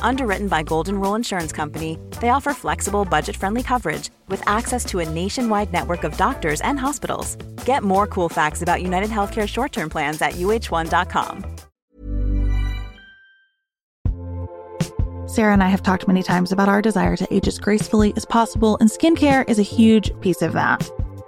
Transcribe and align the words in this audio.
Underwritten 0.00 0.48
by 0.48 0.62
Golden 0.62 1.00
Rule 1.00 1.14
Insurance 1.14 1.52
Company, 1.52 1.98
they 2.20 2.28
offer 2.28 2.52
flexible, 2.52 3.04
budget-friendly 3.04 3.62
coverage 3.62 4.10
with 4.28 4.46
access 4.48 4.84
to 4.86 5.00
a 5.00 5.08
nationwide 5.08 5.72
network 5.72 6.04
of 6.04 6.16
doctors 6.16 6.60
and 6.60 6.78
hospitals. 6.78 7.36
Get 7.64 7.82
more 7.82 8.06
cool 8.06 8.28
facts 8.28 8.62
about 8.62 8.82
United 8.82 9.10
Healthcare 9.10 9.48
short-term 9.48 9.90
plans 9.90 10.20
at 10.22 10.32
uh1.com. 10.32 11.44
Sarah 15.26 15.54
and 15.54 15.62
I 15.62 15.68
have 15.68 15.82
talked 15.82 16.06
many 16.06 16.22
times 16.22 16.52
about 16.52 16.68
our 16.68 16.82
desire 16.82 17.16
to 17.16 17.34
age 17.34 17.48
as 17.48 17.58
gracefully 17.58 18.12
as 18.16 18.26
possible, 18.26 18.76
and 18.80 18.90
skincare 18.90 19.48
is 19.48 19.58
a 19.58 19.62
huge 19.62 20.12
piece 20.20 20.42
of 20.42 20.52
that. 20.52 20.86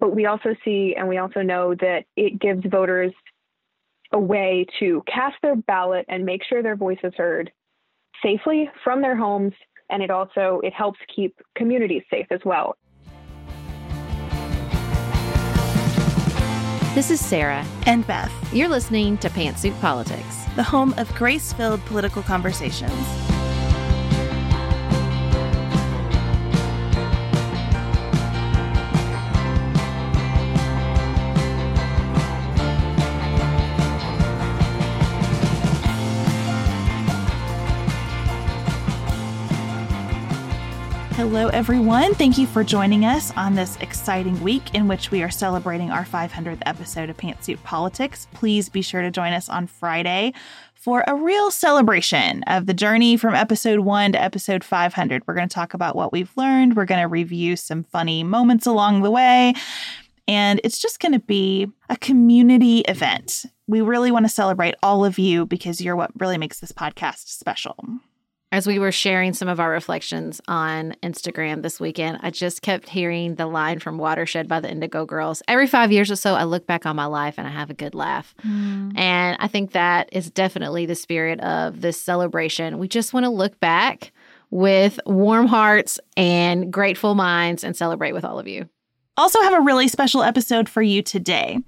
but 0.00 0.16
we 0.16 0.26
also 0.26 0.56
see 0.64 0.94
and 0.98 1.06
we 1.06 1.18
also 1.18 1.42
know 1.42 1.74
that 1.74 2.04
it 2.16 2.40
gives 2.40 2.64
voters 2.66 3.12
a 4.12 4.18
way 4.18 4.66
to 4.80 5.02
cast 5.06 5.36
their 5.42 5.54
ballot 5.54 6.04
and 6.08 6.24
make 6.24 6.42
sure 6.42 6.62
their 6.62 6.74
voice 6.74 6.98
is 7.04 7.12
heard 7.16 7.52
safely 8.22 8.68
from 8.82 9.00
their 9.02 9.16
homes 9.16 9.52
and 9.90 10.02
it 10.02 10.10
also 10.10 10.60
it 10.64 10.72
helps 10.72 10.98
keep 11.14 11.38
communities 11.54 12.02
safe 12.10 12.26
as 12.30 12.40
well. 12.44 12.76
This 16.94 17.12
is 17.12 17.24
Sarah 17.24 17.64
and 17.86 18.04
Beth. 18.04 18.32
You're 18.52 18.68
listening 18.68 19.16
to 19.18 19.28
Pantsuit 19.28 19.78
Politics, 19.80 20.44
the 20.56 20.62
home 20.62 20.92
of 20.98 21.08
grace-filled 21.14 21.80
political 21.86 22.22
conversations. 22.22 23.39
Hello, 41.20 41.48
everyone. 41.48 42.14
Thank 42.14 42.38
you 42.38 42.46
for 42.46 42.64
joining 42.64 43.04
us 43.04 43.30
on 43.36 43.54
this 43.54 43.76
exciting 43.82 44.40
week 44.42 44.74
in 44.74 44.88
which 44.88 45.10
we 45.10 45.22
are 45.22 45.28
celebrating 45.28 45.90
our 45.90 46.06
500th 46.06 46.62
episode 46.64 47.10
of 47.10 47.18
Pantsuit 47.18 47.62
Politics. 47.62 48.26
Please 48.32 48.70
be 48.70 48.80
sure 48.80 49.02
to 49.02 49.10
join 49.10 49.34
us 49.34 49.46
on 49.50 49.66
Friday 49.66 50.32
for 50.72 51.04
a 51.06 51.14
real 51.14 51.50
celebration 51.50 52.42
of 52.44 52.64
the 52.64 52.72
journey 52.72 53.18
from 53.18 53.34
episode 53.34 53.80
one 53.80 54.12
to 54.12 54.22
episode 54.22 54.64
500. 54.64 55.22
We're 55.26 55.34
going 55.34 55.46
to 55.46 55.54
talk 55.54 55.74
about 55.74 55.94
what 55.94 56.10
we've 56.10 56.34
learned, 56.38 56.74
we're 56.74 56.86
going 56.86 57.02
to 57.02 57.06
review 57.06 57.54
some 57.54 57.84
funny 57.84 58.24
moments 58.24 58.66
along 58.66 59.02
the 59.02 59.10
way. 59.10 59.52
And 60.26 60.58
it's 60.64 60.80
just 60.80 61.00
going 61.00 61.12
to 61.12 61.20
be 61.20 61.70
a 61.90 61.98
community 61.98 62.78
event. 62.88 63.44
We 63.66 63.82
really 63.82 64.10
want 64.10 64.24
to 64.24 64.30
celebrate 64.30 64.74
all 64.82 65.04
of 65.04 65.18
you 65.18 65.44
because 65.44 65.82
you're 65.82 65.96
what 65.96 66.18
really 66.18 66.38
makes 66.38 66.60
this 66.60 66.72
podcast 66.72 67.28
special 67.28 67.76
as 68.52 68.66
we 68.66 68.78
were 68.78 68.90
sharing 68.90 69.32
some 69.32 69.48
of 69.48 69.60
our 69.60 69.70
reflections 69.70 70.40
on 70.48 70.94
Instagram 71.02 71.62
this 71.62 71.78
weekend, 71.78 72.18
I 72.22 72.30
just 72.30 72.62
kept 72.62 72.88
hearing 72.88 73.36
the 73.36 73.46
line 73.46 73.78
from 73.78 73.96
Watershed 73.96 74.48
by 74.48 74.58
the 74.60 74.70
Indigo 74.70 75.06
Girls. 75.06 75.42
Every 75.46 75.68
five 75.68 75.92
years 75.92 76.10
or 76.10 76.16
so, 76.16 76.34
I 76.34 76.44
look 76.44 76.66
back 76.66 76.84
on 76.84 76.96
my 76.96 77.06
life 77.06 77.36
and 77.38 77.46
I 77.46 77.50
have 77.50 77.70
a 77.70 77.74
good 77.74 77.94
laugh. 77.94 78.34
Mm. 78.44 78.98
And 78.98 79.36
I 79.40 79.46
think 79.46 79.72
that 79.72 80.08
is 80.12 80.30
definitely 80.30 80.84
the 80.86 80.96
spirit 80.96 81.40
of 81.40 81.80
this 81.80 82.00
celebration. 82.00 82.78
We 82.78 82.88
just 82.88 83.12
want 83.12 83.24
to 83.24 83.30
look 83.30 83.58
back 83.60 84.12
with 84.50 84.98
warm 85.06 85.46
hearts 85.46 86.00
and 86.16 86.72
grateful 86.72 87.14
minds 87.14 87.62
and 87.62 87.76
celebrate 87.76 88.12
with 88.12 88.24
all 88.24 88.40
of 88.40 88.48
you 88.48 88.68
also 89.16 89.40
have 89.42 89.52
a 89.52 89.60
really 89.60 89.88
special 89.88 90.22
episode 90.22 90.68
for 90.68 90.82
you 90.82 91.02
today. 91.02 91.58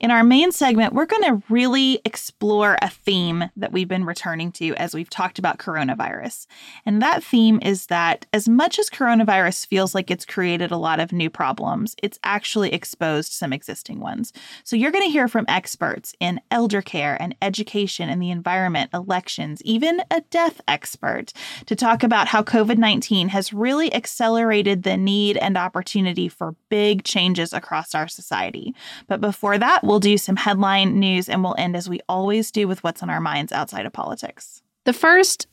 In 0.00 0.10
our 0.10 0.24
main 0.24 0.50
segment, 0.50 0.94
we're 0.94 1.06
going 1.06 1.24
to 1.24 1.42
really 1.48 2.00
explore 2.04 2.78
a 2.80 2.88
theme 2.88 3.44
that 3.56 3.72
we've 3.72 3.88
been 3.88 4.04
returning 4.04 4.50
to 4.52 4.74
as 4.76 4.94
we've 4.94 5.10
talked 5.10 5.38
about 5.38 5.58
coronavirus. 5.58 6.46
And 6.86 7.02
that 7.02 7.22
theme 7.22 7.58
is 7.62 7.86
that 7.86 8.26
as 8.32 8.48
much 8.48 8.78
as 8.78 8.88
coronavirus 8.88 9.66
feels 9.66 9.94
like 9.94 10.10
it's 10.10 10.24
created 10.24 10.70
a 10.70 10.76
lot 10.76 11.00
of 11.00 11.12
new 11.12 11.28
problems, 11.28 11.94
it's 12.02 12.18
actually 12.24 12.72
exposed 12.72 13.32
some 13.32 13.52
existing 13.52 14.00
ones. 14.00 14.32
So 14.64 14.76
you're 14.76 14.90
going 14.90 15.04
to 15.04 15.12
hear 15.12 15.28
from 15.28 15.44
experts 15.48 16.14
in 16.18 16.40
elder 16.50 16.82
care 16.82 17.20
and 17.20 17.34
education 17.42 18.08
and 18.08 18.22
the 18.22 18.30
environment, 18.30 18.90
elections, 18.94 19.60
even 19.64 20.02
a 20.10 20.22
death 20.30 20.60
expert 20.66 21.32
to 21.66 21.76
talk 21.76 22.02
about 22.02 22.28
how 22.28 22.42
COVID 22.42 22.78
19 22.78 23.28
has 23.28 23.52
really 23.52 23.92
accelerated 23.92 24.82
the 24.82 24.96
need 24.96 25.36
and 25.36 25.58
opportunity 25.58 26.28
for 26.28 26.54
big 26.68 27.01
changes 27.04 27.52
across 27.52 27.94
our 27.94 28.08
society. 28.08 28.74
But 29.06 29.20
before 29.20 29.58
that, 29.58 29.84
we'll 29.84 30.00
do 30.00 30.16
some 30.18 30.36
headline 30.36 30.98
news 30.98 31.28
and 31.28 31.42
we'll 31.42 31.56
end 31.58 31.76
as 31.76 31.88
we 31.88 32.00
always 32.08 32.50
do 32.50 32.66
with 32.68 32.82
what's 32.82 33.02
on 33.02 33.10
our 33.10 33.20
minds 33.20 33.52
outside 33.52 33.86
of 33.86 33.92
politics. 33.92 34.62
The 34.84 34.92
first 34.92 35.46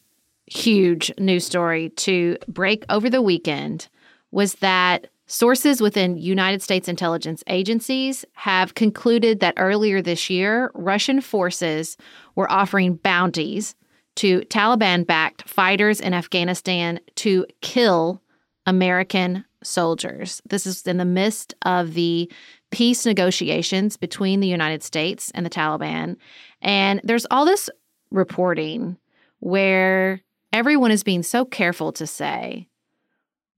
huge 0.47 1.11
news 1.19 1.45
story 1.45 1.89
to 1.89 2.37
break 2.47 2.83
over 2.89 3.09
the 3.09 3.21
weekend 3.21 3.87
was 4.31 4.55
that 4.55 5.07
sources 5.27 5.79
within 5.79 6.17
United 6.17 6.61
States 6.61 6.87
intelligence 6.87 7.43
agencies 7.47 8.25
have 8.33 8.73
concluded 8.73 9.39
that 9.39 9.53
earlier 9.57 10.01
this 10.01 10.29
year, 10.29 10.71
Russian 10.73 11.21
forces 11.21 11.97
were 12.35 12.51
offering 12.51 12.95
bounties 12.95 13.75
to 14.15 14.41
Taliban 14.41 15.05
backed 15.05 15.47
fighters 15.47 16.01
in 16.01 16.13
Afghanistan 16.13 16.99
to 17.15 17.45
kill 17.61 18.21
American 18.65 19.45
soldiers. 19.63 20.41
This 20.45 20.65
is 20.65 20.81
in 20.83 20.97
the 20.97 21.05
midst 21.05 21.53
of 21.65 21.93
the 21.93 22.31
peace 22.71 23.05
negotiations 23.05 23.97
between 23.97 24.39
the 24.39 24.47
United 24.47 24.83
States 24.83 25.31
and 25.33 25.45
the 25.45 25.49
Taliban. 25.49 26.15
And 26.61 27.01
there's 27.03 27.25
all 27.31 27.45
this 27.45 27.69
reporting 28.11 28.97
where 29.39 30.21
everyone 30.53 30.91
is 30.91 31.03
being 31.03 31.23
so 31.23 31.45
careful 31.45 31.91
to 31.93 32.07
say, 32.07 32.67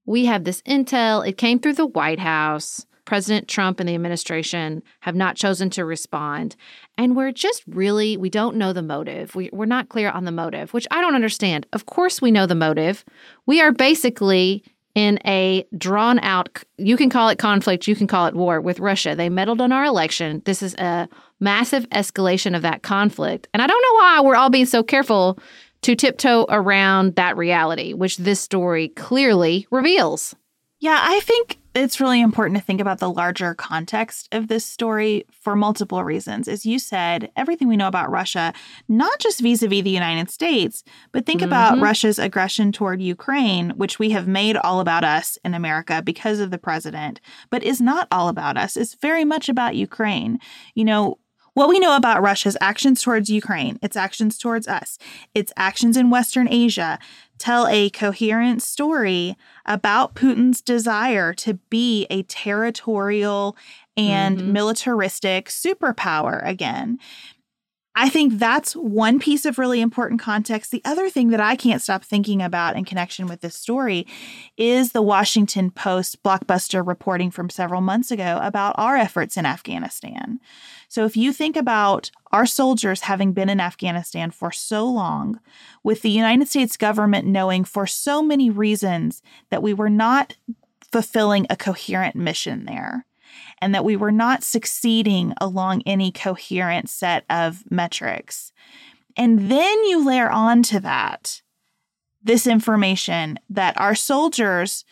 we 0.06 0.26
have 0.26 0.44
this 0.44 0.62
intel, 0.64 1.28
it 1.28 1.38
came 1.38 1.60
through 1.60 1.74
the 1.74 1.86
White 1.86 2.20
House. 2.20 2.86
President 3.04 3.48
Trump 3.48 3.80
and 3.80 3.90
the 3.90 3.96
administration 3.96 4.84
have 5.02 5.16
not 5.16 5.36
chosen 5.36 5.70
to 5.72 5.84
respond. 5.84 6.56
And 6.98 7.16
we're 7.16 7.32
just 7.32 7.64
really, 7.68 8.16
we 8.16 8.30
don't 8.30 8.56
know 8.56 8.74
the 8.74 8.84
motive. 8.84 9.36
We, 9.36 9.50
we're 9.52 9.66
not 9.66 9.90
clear 9.90 10.10
on 10.10 10.24
the 10.24 10.32
motive, 10.32 10.72
which 10.74 10.88
I 10.92 11.02
don't 11.02 11.16
understand. 11.16 11.66
Of 11.74 11.88
course, 11.88 12.22
we 12.22 12.32
know 12.32 12.46
the 12.46 12.56
motive. 12.56 13.04
We 13.48 13.60
are 13.60 13.72
basically 13.74 14.64
in 14.96 15.20
a 15.26 15.66
drawn 15.78 16.20
out, 16.20 16.64
you 16.78 16.98
can 16.98 17.10
call 17.10 17.30
it 17.30 17.38
conflict, 17.38 17.88
you 17.88 17.96
can 17.96 18.08
call 18.08 18.28
it 18.28 18.36
war 18.36 18.60
with 18.60 18.80
Russia. 18.80 19.16
They 19.16 19.30
meddled 19.30 19.62
in 19.62 19.72
our 19.72 19.86
election. 19.86 20.42
This 20.46 20.62
is 20.62 20.74
a 20.76 21.08
massive 21.40 21.88
escalation 21.90 22.56
of 22.56 22.62
that 22.62 22.84
conflict. 22.84 23.48
And 23.54 23.62
I 23.62 23.68
don't 23.68 23.82
know 23.82 24.00
why 24.00 24.22
we're 24.22 24.36
all 24.36 24.50
being 24.50 24.66
so 24.66 24.84
careful 24.84 25.40
to 25.82 25.96
tiptoe 25.96 26.46
around 26.50 27.16
that 27.16 27.38
reality, 27.38 27.94
which 27.94 28.18
this 28.18 28.40
story 28.40 28.90
clearly 28.90 29.68
reveals. 29.72 30.36
Yeah, 30.80 31.00
I 31.02 31.20
think 31.22 31.58
it's 31.74 32.02
really 32.02 32.20
important 32.20 32.60
to 32.60 32.64
think 32.64 32.82
about 32.82 33.00
the 33.00 33.10
larger 33.10 33.54
context 33.54 34.28
of 34.34 34.50
this 34.50 34.66
story 34.66 35.26
for 35.32 35.56
multiple 35.56 36.04
reasons. 36.04 36.48
As 36.50 36.66
you 36.66 36.78
said, 36.80 37.32
everything 37.38 37.70
we 37.70 37.78
know 37.78 37.88
about 37.88 38.12
Russia, 38.12 38.54
not 38.90 39.20
just 39.20 39.40
vis 39.40 39.64
a 39.64 39.70
vis 39.70 39.84
the 39.84 39.90
United 39.90 40.30
States, 40.30 40.84
but 41.14 41.26
think 41.26 41.40
mm-hmm. 41.40 41.48
about 41.48 41.80
Russia's 41.80 42.20
aggression 42.20 42.74
toward 42.74 43.02
Ukraine, 43.02 43.70
which 43.72 44.00
we 44.00 44.10
have 44.10 44.28
made 44.28 44.58
all 44.58 44.82
about 44.82 45.06
us 45.06 45.38
in 45.46 45.54
America 45.54 46.02
because 46.04 46.40
of 46.40 46.52
the 46.52 46.58
president, 46.58 47.22
but 47.50 47.64
is 47.64 47.80
not 47.80 48.08
all 48.12 48.28
about 48.28 48.58
us. 48.58 48.76
It's 48.76 48.96
very 48.96 49.24
much 49.24 49.48
about 49.48 49.76
Ukraine. 49.76 50.40
You 50.76 50.84
know, 50.86 51.20
what 51.54 51.70
we 51.70 51.80
know 51.80 51.96
about 51.96 52.22
Russia's 52.22 52.58
actions 52.62 53.02
towards 53.02 53.30
Ukraine, 53.30 53.78
its 53.82 53.98
actions 53.98 54.38
towards 54.38 54.68
us, 54.68 54.98
its 55.34 55.52
actions 55.58 55.98
in 55.98 56.10
Western 56.10 56.48
Asia 56.50 56.98
tell 57.38 57.68
a 57.68 57.90
coherent 57.90 58.62
story 58.62 59.36
about 59.66 60.16
Putin's 60.16 60.62
desire 60.62 61.34
to 61.34 61.56
be 61.70 62.06
a 62.10 62.24
territorial 62.24 63.58
and 63.98 64.38
mm-hmm. 64.38 64.54
militaristic 64.54 65.48
superpower 65.48 66.48
again. 66.48 67.00
I 67.94 68.08
think 68.08 68.40
that's 68.40 68.74
one 68.74 69.20
piece 69.20 69.46
of 69.46 69.60
really 69.60 69.82
important 69.82 70.22
context. 70.22 70.72
The 70.72 70.82
other 70.86 71.10
thing 71.10 71.30
that 71.30 71.42
I 71.42 71.58
can't 71.58 71.82
stop 71.82 72.06
thinking 72.06 72.42
about 72.42 72.78
in 72.78 72.86
connection 72.86 73.28
with 73.28 73.42
this 73.42 73.56
story 73.56 74.08
is 74.56 74.94
the 74.94 75.02
Washington 75.02 75.72
Post 75.72 76.24
blockbuster 76.24 76.88
reporting 76.88 77.32
from 77.32 77.50
several 77.50 77.82
months 77.82 78.10
ago 78.10 78.40
about 78.42 78.76
our 78.78 78.96
efforts 78.96 79.36
in 79.36 79.46
Afghanistan. 79.46 80.40
So, 80.92 81.06
if 81.06 81.16
you 81.16 81.32
think 81.32 81.56
about 81.56 82.12
our 82.34 82.46
soldiers 82.46 83.04
having 83.04 83.32
been 83.32 83.48
in 83.48 83.62
Afghanistan 83.62 84.30
for 84.30 84.52
so 84.52 84.86
long, 84.86 85.40
with 85.84 86.02
the 86.02 86.10
United 86.10 86.50
States 86.50 86.76
government 86.76 87.26
knowing 87.26 87.64
for 87.64 87.88
so 87.88 88.22
many 88.22 88.50
reasons 88.50 89.22
that 89.52 89.64
we 89.64 89.74
were 89.74 89.90
not 89.90 90.36
fulfilling 90.92 91.48
a 91.50 91.56
coherent 91.56 92.18
mission 92.18 92.66
there, 92.66 93.06
and 93.62 93.74
that 93.74 93.86
we 93.86 93.96
were 93.96 94.12
not 94.12 94.44
succeeding 94.44 95.34
along 95.40 95.82
any 95.86 96.12
coherent 96.12 96.90
set 96.90 97.24
of 97.30 97.64
metrics. 97.72 98.52
And 99.16 99.50
then 99.50 99.86
you 99.86 100.06
layer 100.06 100.30
on 100.30 100.62
to 100.64 100.82
that 100.82 101.42
this 102.22 102.46
information 102.46 103.40
that 103.50 103.80
our 103.80 103.96
soldiers 103.96 104.84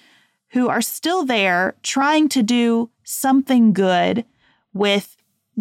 who 0.51 0.69
are 0.69 0.81
still 0.81 1.25
there 1.25 1.75
trying 1.83 2.29
to 2.29 2.41
do 2.41 2.89
something 3.03 3.73
good 3.73 4.23
with 4.71 5.17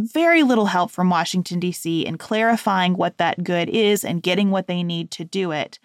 very 0.07 0.43
little 0.43 0.67
help 0.67 0.91
from 0.91 1.11
Washington, 1.11 1.61
D.C. 1.61 2.07
in 2.07 2.19
clarifying 2.19 2.95
what 2.95 3.19
that 3.19 3.45
good 3.45 3.69
is 3.69 4.05
and 4.05 4.23
getting 4.23 4.51
what 4.51 4.67
they 4.67 4.83
need 4.83 5.11
to 5.13 5.25
do 5.25 5.51
it, 5.53 5.79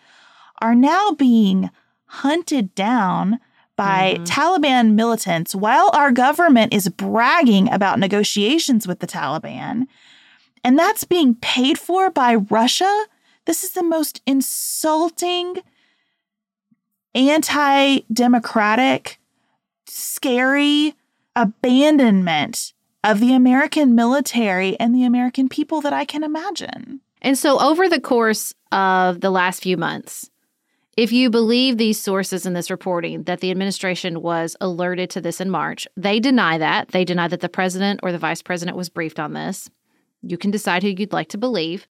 are 0.62 0.76
now 0.76 1.12
being 1.12 1.70
hunted 2.06 2.74
down 2.76 3.40
by 3.76 4.16
mm-hmm. 4.16 4.24
Taliban 4.24 4.94
militants 4.94 5.56
while 5.56 5.90
our 5.94 6.12
government 6.12 6.74
is 6.74 6.90
bragging 6.90 7.72
about 7.72 8.00
negotiations 8.00 8.88
with 8.88 9.00
the 9.00 9.08
Taliban. 9.08 9.86
And 10.64 10.78
that's 10.78 11.04
being 11.04 11.36
paid 11.36 11.78
for 11.78 12.10
by 12.10 12.36
Russia. 12.36 13.06
This 13.46 13.64
is 13.64 13.72
the 13.72 13.84
most 13.84 14.22
insulting, 14.26 15.58
anti 17.16 18.02
democratic, 18.12 19.20
scary 19.88 20.96
abandonment 21.36 22.73
of 23.04 23.20
the 23.20 23.34
American 23.34 23.96
military 23.96 24.80
and 24.80 24.96
the 24.96 25.04
American 25.04 25.50
people 25.50 25.82
that 25.82 25.94
I 25.94 26.06
can 26.06 26.24
imagine. 26.24 27.02
And 27.22 27.38
so, 27.38 27.60
over 27.60 27.88
the 27.88 28.02
course 28.02 28.54
of 28.72 29.22
the 29.22 29.30
last 29.30 29.64
few 29.64 29.78
months, 29.78 30.30
if 30.96 31.12
you 31.12 31.30
believe 31.30 31.78
these 31.78 32.00
sources 32.00 32.46
in 32.46 32.54
this 32.54 32.70
reporting 32.70 33.24
that 33.24 33.40
the 33.40 33.50
administration 33.50 34.22
was 34.22 34.56
alerted 34.62 35.10
to 35.12 35.22
this 35.22 35.42
in 35.42 35.50
March, 35.50 35.88
they 35.98 36.20
deny 36.20 36.58
that. 36.58 36.90
They 36.90 37.04
deny 37.04 37.28
that 37.30 37.40
the 37.40 37.50
president 37.50 38.02
or 38.04 38.12
the 38.12 38.20
vice 38.20 38.42
president 38.42 38.78
was 38.78 38.90
briefed 38.90 39.20
on 39.20 39.34
this. 39.34 39.70
You 40.22 40.38
can 40.38 40.52
decide 40.52 40.84
who 40.84 40.90
you'd 40.90 41.14
like 41.14 41.30
to 41.30 41.38
believe. 41.38 41.88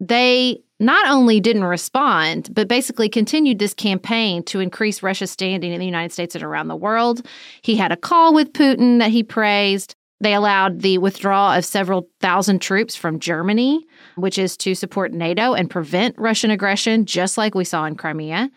They 0.00 0.62
not 0.80 1.10
only 1.10 1.40
didn't 1.40 1.64
respond, 1.64 2.52
but 2.52 2.66
basically 2.66 3.08
continued 3.08 3.58
this 3.58 3.74
campaign 3.74 4.42
to 4.44 4.60
increase 4.60 5.02
Russia's 5.02 5.30
standing 5.30 5.72
in 5.72 5.78
the 5.78 5.86
United 5.86 6.12
States 6.12 6.34
and 6.34 6.42
around 6.42 6.68
the 6.68 6.76
world. 6.76 7.24
He 7.62 7.76
had 7.76 7.92
a 7.92 7.96
call 7.96 8.34
with 8.34 8.52
Putin 8.54 8.98
that 8.98 9.10
he 9.10 9.22
praised. 9.22 9.94
They 10.20 10.34
allowed 10.34 10.80
the 10.80 10.98
withdrawal 10.98 11.52
of 11.52 11.64
several 11.64 12.08
thousand 12.20 12.60
troops 12.60 12.94
from 12.94 13.20
Germany 13.20 13.86
which 14.20 14.38
is 14.38 14.56
to 14.58 14.74
support 14.74 15.12
NATO 15.12 15.54
and 15.54 15.70
prevent 15.70 16.18
Russian 16.18 16.50
aggression, 16.50 17.06
just 17.06 17.38
like 17.38 17.54
we 17.54 17.64
saw 17.64 17.84
in 17.84 17.96
Crimea. 17.96 18.50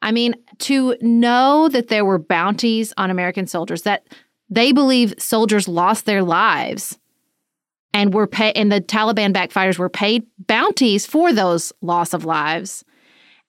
I 0.00 0.12
mean, 0.12 0.34
to 0.60 0.96
know 1.00 1.68
that 1.68 1.88
there 1.88 2.04
were 2.04 2.18
bounties 2.18 2.92
on 2.96 3.10
American 3.10 3.46
soldiers, 3.46 3.82
that 3.82 4.06
they 4.48 4.72
believe 4.72 5.14
soldiers 5.18 5.68
lost 5.68 6.06
their 6.06 6.22
lives 6.22 6.98
and 7.92 8.14
were 8.14 8.26
paid, 8.26 8.56
and 8.56 8.70
the 8.70 8.80
Taliban 8.80 9.34
backfighters 9.34 9.78
were 9.78 9.88
paid 9.88 10.24
bounties 10.46 11.04
for 11.04 11.32
those 11.32 11.72
loss 11.82 12.14
of 12.14 12.24
lives, 12.24 12.84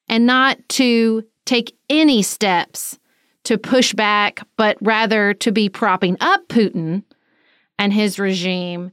and 0.08 0.26
not 0.26 0.58
to 0.70 1.24
take 1.46 1.78
any 1.90 2.24
steps 2.24 2.98
to 3.44 3.58
push 3.58 3.94
back, 3.94 4.42
but 4.58 4.78
rather 4.82 5.34
to 5.36 5.52
be 5.52 5.70
propping 5.70 6.18
up 6.20 6.48
Putin 6.48 7.04
and 7.80 7.94
his 7.94 8.20
regime 8.20 8.92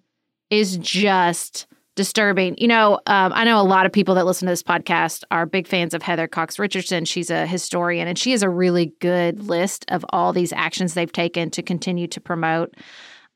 is 0.48 0.78
just 0.78 1.66
disturbing. 1.96 2.54
You 2.56 2.68
know, 2.68 2.94
um, 3.06 3.32
I 3.34 3.44
know 3.44 3.60
a 3.60 3.64
lot 3.64 3.84
of 3.84 3.92
people 3.92 4.14
that 4.14 4.24
listen 4.24 4.46
to 4.46 4.52
this 4.52 4.62
podcast 4.62 5.24
are 5.30 5.44
big 5.44 5.66
fans 5.66 5.92
of 5.92 6.02
Heather 6.02 6.28
Cox 6.28 6.58
Richardson. 6.58 7.04
She's 7.04 7.30
a 7.30 7.46
historian, 7.46 8.06
and 8.06 8.18
she 8.18 8.30
has 8.30 8.42
a 8.42 8.48
really 8.48 8.94
good 9.00 9.40
list 9.40 9.84
of 9.88 10.04
all 10.10 10.32
these 10.32 10.52
actions 10.52 10.94
they've 10.94 11.12
taken 11.12 11.50
to 11.50 11.62
continue 11.62 12.06
to 12.06 12.20
promote 12.20 12.74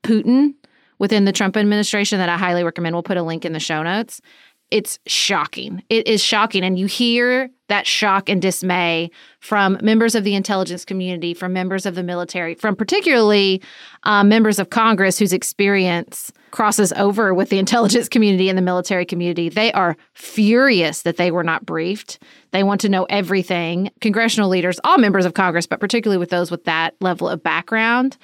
Putin 0.04 0.54
within 0.99 1.25
the 1.25 1.33
Trump 1.33 1.57
administration 1.57 2.19
that 2.19 2.28
I 2.28 2.37
highly 2.37 2.62
recommend. 2.62 2.95
We'll 2.95 3.02
put 3.02 3.16
a 3.16 3.23
link 3.23 3.45
in 3.45 3.52
the 3.52 3.61
show 3.61 3.83
notes 3.83 4.21
it's 4.70 4.98
shocking. 5.06 5.82
It 5.88 6.06
is 6.06 6.22
shocking. 6.22 6.62
And 6.64 6.78
you 6.78 6.86
hear 6.86 7.50
that 7.68 7.86
shock 7.86 8.28
and 8.28 8.40
dismay 8.42 9.10
from 9.40 9.78
members 9.82 10.14
of 10.14 10.24
the 10.24 10.34
intelligence 10.34 10.84
community, 10.84 11.34
from 11.34 11.52
members 11.52 11.86
of 11.86 11.94
the 11.94 12.02
military, 12.02 12.54
from 12.54 12.76
particularly 12.76 13.62
uh, 14.04 14.24
members 14.24 14.58
of 14.58 14.70
Congress 14.70 15.18
whose 15.18 15.32
experience 15.32 16.32
crosses 16.50 16.92
over 16.94 17.32
with 17.32 17.48
the 17.48 17.58
intelligence 17.58 18.08
community 18.08 18.48
and 18.48 18.58
the 18.58 18.62
military 18.62 19.04
community. 19.04 19.48
They 19.48 19.72
are 19.72 19.96
furious 20.14 21.02
that 21.02 21.16
they 21.16 21.30
were 21.30 21.44
not 21.44 21.64
briefed. 21.64 22.18
They 22.50 22.62
want 22.62 22.80
to 22.82 22.88
know 22.88 23.04
everything. 23.04 23.90
Congressional 24.00 24.48
leaders, 24.48 24.80
all 24.84 24.98
members 24.98 25.24
of 25.24 25.34
Congress, 25.34 25.66
but 25.66 25.80
particularly 25.80 26.18
with 26.18 26.30
those 26.30 26.50
with 26.50 26.64
that 26.64 26.94
level 27.00 27.28
of 27.28 27.42
background. 27.42 28.18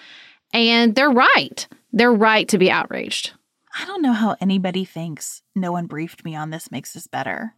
And 0.53 0.95
they're 0.95 1.11
right. 1.11 1.67
They're 1.93 2.13
right 2.13 2.49
to 2.49 2.59
be 2.59 2.71
outraged. 2.71 3.33
I 3.79 3.85
don't 3.85 4.03
know 4.03 4.13
how 4.13 4.37
anybody 4.41 4.85
thinks 4.85 5.43
no 5.55 5.73
one 5.73 5.87
briefed 5.87 6.25
me 6.25 6.35
on 6.35 6.51
this 6.51 6.71
makes 6.71 6.93
this 6.93 7.07
better. 7.07 7.55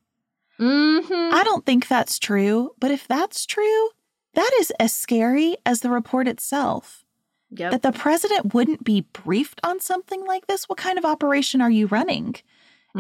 Mm-hmm. 0.59 1.35
I 1.35 1.45
don't 1.45 1.65
think 1.65 1.87
that's 1.87 2.19
true, 2.19 2.73
but 2.81 2.91
if 2.91 3.07
that's 3.07 3.47
true, 3.47 3.91
that 4.35 4.51
is 4.61 4.73
as 4.81 4.93
scary 4.93 5.57
as 5.65 5.81
the 5.81 5.91
report 5.91 6.27
itself. 6.27 7.05
Yep. 7.51 7.71
That 7.71 7.83
the 7.83 7.93
president 7.93 8.53
wouldn't 8.53 8.85
be 8.85 9.07
briefed 9.13 9.61
on 9.65 9.81
something 9.81 10.27
like 10.27 10.47
this. 10.47 10.69
What 10.69 10.79
kind 10.79 10.99
of 10.99 11.05
operation 11.05 11.61
are 11.61 11.71
you 11.71 11.87
running? 11.87 12.35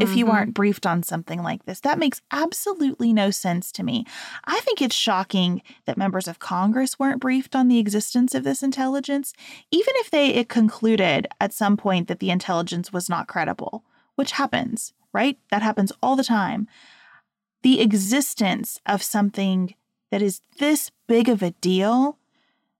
If 0.00 0.16
you 0.16 0.26
mm-hmm. 0.26 0.34
aren't 0.34 0.54
briefed 0.54 0.86
on 0.86 1.02
something 1.02 1.42
like 1.42 1.64
this. 1.64 1.80
That 1.80 1.98
makes 1.98 2.20
absolutely 2.30 3.12
no 3.12 3.30
sense 3.30 3.72
to 3.72 3.82
me. 3.82 4.06
I 4.44 4.60
think 4.60 4.80
it's 4.80 4.94
shocking 4.94 5.62
that 5.86 5.96
members 5.96 6.28
of 6.28 6.38
Congress 6.38 6.98
weren't 6.98 7.20
briefed 7.20 7.54
on 7.54 7.68
the 7.68 7.78
existence 7.78 8.34
of 8.34 8.44
this 8.44 8.62
intelligence, 8.62 9.32
even 9.70 9.94
if 9.96 10.10
they 10.10 10.28
it 10.28 10.48
concluded 10.48 11.26
at 11.40 11.52
some 11.52 11.76
point 11.76 12.08
that 12.08 12.20
the 12.20 12.30
intelligence 12.30 12.92
was 12.92 13.08
not 13.08 13.28
credible, 13.28 13.84
which 14.14 14.32
happens, 14.32 14.92
right? 15.12 15.38
That 15.50 15.62
happens 15.62 15.92
all 16.02 16.16
the 16.16 16.24
time. 16.24 16.68
The 17.62 17.80
existence 17.80 18.80
of 18.86 19.02
something 19.02 19.74
that 20.10 20.22
is 20.22 20.40
this 20.58 20.90
big 21.06 21.28
of 21.28 21.42
a 21.42 21.50
deal 21.52 22.18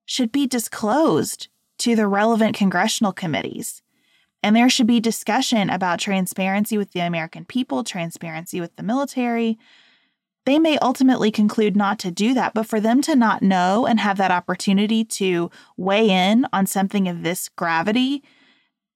should 0.04 0.32
be 0.32 0.46
disclosed 0.46 1.48
to 1.78 1.94
the 1.94 2.06
relevant 2.06 2.56
congressional 2.56 3.12
committees. 3.12 3.82
And 4.42 4.54
there 4.54 4.70
should 4.70 4.86
be 4.86 5.00
discussion 5.00 5.68
about 5.68 5.98
transparency 5.98 6.78
with 6.78 6.92
the 6.92 7.00
American 7.00 7.44
people, 7.44 7.82
transparency 7.82 8.60
with 8.60 8.76
the 8.76 8.82
military. 8.82 9.58
They 10.46 10.58
may 10.58 10.78
ultimately 10.78 11.30
conclude 11.30 11.76
not 11.76 11.98
to 12.00 12.10
do 12.10 12.34
that, 12.34 12.54
but 12.54 12.66
for 12.66 12.80
them 12.80 13.02
to 13.02 13.16
not 13.16 13.42
know 13.42 13.84
and 13.84 14.00
have 14.00 14.16
that 14.18 14.30
opportunity 14.30 15.04
to 15.04 15.50
weigh 15.76 16.08
in 16.08 16.46
on 16.52 16.66
something 16.66 17.08
of 17.08 17.22
this 17.22 17.48
gravity, 17.50 18.22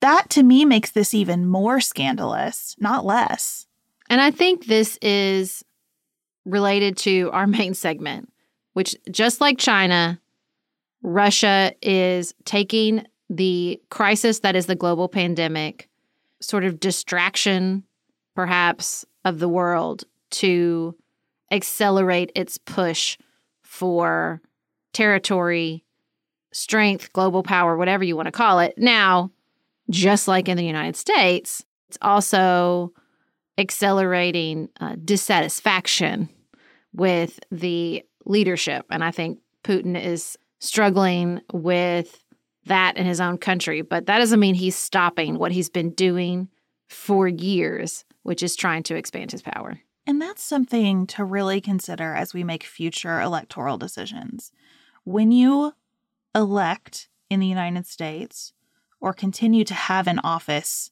that 0.01 0.31
to 0.31 0.43
me 0.43 0.65
makes 0.65 0.91
this 0.91 1.13
even 1.13 1.47
more 1.47 1.81
scandalous, 1.81 2.77
not 2.79 3.05
less. 3.05 3.67
And 4.09 4.21
I 4.21 4.31
think 4.31 4.67
this 4.67 4.99
is 5.03 5.65
related 6.45 6.97
to 6.99 7.31
our 7.33 7.47
main 7.47 7.75
segment, 7.75 8.33
which 8.73 8.97
just 9.11 9.41
like 9.41 9.59
China, 9.59 10.21
Russia 11.03 11.73
is 11.83 12.35
taking 12.45 13.07
the 13.33 13.81
crisis 13.89 14.41
that 14.41 14.55
is 14.55 14.67
the 14.67 14.75
global 14.77 15.09
pandemic, 15.09 15.89
sort 16.41 16.65
of 16.65 16.79
distraction, 16.79 17.83
perhaps, 18.35 19.07
of 19.25 19.39
the 19.39 19.49
world 19.49 20.05
to 20.31 20.95
accelerate 21.51 22.31
its 22.35 22.59
push 22.59 23.17
for 23.63 24.43
territory, 24.93 25.83
strength, 26.53 27.11
global 27.15 27.43
power, 27.43 27.77
whatever 27.77 28.05
you 28.05 28.17
want 28.17 28.27
to 28.27 28.33
call 28.33 28.59
it. 28.59 28.75
Now, 28.77 29.31
just 29.89 30.29
like 30.29 30.49
in 30.49 30.59
the 30.59 30.65
United 30.65 30.97
States, 30.97 31.65
it's 31.89 31.99
also 32.03 32.93
accelerating 33.57 34.69
uh, 34.79 34.97
dissatisfaction 35.03 36.29
with 36.93 37.41
the 37.51 38.03
leadership. 38.27 38.85
And 38.91 39.03
I 39.03 39.11
think 39.11 39.39
Putin 39.65 39.99
is 40.03 40.37
struggling 40.59 41.41
with 41.53 42.22
that 42.67 42.97
in 42.97 43.07
his 43.07 43.21
own 43.21 43.39
country. 43.39 43.83
But 43.83 44.07
that 44.07 44.19
doesn't 44.19 44.41
mean 44.41 44.55
he's 44.55 44.77
stopping 44.77 45.39
what 45.39 45.53
he's 45.53 45.71
been 45.71 45.91
doing 45.91 46.49
for 46.89 47.27
years, 47.27 48.05
which 48.23 48.43
is 48.43 48.57
trying 48.57 48.83
to 48.85 48.97
expand 48.97 49.33
his 49.33 49.43
power. 49.43 49.81
And 50.07 50.21
that's 50.21 50.43
something 50.43 51.07
to 51.09 51.25
really 51.25 51.61
consider 51.61 52.15
as 52.15 52.35
we 52.35 52.45
make 52.45 52.65
future 52.65 53.21
electoral 53.21 53.79
decisions. 53.79 54.53
When 55.05 55.31
you 55.31 55.75
elect 56.35 57.09
in 57.31 57.41
the 57.41 57.47
United 57.47 57.87
States 57.87 58.53
or 59.01 59.13
continue 59.13 59.65
to 59.65 59.75
have 59.75 60.07
an 60.07 60.21
office 60.21 60.91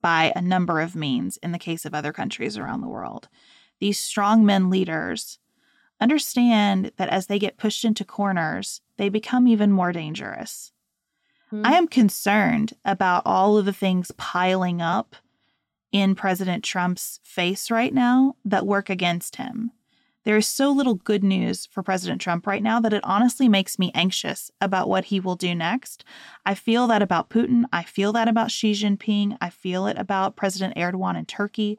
by 0.00 0.32
a 0.36 0.42
number 0.42 0.80
of 0.80 0.94
means 0.94 1.36
in 1.38 1.52
the 1.52 1.58
case 1.58 1.84
of 1.84 1.94
other 1.94 2.12
countries 2.12 2.56
around 2.56 2.80
the 2.80 2.88
world, 2.88 3.28
these 3.80 3.98
strongmen 3.98 4.70
leaders 4.70 5.38
understand 6.00 6.92
that 6.96 7.08
as 7.08 7.26
they 7.26 7.38
get 7.38 7.58
pushed 7.58 7.84
into 7.84 8.04
corners, 8.04 8.80
they 8.96 9.08
become 9.08 9.48
even 9.48 9.72
more 9.72 9.92
dangerous. 9.92 10.72
Mm-hmm. 11.52 11.66
I 11.66 11.74
am 11.74 11.86
concerned 11.88 12.72
about 12.84 13.22
all 13.24 13.56
of 13.56 13.64
the 13.64 13.72
things 13.72 14.10
piling 14.16 14.80
up 14.80 15.16
in 15.92 16.14
President 16.14 16.64
Trump's 16.64 17.20
face 17.22 17.70
right 17.70 17.94
now 17.94 18.34
that 18.44 18.66
work 18.66 18.90
against 18.90 19.36
him. 19.36 19.70
There 20.24 20.36
is 20.36 20.48
so 20.48 20.72
little 20.72 20.96
good 20.96 21.22
news 21.22 21.66
for 21.66 21.84
President 21.84 22.20
Trump 22.20 22.48
right 22.48 22.62
now 22.62 22.80
that 22.80 22.92
it 22.92 23.04
honestly 23.04 23.48
makes 23.48 23.78
me 23.78 23.92
anxious 23.94 24.50
about 24.60 24.88
what 24.88 25.04
he 25.04 25.20
will 25.20 25.36
do 25.36 25.54
next. 25.54 26.04
I 26.44 26.56
feel 26.56 26.88
that 26.88 27.00
about 27.00 27.30
Putin. 27.30 27.62
I 27.72 27.84
feel 27.84 28.12
that 28.14 28.26
about 28.26 28.50
Xi 28.50 28.72
Jinping. 28.72 29.38
I 29.40 29.50
feel 29.50 29.86
it 29.86 29.96
about 29.96 30.34
President 30.34 30.74
Erdogan 30.76 31.16
in 31.16 31.26
Turkey. 31.26 31.78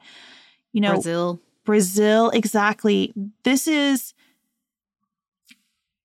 You 0.72 0.80
know, 0.80 0.94
Brazil. 0.94 1.40
Brazil, 1.64 2.30
exactly. 2.30 3.12
This 3.42 3.68
is, 3.68 4.14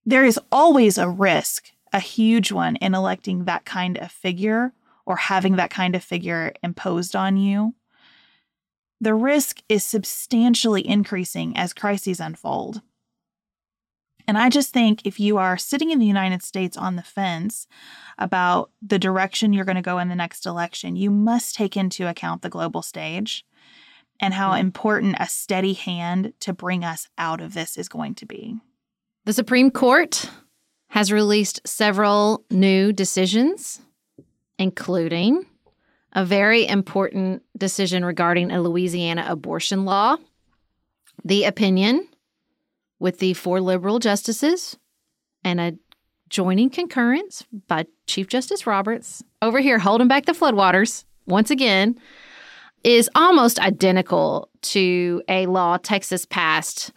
there 0.05 0.25
is 0.25 0.37
always 0.51 0.97
a 0.97 1.07
risk, 1.07 1.71
a 1.93 1.99
huge 1.99 2.51
one, 2.51 2.75
in 2.77 2.95
electing 2.95 3.45
that 3.45 3.65
kind 3.65 3.97
of 3.99 4.11
figure 4.11 4.73
or 5.05 5.15
having 5.15 5.55
that 5.57 5.69
kind 5.69 5.95
of 5.95 6.03
figure 6.03 6.53
imposed 6.63 7.15
on 7.15 7.37
you. 7.37 7.75
The 8.99 9.13
risk 9.13 9.61
is 9.69 9.83
substantially 9.83 10.85
increasing 10.87 11.55
as 11.55 11.73
crises 11.73 12.19
unfold. 12.19 12.81
And 14.25 14.37
I 14.37 14.49
just 14.49 14.71
think 14.71 15.05
if 15.05 15.19
you 15.19 15.37
are 15.37 15.57
sitting 15.57 15.91
in 15.91 15.99
the 15.99 16.05
United 16.05 16.41
States 16.41 16.77
on 16.77 16.95
the 16.95 17.03
fence 17.03 17.67
about 18.17 18.71
the 18.81 18.97
direction 18.97 19.51
you're 19.51 19.65
going 19.65 19.75
to 19.75 19.81
go 19.81 19.99
in 19.99 20.07
the 20.07 20.15
next 20.15 20.45
election, 20.45 20.95
you 20.95 21.11
must 21.11 21.55
take 21.55 21.75
into 21.75 22.07
account 22.07 22.41
the 22.41 22.49
global 22.49 22.81
stage 22.81 23.45
and 24.19 24.33
how 24.33 24.51
mm-hmm. 24.51 24.61
important 24.61 25.17
a 25.19 25.27
steady 25.27 25.73
hand 25.73 26.33
to 26.39 26.53
bring 26.53 26.85
us 26.85 27.09
out 27.17 27.41
of 27.41 27.53
this 27.53 27.77
is 27.77 27.89
going 27.89 28.15
to 28.15 28.25
be. 28.25 28.55
The 29.25 29.33
Supreme 29.33 29.71
Court 29.71 30.29
has 30.93 31.11
released 31.11 31.59
several 31.65 32.45
new 32.51 32.93
decisions, 32.93 33.81
including 34.59 35.43
a 36.11 36.23
very 36.23 36.67
important 36.67 37.41
decision 37.57 38.05
regarding 38.05 38.51
a 38.51 38.61
Louisiana 38.61 39.25
abortion 39.27 39.85
law, 39.85 40.17
the 41.25 41.45
opinion 41.45 42.07
with 42.99 43.17
the 43.17 43.33
four 43.33 43.59
liberal 43.59 43.97
justices, 43.97 44.77
and 45.43 45.59
a 45.59 45.73
joining 46.29 46.69
concurrence 46.69 47.43
by 47.67 47.87
Chief 48.05 48.27
Justice 48.27 48.67
Roberts. 48.67 49.23
Over 49.41 49.61
here 49.61 49.79
holding 49.79 50.07
back 50.07 50.27
the 50.27 50.33
floodwaters 50.33 51.05
once 51.25 51.49
again 51.49 51.99
is 52.83 53.09
almost 53.15 53.57
identical 53.57 54.47
to 54.61 55.23
a 55.27 55.47
law 55.47 55.77
Texas 55.77 56.27
passed 56.27 56.91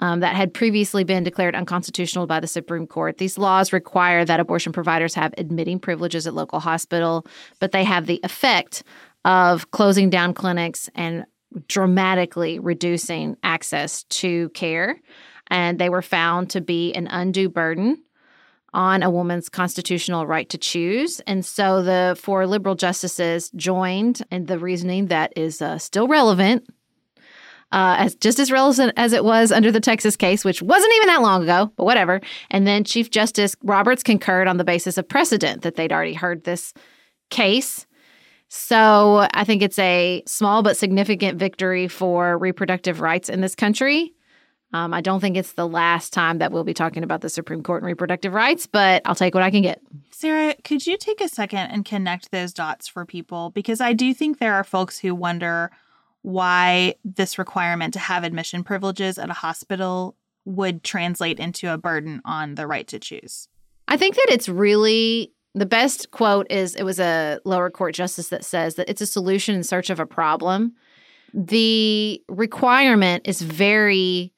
um, 0.00 0.20
that 0.20 0.36
had 0.36 0.54
previously 0.54 1.04
been 1.04 1.24
declared 1.24 1.54
unconstitutional 1.54 2.26
by 2.26 2.40
the 2.40 2.46
Supreme 2.46 2.86
Court. 2.86 3.18
These 3.18 3.38
laws 3.38 3.72
require 3.72 4.24
that 4.24 4.40
abortion 4.40 4.72
providers 4.72 5.14
have 5.14 5.34
admitting 5.38 5.78
privileges 5.78 6.26
at 6.26 6.34
local 6.34 6.60
hospital, 6.60 7.26
but 7.60 7.72
they 7.72 7.84
have 7.84 8.06
the 8.06 8.20
effect 8.22 8.84
of 9.24 9.70
closing 9.70 10.10
down 10.10 10.34
clinics 10.34 10.88
and 10.94 11.24
dramatically 11.66 12.58
reducing 12.58 13.36
access 13.42 14.04
to 14.04 14.48
care. 14.50 15.00
And 15.48 15.78
they 15.78 15.88
were 15.88 16.02
found 16.02 16.50
to 16.50 16.60
be 16.60 16.92
an 16.92 17.06
undue 17.06 17.48
burden 17.48 18.02
on 18.74 19.02
a 19.02 19.10
woman's 19.10 19.48
constitutional 19.48 20.26
right 20.26 20.48
to 20.50 20.58
choose. 20.58 21.20
And 21.20 21.44
so 21.44 21.82
the 21.82 22.16
four 22.20 22.46
liberal 22.46 22.74
justices 22.74 23.50
joined 23.56 24.22
in 24.30 24.44
the 24.44 24.58
reasoning 24.58 25.06
that 25.06 25.32
is 25.36 25.62
uh, 25.62 25.78
still 25.78 26.06
relevant, 26.06 26.66
uh, 27.72 27.96
as 27.98 28.14
just 28.14 28.38
as 28.38 28.50
relevant 28.50 28.92
as 28.96 29.12
it 29.12 29.24
was 29.24 29.52
under 29.52 29.70
the 29.70 29.80
Texas 29.80 30.16
case, 30.16 30.44
which 30.44 30.62
wasn't 30.62 30.92
even 30.96 31.08
that 31.08 31.22
long 31.22 31.42
ago, 31.42 31.72
but 31.76 31.84
whatever. 31.84 32.20
And 32.50 32.66
then 32.66 32.84
Chief 32.84 33.10
Justice 33.10 33.56
Roberts 33.62 34.02
concurred 34.02 34.48
on 34.48 34.56
the 34.56 34.64
basis 34.64 34.96
of 34.98 35.08
precedent 35.08 35.62
that 35.62 35.76
they'd 35.76 35.92
already 35.92 36.14
heard 36.14 36.44
this 36.44 36.72
case. 37.30 37.86
So 38.48 39.28
I 39.34 39.44
think 39.44 39.62
it's 39.62 39.78
a 39.78 40.22
small 40.26 40.62
but 40.62 40.76
significant 40.76 41.38
victory 41.38 41.88
for 41.88 42.38
reproductive 42.38 43.00
rights 43.00 43.28
in 43.28 43.42
this 43.42 43.54
country. 43.54 44.14
Um, 44.72 44.92
I 44.92 45.00
don't 45.00 45.20
think 45.20 45.36
it's 45.36 45.52
the 45.52 45.68
last 45.68 46.12
time 46.12 46.38
that 46.38 46.52
we'll 46.52 46.64
be 46.64 46.74
talking 46.74 47.02
about 47.02 47.22
the 47.22 47.30
Supreme 47.30 47.62
Court 47.62 47.82
and 47.82 47.86
reproductive 47.86 48.34
rights, 48.34 48.66
but 48.66 49.00
I'll 49.06 49.14
take 49.14 49.34
what 49.34 49.42
I 49.42 49.50
can 49.50 49.62
get. 49.62 49.80
Sarah, 50.10 50.54
could 50.62 50.86
you 50.86 50.98
take 50.98 51.20
a 51.20 51.28
second 51.28 51.70
and 51.70 51.84
connect 51.84 52.30
those 52.30 52.52
dots 52.52 52.86
for 52.86 53.06
people? 53.06 53.50
Because 53.50 53.80
I 53.80 53.92
do 53.94 54.12
think 54.12 54.38
there 54.38 54.54
are 54.54 54.64
folks 54.64 54.98
who 54.98 55.14
wonder 55.14 55.70
why 56.28 56.94
this 57.04 57.38
requirement 57.38 57.94
to 57.94 57.98
have 57.98 58.22
admission 58.22 58.62
privileges 58.62 59.18
at 59.18 59.30
a 59.30 59.34
hospital 59.34 60.14
would 60.44 60.84
translate 60.84 61.40
into 61.40 61.72
a 61.72 61.78
burden 61.78 62.20
on 62.26 62.54
the 62.54 62.66
right 62.66 62.86
to 62.86 62.98
choose. 62.98 63.48
I 63.88 63.96
think 63.96 64.14
that 64.16 64.26
it's 64.28 64.46
really 64.46 65.32
the 65.54 65.64
best 65.64 66.10
quote 66.10 66.46
is 66.50 66.74
it 66.74 66.82
was 66.82 67.00
a 67.00 67.40
lower 67.46 67.70
court 67.70 67.94
justice 67.94 68.28
that 68.28 68.44
says 68.44 68.74
that 68.74 68.90
it's 68.90 69.00
a 69.00 69.06
solution 69.06 69.54
in 69.54 69.62
search 69.62 69.88
of 69.88 69.98
a 69.98 70.06
problem. 70.06 70.74
The 71.32 72.22
requirement 72.28 73.26
is 73.26 73.40
very 73.40 74.30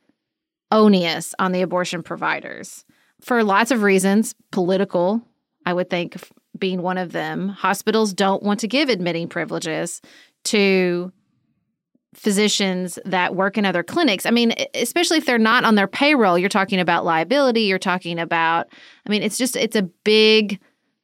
onerous 0.71 1.35
on 1.41 1.51
the 1.51 1.63
abortion 1.63 2.05
providers 2.05 2.85
for 3.21 3.43
lots 3.43 3.73
of 3.73 3.83
reasons, 3.83 4.35
political, 4.53 5.23
I 5.67 5.73
would 5.73 5.91
think 5.91 6.17
being 6.57 6.83
one 6.83 6.99
of 6.99 7.11
them. 7.11 7.49
Hospitals 7.49 8.15
don't 8.15 8.45
want 8.45 8.61
to 8.61 8.69
give 8.69 8.89
admitting 8.89 9.29
privileges 9.29 10.01
to 10.45 11.13
physicians 12.15 12.99
that 13.05 13.37
work 13.37 13.57
in 13.57 13.65
other 13.65 13.83
clinics. 13.83 14.27
I 14.27 14.31
mean, 14.31 14.53
especially 14.75 15.19
if 15.19 15.27
they're 15.27 15.39
not 15.39 15.65
on 15.65 15.77
their 15.77 15.87
payroll, 15.87 16.39
you're 16.39 16.49
talking 16.49 16.81
about 16.81 17.05
liability, 17.05 17.63
you're 17.63 17.79
talking 17.79 18.19
about 18.19 18.67
I 19.07 19.11
mean, 19.11 19.23
it's 19.23 19.39
just 19.39 19.57
it's 19.57 19.77
a 19.77 19.83
big 19.83 20.59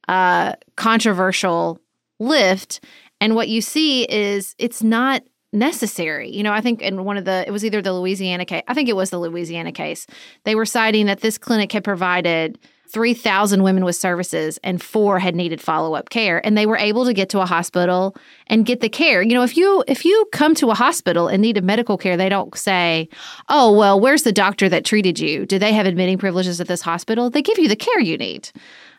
uh 0.09 0.55
controversial 0.77 1.81
lift 2.19 2.81
and 3.21 3.35
what 3.35 3.49
you 3.49 3.61
see 3.61 4.05
is 4.05 4.55
it's 4.59 4.83
not 4.83 5.23
necessary. 5.53 6.31
You 6.31 6.43
know, 6.43 6.53
I 6.53 6.61
think 6.61 6.83
in 6.83 7.05
one 7.05 7.17
of 7.17 7.25
the, 7.25 7.45
it 7.47 7.51
was 7.51 7.65
either 7.65 7.81
the 7.81 7.93
Louisiana 7.93 8.45
case, 8.45 8.63
I 8.69 8.75
think 8.75 8.89
it 8.89 8.97
was 8.97 9.11
the 9.11 9.19
Louisiana 9.19 9.73
case, 9.73 10.07
they 10.45 10.55
were 10.55 10.67
citing 10.67 11.07
that 11.07 11.21
this 11.21 11.39
clinic 11.39 11.73
had 11.73 11.85
provided 11.85 12.59
3,000 12.89 13.63
women 13.63 13.85
with 13.85 13.97
services 13.97 14.59
and 14.63 14.83
four 14.83 15.19
had 15.19 15.35
needed 15.35 15.61
follow-up 15.61 16.11
care 16.11 16.45
and 16.45 16.57
they 16.57 16.67
were 16.67 16.77
able 16.77 17.05
to 17.05 17.13
get 17.13 17.29
to 17.31 17.41
a 17.41 17.47
hospital 17.47 18.17
and 18.47 18.67
get 18.67 18.81
the 18.81 18.89
care. 18.89 19.23
You 19.23 19.35
know, 19.35 19.43
if 19.43 19.57
you 19.57 19.85
if 19.89 20.05
you 20.05 20.27
come 20.33 20.55
to 20.57 20.71
a 20.71 20.75
hospital 20.75 21.29
and 21.29 21.43
need 21.43 21.63
medical 21.63 21.99
care, 21.99 22.17
they 22.17 22.29
don't 22.29 22.57
say, 22.57 23.09
"Oh, 23.49 23.73
well, 23.77 23.99
where's 24.01 24.23
the 24.23 24.33
doctor 24.33 24.69
that 24.69 24.85
treated 24.85 25.19
you? 25.19 25.47
Do 25.47 25.59
they 25.59 25.73
have 25.73 25.87
admitting 25.87 26.19
privileges 26.19 26.61
at 26.61 26.69
this 26.69 26.83
hospital?" 26.83 27.31
They 27.31 27.43
give 27.43 27.59
you 27.59 27.69
the 27.69 27.77
care 27.77 28.01
you 28.01 28.17
need. 28.17 28.51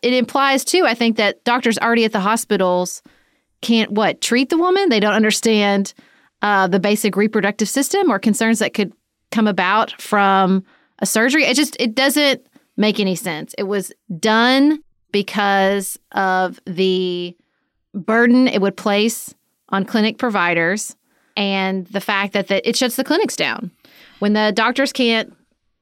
It 0.01 0.13
implies 0.13 0.63
too, 0.63 0.85
I 0.85 0.93
think 0.93 1.17
that 1.17 1.43
doctors 1.43 1.77
already 1.77 2.05
at 2.05 2.11
the 2.11 2.19
hospitals 2.19 3.01
can't 3.61 3.91
what, 3.91 4.21
treat 4.21 4.49
the 4.49 4.57
woman? 4.57 4.89
They 4.89 4.99
don't 4.99 5.13
understand 5.13 5.93
uh, 6.41 6.67
the 6.67 6.79
basic 6.79 7.15
reproductive 7.15 7.69
system 7.69 8.11
or 8.11 8.19
concerns 8.19 8.59
that 8.59 8.73
could 8.73 8.93
come 9.31 9.47
about 9.47 9.99
from 10.01 10.63
a 10.99 11.05
surgery. 11.05 11.43
It 11.45 11.55
just 11.55 11.75
it 11.79 11.95
doesn't 11.95 12.45
make 12.77 12.99
any 12.99 13.15
sense. 13.15 13.53
It 13.57 13.63
was 13.63 13.91
done 14.19 14.81
because 15.11 15.97
of 16.11 16.59
the 16.65 17.35
burden 17.93 18.47
it 18.47 18.61
would 18.61 18.77
place 18.77 19.33
on 19.69 19.83
clinic 19.83 20.17
providers 20.17 20.95
and 21.35 21.85
the 21.87 22.01
fact 22.01 22.33
that 22.33 22.47
the, 22.47 22.67
it 22.67 22.75
shuts 22.75 22.95
the 22.95 23.03
clinics 23.03 23.35
down. 23.35 23.71
When 24.19 24.33
the 24.33 24.51
doctors 24.55 24.93
can't 24.93 25.33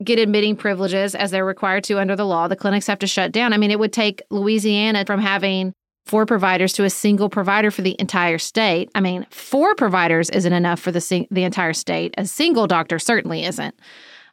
get 0.03 0.19
admitting 0.19 0.55
privileges 0.55 1.15
as 1.15 1.31
they're 1.31 1.45
required 1.45 1.83
to 1.85 1.99
under 1.99 2.15
the 2.15 2.25
law, 2.25 2.47
the 2.47 2.55
clinics 2.55 2.87
have 2.87 2.99
to 2.99 3.07
shut 3.07 3.31
down. 3.31 3.53
I 3.53 3.57
mean, 3.57 3.71
it 3.71 3.79
would 3.79 3.93
take 3.93 4.21
Louisiana 4.29 5.05
from 5.05 5.21
having 5.21 5.73
four 6.05 6.25
providers 6.25 6.73
to 6.73 6.83
a 6.83 6.89
single 6.89 7.29
provider 7.29 7.71
for 7.71 7.81
the 7.81 7.95
entire 7.99 8.37
state. 8.37 8.91
I 8.93 8.99
mean, 8.99 9.25
four 9.29 9.73
providers 9.75 10.29
isn't 10.29 10.53
enough 10.53 10.79
for 10.79 10.91
the 10.91 11.27
the 11.31 11.43
entire 11.43 11.73
state. 11.73 12.13
A 12.17 12.25
single 12.25 12.67
doctor 12.67 12.99
certainly 12.99 13.43
isn't. 13.43 13.75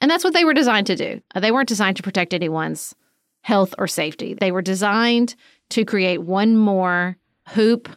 And 0.02 0.10
that's 0.10 0.24
what 0.24 0.34
they 0.34 0.44
were 0.44 0.52
designed 0.52 0.88
to 0.88 0.96
do. 0.96 1.22
Uh, 1.32 1.40
they 1.40 1.52
weren't 1.52 1.68
designed 1.68 1.96
to 1.96 2.02
protect 2.02 2.34
anyone's 2.34 2.94
health 3.42 3.72
or 3.78 3.86
safety. 3.86 4.34
They 4.34 4.50
were 4.50 4.60
designed 4.60 5.36
to 5.70 5.84
create 5.84 6.22
one 6.22 6.56
more 6.56 7.16
hoop 7.50 7.88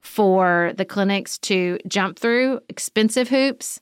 for 0.00 0.72
the 0.76 0.84
clinics 0.84 1.38
to 1.38 1.78
jump 1.86 2.18
through, 2.18 2.60
expensive 2.68 3.28
hoops, 3.28 3.80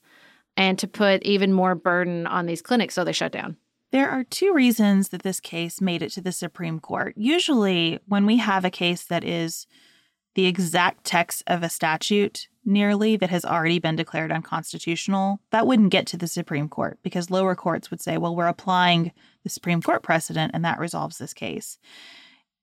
and 0.59 0.79
to 0.79 0.87
put 0.87 1.23
even 1.23 1.55
more 1.55 1.75
burden 1.75 2.27
on 2.27 2.45
these 2.45 2.61
clinics. 2.61 2.95
So 2.95 3.03
they 3.03 3.13
shut 3.13 3.33
down. 3.33 3.57
There 3.93 4.11
are 4.11 4.25
two 4.25 4.53
reasons 4.53 5.09
that 5.09 5.23
this 5.23 5.41
case 5.41 5.81
made 5.81 6.03
it 6.03 6.13
to 6.13 6.21
the 6.21 6.33
Supreme 6.33 6.81
Court. 6.81 7.15
Usually, 7.17 7.99
when 8.07 8.27
we 8.27 8.37
have 8.37 8.67
a 8.67 8.71
case 8.71 9.05
that 9.05 9.25
is 9.25 9.67
the 10.35 10.47
exact 10.47 11.05
text 11.05 11.43
of 11.47 11.63
a 11.63 11.71
statute 11.71 12.49
nearly 12.65 13.17
that 13.17 13.31
has 13.31 13.45
already 13.45 13.79
been 13.79 13.97
declared 13.97 14.31
unconstitutional, 14.31 15.41
that 15.51 15.67
wouldn't 15.67 15.91
get 15.91 16.07
to 16.09 16.17
the 16.17 16.27
Supreme 16.27 16.69
Court 16.69 16.99
because 17.03 17.31
lower 17.31 17.55
courts 17.55 17.91
would 17.91 18.01
say, 18.01 18.19
well, 18.19 18.37
we're 18.37 18.47
applying 18.47 19.13
the 19.43 19.51
Supreme 19.51 19.81
Court 19.83 20.03
precedent 20.03 20.53
and 20.55 20.65
that 20.65 20.79
resolves 20.79 21.19
this 21.19 21.33
case. 21.33 21.79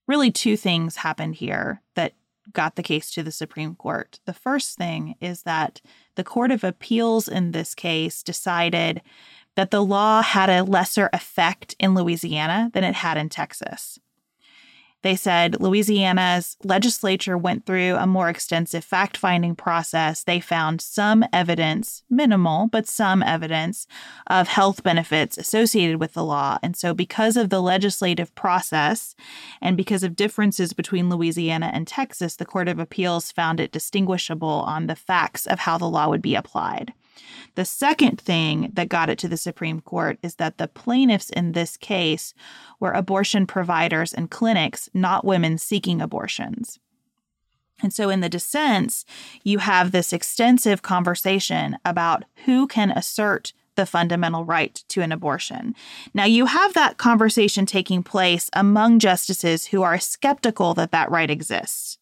Really, 0.07 0.31
two 0.31 0.55
things 0.55 0.97
happened 0.97 1.35
here 1.35 1.81
that 1.95 2.13
got 2.53 2.75
the 2.75 2.83
case 2.83 3.11
to 3.11 3.23
the 3.23 3.31
Supreme 3.31 3.75
Court. 3.75 4.19
The 4.25 4.33
first 4.33 4.77
thing 4.77 5.15
is 5.19 5.43
that 5.43 5.81
the 6.15 6.23
Court 6.23 6.51
of 6.51 6.63
Appeals 6.63 7.27
in 7.27 7.51
this 7.51 7.75
case 7.75 8.23
decided 8.23 9.01
that 9.55 9.71
the 9.71 9.83
law 9.83 10.21
had 10.21 10.49
a 10.49 10.63
lesser 10.63 11.09
effect 11.11 11.75
in 11.79 11.93
Louisiana 11.93 12.69
than 12.73 12.83
it 12.83 12.95
had 12.95 13.17
in 13.17 13.27
Texas. 13.27 13.99
They 15.03 15.15
said 15.15 15.61
Louisiana's 15.61 16.57
legislature 16.63 17.37
went 17.37 17.65
through 17.65 17.95
a 17.95 18.07
more 18.07 18.29
extensive 18.29 18.83
fact 18.83 19.15
finding 19.15 19.55
process. 19.55 20.23
They 20.23 20.39
found 20.39 20.81
some 20.81 21.23
evidence, 21.31 22.03
minimal, 22.09 22.67
but 22.67 22.87
some 22.87 23.21
evidence 23.21 23.85
of 24.25 24.47
health 24.47 24.83
benefits 24.83 25.37
associated 25.37 25.99
with 25.99 26.13
the 26.13 26.23
law. 26.23 26.57
And 26.63 26.75
so, 26.75 26.93
because 26.93 27.37
of 27.37 27.49
the 27.49 27.61
legislative 27.61 28.33
process 28.33 29.15
and 29.61 29.77
because 29.77 30.03
of 30.03 30.15
differences 30.15 30.73
between 30.73 31.09
Louisiana 31.09 31.69
and 31.73 31.87
Texas, 31.87 32.35
the 32.35 32.45
Court 32.45 32.67
of 32.67 32.79
Appeals 32.79 33.31
found 33.31 33.59
it 33.59 33.71
distinguishable 33.71 34.47
on 34.47 34.87
the 34.87 34.95
facts 34.95 35.45
of 35.45 35.59
how 35.59 35.77
the 35.77 35.89
law 35.89 36.09
would 36.09 36.21
be 36.21 36.35
applied. 36.35 36.93
The 37.55 37.65
second 37.65 38.19
thing 38.19 38.71
that 38.73 38.89
got 38.89 39.09
it 39.09 39.17
to 39.19 39.27
the 39.27 39.37
Supreme 39.37 39.81
Court 39.81 40.19
is 40.21 40.35
that 40.35 40.57
the 40.57 40.67
plaintiffs 40.67 41.29
in 41.29 41.51
this 41.51 41.77
case 41.77 42.33
were 42.79 42.91
abortion 42.91 43.47
providers 43.47 44.13
and 44.13 44.29
clinics, 44.29 44.89
not 44.93 45.25
women 45.25 45.57
seeking 45.57 46.01
abortions. 46.01 46.79
And 47.81 47.93
so 47.93 48.09
in 48.09 48.21
the 48.21 48.29
dissents, 48.29 49.05
you 49.43 49.59
have 49.59 49.91
this 49.91 50.11
extensive 50.11 50.81
conversation 50.81 51.77
about 51.85 52.23
who 52.45 52.67
can 52.67 52.91
assert 52.91 53.53
the 53.75 53.85
fundamental 53.85 54.43
right 54.43 54.83
to 54.89 55.01
an 55.01 55.11
abortion. 55.11 55.75
Now, 56.13 56.25
you 56.25 56.47
have 56.47 56.73
that 56.73 56.97
conversation 56.97 57.65
taking 57.67 58.01
place 58.01 58.49
among 58.53 58.97
justices 58.99 59.67
who 59.67 59.83
are 59.83 59.99
skeptical 59.99 60.73
that 60.73 60.91
that 60.91 61.11
right 61.11 61.29
exists 61.29 61.99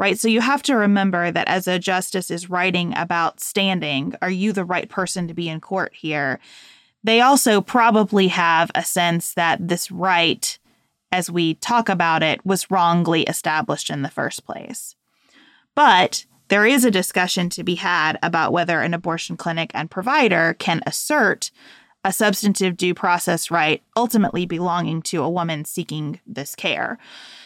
right? 0.00 0.18
So 0.18 0.28
you 0.28 0.40
have 0.40 0.62
to 0.62 0.76
remember 0.76 1.30
that 1.30 1.46
as 1.46 1.68
a 1.68 1.78
justice 1.78 2.30
is 2.30 2.48
writing 2.48 2.94
about 2.96 3.38
standing, 3.38 4.14
are 4.22 4.30
you 4.30 4.50
the 4.50 4.64
right 4.64 4.88
person 4.88 5.28
to 5.28 5.34
be 5.34 5.46
in 5.46 5.60
court 5.60 5.92
here? 5.94 6.40
They 7.04 7.20
also 7.20 7.60
probably 7.60 8.28
have 8.28 8.70
a 8.74 8.82
sense 8.82 9.34
that 9.34 9.68
this 9.68 9.90
right, 9.90 10.58
as 11.12 11.30
we 11.30 11.52
talk 11.52 11.90
about 11.90 12.22
it, 12.22 12.44
was 12.46 12.70
wrongly 12.70 13.24
established 13.24 13.90
in 13.90 14.00
the 14.00 14.08
first 14.08 14.46
place. 14.46 14.96
But 15.74 16.24
there 16.48 16.64
is 16.64 16.86
a 16.86 16.90
discussion 16.90 17.50
to 17.50 17.62
be 17.62 17.74
had 17.74 18.18
about 18.22 18.54
whether 18.54 18.80
an 18.80 18.94
abortion 18.94 19.36
clinic 19.36 19.70
and 19.74 19.90
provider 19.90 20.56
can 20.58 20.80
assert 20.86 21.50
a 22.02 22.12
substantive 22.12 22.78
due 22.78 22.94
process 22.94 23.50
right 23.50 23.82
ultimately 23.94 24.46
belonging 24.46 25.02
to 25.02 25.22
a 25.22 25.28
woman 25.28 25.66
seeking 25.66 26.20
this 26.26 26.54
care. 26.54 26.98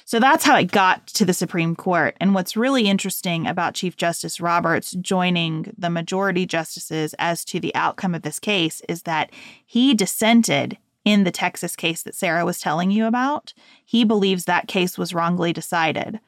So 0.06 0.20
that's 0.20 0.44
how 0.44 0.56
it 0.58 0.70
got 0.70 1.06
to 1.08 1.24
the 1.24 1.32
Supreme 1.32 1.74
Court. 1.74 2.14
And 2.20 2.34
what's 2.34 2.56
really 2.56 2.88
interesting 2.88 3.46
about 3.46 3.74
Chief 3.74 3.96
Justice 3.96 4.40
Roberts 4.40 4.92
joining 4.92 5.72
the 5.78 5.88
majority 5.88 6.44
justices 6.44 7.14
as 7.18 7.44
to 7.46 7.58
the 7.58 7.74
outcome 7.74 8.14
of 8.14 8.22
this 8.22 8.38
case 8.38 8.82
is 8.88 9.04
that 9.04 9.30
he 9.64 9.94
dissented 9.94 10.76
in 11.04 11.24
the 11.24 11.30
Texas 11.30 11.74
case 11.74 12.02
that 12.02 12.14
Sarah 12.14 12.44
was 12.44 12.60
telling 12.60 12.90
you 12.90 13.06
about. 13.06 13.54
He 13.84 14.04
believes 14.04 14.44
that 14.44 14.68
case 14.68 14.98
was 14.98 15.14
wrongly 15.14 15.52
decided. 15.52 16.20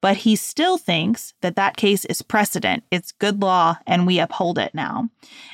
But 0.00 0.16
he 0.18 0.34
still 0.34 0.78
thinks 0.78 1.32
that 1.42 1.54
that 1.54 1.76
case 1.76 2.04
is 2.06 2.22
precedent. 2.22 2.82
It's 2.90 3.12
good 3.12 3.40
law 3.40 3.76
and 3.86 4.04
we 4.04 4.18
uphold 4.18 4.58
it 4.58 4.74
now. 4.74 5.08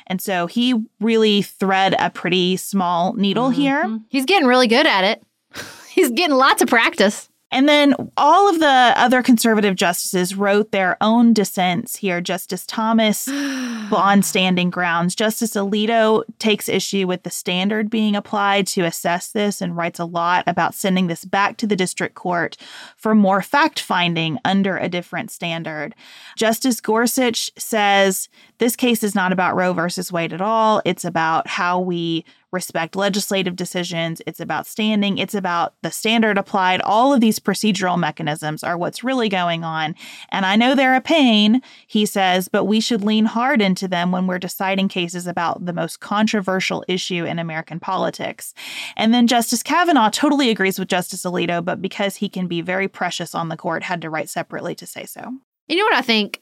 And 0.07 0.19
so 0.19 0.47
he 0.47 0.73
really 0.99 1.43
thread 1.43 1.95
a 1.99 2.09
pretty 2.09 2.57
small 2.57 3.13
needle 3.13 3.49
mm-hmm. 3.51 3.61
here. 3.61 3.99
He's 4.09 4.25
getting 4.25 4.47
really 4.47 4.67
good 4.67 4.87
at 4.87 5.03
it. 5.03 5.23
He's 5.91 6.09
getting 6.09 6.35
lots 6.35 6.63
of 6.63 6.67
practice. 6.67 7.28
And 7.51 7.67
then 7.67 7.95
all 8.15 8.49
of 8.49 8.59
the 8.59 8.93
other 8.95 9.23
conservative 9.23 9.75
justices 9.75 10.35
wrote 10.35 10.71
their 10.71 10.97
own 11.01 11.33
dissents 11.33 11.95
here. 11.95 12.21
Justice 12.21 12.65
Thomas 12.65 13.27
on 13.91 14.21
standing 14.21 14.69
grounds. 14.69 15.15
Justice 15.15 15.55
Alito 15.55 16.23
takes 16.37 16.69
issue 16.69 17.07
with 17.07 17.23
the 17.23 17.31
standard 17.31 17.89
being 17.89 18.15
applied 18.15 18.67
to 18.67 18.81
assess 18.81 19.31
this 19.31 19.61
and 19.61 19.75
writes 19.75 19.99
a 19.99 20.05
lot 20.05 20.43
about 20.47 20.75
sending 20.75 21.07
this 21.07 21.25
back 21.25 21.57
to 21.57 21.67
the 21.67 21.75
district 21.75 22.15
court 22.15 22.55
for 22.95 23.15
more 23.15 23.41
fact 23.41 23.79
finding 23.79 24.37
under 24.45 24.77
a 24.77 24.89
different 24.89 25.31
standard. 25.31 25.95
Justice 26.35 26.79
Gorsuch 26.79 27.51
says 27.57 28.29
this 28.59 28.75
case 28.75 29.03
is 29.03 29.15
not 29.15 29.31
about 29.31 29.55
Roe 29.55 29.73
versus 29.73 30.11
Wade 30.11 30.33
at 30.33 30.41
all. 30.41 30.81
It's 30.85 31.05
about 31.05 31.47
how 31.47 31.79
we 31.79 32.25
respect 32.51 32.95
legislative 32.95 33.55
decisions. 33.55 34.21
It's 34.25 34.39
about 34.39 34.65
standing. 34.65 35.17
It's 35.17 35.35
about 35.35 35.75
the 35.81 35.91
standard 35.91 36.37
applied. 36.37 36.81
All 36.81 37.13
of 37.13 37.21
these 37.21 37.39
procedural 37.39 37.99
mechanisms 37.99 38.63
are 38.63 38.77
what's 38.77 39.03
really 39.03 39.29
going 39.29 39.63
on. 39.63 39.95
And 40.29 40.45
I 40.45 40.55
know 40.55 40.73
they're 40.75 40.95
a 40.95 41.01
pain, 41.01 41.61
he 41.87 42.05
says, 42.05 42.47
but 42.47 42.65
we 42.65 42.79
should 42.79 43.03
lean 43.03 43.25
hard 43.25 43.61
into 43.61 43.87
them 43.87 44.11
when 44.11 44.27
we're 44.27 44.39
deciding 44.39 44.87
cases 44.87 45.27
about 45.27 45.65
the 45.65 45.73
most 45.73 45.99
controversial 45.99 46.83
issue 46.87 47.25
in 47.25 47.39
American 47.39 47.79
politics. 47.79 48.53
And 48.97 49.13
then 49.13 49.27
Justice 49.27 49.63
Kavanaugh 49.63 50.09
totally 50.09 50.49
agrees 50.49 50.79
with 50.79 50.87
Justice 50.87 51.23
Alito, 51.23 51.63
but 51.63 51.81
because 51.81 52.15
he 52.15 52.29
can 52.29 52.47
be 52.47 52.61
very 52.61 52.87
precious 52.87 53.35
on 53.35 53.49
the 53.49 53.57
court, 53.57 53.83
had 53.83 54.01
to 54.01 54.09
write 54.09 54.29
separately 54.29 54.75
to 54.75 54.85
say 54.85 55.05
so. 55.05 55.21
You 55.67 55.77
know 55.77 55.83
what 55.83 55.95
I 55.95 56.01
think? 56.01 56.41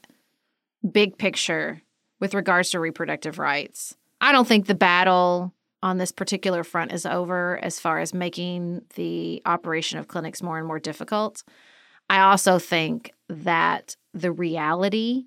Big 0.90 1.18
picture 1.18 1.82
with 2.20 2.34
regards 2.34 2.70
to 2.70 2.80
reproductive 2.80 3.40
rights. 3.40 3.96
I 4.22 4.32
don't 4.32 4.48
think 4.48 4.66
the 4.66 4.76
battle 4.76 5.54
on 5.88 5.98
this 5.98 6.12
particular 6.12 6.64
front 6.64 6.92
is 6.92 7.06
over 7.06 7.60
as 7.64 7.80
far 7.80 8.00
as 8.00 8.14
making 8.14 8.82
the 8.96 9.42
operation 9.46 9.98
of 9.98 10.08
clinics 10.08 10.44
more 10.44 10.58
and 10.58 10.68
more 10.68 10.80
difficult. 10.80 11.44
I 12.10 12.20
also 12.20 12.60
think 12.60 13.14
that 13.30 13.96
the 14.14 14.32
reality 14.32 15.26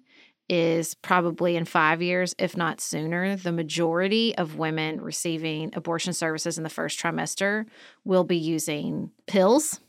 is 0.49 0.95
probably 0.95 1.57
in 1.57 1.65
five 1.65 2.03
years, 2.03 2.35
if 2.39 2.57
not 2.57 2.81
sooner, 2.81 3.37
the 3.37 3.53
majority 3.53 4.37
of 4.37 4.59
women 4.59 5.01
receiving 5.01 5.71
abortion 5.75 6.13
services 6.13 6.59
in 6.59 6.65
the 6.65 6.71
first 6.71 6.99
trimester 6.99 7.67
will 8.05 8.25
be 8.25 8.37
using 8.37 9.11
pills, 9.27 9.81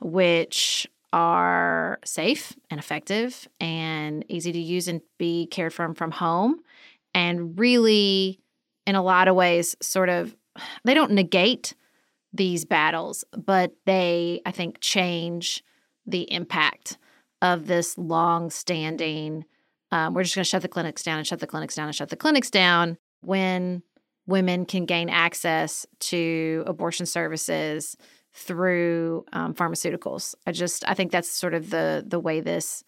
which 0.00 0.86
are 1.12 1.98
safe 2.04 2.54
and 2.70 2.80
effective 2.80 3.46
and 3.60 4.24
easy 4.28 4.52
to 4.52 4.60
use 4.60 4.88
and 4.88 5.02
be 5.18 5.46
cared 5.46 5.74
for 5.74 5.92
from 5.94 6.12
home 6.12 6.60
and 7.14 7.58
really 7.58 8.41
in 8.86 8.94
a 8.94 9.02
lot 9.02 9.28
of 9.28 9.34
ways 9.34 9.76
sort 9.80 10.08
of 10.08 10.36
they 10.84 10.94
don't 10.94 11.12
negate 11.12 11.74
these 12.32 12.64
battles, 12.64 13.24
but 13.36 13.72
they, 13.84 14.40
I 14.46 14.52
think, 14.52 14.80
change 14.80 15.62
the 16.06 16.30
impact 16.32 16.98
of 17.42 17.66
this 17.66 17.98
long 17.98 18.50
standing, 18.50 19.44
um, 19.90 20.14
we're 20.14 20.22
just 20.22 20.34
going 20.34 20.44
to 20.44 20.48
shut 20.48 20.62
the 20.62 20.68
clinics 20.68 21.02
down 21.02 21.18
and 21.18 21.26
shut 21.26 21.40
the 21.40 21.46
clinics 21.46 21.74
down 21.74 21.86
and 21.86 21.94
shut 21.94 22.08
the 22.08 22.16
clinics 22.16 22.50
down 22.50 22.96
when 23.20 23.82
women 24.26 24.64
can 24.64 24.86
gain 24.86 25.10
access 25.10 25.84
to 26.00 26.64
abortion 26.66 27.04
services 27.04 27.96
through 28.32 29.24
um, 29.32 29.52
pharmaceuticals. 29.52 30.34
I 30.46 30.52
just, 30.52 30.88
I 30.88 30.94
think 30.94 31.12
that's 31.12 31.28
sort 31.28 31.52
of 31.52 31.68
the 31.70 32.02
the 32.06 32.20
way 32.20 32.40
this 32.40 32.82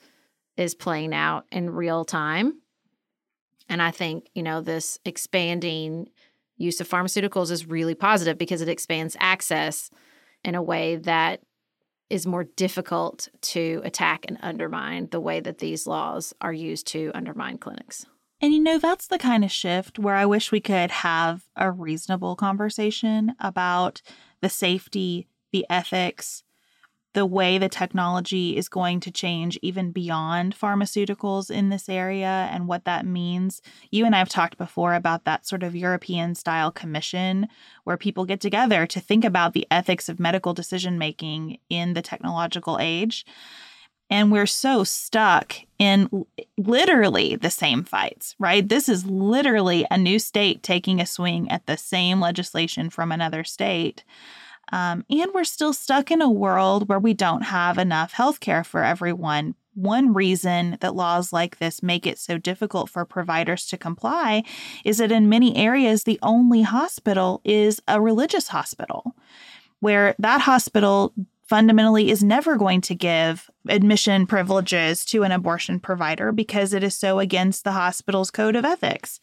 is 0.57 0.75
playing 0.75 1.13
out 1.13 1.45
in 1.53 1.69
real 1.69 2.05
time. 2.05 2.61
And 3.69 3.83
I 3.83 3.91
think, 3.91 4.29
you 4.35 4.43
know, 4.43 4.61
this 4.61 4.99
expanding 5.05 6.09
use 6.57 6.81
of 6.81 6.89
pharmaceuticals 6.89 7.51
is 7.51 7.67
really 7.67 7.95
positive 7.95 8.39
because 8.39 8.61
it 8.61 8.69
expands 8.69 9.17
access 9.19 9.91
in 10.45 10.55
a 10.55 10.63
way 10.63 10.97
that 10.97 11.41
is 12.11 12.27
more 12.27 12.45
difficult 12.45 13.29
to 13.41 13.81
attack 13.83 14.25
and 14.29 14.39
undermine 14.43 15.09
the 15.11 15.21
way 15.21 15.41
that 15.41 15.59
these 15.59 15.87
laws 15.87 16.33
are 16.41 16.53
used 16.53 16.87
to 16.87 17.11
undermine 17.15 17.59
clinics. 17.59 18.07
And 18.41 18.53
you 18.53 18.61
know, 18.61 18.79
that's 18.79 19.09
the 19.09 19.19
kind 19.19 19.43
of 19.43 19.51
shift 19.51 19.99
where 19.99 20.15
I 20.15 20.27
wish 20.27 20.53
we 20.53 20.61
could 20.61 20.91
have 20.91 21.45
a 21.57 21.73
reasonable 21.73 22.37
conversation 22.37 23.35
about 23.41 24.03
the 24.43 24.49
safety, 24.49 25.27
the 25.51 25.67
ethics, 25.71 26.44
the 27.15 27.25
way 27.25 27.59
the 27.59 27.69
technology 27.69 28.57
is 28.57 28.69
going 28.69 29.01
to 29.01 29.11
change 29.11 29.59
even 29.63 29.93
beyond 29.93 30.55
pharmaceuticals 30.57 31.51
in 31.51 31.71
this 31.71 31.89
area 31.89 32.49
and 32.53 32.69
what 32.69 32.85
that 32.85 33.07
means. 33.07 33.63
You 33.91 34.05
and 34.05 34.15
I 34.15 34.19
have 34.19 34.29
talked 34.29 34.59
before 34.59 34.95
about 34.95 35.25
that 35.25 35.47
sort 35.47 35.63
of 35.63 35.75
European 35.75 36.35
style 36.35 36.71
commission 36.71 37.49
where 37.85 37.97
people 37.97 38.27
get 38.27 38.41
together 38.41 38.87
to 38.87 39.01
think 39.01 39.25
about 39.25 39.53
the 39.53 39.67
ethics 39.71 40.09
of 40.09 40.21
medical 40.21 40.53
decision 40.53 40.99
making 40.99 41.59
in 41.71 41.95
the 41.95 42.03
technological 42.03 42.79
age. 42.81 43.25
And 44.11 44.31
we're 44.31 44.47
so 44.47 44.85
stuck 44.85 45.55
in 45.79 46.27
literally 46.59 47.37
the 47.37 47.51
same 47.51 47.85
fights, 47.85 48.35
right? 48.39 48.69
This 48.69 48.89
is 48.89 49.07
literally 49.07 49.87
a 49.91 49.97
new 49.97 50.19
state 50.19 50.63
taking 50.63 51.01
a 51.01 51.07
swing 51.07 51.51
at 51.51 51.67
the 51.67 51.77
same 51.77 52.21
legislation 52.21 52.91
from 52.91 53.11
another 53.11 53.45
state. 53.45 54.05
Um, 54.73 55.05
and 55.11 55.31
we're 55.35 55.45
still 55.45 55.73
stuck 55.73 56.11
in 56.11 56.23
a 56.23 56.31
world 56.31 56.89
where 56.89 56.99
we 56.99 57.15
don't 57.15 57.43
have 57.43 57.79
enough 57.79 58.13
healthcare 58.15 58.65
for 58.65 58.83
everyone. 58.85 59.55
One 59.75 60.15
reason 60.15 60.79
that 60.81 60.95
laws 60.95 61.33
like 61.33 61.59
this 61.59 61.83
make 61.83 62.07
it 62.07 62.19
so 62.19 62.39
difficult 62.39 62.89
for 62.89 63.05
providers 63.05 63.67
to 63.67 63.77
comply 63.77 64.45
is 64.85 64.99
that 64.99 65.11
in 65.11 65.29
many 65.29 65.57
areas, 65.57 66.05
the 66.05 66.19
only 66.23 66.63
hospital 66.63 67.41
is 67.45 67.81
a 67.89 68.01
religious 68.01 68.49
hospital, 68.49 69.17
where 69.81 70.15
that 70.19 70.43
hospital 70.43 71.13
fundamentally 71.47 72.11
is 72.11 72.25
never 72.25 72.57
going 72.57 72.81
to 72.81 72.95
give 72.95 73.51
admission 73.69 74.27
privileges 74.27 75.05
to 75.05 75.23
an 75.23 75.33
abortion 75.33 75.79
provider 75.79 76.33
because 76.33 76.73
it 76.73 76.83
is 76.83 76.95
so 76.95 77.19
against 77.19 77.65
the 77.65 77.73
hospital's 77.73 78.31
code 78.31 78.57
of 78.57 78.65
ethics. 78.65 79.21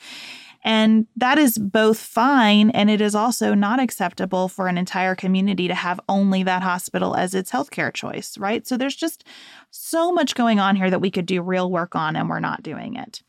And 0.64 1.08
that 1.16 1.38
is 1.38 1.58
both 1.58 2.00
fine 2.00 2.70
and 2.70 2.90
it 2.90 3.02
is 3.02 3.16
also 3.16 3.54
not 3.54 3.80
acceptable 3.80 4.48
for 4.48 4.68
an 4.68 4.78
entire 4.78 5.16
community 5.16 5.68
to 5.68 5.74
have 5.74 6.00
only 6.08 6.44
that 6.44 6.62
hospital 6.62 7.16
as 7.16 7.34
its 7.34 7.52
healthcare 7.52 7.94
choice, 7.94 8.38
right? 8.38 8.66
So 8.68 8.78
there's 8.78 8.96
just 8.96 9.24
so 9.72 10.12
much 10.12 10.36
going 10.36 10.60
on 10.60 10.76
here 10.76 10.90
that 10.90 11.02
we 11.02 11.12
could 11.12 11.26
do 11.26 11.42
real 11.42 11.72
work 11.72 11.96
on 11.96 12.16
and 12.16 12.30
we're 12.30 12.40
not 12.40 12.62
doing 12.62 12.96
it. 12.96 13.24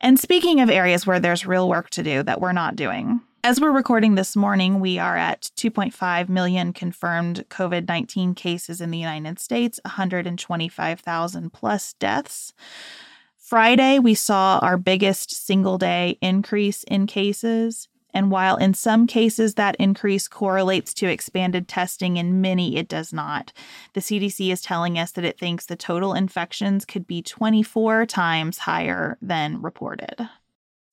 And 0.00 0.18
speaking 0.18 0.60
of 0.60 0.70
areas 0.70 1.06
where 1.06 1.20
there's 1.20 1.46
real 1.46 1.68
work 1.68 1.90
to 1.90 2.02
do 2.02 2.22
that 2.22 2.40
we're 2.40 2.52
not 2.52 2.76
doing, 2.76 3.20
as 3.44 3.60
we're 3.60 3.72
recording 3.72 4.14
this 4.14 4.34
morning, 4.34 4.80
we 4.80 4.98
are 4.98 5.18
at 5.18 5.50
2.5 5.54 6.30
million 6.30 6.72
confirmed 6.72 7.44
COVID 7.50 7.86
19 7.86 8.34
cases 8.34 8.80
in 8.80 8.90
the 8.90 8.96
United 8.96 9.38
States, 9.38 9.78
125,000 9.84 11.52
plus 11.52 11.92
deaths. 11.92 12.54
Friday, 13.44 13.98
we 13.98 14.14
saw 14.14 14.58
our 14.62 14.78
biggest 14.78 15.30
single 15.30 15.76
day 15.76 16.16
increase 16.22 16.82
in 16.84 17.06
cases. 17.06 17.88
And 18.14 18.30
while 18.30 18.56
in 18.56 18.72
some 18.72 19.06
cases 19.06 19.56
that 19.56 19.76
increase 19.76 20.28
correlates 20.28 20.94
to 20.94 21.10
expanded 21.10 21.68
testing, 21.68 22.16
in 22.16 22.40
many 22.40 22.78
it 22.78 22.88
does 22.88 23.12
not. 23.12 23.52
The 23.92 24.00
CDC 24.00 24.50
is 24.50 24.62
telling 24.62 24.98
us 24.98 25.12
that 25.12 25.26
it 25.26 25.38
thinks 25.38 25.66
the 25.66 25.76
total 25.76 26.14
infections 26.14 26.86
could 26.86 27.06
be 27.06 27.20
24 27.20 28.06
times 28.06 28.56
higher 28.56 29.18
than 29.20 29.60
reported. 29.60 30.26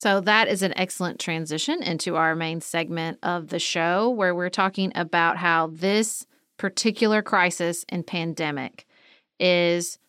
So, 0.02 0.20
that 0.20 0.50
is 0.50 0.62
an 0.62 0.78
excellent 0.78 1.22
transition 1.22 1.82
into 1.82 2.18
our 2.18 2.36
main 2.36 2.60
segment 2.60 3.18
of 3.24 3.48
the 3.48 3.60
show, 3.60 4.10
where 4.10 4.36
we're 4.36 4.50
talking 4.50 4.92
about 4.94 5.38
how 5.38 5.68
this 5.68 6.26
particular 6.58 7.22
crisis 7.22 7.86
and 7.88 8.06
pandemic 8.06 8.86
is 9.40 10.00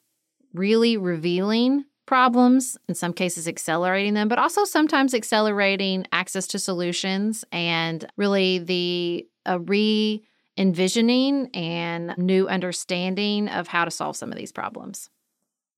really 0.53 0.97
revealing 0.97 1.85
problems, 2.07 2.77
in 2.89 2.95
some 2.95 3.13
cases 3.13 3.47
accelerating 3.49 4.15
them, 4.15 4.29
but 4.29 4.39
also 4.39 4.65
sometimes 4.65 5.15
accelerating 5.15 6.07
access 6.13 6.47
to 6.49 6.59
solutions 6.59 7.45
and 7.53 8.07
really 8.17 8.59
the 8.59 9.27
uh, 9.49 9.59
re 9.61 10.23
envisioning 10.59 11.49
and 11.55 12.15
new 12.19 12.47
understanding 12.47 13.49
of 13.49 13.69
how 13.69 13.85
to 13.85 13.91
solve 13.91 14.17
some 14.17 14.31
of 14.31 14.37
these 14.37 14.53
problems. 14.53 15.09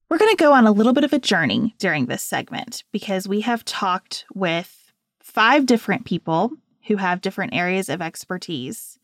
We're 0.09 0.19
going 0.19 0.37
to 0.37 0.43
go 0.43 0.53
on 0.53 0.67
a 0.67 0.73
little 0.73 0.93
bit 0.93 1.05
of 1.05 1.13
a 1.13 1.19
journey 1.19 1.75
during 1.79 2.07
this 2.07 2.23
segment 2.23 2.85
because 2.93 3.29
we 3.29 3.41
have 3.43 3.65
talked 3.65 4.25
with 4.35 4.93
five 5.23 5.67
different 5.67 6.05
people 6.05 6.51
who 6.87 6.97
have 6.97 7.21
different 7.21 7.55
areas 7.55 7.89
of 7.89 8.03
expertise 8.03 8.99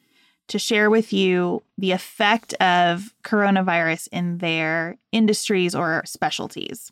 to 0.49 0.59
share 0.59 0.91
with 0.91 1.13
you 1.13 1.63
the 1.79 1.93
effect 1.93 2.53
of 2.55 3.15
coronavirus 3.23 4.09
in 4.11 4.39
their 4.39 4.97
industries 5.13 5.75
or 5.75 6.03
specialties. 6.05 6.91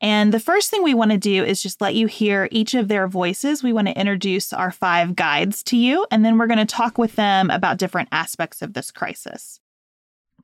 And 0.00 0.32
the 0.32 0.40
first 0.40 0.70
thing 0.70 0.82
we 0.82 0.94
want 0.94 1.10
to 1.10 1.18
do 1.18 1.44
is 1.44 1.62
just 1.62 1.80
let 1.80 1.94
you 1.94 2.06
hear 2.06 2.48
each 2.52 2.74
of 2.74 2.88
their 2.88 3.08
voices. 3.08 3.62
We 3.62 3.72
want 3.72 3.88
to 3.88 3.98
introduce 3.98 4.52
our 4.52 4.70
five 4.70 5.16
guides 5.16 5.62
to 5.64 5.76
you, 5.76 6.06
and 6.10 6.24
then 6.24 6.38
we're 6.38 6.46
going 6.46 6.58
to 6.58 6.64
talk 6.64 6.98
with 6.98 7.16
them 7.16 7.50
about 7.50 7.78
different 7.78 8.08
aspects 8.12 8.62
of 8.62 8.74
this 8.74 8.92
crisis. 8.92 9.60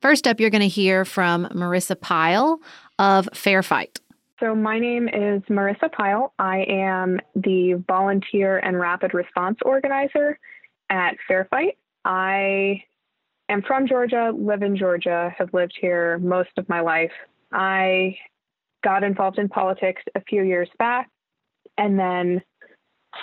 First 0.01 0.27
up, 0.27 0.40
you're 0.40 0.51
going 0.51 0.61
to 0.61 0.69
hear 0.69 1.05
from 1.05 1.47
Marissa 1.47 1.99
Pyle 1.99 2.61
of 2.99 3.29
Fair 3.33 3.62
Fight. 3.62 4.01
So, 4.40 4.55
my 4.55 4.81
name 4.81 5.09
is 5.09 5.40
Marissa 5.49 5.90
Pyle. 5.93 6.35
I 6.40 6.64
am 6.69 7.21
the 7.37 7.83
volunteer 7.87 8.59
and 8.59 8.79
rapid 8.79 9.14
response 9.14 9.59
organizer 9.64 10.38
at 10.90 11.17
Fair 11.29 11.47
Fight. 11.49 11.79
I 12.05 12.83
am 13.49 13.62
from 13.62 13.87
Georgia, 13.87 14.33
live 14.37 14.62
in 14.62 14.77
Georgia, 14.77 15.33
have 15.38 15.55
lived 15.55 15.79
here 15.81 16.19
most 16.19 16.51
of 16.57 16.69
my 16.69 16.81
life. 16.81 17.12
I 17.53 18.17
got 18.85 19.03
involved 19.03 19.38
in 19.38 19.49
politics 19.49 20.03
a 20.14 20.20
few 20.20 20.42
years 20.42 20.68
back. 20.79 21.11
And 21.77 21.99
then 21.99 22.42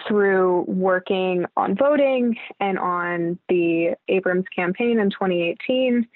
through 0.07 0.65
working 0.67 1.45
on 1.55 1.75
voting 1.75 2.35
and 2.59 2.79
on 2.79 3.37
the 3.49 3.95
Abrams 4.07 4.45
campaign 4.53 4.99
in 4.99 5.09
2018, 5.09 6.07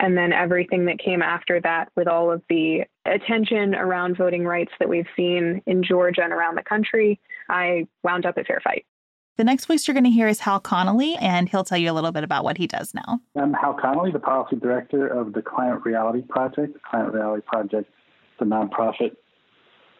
and 0.00 0.16
then 0.16 0.32
everything 0.32 0.84
that 0.86 0.98
came 0.98 1.22
after 1.22 1.60
that 1.60 1.88
with 1.96 2.08
all 2.08 2.30
of 2.30 2.42
the 2.48 2.82
attention 3.04 3.74
around 3.74 4.16
voting 4.16 4.44
rights 4.44 4.72
that 4.78 4.88
we've 4.88 5.06
seen 5.16 5.62
in 5.66 5.82
Georgia 5.82 6.22
and 6.22 6.32
around 6.32 6.56
the 6.56 6.62
country, 6.62 7.20
I 7.48 7.86
wound 8.02 8.26
up 8.26 8.38
at 8.38 8.46
Fair 8.46 8.60
Fight. 8.62 8.84
The 9.36 9.44
next 9.44 9.66
voice 9.66 9.86
you're 9.86 9.94
going 9.94 10.04
to 10.04 10.10
hear 10.10 10.28
is 10.28 10.40
Hal 10.40 10.60
Connolly, 10.60 11.16
and 11.16 11.48
he'll 11.48 11.64
tell 11.64 11.78
you 11.78 11.90
a 11.90 11.94
little 11.94 12.12
bit 12.12 12.24
about 12.24 12.44
what 12.44 12.58
he 12.58 12.66
does 12.66 12.92
now. 12.94 13.20
I'm 13.36 13.52
Hal 13.54 13.74
Connolly, 13.80 14.12
the 14.12 14.18
policy 14.18 14.56
director 14.56 15.06
of 15.06 15.32
the 15.32 15.42
Climate 15.42 15.82
Reality 15.84 16.22
Project. 16.22 16.74
The 16.74 16.80
Climate 16.90 17.14
Reality 17.14 17.42
Project 17.46 17.90
a 18.40 18.44
nonprofit 18.44 19.16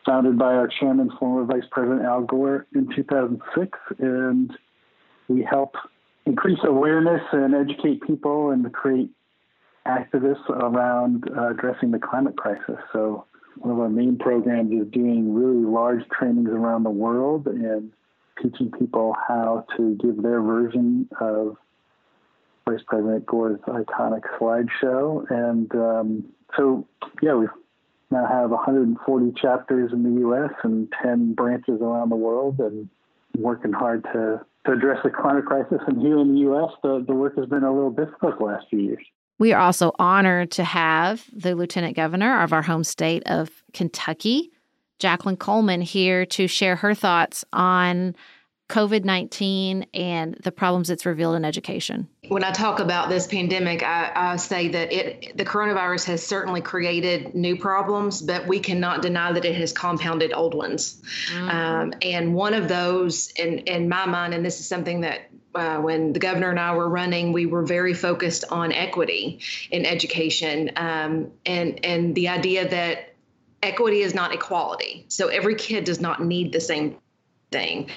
founded 0.04 0.38
by 0.38 0.54
our 0.54 0.68
chairman, 0.68 1.10
former 1.18 1.44
Vice 1.44 1.68
President 1.70 2.02
Al 2.02 2.22
Gore, 2.22 2.66
in 2.74 2.88
2006. 2.94 3.78
And 3.98 4.52
we 5.28 5.46
help 5.48 5.76
increase 6.26 6.58
awareness 6.64 7.22
and 7.32 7.54
educate 7.54 8.02
people 8.02 8.50
and 8.50 8.72
create 8.72 9.10
activists 9.86 10.48
around 10.48 11.24
uh, 11.36 11.50
addressing 11.50 11.90
the 11.90 11.98
climate 11.98 12.36
crisis. 12.36 12.76
So, 12.92 13.26
one 13.58 13.70
of 13.70 13.80
our 13.80 13.88
main 13.88 14.16
programs 14.16 14.72
is 14.72 14.90
doing 14.92 15.34
really 15.34 15.64
large 15.64 16.08
trainings 16.08 16.48
around 16.48 16.84
the 16.84 16.90
world 16.90 17.46
and 17.46 17.92
teaching 18.42 18.72
people 18.78 19.14
how 19.28 19.66
to 19.76 19.94
give 19.96 20.22
their 20.22 20.40
version 20.40 21.06
of 21.20 21.56
Vice 22.66 22.80
President 22.86 23.26
Gore's 23.26 23.60
iconic 23.68 24.22
slideshow. 24.40 25.30
And 25.30 25.74
um, 25.74 26.24
so, 26.56 26.86
yeah, 27.20 27.34
we've 27.34 27.50
now 28.12 28.26
have 28.26 28.50
140 28.50 29.32
chapters 29.40 29.92
in 29.92 30.02
the 30.02 30.20
U.S. 30.20 30.50
and 30.62 30.92
10 31.02 31.34
branches 31.34 31.80
around 31.80 32.10
the 32.10 32.16
world, 32.16 32.58
and 32.58 32.88
working 33.38 33.72
hard 33.72 34.04
to, 34.12 34.40
to 34.66 34.72
address 34.72 34.98
the 35.02 35.10
climate 35.10 35.46
crisis. 35.46 35.78
And 35.86 36.00
here 36.00 36.18
in 36.18 36.34
the 36.34 36.40
U.S., 36.40 36.70
the, 36.82 37.04
the 37.06 37.14
work 37.14 37.36
has 37.38 37.48
been 37.48 37.64
a 37.64 37.72
little 37.72 37.90
difficult 37.90 38.38
the 38.38 38.44
last 38.44 38.66
few 38.68 38.80
years. 38.80 39.04
We 39.38 39.52
are 39.52 39.60
also 39.60 39.92
honored 39.98 40.50
to 40.52 40.64
have 40.64 41.24
the 41.32 41.54
Lieutenant 41.54 41.96
Governor 41.96 42.42
of 42.42 42.52
our 42.52 42.62
home 42.62 42.84
state 42.84 43.22
of 43.26 43.50
Kentucky, 43.72 44.52
Jacqueline 44.98 45.36
Coleman, 45.36 45.80
here 45.80 46.24
to 46.26 46.46
share 46.46 46.76
her 46.76 46.94
thoughts 46.94 47.44
on 47.52 48.14
COVID 48.72 49.04
19 49.04 49.86
and 49.92 50.34
the 50.42 50.50
problems 50.50 50.88
it's 50.88 51.04
revealed 51.04 51.36
in 51.36 51.44
education? 51.44 52.08
When 52.28 52.42
I 52.42 52.52
talk 52.52 52.80
about 52.80 53.10
this 53.10 53.26
pandemic, 53.26 53.82
I, 53.82 54.10
I, 54.14 54.36
say 54.36 54.68
that 54.68 54.90
it 54.90 55.36
the 55.36 55.44
coronavirus 55.44 56.06
has 56.06 56.26
certainly 56.26 56.62
created 56.62 57.34
new 57.34 57.56
problems, 57.56 58.22
but 58.22 58.46
we 58.46 58.60
cannot 58.60 59.02
deny 59.02 59.30
that 59.32 59.44
it 59.44 59.56
has 59.56 59.74
compounded 59.74 60.32
old 60.32 60.54
ones. 60.54 61.02
Mm-hmm. 61.30 61.48
Um, 61.50 61.92
and 62.00 62.34
one 62.34 62.54
of 62.54 62.66
those, 62.68 63.28
in 63.32 63.58
in 63.58 63.90
my 63.90 64.06
mind, 64.06 64.32
and 64.32 64.42
this 64.42 64.58
is 64.58 64.66
something 64.66 65.02
that 65.02 65.28
uh, 65.54 65.76
when 65.76 66.14
the 66.14 66.18
governor 66.18 66.48
and 66.48 66.58
I 66.58 66.74
were 66.74 66.88
running, 66.88 67.34
we 67.34 67.44
were 67.44 67.66
very 67.66 67.92
focused 67.92 68.46
on 68.50 68.72
equity 68.72 69.40
in 69.70 69.84
education, 69.84 70.70
um, 70.76 71.30
and 71.44 71.84
and 71.84 72.14
the 72.14 72.28
idea 72.28 72.66
that 72.70 73.12
equity 73.62 74.00
is 74.00 74.14
not 74.14 74.32
equality. 74.32 75.04
So 75.08 75.28
every 75.28 75.56
kid 75.56 75.84
does 75.84 76.00
not 76.00 76.24
need 76.24 76.52
the 76.52 76.60
same 76.60 76.96
thing. 77.50 77.90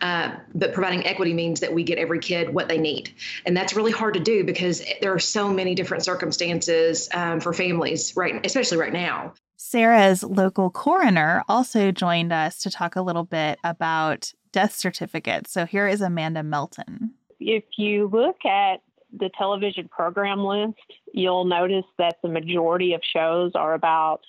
Uh, 0.00 0.32
but 0.54 0.72
providing 0.72 1.06
equity 1.06 1.32
means 1.32 1.60
that 1.60 1.72
we 1.72 1.84
get 1.84 1.98
every 1.98 2.18
kid 2.18 2.52
what 2.52 2.68
they 2.68 2.78
need. 2.78 3.14
And 3.46 3.56
that's 3.56 3.74
really 3.74 3.92
hard 3.92 4.14
to 4.14 4.20
do 4.20 4.44
because 4.44 4.82
there 5.00 5.12
are 5.12 5.18
so 5.18 5.52
many 5.52 5.74
different 5.74 6.04
circumstances 6.04 7.08
um, 7.14 7.40
for 7.40 7.52
families, 7.52 8.16
right, 8.16 8.44
especially 8.44 8.78
right 8.78 8.92
now. 8.92 9.34
Sarah's 9.56 10.24
local 10.24 10.70
coroner 10.70 11.44
also 11.48 11.92
joined 11.92 12.32
us 12.32 12.60
to 12.62 12.70
talk 12.70 12.96
a 12.96 13.02
little 13.02 13.24
bit 13.24 13.58
about 13.62 14.32
death 14.50 14.74
certificates. 14.74 15.52
So 15.52 15.66
here 15.66 15.86
is 15.86 16.00
Amanda 16.00 16.42
Melton. 16.42 17.14
If 17.38 17.64
you 17.76 18.08
look 18.12 18.44
at 18.44 18.82
the 19.12 19.30
television 19.36 19.88
program 19.88 20.44
list, 20.44 20.78
you'll 21.12 21.44
notice 21.44 21.84
that 21.98 22.16
the 22.22 22.28
majority 22.28 22.94
of 22.94 23.02
shows 23.04 23.52
are 23.54 23.74
about 23.74 24.20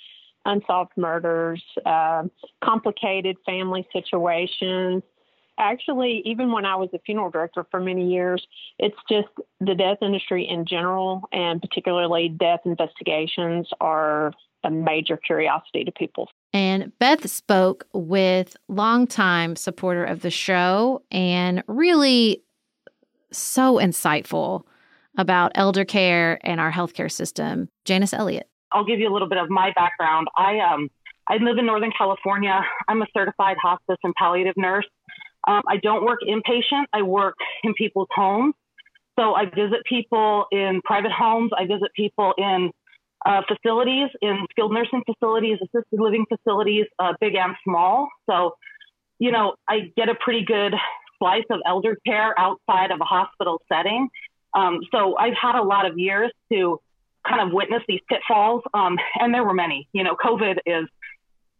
unsolved 0.45 0.91
murders, 0.97 1.63
uh, 1.85 2.23
complicated 2.63 3.37
family 3.45 3.87
situations, 3.93 5.03
actually, 5.57 6.21
even 6.25 6.51
when 6.51 6.65
I 6.65 6.75
was 6.75 6.89
a 6.93 6.99
funeral 6.99 7.29
director 7.29 7.65
for 7.69 7.79
many 7.79 8.11
years, 8.11 8.45
it's 8.79 8.97
just 9.09 9.27
the 9.59 9.75
death 9.75 9.97
industry 10.01 10.47
in 10.47 10.65
general, 10.65 11.23
and 11.31 11.61
particularly 11.61 12.29
death 12.29 12.61
investigations, 12.65 13.67
are 13.79 14.31
a 14.63 14.71
major 14.71 15.17
curiosity 15.17 15.83
to 15.83 15.91
people. 15.91 16.29
And 16.53 16.97
Beth 16.99 17.29
spoke 17.29 17.85
with 17.93 18.55
longtime 18.67 19.55
supporter 19.55 20.05
of 20.05 20.21
the 20.21 20.31
show 20.31 21.01
and 21.11 21.63
really 21.67 22.43
so 23.31 23.75
insightful 23.75 24.63
about 25.17 25.51
elder 25.55 25.85
care 25.85 26.39
and 26.43 26.59
our 26.59 26.71
healthcare 26.71 27.11
system, 27.11 27.69
Janice 27.85 28.13
Elliott. 28.13 28.47
I'll 28.71 28.85
give 28.85 28.99
you 28.99 29.09
a 29.09 29.13
little 29.13 29.29
bit 29.29 29.37
of 29.37 29.49
my 29.49 29.71
background. 29.75 30.27
I 30.37 30.59
um 30.59 30.89
I 31.27 31.37
live 31.37 31.57
in 31.57 31.65
Northern 31.65 31.91
California. 31.97 32.61
I'm 32.87 33.01
a 33.01 33.07
certified 33.15 33.55
hospice 33.61 33.97
and 34.03 34.13
palliative 34.15 34.55
nurse. 34.57 34.85
Um, 35.47 35.61
I 35.67 35.77
don't 35.77 36.05
work 36.05 36.19
inpatient. 36.27 36.85
I 36.93 37.01
work 37.01 37.35
in 37.63 37.73
people's 37.73 38.07
homes. 38.11 38.53
So 39.19 39.35
I 39.35 39.45
visit 39.45 39.83
people 39.85 40.45
in 40.51 40.81
private 40.83 41.11
homes. 41.11 41.51
I 41.57 41.65
visit 41.65 41.91
people 41.95 42.33
in 42.37 42.71
uh, 43.25 43.41
facilities, 43.47 44.09
in 44.21 44.45
skilled 44.51 44.73
nursing 44.73 45.03
facilities, 45.05 45.57
assisted 45.61 45.99
living 45.99 46.25
facilities, 46.27 46.85
uh, 46.99 47.13
big 47.21 47.35
and 47.35 47.55
small. 47.63 48.09
So, 48.29 48.55
you 49.19 49.31
know, 49.31 49.53
I 49.67 49.91
get 49.95 50.09
a 50.09 50.15
pretty 50.15 50.43
good 50.43 50.73
slice 51.19 51.45
of 51.49 51.59
elder 51.65 51.97
care 52.05 52.37
outside 52.37 52.91
of 52.91 52.99
a 52.99 53.05
hospital 53.05 53.61
setting. 53.71 54.09
Um, 54.53 54.79
so 54.91 55.15
I've 55.17 55.35
had 55.39 55.55
a 55.55 55.63
lot 55.63 55.85
of 55.85 55.97
years 55.97 56.31
to 56.51 56.79
kind 57.27 57.41
of 57.41 57.53
witness 57.53 57.81
these 57.87 58.01
pitfalls, 58.09 58.61
um, 58.73 58.97
and 59.19 59.33
there 59.33 59.43
were 59.43 59.53
many. 59.53 59.87
You 59.93 60.03
know, 60.03 60.15
COVID 60.15 60.57
is 60.65 60.87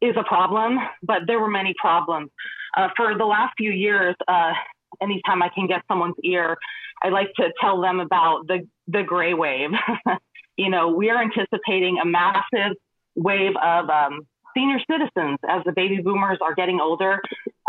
is 0.03 0.15
a 0.17 0.23
problem, 0.23 0.77
but 1.01 1.21
there 1.27 1.39
were 1.39 1.49
many 1.49 1.73
problems. 1.79 2.29
Uh, 2.75 2.89
for 2.95 3.17
the 3.17 3.25
last 3.25 3.53
few 3.57 3.71
years, 3.71 4.15
uh, 4.27 4.53
anytime 5.01 5.41
I 5.41 5.49
can 5.49 5.67
get 5.67 5.81
someone's 5.87 6.15
ear, 6.23 6.57
I 7.01 7.09
like 7.09 7.33
to 7.35 7.51
tell 7.61 7.81
them 7.81 7.99
about 7.99 8.47
the 8.47 8.67
the 8.87 9.03
gray 9.03 9.33
wave. 9.33 9.71
you 10.57 10.69
know, 10.69 10.89
we 10.89 11.09
are 11.09 11.21
anticipating 11.21 11.99
a 11.99 12.05
massive 12.05 12.75
wave 13.15 13.53
of 13.63 13.89
um, 13.89 14.27
senior 14.55 14.79
citizens 14.89 15.39
as 15.47 15.63
the 15.65 15.71
baby 15.71 15.99
boomers 16.01 16.37
are 16.41 16.53
getting 16.53 16.79
older. 16.79 17.19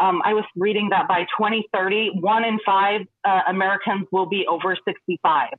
Um, 0.00 0.22
I 0.24 0.34
was 0.34 0.44
reading 0.56 0.90
that 0.90 1.08
by 1.08 1.22
2030, 1.38 2.20
one 2.20 2.44
in 2.44 2.58
five 2.64 3.02
uh, 3.24 3.42
Americans 3.48 4.06
will 4.10 4.26
be 4.26 4.46
over 4.46 4.76
65. 4.84 5.50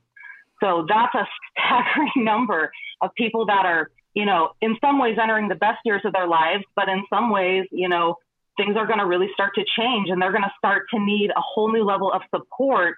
So 0.62 0.86
that's 0.88 1.14
a 1.16 1.28
staggering 1.52 2.12
number 2.26 2.72
of 3.02 3.12
people 3.16 3.46
that 3.48 3.66
are, 3.66 3.92
you 4.16 4.26
know, 4.26 4.50
in 4.62 4.76
some 4.82 4.98
ways 4.98 5.18
entering 5.22 5.50
the 5.50 5.56
best 5.56 5.80
years 5.86 6.02
of 6.06 6.14
their 6.14 6.28
lives, 6.28 6.64
but 6.76 6.90
in 6.90 7.04
some 7.10 7.30
ways, 7.30 7.66
you 7.72 7.90
know, 7.90 8.16
things 8.58 8.78
are 8.78 8.88
going 8.88 9.00
to 9.00 9.06
really 9.06 9.28
start 9.34 9.54
to 9.56 9.64
change 9.78 10.10
and 10.10 10.22
they're 10.22 10.32
going 10.32 10.44
to 10.44 10.54
start 10.58 10.84
to 10.94 11.00
need 11.00 11.30
a 11.32 11.42
whole 11.42 11.72
new 11.72 11.84
level 11.84 12.12
of 12.12 12.22
support, 12.34 12.96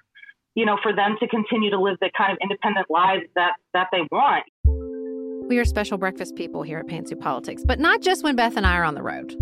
you 0.53 0.65
know, 0.65 0.77
for 0.81 0.95
them 0.95 1.17
to 1.19 1.27
continue 1.27 1.71
to 1.71 1.79
live 1.79 1.97
the 1.99 2.11
kind 2.15 2.31
of 2.31 2.37
independent 2.41 2.85
lives 2.89 3.23
that 3.35 3.53
that 3.73 3.87
they 3.91 4.01
want. 4.11 4.43
We 5.49 5.57
are 5.57 5.65
special 5.65 5.97
breakfast 5.97 6.35
people 6.35 6.61
here 6.61 6.79
at 6.79 6.87
Pantsuit 6.87 7.19
Politics, 7.19 7.63
but 7.65 7.79
not 7.79 8.01
just 8.01 8.23
when 8.23 8.35
Beth 8.35 8.55
and 8.55 8.67
I 8.67 8.75
are 8.75 8.83
on 8.83 8.93
the 8.93 9.01
road. 9.01 9.35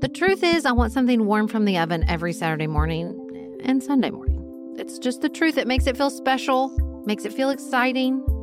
The 0.00 0.08
truth 0.08 0.42
is, 0.42 0.64
I 0.64 0.72
want 0.72 0.92
something 0.92 1.26
warm 1.26 1.46
from 1.46 1.66
the 1.66 1.78
oven 1.78 2.04
every 2.08 2.32
Saturday 2.32 2.66
morning 2.66 3.58
and 3.62 3.82
Sunday 3.82 4.10
morning. 4.10 4.74
It's 4.78 4.98
just 4.98 5.20
the 5.20 5.28
truth. 5.28 5.58
It 5.58 5.68
makes 5.68 5.86
it 5.86 5.96
feel 5.96 6.08
special, 6.08 6.70
makes 7.04 7.26
it 7.26 7.34
feel 7.34 7.50
exciting. 7.50 8.24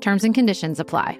Terms 0.00 0.24
and 0.24 0.34
conditions 0.34 0.80
apply. 0.80 1.18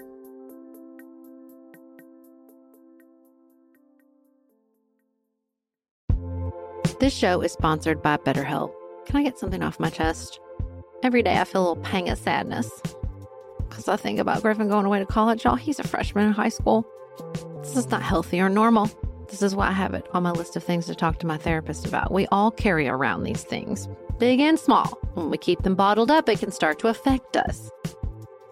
This 6.99 7.15
show 7.15 7.41
is 7.41 7.53
sponsored 7.53 8.03
by 8.03 8.19
BetterHelp. 8.19 8.73
Can 9.07 9.17
I 9.17 9.23
get 9.23 9.39
something 9.39 9.63
off 9.63 9.81
my 9.81 9.89
chest? 9.89 10.39
Every 11.03 11.23
day 11.23 11.39
I 11.39 11.45
feel 11.45 11.63
a 11.63 11.67
little 11.69 11.83
pang 11.83 12.11
of 12.11 12.19
sadness 12.19 12.71
because 13.71 13.89
I 13.89 13.97
think 13.97 14.19
about 14.19 14.43
Griffin 14.43 14.69
going 14.69 14.85
away 14.85 14.99
to 14.99 15.07
college. 15.07 15.45
Y'all, 15.45 15.57
he's 15.57 15.79
a 15.79 15.89
freshman 15.89 16.27
in 16.27 16.33
high 16.33 16.51
school. 16.51 16.87
This 17.63 17.77
is 17.77 17.89
not 17.89 18.03
healthy 18.03 18.41
or 18.41 18.51
normal. 18.51 18.91
This 19.29 19.41
is 19.43 19.55
why 19.55 19.69
I 19.69 19.73
have 19.73 19.95
it 19.95 20.07
on 20.13 20.25
my 20.25 20.33
list 20.33 20.57
of 20.57 20.65
things 20.65 20.87
to 20.87 20.95
talk 20.95 21.19
to 21.21 21.27
my 21.27 21.39
therapist 21.39 21.87
about. 21.87 22.13
We 22.13 22.27
all 22.27 22.51
carry 22.51 22.89
around 22.89 23.23
these 23.23 23.45
things, 23.45 23.89
big 24.19 24.41
and 24.41 24.59
small. 24.59 24.87
When 25.15 25.31
we 25.31 25.39
keep 25.39 25.63
them 25.63 25.77
bottled 25.77 26.11
up, 26.11 26.29
it 26.29 26.41
can 26.41 26.51
start 26.51 26.79
to 26.81 26.89
affect 26.89 27.37
us. 27.37 27.71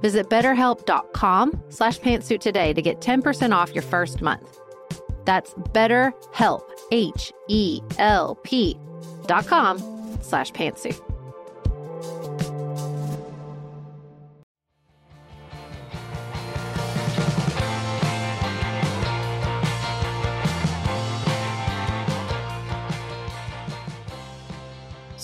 Visit 0.00 0.28
betterhelp.com 0.28 1.62
slash 1.70 2.00
pantsuit 2.00 2.40
today 2.40 2.72
to 2.72 2.82
get 2.82 3.00
10% 3.00 3.54
off 3.54 3.74
your 3.74 3.82
first 3.82 4.20
month. 4.20 4.60
That's 5.24 5.54
betterhelp, 5.54 6.62
H-E-L-P 6.92 8.78
dot 9.26 9.46
com 9.46 9.78
slash 10.22 10.52
pantsuit. 10.52 11.02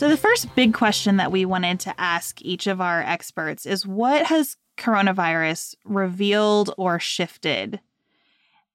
So, 0.02 0.08
the 0.08 0.16
first 0.16 0.52
big 0.56 0.74
question 0.74 1.18
that 1.18 1.30
we 1.30 1.44
wanted 1.44 1.78
to 1.80 1.94
ask 1.96 2.42
each 2.42 2.66
of 2.66 2.80
our 2.80 3.00
experts 3.02 3.66
is 3.66 3.86
what 3.86 4.26
has 4.26 4.56
coronavirus 4.76 5.74
revealed 5.84 6.74
or 6.76 6.98
shifted? 6.98 7.80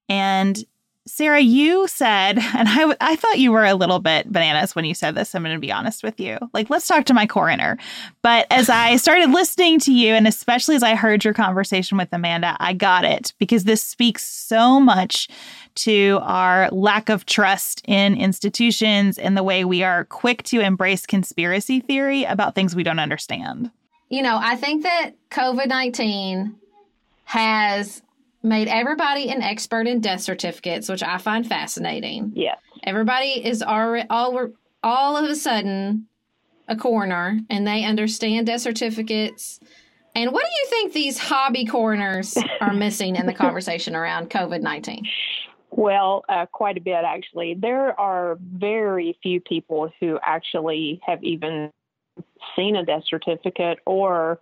And 0.08 0.64
Sarah, 1.08 1.40
you 1.40 1.88
said, 1.88 2.38
and 2.54 2.68
I, 2.68 2.94
I 3.00 3.16
thought 3.16 3.38
you 3.38 3.50
were 3.50 3.64
a 3.64 3.74
little 3.74 3.98
bit 3.98 4.30
bananas 4.30 4.74
when 4.76 4.84
you 4.84 4.94
said 4.94 5.14
this. 5.14 5.34
I'm 5.34 5.42
going 5.42 5.56
to 5.56 5.60
be 5.60 5.72
honest 5.72 6.02
with 6.02 6.20
you. 6.20 6.38
Like, 6.52 6.70
let's 6.70 6.86
talk 6.86 7.06
to 7.06 7.14
my 7.14 7.26
coroner. 7.26 7.78
But 8.22 8.46
as 8.50 8.68
I 8.68 8.96
started 8.98 9.30
listening 9.30 9.80
to 9.80 9.92
you, 9.92 10.14
and 10.14 10.28
especially 10.28 10.76
as 10.76 10.82
I 10.82 10.94
heard 10.94 11.24
your 11.24 11.34
conversation 11.34 11.98
with 11.98 12.08
Amanda, 12.12 12.56
I 12.60 12.74
got 12.74 13.04
it 13.04 13.32
because 13.38 13.64
this 13.64 13.82
speaks 13.82 14.24
so 14.24 14.78
much 14.78 15.28
to 15.76 16.18
our 16.22 16.68
lack 16.70 17.08
of 17.08 17.24
trust 17.24 17.82
in 17.86 18.16
institutions 18.16 19.16
and 19.16 19.36
the 19.36 19.44
way 19.44 19.64
we 19.64 19.82
are 19.82 20.04
quick 20.06 20.42
to 20.42 20.60
embrace 20.60 21.06
conspiracy 21.06 21.80
theory 21.80 22.24
about 22.24 22.54
things 22.54 22.74
we 22.74 22.82
don't 22.82 22.98
understand. 22.98 23.70
You 24.08 24.22
know, 24.22 24.38
I 24.40 24.56
think 24.56 24.84
that 24.84 25.12
COVID 25.30 25.66
19 25.66 26.56
has 27.24 28.02
made 28.42 28.68
everybody 28.68 29.28
an 29.28 29.42
expert 29.42 29.86
in 29.86 30.00
death 30.00 30.20
certificates, 30.20 30.88
which 30.88 31.02
I 31.02 31.18
find 31.18 31.46
fascinating. 31.46 32.32
Yeah. 32.34 32.54
Everybody 32.84 33.44
is 33.44 33.62
already 33.62 34.06
all 34.08 34.48
all 34.82 35.16
of 35.16 35.28
a 35.28 35.34
sudden 35.34 36.06
a 36.68 36.76
coroner 36.76 37.40
and 37.50 37.66
they 37.66 37.84
understand 37.84 38.46
death 38.46 38.60
certificates. 38.60 39.60
And 40.14 40.32
what 40.32 40.44
do 40.44 40.50
you 40.50 40.66
think 40.68 40.92
these 40.92 41.18
hobby 41.18 41.64
coroners 41.64 42.36
are 42.60 42.74
missing 42.74 43.16
in 43.16 43.26
the 43.26 43.34
conversation 43.34 43.94
around 43.94 44.30
COVID 44.30 44.62
19? 44.62 45.04
Well, 45.70 46.24
uh, 46.28 46.46
quite 46.46 46.76
a 46.76 46.80
bit 46.80 47.04
actually. 47.04 47.54
There 47.54 47.98
are 48.00 48.38
very 48.40 49.18
few 49.22 49.40
people 49.40 49.92
who 50.00 50.18
actually 50.22 51.00
have 51.04 51.22
even 51.22 51.70
seen 52.56 52.76
a 52.76 52.84
death 52.84 53.02
certificate 53.08 53.78
or 53.86 54.40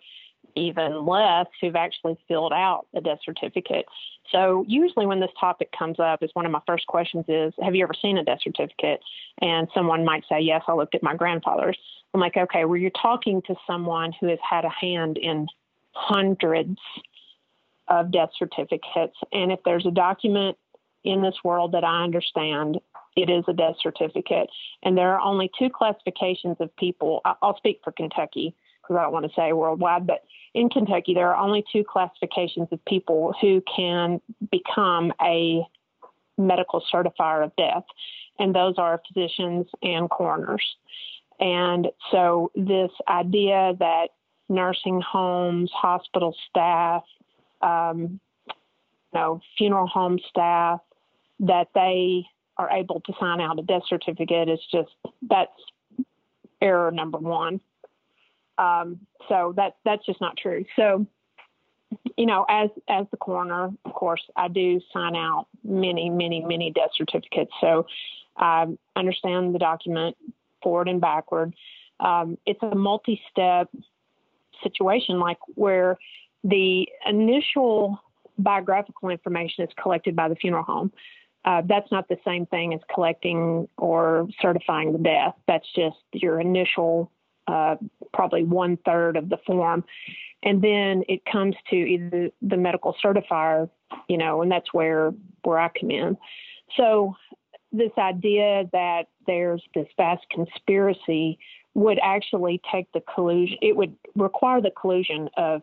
even 0.55 1.05
less 1.05 1.47
who've 1.61 1.77
actually 1.77 2.17
filled 2.29 2.53
out 2.53 2.87
a 2.95 3.01
death 3.01 3.19
certificate. 3.25 3.85
So 4.33 4.65
usually 4.67 5.07
when 5.07 5.21
this 5.21 5.31
topic 5.39 5.71
comes 5.79 6.01
up 6.01 6.23
is 6.23 6.31
one 6.33 6.47
of 6.47 6.53
my 6.53 6.63
first 6.67 6.87
questions 6.87 7.25
is, 7.29 7.53
have 7.63 7.75
you 7.75 7.85
ever 7.85 7.95
seen 8.01 8.19
a 8.19 8.25
death 8.25 8.39
certificate? 8.43 9.01
And 9.43 9.69
someone 9.75 10.05
might 10.05 10.25
say, 10.29 10.41
yes, 10.41 10.63
I 10.67 10.73
looked 10.73 10.95
at 10.95 11.03
my 11.03 11.15
grandfather's. 11.15 11.79
I'm 12.15 12.21
like, 12.21 12.37
okay, 12.37 12.65
well, 12.65 12.79
you're 12.79 12.91
talking 12.91 13.43
to 13.47 13.55
someone 13.67 14.13
who 14.19 14.29
has 14.29 14.39
had 14.49 14.65
a 14.65 14.71
hand 14.71 15.19
in 15.19 15.47
hundreds 15.93 16.79
of 17.89 18.11
death 18.11 18.31
certificates. 18.39 19.17
And 19.33 19.53
if 19.53 19.61
there's 19.65 19.87
a 19.87 19.91
document 19.91 20.57
in 21.05 21.23
this 21.23 21.37
world 21.45 21.73
that 21.73 21.85
I 21.85 22.03
understand, 22.03 22.81
it 23.17 23.31
is 23.31 23.45
a 23.49 23.53
death 23.53 23.77
certificate. 23.83 24.49
And 24.83 24.97
there 24.97 25.15
are 25.15 25.21
only 25.21 25.51
two 25.59 25.71
classifications 25.71 26.59
of 26.61 26.75
people. 26.77 27.23
I'll 27.25 27.57
speak 27.57 27.81
for 27.83 27.93
Kentucky 27.93 28.55
because 28.83 28.99
I 28.99 29.03
don't 29.03 29.13
want 29.13 29.25
to 29.27 29.33
say 29.35 29.53
worldwide, 29.53 30.07
but 30.07 30.25
in 30.55 30.69
Kentucky, 30.69 31.15
there 31.15 31.35
are 31.35 31.37
only 31.37 31.65
two 31.73 31.83
classifications 31.83 32.69
of 32.71 32.85
people 32.85 33.35
who 33.41 33.63
can 33.75 34.21
become 34.51 35.13
a 35.21 35.63
medical 36.39 36.83
certifier 36.93 37.45
of 37.45 37.57
death, 37.57 37.85
and 38.39 38.55
those 38.55 38.75
are 38.79 39.01
physicians 39.09 39.67
and 39.83 40.09
coroners. 40.09 40.65
And 41.41 41.89
so, 42.11 42.51
this 42.55 42.91
idea 43.09 43.75
that 43.79 44.09
nursing 44.49 45.01
homes, 45.01 45.71
hospital 45.75 46.35
staff, 46.49 47.03
um, 47.61 48.21
you 48.47 49.21
know, 49.21 49.41
funeral 49.59 49.87
home 49.87 50.19
staff, 50.31 50.81
that 51.41 51.69
they 51.75 52.25
are 52.59 52.71
able 52.71 53.01
to 53.01 53.13
sign 53.21 53.41
out 53.41 53.59
a 53.59 53.63
death 53.63 53.83
certificate 53.89 54.49
is 54.49 54.61
just 54.71 54.91
that's 55.29 55.51
error 56.61 56.91
number 56.91 57.19
one. 57.19 57.61
Um, 58.59 59.01
so 59.29 59.53
that 59.57 59.77
that's 59.85 60.05
just 60.07 60.21
not 60.21 60.37
true. 60.37 60.65
So, 60.77 61.07
you 62.17 62.27
know, 62.27 62.47
as 62.49 62.71
as 62.89 63.07
the 63.11 63.17
coroner, 63.19 63.71
of 63.85 63.93
course, 63.93 64.23
I 64.37 64.49
do 64.49 64.81
sign 64.93 65.15
out 65.15 65.47
many, 65.63 66.09
many, 66.09 66.43
many 66.45 66.71
death 66.71 66.91
certificates. 66.97 67.53
So 67.61 67.87
I 68.37 68.67
understand 68.95 69.55
the 69.55 69.59
document 69.59 70.17
forward 70.63 70.89
and 70.89 71.01
backward. 71.01 71.55
Um, 72.01 72.37
it's 72.47 72.63
a 72.63 72.75
multi-step 72.75 73.69
situation, 74.63 75.19
like 75.19 75.39
where 75.55 75.99
the 76.45 76.89
initial 77.07 77.99
biographical 78.39 79.09
information 79.09 79.65
is 79.65 79.71
collected 79.81 80.15
by 80.15 80.29
the 80.29 80.37
funeral 80.37 80.63
home. 80.63 80.93
Uh, 81.47 81.63
that's 81.65 81.91
not 81.93 82.09
the 82.09 82.19
same 82.25 82.45
thing 82.47 82.75
as 82.75 82.81
collecting 82.93 83.69
or 83.79 84.29
certifying 84.43 84.93
the 84.93 84.99
death. 84.99 85.35
That's 85.47 85.67
just 85.75 85.97
your 86.13 86.41
initial 86.41 87.11
uh, 87.47 87.77
probably 88.13 88.43
one 88.43 88.77
third 88.85 89.17
of 89.17 89.29
the 89.29 89.39
form. 89.47 89.85
And 90.43 90.61
then 90.61 91.05
it 91.09 91.25
comes 91.31 91.55
to 91.71 91.77
either 91.77 92.31
the 92.43 92.57
medical 92.57 92.97
certifier, 93.03 93.71
you 94.09 94.19
know, 94.19 94.43
and 94.43 94.51
that's 94.51 94.75
where 94.75 95.15
where 95.45 95.59
I 95.59 95.69
come 95.69 95.93
in. 95.93 96.17
So 96.77 97.15
this 97.73 97.93
idea 97.97 98.65
that 98.73 99.05
there's 99.27 99.63
this 99.75 99.87
vast 99.97 100.25
conspiracy 100.31 101.39
would 101.75 102.01
actually 102.03 102.61
take 102.73 102.91
the 102.93 103.03
collusion. 103.15 103.59
It 103.63 103.77
would 103.77 103.95
require 104.17 104.61
the 104.61 104.71
collusion 104.71 105.29
of 105.37 105.63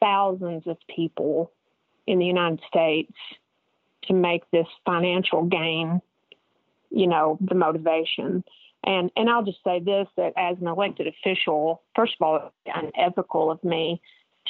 thousands 0.00 0.66
of 0.66 0.78
people 0.94 1.52
in 2.06 2.18
the 2.18 2.26
United 2.26 2.60
States 2.68 3.12
to 4.08 4.14
make 4.14 4.48
this 4.50 4.66
financial 4.84 5.44
gain, 5.44 6.00
you 6.90 7.06
know, 7.06 7.38
the 7.40 7.54
motivation. 7.54 8.44
And 8.84 9.10
and 9.16 9.30
I'll 9.30 9.44
just 9.44 9.62
say 9.64 9.80
this 9.80 10.08
that 10.16 10.34
as 10.36 10.58
an 10.60 10.66
elected 10.66 11.06
official, 11.06 11.82
first 11.96 12.14
of 12.20 12.24
all, 12.26 12.52
it's 12.66 12.76
unethical 12.96 13.50
of 13.50 13.62
me 13.64 14.00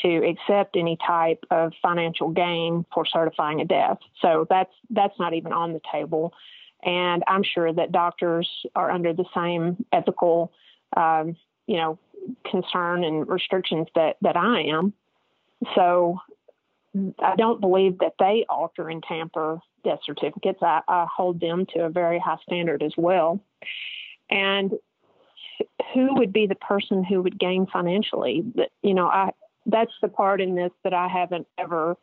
to 0.02 0.28
accept 0.28 0.76
any 0.76 0.98
type 1.06 1.44
of 1.50 1.72
financial 1.80 2.30
gain 2.30 2.84
for 2.92 3.06
certifying 3.06 3.60
a 3.60 3.64
death. 3.64 3.98
So 4.20 4.46
that's 4.50 4.72
that's 4.90 5.18
not 5.18 5.34
even 5.34 5.52
on 5.52 5.72
the 5.72 5.80
table. 5.92 6.34
And 6.82 7.22
I'm 7.26 7.42
sure 7.42 7.72
that 7.72 7.92
doctors 7.92 8.48
are 8.74 8.90
under 8.90 9.12
the 9.12 9.24
same 9.34 9.84
ethical, 9.92 10.52
um, 10.96 11.36
you 11.66 11.76
know, 11.76 11.98
concern 12.50 13.04
and 13.04 13.26
restrictions 13.28 13.86
that 13.94 14.16
that 14.22 14.36
I 14.36 14.62
am. 14.62 14.92
So 15.74 16.18
I 17.18 17.34
don't 17.36 17.60
believe 17.60 17.98
that 17.98 18.14
they 18.18 18.44
alter 18.48 18.88
and 18.88 19.02
tamper 19.02 19.58
death 19.82 19.98
certificates. 20.04 20.60
I, 20.62 20.80
I 20.86 21.06
hold 21.14 21.40
them 21.40 21.66
to 21.74 21.84
a 21.84 21.90
very 21.90 22.18
high 22.18 22.38
standard 22.42 22.82
as 22.82 22.92
well. 22.96 23.40
And 24.30 24.72
who 25.92 26.14
would 26.14 26.32
be 26.32 26.46
the 26.46 26.54
person 26.56 27.04
who 27.04 27.22
would 27.22 27.38
gain 27.38 27.66
financially? 27.72 28.44
You 28.82 28.94
know 28.94 29.06
i 29.06 29.30
that's 29.66 29.92
the 30.02 30.08
part 30.08 30.40
in 30.40 30.54
this 30.54 30.72
that 30.82 30.92
i 30.92 31.08
haven't 31.08 31.46
ever 31.58 31.96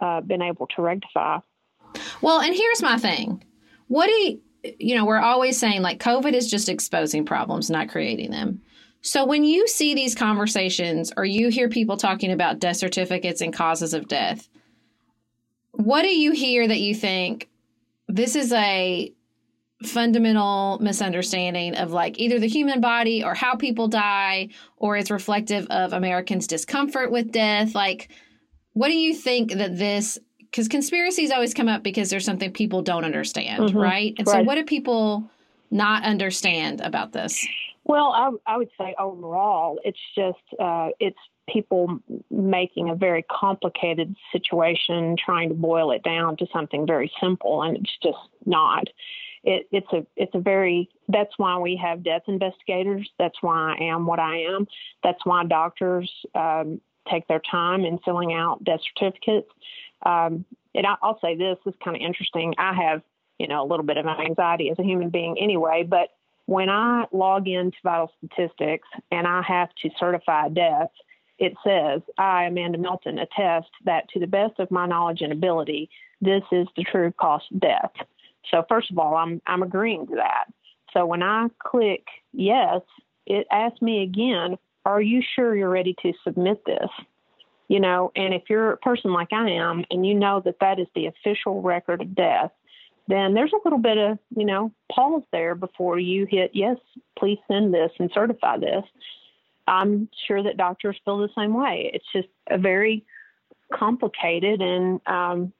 uh, 0.00 0.20
been 0.20 0.42
able 0.42 0.66
to 0.68 0.82
rectify. 0.82 1.38
Well 2.20 2.40
and 2.40 2.54
here's 2.54 2.82
my 2.82 2.96
thing. 2.96 3.44
What 3.88 4.06
do 4.06 4.12
you 4.12 4.40
you 4.78 4.94
know 4.94 5.04
we're 5.04 5.18
always 5.20 5.58
saying 5.58 5.82
like 5.82 5.98
covid 5.98 6.34
is 6.34 6.48
just 6.48 6.68
exposing 6.68 7.24
problems 7.24 7.68
not 7.68 7.88
creating 7.88 8.30
them 8.30 8.60
so 9.02 9.24
when 9.24 9.44
you 9.44 9.66
see 9.68 9.94
these 9.94 10.14
conversations 10.14 11.12
or 11.16 11.24
you 11.24 11.48
hear 11.48 11.68
people 11.68 11.96
talking 11.96 12.32
about 12.32 12.58
death 12.58 12.76
certificates 12.76 13.40
and 13.40 13.52
causes 13.52 13.94
of 13.94 14.08
death 14.08 14.48
what 15.72 16.02
do 16.02 16.08
you 16.08 16.32
hear 16.32 16.66
that 16.66 16.80
you 16.80 16.94
think 16.94 17.48
this 18.08 18.36
is 18.36 18.52
a 18.52 19.12
fundamental 19.86 20.78
misunderstanding 20.80 21.76
of 21.76 21.92
like 21.92 22.18
either 22.18 22.38
the 22.38 22.48
human 22.48 22.80
body 22.80 23.22
or 23.22 23.34
how 23.34 23.54
people 23.54 23.88
die, 23.88 24.48
or 24.76 24.96
it's 24.96 25.10
reflective 25.10 25.66
of 25.70 25.92
Americans' 25.92 26.46
discomfort 26.46 27.10
with 27.10 27.32
death. 27.32 27.74
Like, 27.74 28.08
what 28.72 28.88
do 28.88 28.94
you 28.96 29.14
think 29.14 29.52
that 29.52 29.76
this? 29.76 30.18
Because 30.38 30.68
conspiracies 30.68 31.30
always 31.30 31.54
come 31.54 31.68
up 31.68 31.82
because 31.82 32.10
there's 32.10 32.24
something 32.24 32.52
people 32.52 32.82
don't 32.82 33.04
understand, 33.04 33.64
mm-hmm. 33.64 33.78
right? 33.78 34.14
And 34.18 34.26
right. 34.26 34.34
so, 34.34 34.42
what 34.42 34.56
do 34.56 34.64
people 34.64 35.24
not 35.70 36.04
understand 36.04 36.80
about 36.80 37.12
this? 37.12 37.46
Well, 37.84 38.12
I, 38.12 38.52
I 38.54 38.56
would 38.56 38.70
say 38.78 38.94
overall, 38.98 39.78
it's 39.84 39.98
just 40.14 40.60
uh, 40.60 40.90
it's 41.00 41.18
people 41.48 41.98
making 42.30 42.90
a 42.90 42.94
very 42.94 43.24
complicated 43.24 44.14
situation, 44.30 45.16
trying 45.22 45.48
to 45.48 45.54
boil 45.54 45.90
it 45.90 46.02
down 46.04 46.36
to 46.36 46.46
something 46.52 46.86
very 46.86 47.10
simple, 47.20 47.62
and 47.62 47.76
it's 47.76 47.98
just 48.02 48.18
not. 48.46 48.84
It, 49.44 49.66
it's 49.72 49.92
a 49.92 50.06
it's 50.16 50.34
a 50.34 50.38
very 50.38 50.88
that's 51.08 51.32
why 51.36 51.58
we 51.58 51.76
have 51.82 52.04
death 52.04 52.22
investigators. 52.28 53.10
That's 53.18 53.36
why 53.40 53.74
I 53.78 53.84
am 53.84 54.06
what 54.06 54.20
I 54.20 54.42
am. 54.42 54.68
That's 55.02 55.24
why 55.24 55.44
doctors 55.44 56.10
um, 56.36 56.80
take 57.10 57.26
their 57.26 57.42
time 57.50 57.84
in 57.84 57.98
filling 58.04 58.32
out 58.32 58.62
death 58.62 58.80
certificates. 58.94 59.48
Um, 60.06 60.44
and 60.74 60.86
I, 60.86 60.94
I'll 61.02 61.18
say 61.20 61.36
this, 61.36 61.58
this 61.64 61.74
is 61.74 61.80
kind 61.82 61.96
of 61.96 62.02
interesting. 62.02 62.54
I 62.58 62.72
have 62.74 63.02
you 63.40 63.48
know 63.48 63.64
a 63.64 63.66
little 63.66 63.84
bit 63.84 63.96
of 63.96 64.06
anxiety 64.06 64.70
as 64.70 64.78
a 64.78 64.84
human 64.84 65.10
being 65.10 65.36
anyway, 65.40 65.84
but 65.88 66.10
when 66.46 66.68
I 66.68 67.06
log 67.12 67.48
into 67.48 67.76
Vital 67.82 68.12
Statistics 68.18 68.88
and 69.10 69.26
I 69.26 69.42
have 69.42 69.68
to 69.82 69.90
certify 69.98 70.48
death, 70.48 70.90
it 71.38 71.54
says, 71.64 72.02
I, 72.18 72.44
Amanda 72.44 72.78
Milton, 72.78 73.18
attest 73.18 73.70
that 73.84 74.08
to 74.10 74.20
the 74.20 74.26
best 74.26 74.58
of 74.58 74.70
my 74.70 74.86
knowledge 74.86 75.22
and 75.22 75.32
ability, 75.32 75.90
this 76.20 76.42
is 76.52 76.68
the 76.76 76.84
true 76.84 77.12
cost 77.12 77.46
of 77.52 77.60
death. 77.60 77.90
So, 78.50 78.64
first 78.68 78.90
of 78.90 78.98
all, 78.98 79.16
I'm, 79.16 79.40
I'm 79.46 79.62
agreeing 79.62 80.06
to 80.08 80.16
that. 80.16 80.44
So, 80.92 81.06
when 81.06 81.22
I 81.22 81.48
click 81.58 82.04
yes, 82.32 82.82
it 83.26 83.46
asks 83.50 83.80
me 83.80 84.02
again, 84.02 84.56
Are 84.84 85.00
you 85.00 85.22
sure 85.34 85.56
you're 85.56 85.68
ready 85.68 85.94
to 86.02 86.12
submit 86.24 86.64
this? 86.64 86.90
You 87.68 87.80
know, 87.80 88.12
and 88.14 88.34
if 88.34 88.42
you're 88.50 88.72
a 88.72 88.76
person 88.76 89.12
like 89.12 89.32
I 89.32 89.50
am 89.50 89.84
and 89.90 90.06
you 90.06 90.14
know 90.14 90.42
that 90.44 90.58
that 90.60 90.78
is 90.78 90.88
the 90.94 91.06
official 91.06 91.62
record 91.62 92.02
of 92.02 92.14
death, 92.14 92.50
then 93.08 93.34
there's 93.34 93.52
a 93.52 93.60
little 93.64 93.78
bit 93.78 93.98
of, 93.98 94.18
you 94.36 94.44
know, 94.44 94.72
pause 94.90 95.22
there 95.32 95.54
before 95.54 95.98
you 95.98 96.26
hit, 96.26 96.52
yes, 96.54 96.76
please 97.18 97.38
send 97.48 97.74
this 97.74 97.90
and 97.98 98.10
certify 98.14 98.58
this. 98.58 98.84
I'm 99.66 100.08
sure 100.26 100.42
that 100.42 100.56
doctors 100.56 100.96
feel 101.04 101.18
the 101.18 101.28
same 101.36 101.54
way. 101.54 101.90
It's 101.94 102.04
just 102.12 102.28
a 102.48 102.58
very 102.58 103.04
complicated 103.72 104.60
and 104.60 105.00
um, 105.06 105.52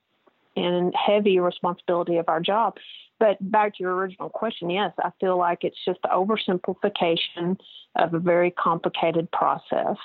and 0.55 0.95
heavy 0.95 1.39
responsibility 1.39 2.17
of 2.19 2.29
our 2.29 2.41
job. 2.41 2.77
But 3.19 3.39
back 3.51 3.77
to 3.77 3.83
your 3.83 3.95
original 3.95 4.29
question, 4.29 4.69
yes, 4.69 4.93
I 4.99 5.11
feel 5.21 5.39
like 5.39 5.65
it's 5.65 5.79
just 5.85 6.01
the 6.03 6.09
oversimplification 6.09 7.57
of 7.97 8.15
a 8.15 8.19
very 8.19 8.51
complicated 8.51 9.31
process. 9.31 9.97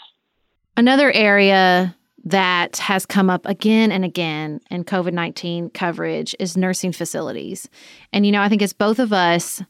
Another 0.77 1.11
area 1.11 1.95
that 2.30 2.78
has 2.78 3.05
come 3.05 3.30
up 3.30 3.45
again 3.45 3.89
and 3.91 4.03
again 4.03 4.59
in 4.69 4.84
COVID 4.84 5.13
19 5.13 5.69
coverage 5.69 6.36
is 6.39 6.57
nursing 6.57 6.91
facilities. 6.91 7.69
And, 8.11 8.25
you 8.25 8.34
know, 8.34 8.41
I 8.41 8.49
think 8.49 8.61
it's 8.61 8.73
both 8.73 8.99
of 8.99 9.13
us 9.13 9.61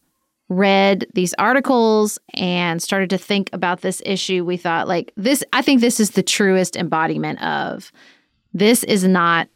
read 0.49 1.05
these 1.13 1.35
articles 1.37 2.17
and 2.33 2.81
started 2.81 3.09
to 3.11 3.17
think 3.17 3.49
about 3.53 3.81
this 3.81 4.01
issue, 4.05 4.43
we 4.43 4.57
thought, 4.57 4.87
like, 4.87 5.11
this, 5.17 5.43
I 5.53 5.61
think 5.61 5.81
this 5.81 5.99
is 5.99 6.11
the 6.11 6.23
truest 6.23 6.75
embodiment 6.75 7.43
of 7.43 7.91
this 8.53 8.83
is 8.85 9.03
not 9.03 9.49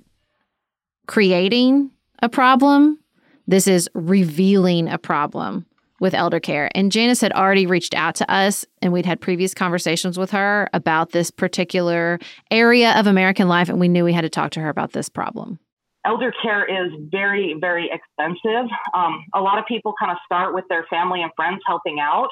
creating 1.07 1.89
a 2.21 2.29
problem, 2.29 2.99
this 3.47 3.67
is 3.67 3.89
revealing 3.95 4.87
a 4.87 4.97
problem 4.97 5.65
with 6.01 6.13
elder 6.15 6.39
care. 6.39 6.69
And 6.75 6.91
Janice 6.91 7.21
had 7.21 7.31
already 7.31 7.67
reached 7.67 7.93
out 7.93 8.15
to 8.15 8.29
us, 8.29 8.65
and 8.81 8.91
we'd 8.91 9.05
had 9.05 9.21
previous 9.21 9.53
conversations 9.53 10.17
with 10.17 10.31
her 10.31 10.67
about 10.73 11.11
this 11.11 11.31
particular 11.31 12.19
area 12.49 12.99
of 12.99 13.07
American 13.07 13.47
life, 13.47 13.69
and 13.69 13.79
we 13.79 13.87
knew 13.87 14.03
we 14.03 14.11
had 14.11 14.21
to 14.21 14.29
talk 14.29 14.51
to 14.51 14.59
her 14.59 14.69
about 14.69 14.91
this 14.91 15.07
problem. 15.07 15.59
Elder 16.03 16.33
care 16.41 16.65
is 16.65 16.91
very, 17.11 17.55
very 17.61 17.89
expensive. 17.93 18.67
Um, 18.95 19.23
a 19.35 19.39
lot 19.39 19.59
of 19.59 19.65
people 19.67 19.93
kind 19.99 20.11
of 20.11 20.17
start 20.25 20.55
with 20.55 20.65
their 20.67 20.85
family 20.89 21.21
and 21.21 21.31
friends 21.35 21.61
helping 21.67 21.99
out, 21.99 22.29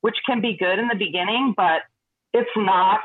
which 0.00 0.16
can 0.24 0.40
be 0.40 0.56
good 0.58 0.78
in 0.78 0.88
the 0.88 0.96
beginning, 0.96 1.52
but 1.54 1.82
it's 2.32 2.50
not 2.56 3.00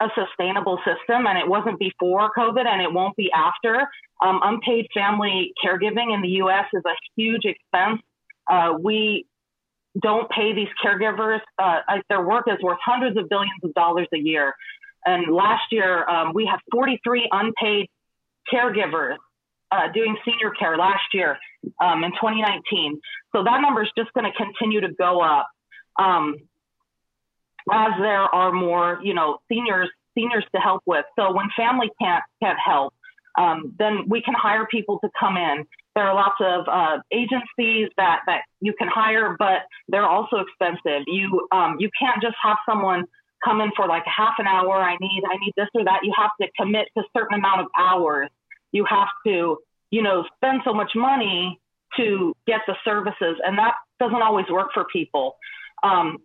a 0.00 0.08
sustainable 0.16 0.78
system, 0.78 1.28
and 1.28 1.38
it 1.38 1.48
wasn't 1.48 1.78
before 1.78 2.30
COVID, 2.36 2.66
and 2.66 2.82
it 2.82 2.92
won't 2.92 3.14
be 3.14 3.30
after. 3.32 3.86
Um, 4.20 4.40
unpaid 4.42 4.88
family 4.92 5.52
caregiving 5.64 6.12
in 6.12 6.22
the 6.22 6.28
U.S. 6.42 6.64
is 6.72 6.82
a 6.84 6.96
huge 7.14 7.44
expense. 7.44 8.02
Uh, 8.50 8.72
we 8.82 9.26
don't 10.00 10.30
pay 10.30 10.54
these 10.54 10.68
caregivers. 10.84 11.40
Uh, 11.58 11.80
their 12.08 12.22
work 12.22 12.44
is 12.46 12.56
worth 12.62 12.78
hundreds 12.84 13.16
of 13.16 13.28
billions 13.28 13.62
of 13.62 13.74
dollars 13.74 14.08
a 14.14 14.18
year. 14.18 14.54
And 15.04 15.32
last 15.32 15.64
year, 15.70 16.08
um, 16.08 16.32
we 16.34 16.46
had 16.46 16.58
43 16.70 17.28
unpaid 17.30 17.88
caregivers 18.52 19.16
uh, 19.70 19.90
doing 19.92 20.16
senior 20.24 20.50
care 20.50 20.76
last 20.76 21.02
year 21.12 21.38
um, 21.80 22.04
in 22.04 22.10
2019. 22.12 23.00
So 23.34 23.42
that 23.44 23.60
number 23.60 23.82
is 23.82 23.90
just 23.96 24.12
going 24.12 24.30
to 24.30 24.36
continue 24.36 24.80
to 24.80 24.92
go 24.92 25.20
up 25.20 25.48
um, 25.98 26.36
as 27.70 27.92
there 27.98 28.22
are 28.22 28.52
more, 28.52 29.00
you 29.02 29.14
know, 29.14 29.38
seniors 29.48 29.88
seniors 30.14 30.44
to 30.54 30.60
help 30.60 30.82
with. 30.84 31.06
So 31.18 31.32
when 31.32 31.46
family 31.56 31.90
can't 32.00 32.22
can't 32.42 32.58
help, 32.64 32.92
um, 33.38 33.74
then 33.78 34.04
we 34.08 34.20
can 34.22 34.34
hire 34.34 34.66
people 34.70 34.98
to 35.00 35.08
come 35.18 35.36
in. 35.36 35.64
There 35.94 36.04
are 36.04 36.14
lots 36.14 36.36
of 36.40 36.66
uh, 36.68 37.02
agencies 37.12 37.88
that, 37.98 38.20
that 38.26 38.42
you 38.60 38.72
can 38.78 38.88
hire, 38.88 39.36
but 39.38 39.62
they're 39.88 40.06
also 40.06 40.38
expensive. 40.38 41.02
You 41.06 41.46
um, 41.52 41.76
you 41.78 41.90
can't 41.98 42.22
just 42.22 42.36
have 42.42 42.56
someone 42.66 43.04
come 43.44 43.60
in 43.60 43.70
for 43.76 43.86
like 43.86 44.04
half 44.06 44.34
an 44.38 44.46
hour. 44.46 44.76
I 44.76 44.96
need 45.00 45.22
I 45.30 45.36
need 45.36 45.52
this 45.56 45.68
or 45.74 45.84
that. 45.84 46.00
You 46.02 46.12
have 46.16 46.30
to 46.40 46.48
commit 46.58 46.88
to 46.96 47.02
a 47.02 47.06
certain 47.16 47.38
amount 47.38 47.60
of 47.60 47.66
hours. 47.78 48.30
You 48.72 48.86
have 48.88 49.08
to 49.26 49.58
you 49.90 50.02
know 50.02 50.24
spend 50.36 50.62
so 50.64 50.72
much 50.72 50.92
money 50.94 51.60
to 51.98 52.34
get 52.46 52.60
the 52.66 52.74
services, 52.84 53.36
and 53.44 53.58
that 53.58 53.74
doesn't 54.00 54.22
always 54.22 54.46
work 54.50 54.70
for 54.72 54.84
people. 54.90 55.36
Um, 55.82 56.18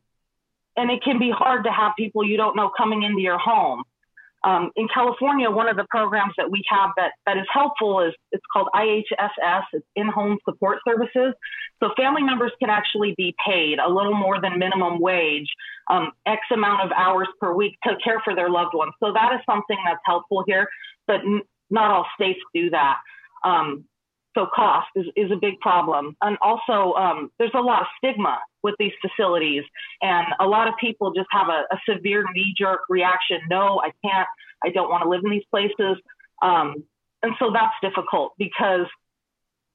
and 0.77 0.91
it 0.91 1.03
can 1.03 1.19
be 1.19 1.31
hard 1.31 1.63
to 1.65 1.71
have 1.71 1.93
people 1.97 2.23
you 2.23 2.37
don't 2.37 2.55
know 2.55 2.71
coming 2.75 3.03
into 3.03 3.21
your 3.21 3.39
home. 3.39 3.83
Um, 4.47 4.71
in 4.77 4.87
California, 4.87 5.51
one 5.51 5.67
of 5.67 5.75
the 5.75 5.85
programs 5.89 6.33
that 6.37 6.49
we 6.49 6.63
have 6.69 6.91
that, 6.95 7.11
that 7.25 7.37
is 7.37 7.43
helpful 7.51 7.99
is 7.99 8.13
it's 8.31 8.45
called 8.53 8.69
IHSS, 8.73 9.63
it's 9.73 9.85
in-home 9.97 10.37
support 10.45 10.77
services. 10.87 11.33
So 11.83 11.89
family 11.97 12.23
members 12.23 12.53
can 12.57 12.69
actually 12.69 13.13
be 13.17 13.35
paid 13.45 13.77
a 13.79 13.89
little 13.89 14.13
more 14.13 14.39
than 14.39 14.57
minimum 14.57 15.01
wage, 15.01 15.47
um, 15.89 16.13
X 16.25 16.39
amount 16.53 16.81
of 16.81 16.91
hours 16.95 17.27
per 17.41 17.53
week 17.53 17.75
to 17.83 17.97
care 18.01 18.21
for 18.23 18.35
their 18.35 18.49
loved 18.49 18.73
ones. 18.73 18.93
So 19.03 19.11
that 19.11 19.33
is 19.33 19.41
something 19.45 19.77
that's 19.85 19.99
helpful 20.05 20.45
here, 20.47 20.65
but 21.07 21.17
n- 21.17 21.41
not 21.69 21.91
all 21.91 22.05
states 22.15 22.39
do 22.53 22.69
that. 22.69 22.99
Um, 23.43 23.83
so 24.37 24.47
cost 24.53 24.87
is, 24.95 25.05
is 25.15 25.31
a 25.31 25.35
big 25.35 25.59
problem. 25.59 26.15
And 26.21 26.37
also, 26.41 26.93
um, 26.93 27.31
there's 27.39 27.51
a 27.55 27.61
lot 27.61 27.81
of 27.81 27.87
stigma 27.97 28.37
with 28.61 28.75
these 28.77 28.91
facilities. 29.01 29.63
And 30.01 30.27
a 30.39 30.45
lot 30.45 30.67
of 30.67 30.75
people 30.79 31.11
just 31.13 31.27
have 31.31 31.47
a, 31.47 31.63
a 31.73 31.79
severe 31.89 32.23
knee 32.33 32.53
jerk 32.57 32.81
reaction. 32.89 33.39
No, 33.49 33.81
I 33.81 33.91
can't. 34.05 34.27
I 34.63 34.69
don't 34.69 34.89
want 34.89 35.03
to 35.03 35.09
live 35.09 35.21
in 35.23 35.31
these 35.31 35.45
places. 35.49 35.97
Um, 36.41 36.83
and 37.23 37.33
so 37.39 37.51
that's 37.51 37.73
difficult 37.81 38.33
because 38.37 38.85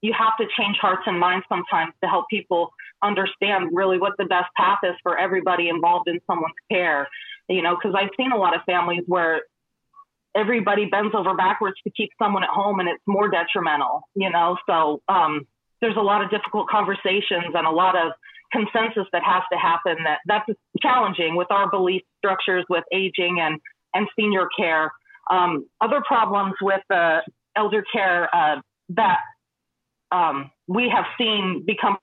you 0.00 0.12
have 0.12 0.36
to 0.38 0.46
change 0.58 0.76
hearts 0.80 1.02
and 1.06 1.18
minds 1.18 1.44
sometimes 1.48 1.92
to 2.02 2.08
help 2.08 2.26
people 2.28 2.72
understand 3.02 3.70
really 3.72 3.98
what 3.98 4.12
the 4.18 4.24
best 4.24 4.48
path 4.56 4.78
is 4.84 4.94
for 5.02 5.18
everybody 5.18 5.68
involved 5.68 6.08
in 6.08 6.20
someone's 6.26 6.54
care. 6.70 7.08
You 7.48 7.62
know, 7.62 7.76
because 7.76 7.96
I've 7.98 8.10
seen 8.16 8.32
a 8.32 8.36
lot 8.36 8.54
of 8.54 8.62
families 8.64 9.02
where 9.06 9.42
everybody 10.34 10.86
bends 10.86 11.14
over 11.14 11.34
backwards 11.34 11.76
to 11.84 11.90
keep 11.90 12.10
someone 12.20 12.42
at 12.42 12.50
home 12.50 12.80
and 12.80 12.88
it's 12.88 13.02
more 13.06 13.28
detrimental, 13.28 14.02
you 14.14 14.30
know? 14.30 14.56
So, 14.68 15.00
um, 15.08 15.46
there's 15.80 15.96
a 15.96 16.00
lot 16.00 16.24
of 16.24 16.30
difficult 16.30 16.68
conversations 16.68 17.54
and 17.54 17.66
a 17.66 17.70
lot 17.70 17.96
of 17.96 18.12
consensus 18.52 19.06
that 19.12 19.22
has 19.24 19.42
to 19.52 19.58
happen 19.58 19.96
that 20.04 20.18
that's 20.26 20.48
challenging 20.80 21.34
with 21.34 21.50
our 21.50 21.68
belief 21.68 22.02
structures 22.18 22.64
with 22.70 22.84
aging 22.92 23.40
and, 23.40 23.58
and 23.92 24.06
senior 24.18 24.48
care. 24.56 24.92
Um, 25.30 25.66
other 25.80 26.00
problems 26.06 26.54
with 26.62 26.82
uh, 26.90 27.20
elder 27.56 27.84
care 27.92 28.34
uh, 28.34 28.60
that 28.90 29.18
um, 30.12 30.50
we 30.68 30.88
have 30.88 31.04
seen 31.18 31.64
become 31.66 31.96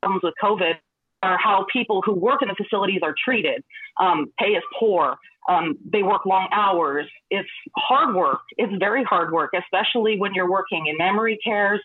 problems 0.00 0.22
with 0.22 0.34
COVID 0.42 0.74
are 1.22 1.38
how 1.38 1.66
people 1.72 2.02
who 2.04 2.14
work 2.14 2.42
in 2.42 2.48
the 2.48 2.54
facilities 2.54 3.00
are 3.02 3.14
treated. 3.24 3.62
Um, 3.98 4.32
pay 4.38 4.50
is 4.50 4.62
poor. 4.78 5.16
Um, 5.48 5.78
they 5.90 6.02
work 6.02 6.26
long 6.26 6.48
hours. 6.52 7.06
It's 7.30 7.48
hard 7.76 8.14
work. 8.14 8.40
It's 8.58 8.72
very 8.78 9.04
hard 9.04 9.32
work, 9.32 9.52
especially 9.56 10.18
when 10.18 10.34
you're 10.34 10.50
working 10.50 10.86
in 10.86 10.98
memory 10.98 11.38
cares, 11.42 11.80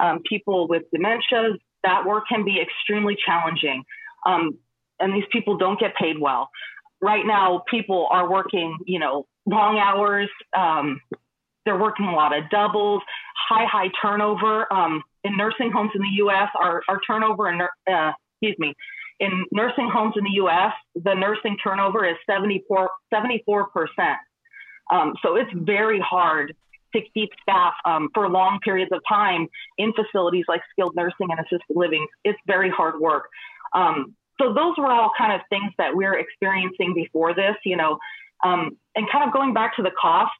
um, 0.00 0.20
people 0.28 0.66
with 0.68 0.82
dementias. 0.94 1.58
That 1.84 2.06
work 2.06 2.24
can 2.28 2.44
be 2.44 2.60
extremely 2.60 3.16
challenging. 3.26 3.84
Um, 4.24 4.58
and 5.00 5.14
these 5.14 5.24
people 5.32 5.58
don't 5.58 5.78
get 5.78 5.94
paid 5.96 6.18
well. 6.18 6.48
Right 7.00 7.26
now, 7.26 7.64
people 7.68 8.08
are 8.10 8.30
working, 8.30 8.78
you 8.86 8.98
know, 8.98 9.26
long 9.46 9.78
hours. 9.78 10.30
Um, 10.56 11.00
they're 11.64 11.78
working 11.78 12.06
a 12.06 12.14
lot 12.14 12.36
of 12.36 12.48
doubles, 12.50 13.02
high, 13.48 13.66
high 13.66 13.90
turnover. 14.00 14.72
Um, 14.72 15.02
in 15.24 15.36
nursing 15.36 15.70
homes 15.70 15.90
in 15.94 16.02
the 16.02 16.16
U.S., 16.16 16.48
our, 16.58 16.82
our 16.88 17.00
turnover 17.06 17.48
in, 17.48 17.60
uh, 17.60 18.12
excuse 18.42 18.58
me, 18.58 18.74
in 19.20 19.44
nursing 19.52 19.88
homes 19.92 20.14
in 20.16 20.24
the 20.24 20.32
U.S., 20.34 20.72
the 20.96 21.14
nursing 21.14 21.56
turnover 21.62 22.04
is 22.04 22.16
74, 22.28 22.90
74%. 23.12 23.66
Um, 24.92 25.14
so 25.22 25.36
it's 25.36 25.50
very 25.54 26.00
hard 26.00 26.54
to 26.94 27.00
keep 27.14 27.30
staff 27.40 27.74
um, 27.84 28.08
for 28.12 28.28
long 28.28 28.58
periods 28.62 28.90
of 28.92 29.00
time 29.08 29.48
in 29.78 29.92
facilities 29.92 30.44
like 30.48 30.60
skilled 30.72 30.94
nursing 30.96 31.28
and 31.30 31.38
assisted 31.38 31.60
living. 31.74 32.06
It's 32.24 32.38
very 32.46 32.68
hard 32.68 33.00
work. 33.00 33.28
Um, 33.74 34.14
so 34.40 34.52
those 34.52 34.74
were 34.76 34.90
all 34.90 35.10
kind 35.16 35.32
of 35.32 35.40
things 35.48 35.72
that 35.78 35.94
we 35.94 36.04
we're 36.04 36.18
experiencing 36.18 36.92
before 36.94 37.34
this, 37.34 37.54
you 37.64 37.76
know, 37.76 37.98
um, 38.44 38.76
and 38.96 39.08
kind 39.10 39.24
of 39.26 39.32
going 39.32 39.54
back 39.54 39.76
to 39.76 39.82
the 39.82 39.92
cost. 40.00 40.32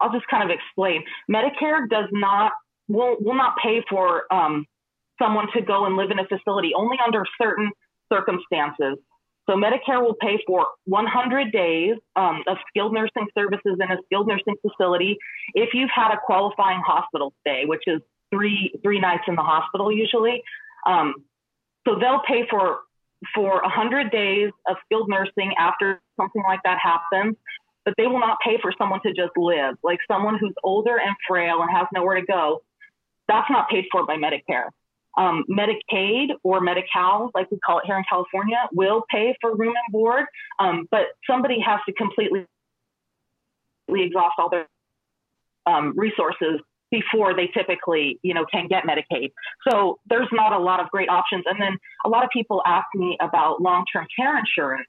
I'll 0.00 0.12
just 0.12 0.26
kind 0.28 0.48
of 0.48 0.56
explain. 0.56 1.04
Medicare 1.30 1.88
does 1.90 2.08
not 2.12 2.52
will 2.88 3.16
will 3.20 3.34
not 3.34 3.56
pay 3.62 3.82
for 3.90 4.32
um, 4.32 4.64
someone 5.20 5.46
to 5.54 5.62
go 5.62 5.86
and 5.86 5.96
live 5.96 6.10
in 6.10 6.18
a 6.18 6.26
facility 6.26 6.72
only 6.74 6.96
under 7.04 7.24
certain 7.40 7.70
circumstances. 8.12 8.98
So 9.48 9.54
Medicare 9.54 10.02
will 10.02 10.16
pay 10.20 10.40
for 10.46 10.66
100 10.86 11.52
days 11.52 11.94
um, 12.16 12.42
of 12.48 12.56
skilled 12.68 12.92
nursing 12.92 13.28
services 13.36 13.78
in 13.80 13.90
a 13.90 13.96
skilled 14.06 14.26
nursing 14.26 14.56
facility 14.60 15.16
if 15.54 15.70
you've 15.72 15.90
had 15.94 16.12
a 16.12 16.18
qualifying 16.24 16.82
hospital 16.84 17.32
stay, 17.40 17.62
which 17.64 17.82
is 17.86 18.00
three 18.34 18.72
three 18.82 18.98
nights 18.98 19.22
in 19.28 19.36
the 19.36 19.42
hospital 19.42 19.92
usually. 19.92 20.42
Um, 20.86 21.14
so 21.86 21.96
they'll 22.00 22.22
pay 22.26 22.46
for 22.50 22.80
for 23.34 23.62
100 23.62 24.10
days 24.10 24.50
of 24.68 24.76
skilled 24.84 25.08
nursing 25.08 25.54
after 25.58 26.00
something 26.20 26.42
like 26.42 26.60
that 26.64 26.78
happens, 26.82 27.36
but 27.84 27.94
they 27.96 28.06
will 28.06 28.20
not 28.20 28.38
pay 28.44 28.58
for 28.60 28.72
someone 28.76 29.00
to 29.06 29.12
just 29.12 29.32
live, 29.36 29.76
like 29.82 29.98
someone 30.10 30.38
who's 30.38 30.54
older 30.64 30.98
and 30.98 31.14
frail 31.26 31.62
and 31.62 31.70
has 31.70 31.86
nowhere 31.94 32.20
to 32.20 32.26
go. 32.26 32.62
That's 33.28 33.48
not 33.50 33.68
paid 33.68 33.84
for 33.90 34.04
by 34.04 34.16
Medicare. 34.16 34.70
Um, 35.16 35.44
Medicaid 35.50 36.28
or 36.42 36.60
Medi-Cal, 36.60 37.30
like 37.34 37.50
we 37.50 37.58
call 37.58 37.78
it 37.78 37.86
here 37.86 37.96
in 37.96 38.04
California, 38.08 38.68
will 38.72 39.02
pay 39.10 39.34
for 39.40 39.56
room 39.56 39.74
and 39.74 39.92
board, 39.92 40.26
um, 40.58 40.86
but 40.90 41.06
somebody 41.26 41.58
has 41.60 41.80
to 41.86 41.92
completely 41.94 42.46
exhaust 43.88 44.34
all 44.38 44.50
their 44.50 44.66
um, 45.66 45.94
resources 45.96 46.60
before 46.90 47.34
they 47.34 47.48
typically, 47.48 48.18
you 48.22 48.34
know, 48.34 48.44
can 48.52 48.68
get 48.68 48.84
Medicaid. 48.84 49.32
So 49.68 49.98
there's 50.06 50.28
not 50.32 50.52
a 50.52 50.58
lot 50.58 50.80
of 50.80 50.88
great 50.90 51.08
options. 51.08 51.44
And 51.46 51.60
then 51.60 51.76
a 52.04 52.08
lot 52.08 52.24
of 52.24 52.30
people 52.30 52.62
ask 52.66 52.86
me 52.94 53.16
about 53.20 53.60
long-term 53.60 54.06
care 54.14 54.38
insurance. 54.38 54.86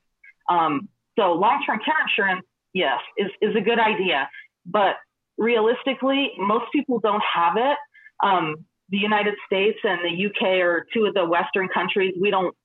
Um, 0.49 0.89
so 1.17 1.33
long-term 1.33 1.79
care 1.83 1.95
insurance, 2.07 2.45
yes, 2.73 2.99
is, 3.17 3.31
is 3.41 3.55
a 3.55 3.61
good 3.61 3.79
idea, 3.79 4.29
but 4.65 4.95
realistically, 5.37 6.31
most 6.37 6.65
people 6.71 6.99
don't 6.99 7.23
have 7.23 7.57
it. 7.57 7.77
Um, 8.23 8.65
the 8.89 8.97
United 8.97 9.35
States 9.45 9.77
and 9.83 9.99
the 10.03 10.25
UK 10.27 10.59
are 10.61 10.85
two 10.93 11.05
of 11.05 11.13
the 11.13 11.25
Western 11.25 11.67
countries. 11.73 12.13
We 12.19 12.31
don't 12.31 12.55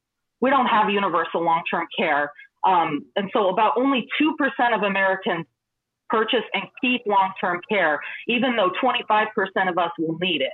we 0.40 0.50
don't 0.50 0.66
have 0.66 0.90
universal 0.90 1.44
long 1.44 1.62
term 1.70 1.86
care, 1.96 2.32
um, 2.66 3.04
and 3.16 3.30
so 3.32 3.48
about 3.48 3.72
only 3.76 4.06
two 4.18 4.34
percent 4.36 4.74
of 4.74 4.82
Americans 4.82 5.46
purchase 6.08 6.44
and 6.54 6.64
keep 6.80 7.02
long 7.06 7.32
term 7.40 7.60
care, 7.68 8.00
even 8.28 8.56
though 8.56 8.70
25 8.80 9.28
percent 9.34 9.68
of 9.68 9.78
us 9.78 9.90
will 9.98 10.18
need 10.18 10.42
it. 10.42 10.52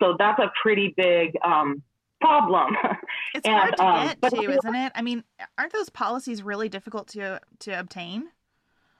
So 0.00 0.16
that's 0.18 0.38
a 0.38 0.50
pretty 0.62 0.94
big 0.96 1.36
um, 1.44 1.82
problem. 2.20 2.76
It's 3.34 3.46
and, 3.46 3.56
hard 3.56 3.76
to 3.76 3.84
um, 3.84 4.06
get 4.06 4.20
but, 4.20 4.30
to, 4.30 4.50
isn't 4.50 4.74
it? 4.74 4.92
I 4.94 5.02
mean, 5.02 5.22
aren't 5.58 5.72
those 5.72 5.90
policies 5.90 6.42
really 6.42 6.68
difficult 6.70 7.08
to 7.08 7.40
to 7.60 7.78
obtain? 7.78 8.28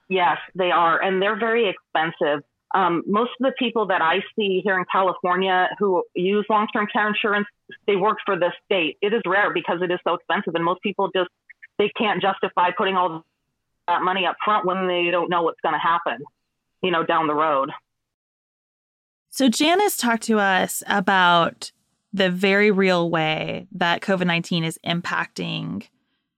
Yes, 0.09 0.37
they 0.55 0.71
are, 0.71 1.01
and 1.03 1.21
they're 1.21 1.39
very 1.39 1.69
expensive. 1.69 2.45
Um, 2.75 3.03
most 3.07 3.31
of 3.41 3.47
the 3.47 3.53
people 3.59 3.87
that 3.87 4.03
I 4.03 4.23
see 4.37 4.61
here 4.63 4.79
in 4.79 4.85
California 4.91 5.69
who 5.79 6.05
use 6.15 6.45
long-term 6.51 6.89
care 6.93 7.09
insurance, 7.09 7.47
they 7.87 7.97
work 7.97 8.19
for 8.27 8.39
the 8.39 8.53
state. 8.65 8.99
It 9.01 9.15
is 9.15 9.23
rare 9.27 9.53
because 9.53 9.81
it 9.83 9.91
is 9.91 9.99
so 10.05 10.15
expensive, 10.15 10.55
and 10.55 10.65
most 10.65 10.83
people 10.83 11.11
just 11.15 11.31
they 11.79 11.91
can't 11.97 12.21
justify 12.21 12.71
putting 12.77 12.97
all 12.97 13.25
that 13.87 14.03
money 14.03 14.27
up 14.27 14.37
front 14.45 14.67
when 14.67 14.87
they 14.87 15.11
don't 15.11 15.31
know 15.31 15.43
what's 15.43 15.61
going 15.61 15.75
to 15.75 15.79
happen, 15.79 16.19
you 16.83 16.91
know, 16.91 17.05
down 17.05 17.27
the 17.27 17.35
road. 17.35 17.71
So 19.31 19.49
Janice 19.49 19.97
talked 19.97 20.25
to 20.25 20.39
us 20.39 20.83
about 20.87 21.71
the 22.13 22.31
very 22.31 22.71
real 22.71 23.11
way 23.11 23.67
that 23.73 24.03
COVID 24.03 24.27
19 24.27 24.65
is 24.65 24.79
impacting 24.85 25.87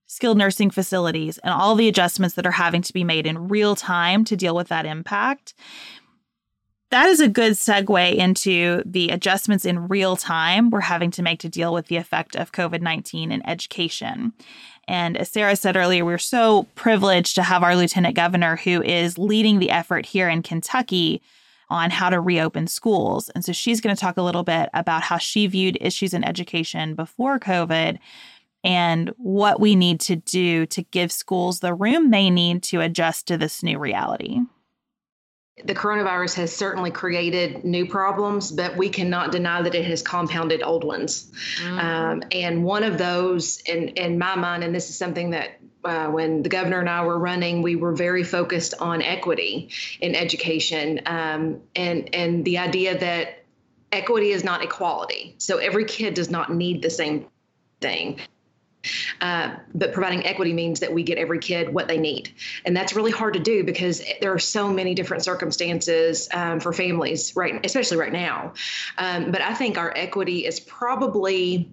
skilled 0.06 0.36
nursing 0.36 0.70
facilities 0.70 1.38
and 1.38 1.54
all 1.54 1.76
the 1.76 1.86
adjustments 1.86 2.34
that 2.34 2.44
are 2.44 2.50
having 2.50 2.82
to 2.82 2.92
be 2.92 3.04
made 3.04 3.28
in 3.28 3.46
real 3.46 3.76
time 3.76 4.24
to 4.24 4.36
deal 4.36 4.56
with 4.56 4.66
that 4.66 4.84
impact 4.84 5.54
that 6.90 7.08
is 7.08 7.20
a 7.20 7.28
good 7.28 7.52
segue 7.52 8.14
into 8.14 8.82
the 8.84 9.10
adjustments 9.10 9.64
in 9.64 9.88
real 9.88 10.16
time 10.16 10.70
we're 10.70 10.80
having 10.80 11.10
to 11.12 11.22
make 11.22 11.38
to 11.40 11.48
deal 11.48 11.72
with 11.72 11.86
the 11.86 11.96
effect 11.96 12.36
of 12.36 12.52
COVID 12.52 12.80
19 12.80 13.32
in 13.32 13.46
education. 13.48 14.32
And 14.88 15.16
as 15.16 15.28
Sarah 15.28 15.54
said 15.54 15.76
earlier, 15.76 16.04
we're 16.04 16.18
so 16.18 16.64
privileged 16.74 17.36
to 17.36 17.44
have 17.44 17.62
our 17.62 17.76
lieutenant 17.76 18.16
governor 18.16 18.56
who 18.56 18.82
is 18.82 19.18
leading 19.18 19.60
the 19.60 19.70
effort 19.70 20.04
here 20.04 20.28
in 20.28 20.42
Kentucky 20.42 21.22
on 21.68 21.90
how 21.90 22.10
to 22.10 22.20
reopen 22.20 22.66
schools. 22.66 23.28
And 23.30 23.44
so 23.44 23.52
she's 23.52 23.80
going 23.80 23.94
to 23.94 24.00
talk 24.00 24.16
a 24.16 24.22
little 24.22 24.42
bit 24.42 24.68
about 24.74 25.02
how 25.02 25.18
she 25.18 25.46
viewed 25.46 25.78
issues 25.80 26.12
in 26.12 26.24
education 26.24 26.96
before 26.96 27.38
COVID 27.38 28.00
and 28.64 29.10
what 29.16 29.60
we 29.60 29.76
need 29.76 30.00
to 30.00 30.16
do 30.16 30.66
to 30.66 30.82
give 30.82 31.12
schools 31.12 31.60
the 31.60 31.72
room 31.72 32.10
they 32.10 32.28
need 32.28 32.64
to 32.64 32.80
adjust 32.80 33.28
to 33.28 33.38
this 33.38 33.62
new 33.62 33.78
reality 33.78 34.40
the 35.64 35.74
coronavirus 35.74 36.34
has 36.34 36.54
certainly 36.54 36.90
created 36.90 37.64
new 37.64 37.86
problems, 37.86 38.50
but 38.50 38.76
we 38.76 38.88
cannot 38.88 39.32
deny 39.32 39.62
that 39.62 39.74
it 39.74 39.84
has 39.84 40.02
compounded 40.02 40.62
old 40.62 40.84
ones. 40.84 41.30
Mm-hmm. 41.62 41.78
Um, 41.78 42.22
and 42.32 42.64
one 42.64 42.84
of 42.84 42.98
those, 42.98 43.58
in, 43.60 43.88
in 43.88 44.18
my 44.18 44.36
mind, 44.36 44.64
and 44.64 44.74
this 44.74 44.90
is 44.90 44.96
something 44.96 45.30
that 45.30 45.60
uh, 45.84 46.08
when 46.08 46.42
the 46.42 46.48
governor 46.48 46.80
and 46.80 46.88
I 46.88 47.04
were 47.04 47.18
running, 47.18 47.62
we 47.62 47.76
were 47.76 47.94
very 47.94 48.22
focused 48.22 48.74
on 48.80 49.02
equity 49.02 49.70
in 50.00 50.14
education 50.14 51.00
um, 51.06 51.60
and, 51.74 52.14
and 52.14 52.44
the 52.44 52.58
idea 52.58 52.98
that 52.98 53.44
equity 53.92 54.30
is 54.30 54.44
not 54.44 54.62
equality. 54.62 55.34
So 55.38 55.58
every 55.58 55.84
kid 55.84 56.14
does 56.14 56.30
not 56.30 56.52
need 56.52 56.82
the 56.82 56.90
same 56.90 57.26
thing. 57.80 58.20
Uh, 59.20 59.56
but 59.74 59.92
providing 59.92 60.24
equity 60.24 60.52
means 60.52 60.80
that 60.80 60.92
we 60.92 61.02
get 61.02 61.18
every 61.18 61.38
kid 61.38 61.72
what 61.72 61.88
they 61.88 61.98
need. 61.98 62.32
And 62.64 62.76
that's 62.76 62.94
really 62.94 63.10
hard 63.10 63.34
to 63.34 63.40
do 63.40 63.64
because 63.64 64.02
there 64.20 64.32
are 64.32 64.38
so 64.38 64.72
many 64.72 64.94
different 64.94 65.24
circumstances 65.24 66.28
um, 66.32 66.60
for 66.60 66.72
families, 66.72 67.36
right, 67.36 67.64
especially 67.64 67.98
right 67.98 68.12
now. 68.12 68.54
Um, 68.96 69.30
but 69.30 69.42
I 69.42 69.54
think 69.54 69.78
our 69.78 69.92
equity 69.94 70.46
is 70.46 70.60
probably 70.60 71.70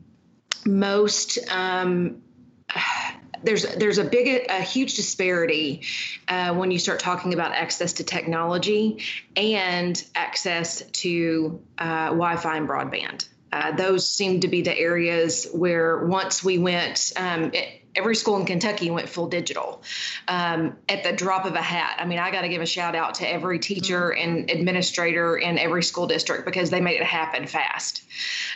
most. 0.66 1.40
Um, 1.50 2.22
there's 3.44 3.64
there's 3.76 4.00
a 4.00 4.04
big 4.04 4.48
a 4.50 4.62
huge 4.62 4.96
disparity 4.96 5.84
uh, 6.28 6.56
when 6.56 6.72
you 6.72 6.80
start 6.80 7.00
talking 7.00 7.34
about 7.36 7.52
access 7.52 7.94
to 7.94 8.04
technology 8.04 9.04
and 9.36 10.04
access 10.16 10.82
to 10.82 11.62
uh, 11.78 12.08
Wi-Fi 12.08 12.58
and 12.58 12.68
broadband. 12.68 13.28
Uh, 13.52 13.72
those 13.72 14.10
seem 14.10 14.42
to 14.42 14.48
be 14.48 14.62
the 14.62 14.78
areas 14.78 15.48
where 15.54 16.06
once 16.06 16.44
we 16.44 16.58
went, 16.58 17.14
um, 17.18 17.52
it, 17.54 17.82
every 17.98 18.16
school 18.16 18.38
in 18.38 18.46
Kentucky 18.46 18.92
went 18.92 19.10
full 19.10 19.28
digital 19.28 19.82
um, 20.28 20.78
at 20.88 21.04
the 21.04 21.12
drop 21.12 21.46
of 21.46 21.56
a 21.56 21.62
hat. 21.62 21.98
I 22.00 22.06
mean, 22.06 22.20
I 22.20 22.32
got 22.32 22.42
to 22.42 22.50
give 22.50 22.62
a 22.62 22.66
shout 22.66 22.96
out 22.96 23.16
to 23.16 23.28
every 23.28 23.58
teacher 23.58 24.14
mm-hmm. 24.16 24.30
and 24.30 24.52
administrator 24.52 25.36
in 25.36 25.58
every 25.58 25.82
school 25.82 26.06
district 26.06 26.46
because 26.46 26.70
they 26.70 26.80
made 26.80 27.02
it 27.02 27.08
happen 27.08 27.48
fast. 27.48 28.04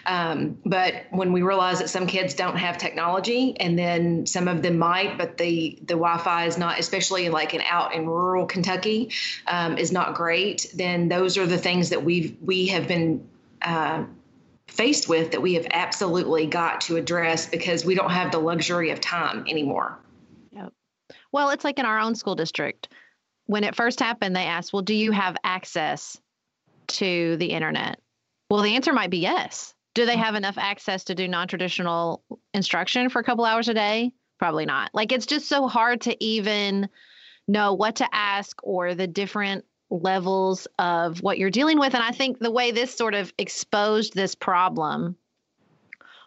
Um, 0.06 0.60
but 0.64 1.06
when 1.10 1.34
we 1.34 1.42
realize 1.42 1.80
that 1.80 1.90
some 1.90 2.06
kids 2.06 2.36
don't 2.36 2.58
have 2.58 2.78
technology 2.78 3.60
and 3.60 3.78
then 3.78 4.28
some 4.28 4.48
of 4.48 4.62
them 4.62 4.78
might, 4.78 5.18
but 5.18 5.38
the, 5.38 5.78
the 5.82 5.96
Wi-Fi 5.96 6.46
is 6.46 6.58
not, 6.58 6.80
especially 6.80 7.30
like 7.30 7.54
in 7.56 7.62
out 7.62 7.96
in 7.96 8.06
rural 8.06 8.46
Kentucky, 8.46 9.12
um, 9.48 9.78
is 9.78 9.92
not 9.92 10.14
great, 10.14 10.68
then 10.76 11.10
those 11.10 11.38
are 11.38 11.48
the 11.48 11.58
things 11.58 11.90
that 11.90 12.04
we've, 12.04 12.38
we 12.42 12.68
have 12.68 12.88
been 12.88 13.28
uh, 13.64 14.04
faced 14.72 15.10
with 15.10 15.32
that 15.32 15.42
we 15.42 15.54
have 15.56 15.68
absolutely 15.72 16.48
got 16.48 16.82
to 16.82 16.96
address 16.96 17.46
because 17.46 17.86
we 17.86 17.94
don't 17.94 18.12
have 18.12 18.32
the 18.32 18.40
luxury 18.40 18.90
of 18.92 19.02
time 19.02 19.46
anymore. 19.48 20.00
Yep. 20.54 20.74
Well, 21.32 21.50
it's 21.50 21.66
like 21.66 21.78
in 21.78 21.86
our 21.86 22.00
own 22.00 22.16
school 22.16 22.36
district. 22.36 22.88
When 23.48 23.66
it 23.66 23.76
first 23.76 24.00
happened, 24.00 24.36
they 24.36 24.46
asked, 24.46 24.72
Well, 24.72 24.82
do 24.82 24.94
you 24.94 25.12
have 25.12 25.36
access 25.44 26.20
to 26.88 27.36
the 27.38 27.48
internet? 27.48 28.00
Well, 28.50 28.62
the 28.62 28.76
answer 28.76 28.94
might 28.94 29.10
be 29.10 29.20
yes. 29.20 29.74
Do 29.94 30.06
they 30.06 30.16
have 30.16 30.36
enough 30.36 30.58
access 30.58 31.04
to 31.06 31.16
do 31.16 31.28
non 31.28 31.50
traditional 31.50 32.24
instruction 32.54 33.10
for 33.10 33.20
a 33.20 33.24
couple 33.24 33.44
hours 33.44 33.68
a 33.68 33.74
day? 33.74 34.14
Probably 34.40 34.66
not. 34.66 34.92
Like 34.94 35.12
it's 35.12 35.26
just 35.26 35.50
so 35.50 35.68
hard 35.68 36.02
to 36.02 36.24
even 36.24 36.88
know 37.48 37.74
what 37.74 37.98
to 37.98 38.08
ask 38.14 38.58
or 38.64 38.96
the 38.96 39.08
different 39.08 39.66
levels 39.92 40.68
of 40.80 41.22
what 41.22 41.38
you're 41.38 41.50
dealing 41.50 41.78
with. 41.78 41.94
And 41.94 42.04
I 42.04 42.12
think 42.12 42.40
the 42.40 42.52
way 42.52 42.72
this 42.72 42.96
sort 42.96 43.14
of 43.14 43.32
exposed 43.38 44.14
this 44.14 44.36
problem 44.36 45.18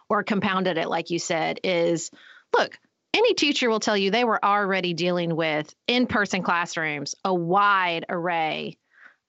or 0.07 0.23
compounded 0.23 0.77
it, 0.77 0.87
like 0.87 1.09
you 1.09 1.19
said, 1.19 1.59
is 1.63 2.11
look, 2.55 2.77
any 3.13 3.33
teacher 3.33 3.69
will 3.69 3.79
tell 3.79 3.97
you 3.97 4.11
they 4.11 4.23
were 4.23 4.43
already 4.43 4.93
dealing 4.93 5.35
with 5.35 5.73
in 5.87 6.05
person 6.05 6.43
classrooms, 6.43 7.15
a 7.23 7.33
wide 7.33 8.05
array 8.09 8.77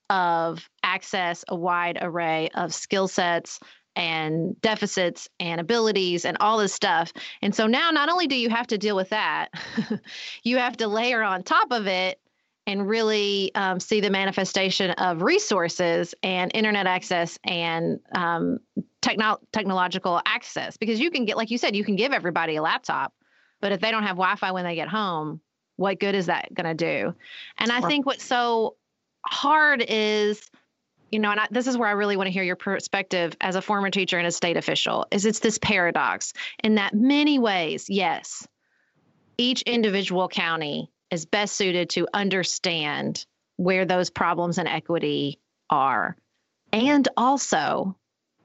of 0.09 0.69
access, 0.83 1.43
a 1.47 1.55
wide 1.55 1.97
array 1.99 2.49
of 2.53 2.73
skill 2.73 3.07
sets 3.07 3.59
and 3.95 4.59
deficits 4.61 5.27
and 5.39 5.59
abilities 5.59 6.25
and 6.25 6.37
all 6.39 6.59
this 6.59 6.73
stuff. 6.73 7.11
And 7.41 7.55
so 7.55 7.65
now 7.65 7.89
not 7.89 8.09
only 8.09 8.27
do 8.27 8.35
you 8.35 8.49
have 8.49 8.67
to 8.67 8.77
deal 8.77 8.95
with 8.95 9.09
that, 9.09 9.49
you 10.43 10.57
have 10.57 10.77
to 10.77 10.87
layer 10.87 11.23
on 11.23 11.43
top 11.43 11.71
of 11.71 11.87
it 11.87 12.19
and 12.67 12.87
really 12.87 13.51
um, 13.55 13.79
see 13.79 14.01
the 14.01 14.11
manifestation 14.11 14.91
of 14.91 15.23
resources 15.23 16.13
and 16.21 16.51
internet 16.53 16.85
access 16.85 17.39
and 17.43 17.99
um, 18.13 18.59
techno- 19.01 19.39
technological 19.51 20.21
access. 20.25 20.77
Because 20.77 20.99
you 20.99 21.09
can 21.09 21.25
get 21.25 21.37
like 21.37 21.49
you 21.49 21.57
said 21.57 21.75
you 21.75 21.83
can 21.83 21.95
give 21.95 22.11
everybody 22.11 22.57
a 22.57 22.61
laptop 22.61 23.13
but 23.59 23.71
if 23.71 23.79
they 23.81 23.91
don't 23.91 24.03
have 24.03 24.17
wi-fi 24.17 24.51
when 24.51 24.65
they 24.65 24.75
get 24.75 24.87
home 24.87 25.41
what 25.77 25.99
good 25.99 26.15
is 26.15 26.25
that 26.25 26.51
going 26.53 26.65
to 26.65 26.73
do? 26.73 27.13
And 27.57 27.71
i 27.71 27.81
think 27.81 28.05
what's 28.05 28.23
so 28.23 28.75
hard 29.25 29.83
is 29.87 30.41
you 31.11 31.19
know 31.19 31.31
and 31.31 31.39
I, 31.39 31.47
this 31.51 31.67
is 31.67 31.77
where 31.77 31.87
i 31.87 31.91
really 31.91 32.17
want 32.17 32.27
to 32.27 32.31
hear 32.31 32.43
your 32.43 32.55
perspective 32.55 33.35
as 33.41 33.55
a 33.55 33.61
former 33.61 33.89
teacher 33.89 34.17
and 34.17 34.27
a 34.27 34.31
state 34.31 34.57
official 34.57 35.05
is 35.11 35.25
it's 35.25 35.39
this 35.39 35.57
paradox. 35.57 36.33
In 36.63 36.75
that 36.75 36.93
many 36.93 37.39
ways 37.39 37.89
yes 37.89 38.47
each 39.37 39.61
individual 39.63 40.27
county 40.27 40.91
is 41.11 41.25
best 41.25 41.55
suited 41.55 41.89
to 41.91 42.07
understand 42.13 43.25
where 43.57 43.85
those 43.85 44.09
problems 44.09 44.57
and 44.57 44.67
equity 44.67 45.39
are. 45.69 46.15
And 46.71 47.07
also, 47.17 47.95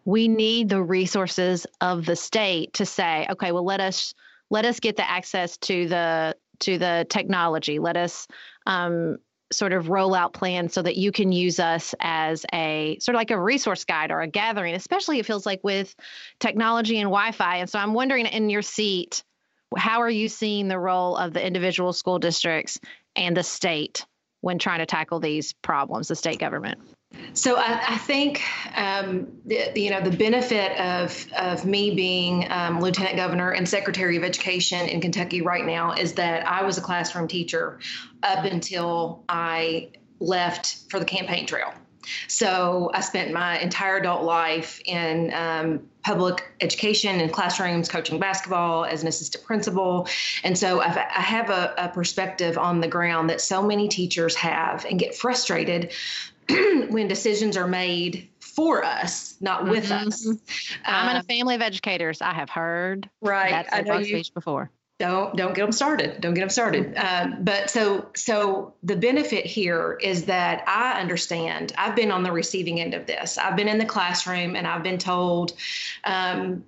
we 0.04 0.28
need 0.28 0.68
the 0.68 0.82
resources 0.82 1.66
of 1.80 2.06
the 2.06 2.16
state 2.16 2.74
to 2.74 2.86
say, 2.86 3.26
okay, 3.30 3.52
well, 3.52 3.64
let 3.64 3.80
us 3.80 4.14
let 4.50 4.64
us 4.64 4.80
get 4.80 4.96
the 4.96 5.08
access 5.08 5.56
to 5.58 5.88
the 5.88 6.36
to 6.60 6.78
the 6.78 7.06
technology. 7.08 7.78
Let 7.78 7.96
us 7.96 8.26
um, 8.66 9.18
sort 9.52 9.72
of 9.72 9.88
roll 9.88 10.14
out 10.14 10.32
plans 10.32 10.72
so 10.72 10.82
that 10.82 10.96
you 10.96 11.12
can 11.12 11.32
use 11.32 11.60
us 11.60 11.94
as 12.00 12.44
a 12.52 12.98
sort 13.00 13.14
of 13.14 13.18
like 13.18 13.30
a 13.30 13.40
resource 13.40 13.84
guide 13.84 14.10
or 14.10 14.20
a 14.20 14.28
gathering. 14.28 14.74
Especially, 14.74 15.18
it 15.18 15.26
feels 15.26 15.46
like 15.46 15.60
with 15.62 15.94
technology 16.40 16.98
and 16.98 17.06
Wi-Fi. 17.06 17.56
And 17.56 17.70
so, 17.70 17.78
I'm 17.78 17.94
wondering 17.94 18.26
in 18.26 18.50
your 18.50 18.62
seat 18.62 19.22
how 19.76 20.00
are 20.00 20.10
you 20.10 20.28
seeing 20.28 20.68
the 20.68 20.78
role 20.78 21.16
of 21.16 21.32
the 21.32 21.44
individual 21.44 21.92
school 21.92 22.18
districts 22.18 22.80
and 23.16 23.36
the 23.36 23.42
state 23.42 24.06
when 24.40 24.58
trying 24.58 24.80
to 24.80 24.86
tackle 24.86 25.20
these 25.20 25.52
problems, 25.52 26.08
the 26.08 26.16
state 26.16 26.38
government? 26.38 26.78
So 27.34 27.56
I, 27.56 27.80
I 27.88 27.98
think 27.98 28.42
um, 28.76 29.28
the, 29.44 29.72
you 29.74 29.90
know 29.90 30.00
the 30.00 30.16
benefit 30.16 30.78
of 30.80 31.26
of 31.36 31.64
me 31.64 31.94
being 31.94 32.50
um, 32.50 32.80
lieutenant 32.80 33.16
governor 33.16 33.50
and 33.50 33.68
secretary 33.68 34.16
of 34.16 34.24
education 34.24 34.88
in 34.88 35.00
Kentucky 35.00 35.42
right 35.42 35.64
now 35.64 35.92
is 35.92 36.14
that 36.14 36.46
I 36.46 36.62
was 36.64 36.78
a 36.78 36.80
classroom 36.80 37.28
teacher 37.28 37.80
up 38.22 38.44
until 38.44 39.24
I 39.28 39.90
left 40.20 40.90
for 40.90 40.98
the 40.98 41.04
campaign 41.04 41.46
trail. 41.46 41.72
So 42.28 42.90
I 42.92 43.00
spent 43.00 43.32
my 43.32 43.58
entire 43.58 43.98
adult 43.98 44.24
life 44.24 44.80
in 44.84 45.32
um, 45.34 45.88
public 46.04 46.52
education 46.60 47.20
and 47.20 47.32
classrooms, 47.32 47.88
coaching 47.88 48.18
basketball 48.18 48.84
as 48.84 49.02
an 49.02 49.08
assistant 49.08 49.44
principal. 49.44 50.08
And 50.42 50.56
so 50.56 50.80
I've, 50.80 50.96
I 50.96 51.20
have 51.20 51.50
a, 51.50 51.74
a 51.78 51.88
perspective 51.88 52.58
on 52.58 52.80
the 52.80 52.88
ground 52.88 53.30
that 53.30 53.40
so 53.40 53.62
many 53.62 53.88
teachers 53.88 54.34
have 54.36 54.84
and 54.84 54.98
get 54.98 55.14
frustrated 55.14 55.92
when 56.48 57.08
decisions 57.08 57.56
are 57.56 57.68
made 57.68 58.28
for 58.40 58.84
us, 58.84 59.36
not 59.40 59.68
with 59.68 59.88
mm-hmm. 59.88 60.08
us. 60.08 60.26
I'm 60.84 61.10
in 61.10 61.16
a 61.16 61.20
um, 61.20 61.24
family 61.24 61.54
of 61.54 61.62
educators. 61.62 62.20
I 62.20 62.34
have 62.34 62.50
heard 62.50 63.08
right. 63.20 63.50
That's 63.50 63.72
I 63.72 63.80
know 63.82 63.98
you, 63.98 64.06
speech 64.06 64.34
before 64.34 64.70
don't 65.02 65.36
don't 65.36 65.52
get 65.52 65.62
them 65.62 65.72
started 65.72 66.20
don't 66.20 66.32
get 66.34 66.42
them 66.42 66.48
started 66.48 66.94
uh, 66.96 67.26
but 67.40 67.68
so 67.68 68.06
so 68.14 68.72
the 68.84 68.94
benefit 68.94 69.44
here 69.44 69.98
is 70.00 70.24
that 70.26 70.62
i 70.68 70.92
understand 71.00 71.72
i've 71.76 71.96
been 71.96 72.12
on 72.12 72.22
the 72.22 72.30
receiving 72.30 72.80
end 72.80 72.94
of 72.94 73.04
this 73.04 73.36
i've 73.36 73.56
been 73.56 73.66
in 73.66 73.78
the 73.78 73.84
classroom 73.84 74.54
and 74.54 74.64
i've 74.64 74.84
been 74.84 74.98
told 74.98 75.54
um, 76.04 76.62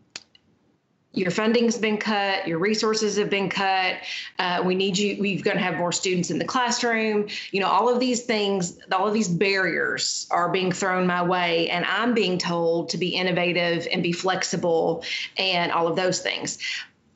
your 1.12 1.30
funding's 1.30 1.78
been 1.78 1.96
cut, 1.96 2.48
your 2.48 2.58
resources 2.58 3.16
have 3.18 3.30
been 3.30 3.48
cut. 3.48 3.98
Uh, 4.40 4.64
we 4.64 4.74
need 4.74 4.98
you. 4.98 5.16
We're 5.20 5.40
going 5.42 5.56
to 5.56 5.62
have 5.62 5.76
more 5.76 5.92
students 5.92 6.28
in 6.28 6.40
the 6.40 6.44
classroom. 6.44 7.28
You 7.52 7.60
know, 7.60 7.68
all 7.68 7.88
of 7.88 8.00
these 8.00 8.24
things, 8.24 8.80
all 8.90 9.06
of 9.06 9.14
these 9.14 9.28
barriers 9.28 10.26
are 10.32 10.50
being 10.50 10.72
thrown 10.72 11.06
my 11.06 11.22
way, 11.22 11.70
and 11.70 11.84
I'm 11.84 12.14
being 12.14 12.36
told 12.36 12.88
to 12.88 12.98
be 12.98 13.10
innovative 13.10 13.86
and 13.92 14.02
be 14.02 14.10
flexible 14.10 15.04
and 15.38 15.70
all 15.70 15.86
of 15.86 15.94
those 15.94 16.20
things. 16.20 16.58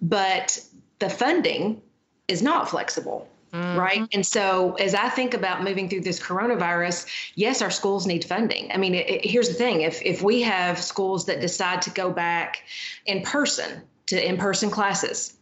But 0.01 0.65
the 0.99 1.11
funding 1.11 1.81
is 2.27 2.43
not 2.43 2.69
flexible. 2.69 3.29
Mm-hmm. 3.53 3.79
Right. 3.79 4.09
And 4.13 4.27
so, 4.27 4.75
as 4.75 4.95
I 4.95 5.09
think 5.09 5.33
about 5.33 5.65
moving 5.65 5.89
through 5.89 6.03
this 6.03 6.21
coronavirus, 6.21 7.07
yes, 7.35 7.63
our 7.63 7.71
schools 7.71 8.07
need 8.07 8.25
funding. 8.25 8.71
I 8.73 8.77
mean, 8.77 8.95
it, 8.95 9.09
it, 9.09 9.25
here's 9.25 9.49
the 9.49 9.55
thing 9.55 9.81
if, 9.81 10.03
if 10.03 10.21
we 10.21 10.43
have 10.43 10.79
schools 10.79 11.25
that 11.27 11.41
decide 11.41 11.81
to 11.83 11.91
go 11.91 12.11
back 12.11 12.65
in 13.07 13.23
person 13.23 13.83
to 14.07 14.23
in 14.23 14.37
person 14.37 14.71
classes, 14.71 15.35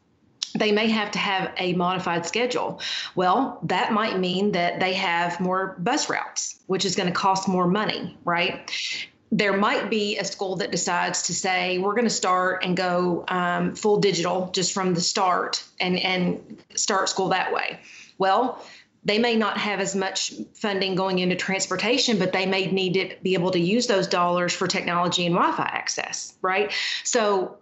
they 0.54 0.70
may 0.70 0.88
have 0.88 1.10
to 1.12 1.18
have 1.18 1.52
a 1.58 1.72
modified 1.72 2.26
schedule. 2.26 2.80
Well, 3.16 3.58
that 3.64 3.92
might 3.92 4.18
mean 4.18 4.52
that 4.52 4.78
they 4.78 4.94
have 4.94 5.40
more 5.40 5.76
bus 5.80 6.08
routes, 6.08 6.60
which 6.66 6.84
is 6.84 6.94
going 6.94 7.08
to 7.08 7.14
cost 7.14 7.48
more 7.48 7.66
money, 7.66 8.16
right? 8.24 8.70
There 9.32 9.56
might 9.56 9.90
be 9.90 10.18
a 10.18 10.24
school 10.24 10.56
that 10.56 10.70
decides 10.70 11.22
to 11.24 11.34
say 11.34 11.78
we're 11.78 11.94
going 11.94 12.04
to 12.04 12.10
start 12.10 12.64
and 12.64 12.76
go 12.76 13.24
um, 13.28 13.74
full 13.74 13.98
digital 13.98 14.50
just 14.52 14.72
from 14.72 14.94
the 14.94 15.00
start 15.00 15.64
and 15.80 15.98
and 15.98 16.62
start 16.74 17.08
school 17.08 17.30
that 17.30 17.52
way. 17.52 17.80
Well 18.18 18.62
they 19.04 19.20
may 19.20 19.36
not 19.36 19.56
have 19.56 19.78
as 19.78 19.94
much 19.94 20.32
funding 20.54 20.96
going 20.96 21.20
into 21.20 21.36
transportation 21.36 22.18
but 22.18 22.32
they 22.32 22.44
may 22.44 22.66
need 22.66 22.94
to 22.94 23.16
be 23.22 23.34
able 23.34 23.52
to 23.52 23.60
use 23.60 23.86
those 23.86 24.08
dollars 24.08 24.52
for 24.52 24.66
technology 24.66 25.26
and 25.26 25.34
wi-fi 25.34 25.62
access 25.62 26.34
right? 26.42 26.72
So 27.04 27.58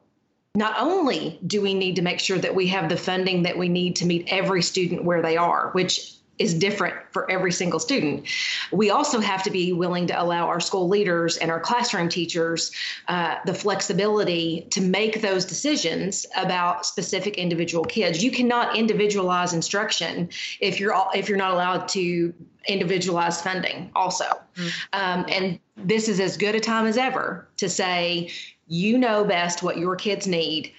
not 0.55 0.77
only 0.79 1.39
do 1.47 1.61
we 1.61 1.75
need 1.75 1.97
to 1.97 2.03
make 2.03 2.21
sure 2.21 2.39
that 2.39 2.55
we 2.55 2.69
have 2.69 2.89
the 2.89 2.97
funding 2.97 3.43
that 3.43 3.59
we 3.59 3.69
need 3.69 3.97
to 3.97 4.07
meet 4.07 4.27
every 4.29 4.63
student 4.63 5.05
where 5.05 5.23
they 5.23 5.37
are 5.37 5.71
which 5.73 6.15
is 6.39 6.55
different 6.55 6.97
for 7.13 7.31
every 7.31 7.53
single 7.53 7.79
student. 7.79 8.27
We 8.73 8.91
also 8.91 9.21
have 9.21 9.43
to 9.45 9.51
be 9.51 9.73
willing 9.73 10.07
to 10.09 10.21
allow 10.21 10.47
our 10.49 10.61
school 10.61 10.89
leaders 10.89 11.37
and 11.37 11.51
our 11.51 11.61
classroom 11.61 12.09
teachers 12.09 12.73
uh, 13.09 13.37
the 13.47 13.55
flexibility 13.55 14.67
to 14.71 14.81
make 14.81 15.23
those 15.23 15.45
decisions 15.45 16.27
about 16.37 16.87
specific 16.87 17.37
individual 17.39 17.85
kids. 17.85 18.23
You 18.23 18.31
cannot 18.31 18.77
individualize 18.77 19.53
instruction 19.53 20.29
if 20.61 20.81
you're 20.81 20.95
if 21.15 21.29
you're 21.29 21.39
not 21.39 21.53
allowed 21.53 21.89
to 21.89 22.35
individualize 22.67 23.41
funding. 23.41 23.91
Also, 23.95 24.25
mm-hmm. 24.25 24.69
um, 24.93 25.27
and 25.29 25.61
this 25.77 26.09
is 26.09 26.19
as 26.21 26.37
good 26.37 26.55
a 26.55 26.61
time 26.61 26.87
as 26.87 26.97
ever 26.97 27.49
to 27.59 27.69
say 27.69 28.31
you 28.67 28.97
know 28.99 29.25
best 29.25 29.63
what 29.63 29.77
your 29.77 29.95
kids 29.95 30.27
need 30.27 30.73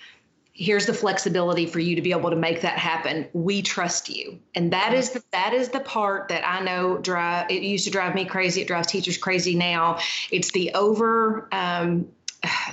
here's 0.57 0.85
the 0.85 0.93
flexibility 0.93 1.65
for 1.65 1.79
you 1.79 1.97
to 1.97 2.01
be 2.01 2.11
able 2.11 2.29
to 2.29 2.35
make 2.35 2.61
that 2.61 2.79
happen. 2.79 3.27
We 3.33 3.61
trust 3.61 4.07
you. 4.07 4.39
And 4.55 4.71
that 4.71 4.93
is 4.93 5.11
the, 5.11 5.21
that 5.31 5.53
is 5.53 5.69
the 5.69 5.81
part 5.81 6.29
that 6.29 6.47
i 6.47 6.61
know 6.61 6.97
drive 6.97 7.51
it 7.51 7.61
used 7.61 7.83
to 7.85 7.91
drive 7.91 8.15
me 8.15 8.25
crazy. 8.25 8.61
It 8.61 8.67
drives 8.67 8.87
teachers 8.87 9.17
crazy 9.17 9.55
now. 9.55 9.99
It's 10.31 10.51
the 10.51 10.71
over 10.73 11.49
um, 11.51 12.07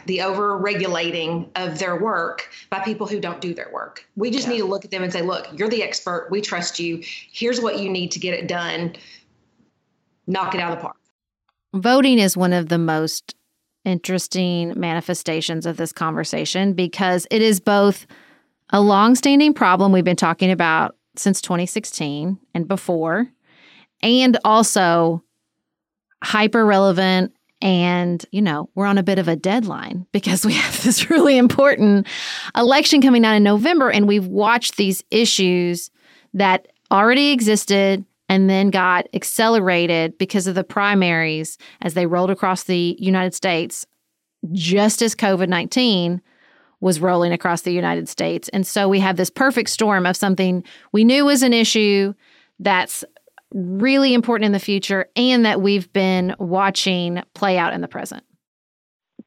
the 0.07 0.22
over 0.22 0.57
regulating 0.57 1.51
of 1.57 1.78
their 1.78 1.97
work 1.97 2.49
by 2.70 2.78
people 2.78 3.07
who 3.07 3.20
don't 3.20 3.41
do 3.41 3.53
their 3.53 3.70
work. 3.72 4.07
We 4.16 4.30
just 4.30 4.47
yeah. 4.47 4.55
need 4.55 4.59
to 4.61 4.66
look 4.66 4.85
at 4.85 4.93
them 4.93 5.03
and 5.03 5.12
say 5.12 5.22
look 5.22 5.49
you're 5.53 5.68
the 5.68 5.83
expert. 5.83 6.28
We 6.30 6.41
trust 6.41 6.78
you. 6.78 7.03
Here's 7.03 7.61
what 7.61 7.80
you 7.80 7.91
need 7.91 8.12
to 8.12 8.20
get 8.20 8.35
it 8.35 8.47
done. 8.47 8.95
Knock 10.28 10.55
it 10.55 10.61
out 10.61 10.72
of 10.72 10.78
the 10.78 10.83
park. 10.83 10.97
Voting 11.74 12.20
is 12.20 12.37
one 12.37 12.53
of 12.53 12.68
the 12.68 12.78
most 12.78 13.35
interesting 13.85 14.78
manifestations 14.78 15.66
of 15.66 15.76
this 15.76 15.93
conversation 15.93 16.72
because 16.72 17.26
it 17.30 17.43
is 17.43 17.61
both 17.61 18.07
a 18.70 18.80
long-standing 18.80 19.53
problem 19.55 19.93
we've 19.93 20.05
been 20.05 20.16
talking 20.16 20.51
about 20.51 20.97
since 21.16 21.41
2016 21.43 22.39
and 22.55 22.68
before 22.68 23.28
and 24.03 24.39
also 24.45 25.22
hyper 26.22 26.64
relevant 26.64 27.33
and 27.61 28.24
you 28.33 28.41
know 28.41 28.68
we're 28.74 28.87
on 28.87 28.99
a 28.99 29.03
bit 29.03 29.18
of 29.18 29.28
a 29.28 29.37
deadline 29.37 30.07
because 30.12 30.45
we 30.45 30.53
have 30.53 30.83
this 30.83 31.11
really 31.11 31.37
important 31.37 32.07
election 32.57 33.03
coming 33.03 33.24
out 33.24 33.35
in 33.35 33.43
November 33.43 33.91
and 33.91 34.09
we've 34.09 34.26
watched 34.26 34.76
these 34.76 35.03
issues 35.11 35.91
that 36.35 36.68
already 36.91 37.30
existed 37.30 38.05
and 38.33 38.49
then 38.49 38.70
got 38.70 39.07
accelerated 39.12 40.16
because 40.16 40.47
of 40.47 40.55
the 40.55 40.64
primaries 40.64 41.59
as 41.83 41.93
they 41.93 42.07
rolled 42.07 42.30
across 42.30 42.62
the 42.62 42.97
United 42.99 43.35
States, 43.35 43.85
just 44.53 45.03
as 45.03 45.14
COVID 45.14 45.51
19 45.51 46.22
was 46.80 46.99
rolling 46.99 47.35
across 47.35 47.61
the 47.61 47.74
United 47.74 48.09
States. 48.09 48.49
And 48.49 48.66
so 48.66 48.89
we 48.89 49.01
have 49.01 49.18
this 49.18 49.28
perfect 49.28 49.68
storm 49.68 50.07
of 50.07 50.16
something 50.16 50.64
we 50.93 51.05
knew 51.05 51.26
was 51.26 51.43
an 51.43 51.53
issue 51.53 52.14
that's 52.59 53.05
really 53.53 54.14
important 54.14 54.47
in 54.47 54.53
the 54.53 54.59
future 54.59 55.11
and 55.14 55.45
that 55.45 55.61
we've 55.61 55.93
been 55.93 56.35
watching 56.39 57.22
play 57.35 57.59
out 57.59 57.74
in 57.74 57.83
the 57.83 57.89
present. 57.89 58.24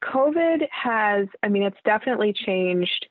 COVID 0.02 0.66
has, 0.68 1.28
I 1.44 1.48
mean, 1.48 1.62
it's 1.62 1.78
definitely 1.84 2.32
changed 2.32 3.06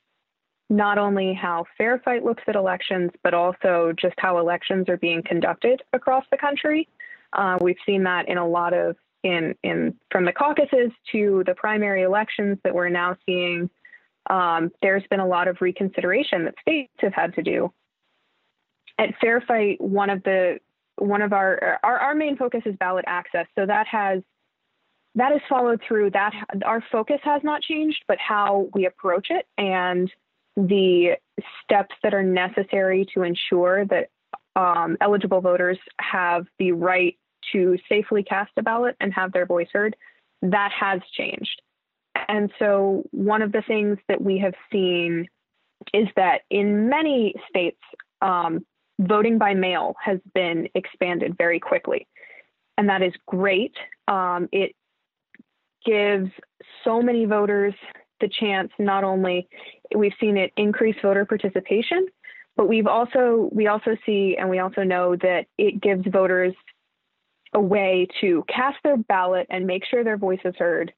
not 0.69 0.97
only 0.97 1.33
how 1.33 1.65
Fair 1.77 1.99
Fight 2.03 2.23
looks 2.23 2.43
at 2.47 2.55
elections, 2.55 3.11
but 3.23 3.33
also 3.33 3.93
just 3.99 4.15
how 4.17 4.39
elections 4.39 4.89
are 4.89 4.97
being 4.97 5.21
conducted 5.23 5.81
across 5.93 6.25
the 6.31 6.37
country. 6.37 6.87
Uh, 7.33 7.57
we've 7.61 7.77
seen 7.85 8.03
that 8.03 8.27
in 8.27 8.37
a 8.37 8.47
lot 8.47 8.73
of 8.73 8.95
in 9.23 9.55
in 9.63 9.95
from 10.11 10.25
the 10.25 10.31
caucuses 10.31 10.91
to 11.11 11.43
the 11.45 11.55
primary 11.55 12.03
elections 12.03 12.57
that 12.63 12.73
we're 12.73 12.89
now 12.89 13.15
seeing, 13.25 13.69
um, 14.29 14.71
there's 14.81 15.03
been 15.09 15.19
a 15.19 15.27
lot 15.27 15.47
of 15.47 15.57
reconsideration 15.61 16.45
that 16.45 16.55
states 16.61 16.93
have 16.99 17.13
had 17.13 17.33
to 17.35 17.43
do. 17.43 17.71
At 18.97 19.09
Fair 19.19 19.41
Fight, 19.41 19.81
one 19.81 20.09
of 20.09 20.23
the 20.23 20.59
one 20.97 21.21
of 21.21 21.33
our, 21.33 21.79
our 21.83 21.99
our 21.99 22.15
main 22.15 22.37
focus 22.37 22.61
is 22.65 22.75
ballot 22.77 23.05
access. 23.07 23.45
So 23.55 23.65
that 23.65 23.87
has 23.87 24.21
that 25.15 25.31
is 25.31 25.41
followed 25.49 25.81
through. 25.87 26.11
That 26.11 26.33
our 26.63 26.83
focus 26.91 27.19
has 27.23 27.41
not 27.43 27.61
changed, 27.61 28.03
but 28.07 28.17
how 28.19 28.69
we 28.73 28.85
approach 28.85 29.27
it 29.29 29.45
and 29.57 30.09
the 30.55 31.17
steps 31.63 31.95
that 32.03 32.13
are 32.13 32.23
necessary 32.23 33.05
to 33.13 33.23
ensure 33.23 33.85
that 33.85 34.09
um, 34.55 34.97
eligible 35.01 35.41
voters 35.41 35.77
have 35.99 36.45
the 36.59 36.71
right 36.71 37.17
to 37.51 37.77
safely 37.89 38.23
cast 38.23 38.51
a 38.57 38.63
ballot 38.63 38.95
and 38.99 39.13
have 39.13 39.31
their 39.31 39.45
voice 39.45 39.67
heard, 39.73 39.95
that 40.41 40.71
has 40.77 41.01
changed. 41.13 41.61
And 42.27 42.51
so, 42.57 43.03
one 43.11 43.41
of 43.41 43.51
the 43.51 43.61
things 43.67 43.97
that 44.07 44.21
we 44.21 44.39
have 44.39 44.53
seen 44.71 45.27
is 45.93 46.07
that 46.15 46.41
in 46.49 46.89
many 46.89 47.35
states, 47.49 47.81
um, 48.21 48.65
voting 48.99 49.37
by 49.37 49.53
mail 49.53 49.95
has 50.01 50.19
been 50.33 50.69
expanded 50.73 51.35
very 51.37 51.59
quickly. 51.59 52.07
And 52.77 52.89
that 52.89 53.01
is 53.01 53.13
great. 53.27 53.75
Um, 54.07 54.47
it 54.51 54.73
gives 55.85 56.31
so 56.83 57.01
many 57.01 57.25
voters 57.25 57.73
the 58.21 58.29
chance 58.39 58.71
not 58.79 59.03
only 59.03 59.47
we've 59.95 60.13
seen 60.19 60.37
it 60.37 60.51
increase 60.57 60.95
voter 61.01 61.25
participation, 61.25 62.07
but 62.55 62.67
we've 62.67 62.87
also 62.87 63.49
we 63.51 63.67
also 63.67 63.97
see 64.05 64.37
and 64.39 64.49
we 64.49 64.59
also 64.59 64.83
know 64.83 65.15
that 65.17 65.45
it 65.57 65.81
gives 65.81 66.05
voters 66.07 66.53
a 67.53 67.59
way 67.59 68.07
to 68.21 68.43
cast 68.47 68.77
their 68.83 68.97
ballot 68.97 69.47
and 69.49 69.65
make 69.65 69.83
sure 69.85 70.03
their 70.03 70.17
voice 70.17 70.39
is 70.45 70.55
heard 70.57 70.93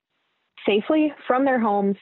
safely 0.66 1.14
from 1.28 1.46
their 1.46 1.60
homes 1.60 1.98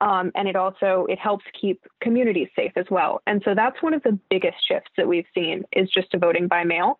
um, 0.00 0.32
and 0.34 0.48
it 0.48 0.56
also 0.56 1.06
it 1.08 1.18
helps 1.18 1.44
keep 1.58 1.82
communities 2.00 2.48
safe 2.56 2.72
as 2.76 2.86
well. 2.90 3.20
And 3.26 3.42
so 3.44 3.54
that's 3.54 3.82
one 3.82 3.94
of 3.94 4.02
the 4.02 4.18
biggest 4.30 4.56
shifts 4.66 4.90
that 4.96 5.06
we've 5.06 5.26
seen 5.34 5.64
is 5.72 5.90
just 5.90 6.10
to 6.12 6.18
voting 6.18 6.48
by 6.48 6.64
mail. 6.64 6.98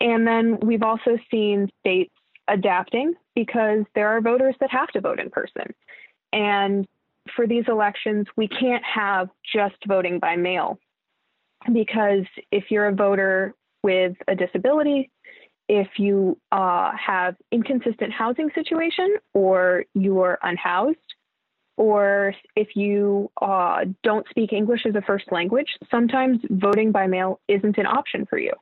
And 0.00 0.26
then 0.26 0.58
we've 0.60 0.82
also 0.82 1.18
seen 1.30 1.68
states 1.80 2.12
adapting 2.48 3.14
because 3.34 3.84
there 3.94 4.08
are 4.08 4.20
voters 4.20 4.54
that 4.60 4.70
have 4.70 4.88
to 4.88 5.00
vote 5.00 5.20
in 5.20 5.30
person 5.30 5.74
and 6.32 6.86
for 7.36 7.46
these 7.46 7.64
elections 7.68 8.26
we 8.36 8.48
can't 8.48 8.84
have 8.84 9.28
just 9.54 9.76
voting 9.86 10.18
by 10.18 10.36
mail 10.36 10.78
because 11.72 12.24
if 12.50 12.70
you're 12.70 12.88
a 12.88 12.94
voter 12.94 13.54
with 13.82 14.14
a 14.28 14.34
disability 14.34 15.10
if 15.68 15.88
you 15.98 16.38
uh, 16.50 16.90
have 16.96 17.36
inconsistent 17.50 18.12
housing 18.12 18.50
situation 18.54 19.16
or 19.32 19.84
you're 19.94 20.38
unhoused 20.42 20.98
or 21.76 22.34
if 22.54 22.76
you 22.76 23.30
uh, 23.40 23.84
don't 24.02 24.26
speak 24.28 24.52
English 24.52 24.84
as 24.86 24.94
a 24.94 25.02
first 25.02 25.32
language, 25.32 25.78
sometimes 25.90 26.38
voting 26.50 26.92
by 26.92 27.06
mail 27.06 27.40
isn't 27.48 27.78
an 27.78 27.86
option 27.86 28.26
for 28.26 28.38
you. 28.38 28.52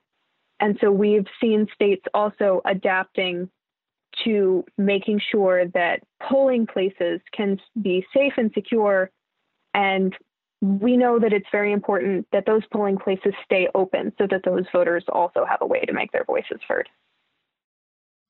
And 0.61 0.79
so 0.81 0.91
we've 0.93 1.27
seen 1.41 1.67
states 1.75 2.05
also 2.15 2.61
adapting 2.65 3.51
to 4.25 4.65
making 4.79 5.21
sure 5.31 5.67
that 5.69 6.01
polling 6.29 6.67
places 6.67 7.21
can 7.33 7.59
be 7.81 8.05
safe 8.15 8.33
and 8.37 8.51
secure. 8.55 9.11
And 9.75 10.15
we 10.61 10.97
know 10.97 11.19
that 11.19 11.33
it's 11.33 11.49
very 11.51 11.73
important 11.73 12.27
that 12.33 12.47
those 12.47 12.63
polling 12.73 12.99
places 12.99 13.33
stay 13.45 13.69
open 13.75 14.13
so 14.19 14.27
that 14.31 14.43
those 14.45 14.65
voters 14.73 15.05
also 15.09 15.45
have 15.45 15.63
a 15.63 15.67
way 15.67 15.81
to 15.81 15.93
make 15.93 16.13
their 16.13 16.25
voices 16.25 16.61
heard. 16.67 16.89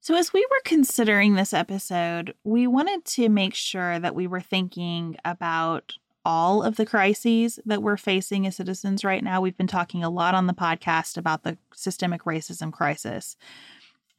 So, 0.03 0.15
as 0.15 0.33
we 0.33 0.47
were 0.51 0.61
considering 0.65 1.35
this 1.35 1.53
episode, 1.53 2.35
we 2.43 2.67
wanted 2.67 3.05
to 3.05 3.29
make 3.29 3.55
sure 3.55 3.99
that 3.99 4.15
we 4.15 4.27
were 4.27 4.41
thinking 4.41 5.17
about 5.27 5.95
all 6.25 6.63
of 6.63 6.77
the 6.77 6.87
crises 6.87 7.59
that 7.67 7.83
we're 7.83 7.97
facing 7.97 8.47
as 8.47 8.57
citizens 8.57 9.05
right 9.05 9.23
now. 9.23 9.41
We've 9.41 9.57
been 9.57 9.67
talking 9.67 10.05
a 10.05 10.11
lot 10.11 10.35
on 10.35 10.47
the 10.47 10.55
podcast 10.55 11.17
about 11.17 11.43
the 11.43 11.59
systemic 11.75 12.25
racism 12.25 12.73
crisis 12.73 13.37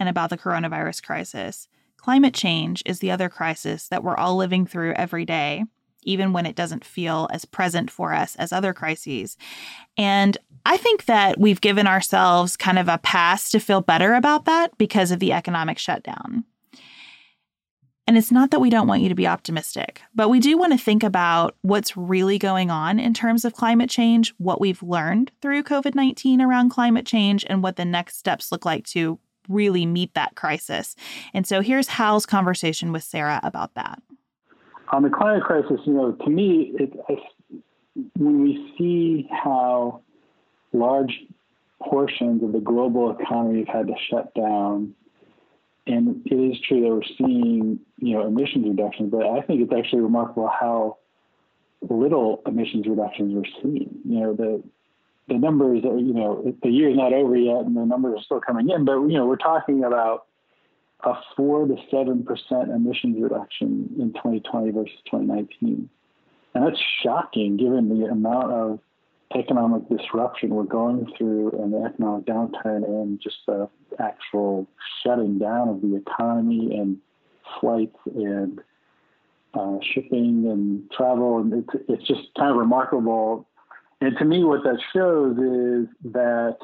and 0.02 0.10
about 0.10 0.32
the 0.32 0.38
coronavirus 0.38 1.04
crisis. 1.04 1.68
Climate 1.96 2.34
change 2.34 2.82
is 2.86 3.00
the 3.00 3.12
other 3.12 3.30
crisis 3.30 3.88
that 3.90 4.04
we're 4.04 4.18
all 4.18 4.36
living 4.36 4.66
through 4.66 4.94
every 4.94 5.24
day 5.24 5.64
even 6.04 6.34
when 6.34 6.48
it 6.48 6.56
doesn't 6.56 6.84
feel 6.84 7.28
as 7.32 7.46
present 7.46 7.92
for 7.92 8.12
us 8.12 8.36
as 8.38 8.52
other 8.52 8.74
crises. 8.74 9.38
And 9.98 10.36
I 10.66 10.78
think 10.78 11.06
that 11.06 11.40
we've 11.40 11.62
given 11.62 11.86
ourselves 11.86 12.58
kind 12.58 12.80
of 12.80 12.88
a 12.88 12.98
pass 12.98 13.52
to 13.52 13.60
feel 13.60 13.82
better 13.82 14.16
about 14.16 14.46
that 14.46 14.76
because 14.80 15.12
of 15.12 15.20
the 15.20 15.34
economic 15.34 15.78
shutdown. 15.78 16.44
And 18.08 18.18
it's 18.18 18.32
not 18.32 18.52
that 18.52 18.60
we 18.60 18.70
don't 18.70 18.88
want 18.88 19.04
you 19.04 19.10
to 19.10 19.16
be 19.16 19.28
optimistic, 19.28 20.02
but 20.14 20.30
we 20.30 20.40
do 20.40 20.58
want 20.58 20.74
to 20.74 20.78
think 20.78 21.04
about 21.04 21.56
what's 21.62 21.96
really 21.96 22.38
going 22.38 22.70
on 22.70 23.00
in 23.00 23.14
terms 23.14 23.46
of 23.46 23.54
climate 23.54 23.90
change, 23.90 24.34
what 24.38 24.60
we've 24.60 24.82
learned 24.84 25.32
through 25.42 25.64
COVID 25.64 25.96
19 25.96 26.42
around 26.42 26.72
climate 26.72 27.06
change, 27.06 27.46
and 27.48 27.64
what 27.64 27.76
the 27.76 27.86
next 27.86 28.18
steps 28.18 28.52
look 28.52 28.66
like 28.66 28.86
to 28.88 29.20
really 29.50 29.86
meet 29.86 30.14
that 30.14 30.36
crisis. 30.36 30.96
And 31.34 31.46
so 31.46 31.62
here's 31.62 31.88
Hal's 31.88 32.26
conversation 32.26 32.92
with 32.92 33.04
Sarah 33.04 33.40
about 33.44 33.74
that 33.76 34.02
on 34.92 35.04
the 35.04 35.10
climate 35.10 35.44
crisis, 35.44 35.80
you 35.86 35.94
know, 35.94 36.12
to 36.12 36.30
me, 36.30 36.74
it, 36.78 36.94
when 38.18 38.42
we 38.42 38.74
see 38.78 39.28
how 39.32 40.02
large 40.74 41.12
portions 41.82 42.44
of 42.44 42.52
the 42.52 42.60
global 42.60 43.18
economy 43.18 43.64
have 43.66 43.76
had 43.76 43.88
to 43.88 43.94
shut 44.10 44.34
down, 44.34 44.94
and 45.88 46.22
it 46.26 46.36
is 46.36 46.58
true 46.68 46.82
that 46.82 46.90
we're 46.90 47.02
seeing, 47.18 47.80
you 47.98 48.16
know, 48.16 48.28
emissions 48.28 48.68
reductions, 48.68 49.12
but 49.12 49.26
I 49.26 49.42
think 49.42 49.62
it's 49.62 49.74
actually 49.74 50.02
remarkable 50.02 50.48
how 50.48 50.98
little 51.90 52.44
emissions 52.46 52.86
reductions 52.88 53.34
we're 53.34 53.62
seeing. 53.64 53.98
You 54.06 54.20
know, 54.20 54.34
the 54.36 54.64
the 55.32 55.38
numbers 55.38 55.84
are, 55.86 55.98
you 55.98 56.14
know, 56.14 56.56
the 56.62 56.70
year's 56.70 56.98
not 56.98 57.14
over 57.14 57.36
yet, 57.38 57.66
and 57.66 57.76
the 57.76 57.86
numbers 57.86 58.20
are 58.20 58.24
still 58.24 58.42
coming 58.42 58.70
in, 58.70 58.86
but 58.86 59.00
you 59.02 59.18
know, 59.18 59.26
we're 59.26 59.38
talking 59.38 59.84
about 59.84 60.26
a 61.04 61.14
four 61.36 61.66
to 61.68 61.76
seven 61.90 62.24
percent 62.24 62.70
emissions 62.70 63.18
reduction 63.20 63.90
in 63.98 64.14
2020 64.14 64.72
versus 64.72 64.96
2019, 65.06 65.90
and 66.54 66.68
that's 66.68 66.82
shocking 67.02 67.58
given 67.58 67.98
the 67.98 68.06
amount 68.08 68.52
of 68.52 68.80
economic 69.36 69.88
disruption 69.88 70.50
we're 70.50 70.64
going 70.64 71.10
through 71.18 71.52
and 71.52 71.74
the 71.74 71.82
economic 71.86 72.26
downturn 72.26 72.84
and 72.84 73.22
just 73.22 73.38
the 73.48 73.70
actual 74.00 74.68
shutting 75.02 75.40
down 75.40 75.70
of 75.70 75.82
the 75.82 75.96
economy 75.96 76.76
and 76.78 76.98
flights 77.60 77.96
and 78.14 78.60
uh, 79.54 79.78
shipping 79.94 80.48
and 80.50 80.92
travel. 80.92 81.40
And 81.40 81.54
it's, 81.54 81.86
it's 81.88 82.08
just 82.08 82.34
kind 82.38 82.52
of 82.52 82.58
remarkable. 82.58 83.48
And 84.02 84.18
to 84.18 84.26
me, 84.26 84.44
what 84.44 84.64
that 84.64 84.80
shows 84.94 85.38
is 85.38 86.12
that 86.12 86.58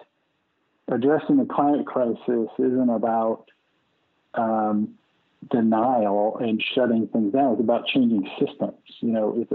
addressing 0.88 1.38
the 1.38 1.46
climate 1.46 1.86
crisis 1.86 2.50
isn't 2.58 2.90
about 2.90 3.46
um, 4.34 4.96
denial 5.52 6.38
and 6.40 6.62
shutting 6.74 7.08
things 7.08 7.34
down. 7.34 7.54
It's 7.54 7.62
about 7.62 7.86
changing 7.88 8.28
systems. 8.40 8.78
You 9.00 9.12
know, 9.12 9.46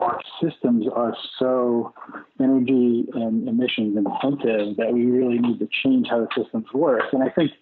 our 0.00 0.20
systems 0.42 0.86
are 0.92 1.16
so 1.38 1.94
energy 2.40 3.06
and 3.14 3.48
emissions 3.48 3.96
intensive 3.96 4.76
that 4.76 4.92
we 4.92 5.06
really 5.06 5.38
need 5.38 5.60
to 5.60 5.68
change 5.84 6.08
how 6.10 6.20
the 6.20 6.28
systems 6.36 6.66
work. 6.74 7.04
And 7.12 7.22
I 7.22 7.28
think 7.30 7.52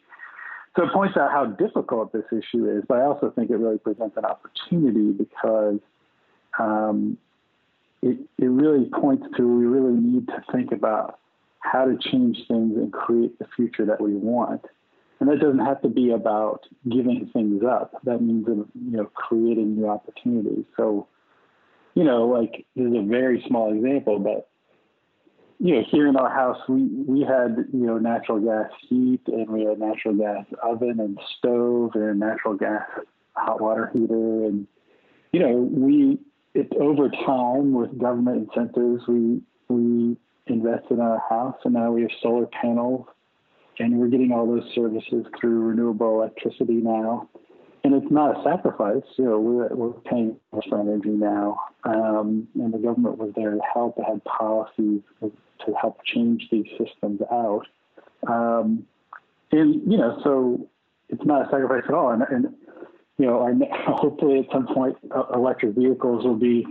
so 0.76 0.84
it 0.84 0.92
points 0.92 1.16
out 1.16 1.30
how 1.32 1.46
difficult 1.46 2.12
this 2.12 2.24
issue 2.30 2.70
is, 2.70 2.84
but 2.88 2.98
I 2.98 3.02
also 3.02 3.30
think 3.30 3.50
it 3.50 3.56
really 3.56 3.78
presents 3.78 4.16
an 4.16 4.24
opportunity 4.24 5.12
because 5.12 5.80
um, 6.58 7.18
it, 8.02 8.18
it 8.38 8.46
really 8.46 8.88
points 8.88 9.26
to 9.36 9.46
we 9.46 9.66
really 9.66 9.98
need 9.98 10.26
to 10.28 10.42
think 10.52 10.72
about 10.72 11.18
how 11.60 11.84
to 11.84 11.98
change 12.10 12.38
things 12.48 12.76
and 12.76 12.92
create 12.92 13.38
the 13.38 13.46
future 13.54 13.84
that 13.84 14.00
we 14.00 14.14
want. 14.14 14.62
And 15.20 15.28
that 15.28 15.38
doesn't 15.38 15.64
have 15.64 15.82
to 15.82 15.88
be 15.88 16.10
about 16.12 16.66
giving 16.88 17.28
things 17.34 17.62
up. 17.62 17.92
That 18.04 18.22
means, 18.22 18.48
um, 18.48 18.70
you 18.74 18.96
know, 18.96 19.04
creating 19.04 19.76
new 19.76 19.86
opportunities. 19.86 20.64
So, 20.78 21.08
you 21.94 22.04
know, 22.04 22.26
like 22.26 22.64
this 22.74 22.86
is 22.86 22.96
a 22.96 23.06
very 23.06 23.44
small 23.46 23.74
example, 23.74 24.18
but 24.18 24.48
you 25.62 25.74
know, 25.74 25.82
here 25.90 26.06
in 26.06 26.16
our 26.16 26.30
house, 26.30 26.56
we 26.70 26.84
we 27.06 27.20
had 27.20 27.66
you 27.70 27.86
know 27.86 27.98
natural 27.98 28.40
gas 28.40 28.70
heat, 28.88 29.20
and 29.26 29.46
we 29.50 29.66
had 29.66 29.78
natural 29.78 30.14
gas 30.14 30.46
oven 30.62 30.98
and 30.98 31.18
stove, 31.36 31.90
and 31.94 32.18
natural 32.18 32.54
gas 32.54 32.82
hot 33.36 33.60
water 33.60 33.90
heater, 33.92 34.14
and 34.14 34.66
you 35.32 35.40
know, 35.40 35.52
we 35.52 36.18
over 36.78 37.08
time 37.08 37.72
with 37.72 37.98
government 37.98 38.48
incentives, 38.48 39.06
we 39.06 39.40
we 39.68 40.16
invested 40.46 40.94
in 40.94 41.00
our 41.00 41.22
house, 41.28 41.56
and 41.64 41.74
now 41.74 41.92
we 41.92 42.02
have 42.02 42.10
solar 42.20 42.46
panels 42.46 43.06
and 43.80 43.98
we're 43.98 44.08
getting 44.08 44.30
all 44.30 44.46
those 44.46 44.68
services 44.74 45.26
through 45.40 45.60
renewable 45.60 46.22
electricity 46.22 46.74
now. 46.74 47.28
And 47.82 47.94
it's 47.94 48.12
not 48.12 48.38
a 48.38 48.44
sacrifice. 48.44 49.02
You 49.16 49.24
know, 49.24 49.40
we're, 49.40 49.68
we're 49.74 49.92
paying 50.02 50.36
for 50.50 50.80
energy 50.80 51.08
now, 51.08 51.58
um, 51.84 52.46
and 52.54 52.74
the 52.74 52.78
government 52.78 53.16
was 53.16 53.32
there 53.34 53.52
to 53.52 53.60
help. 53.72 53.98
It 53.98 54.04
had 54.04 54.22
policies 54.24 55.00
to 55.22 55.74
help 55.80 56.04
change 56.04 56.46
these 56.52 56.66
systems 56.78 57.22
out. 57.32 57.66
Um, 58.28 58.86
and 59.50 59.90
you 59.90 59.96
know, 59.96 60.20
so 60.22 60.68
it's 61.08 61.24
not 61.24 61.46
a 61.46 61.50
sacrifice 61.50 61.84
at 61.88 61.94
all. 61.94 62.10
And, 62.10 62.22
and 62.28 62.54
you 63.20 63.26
know, 63.26 63.46
hopefully 63.86 64.38
at 64.38 64.46
some 64.50 64.66
point 64.66 64.96
uh, 65.14 65.24
electric 65.34 65.74
vehicles 65.74 66.24
will 66.24 66.36
be 66.36 66.66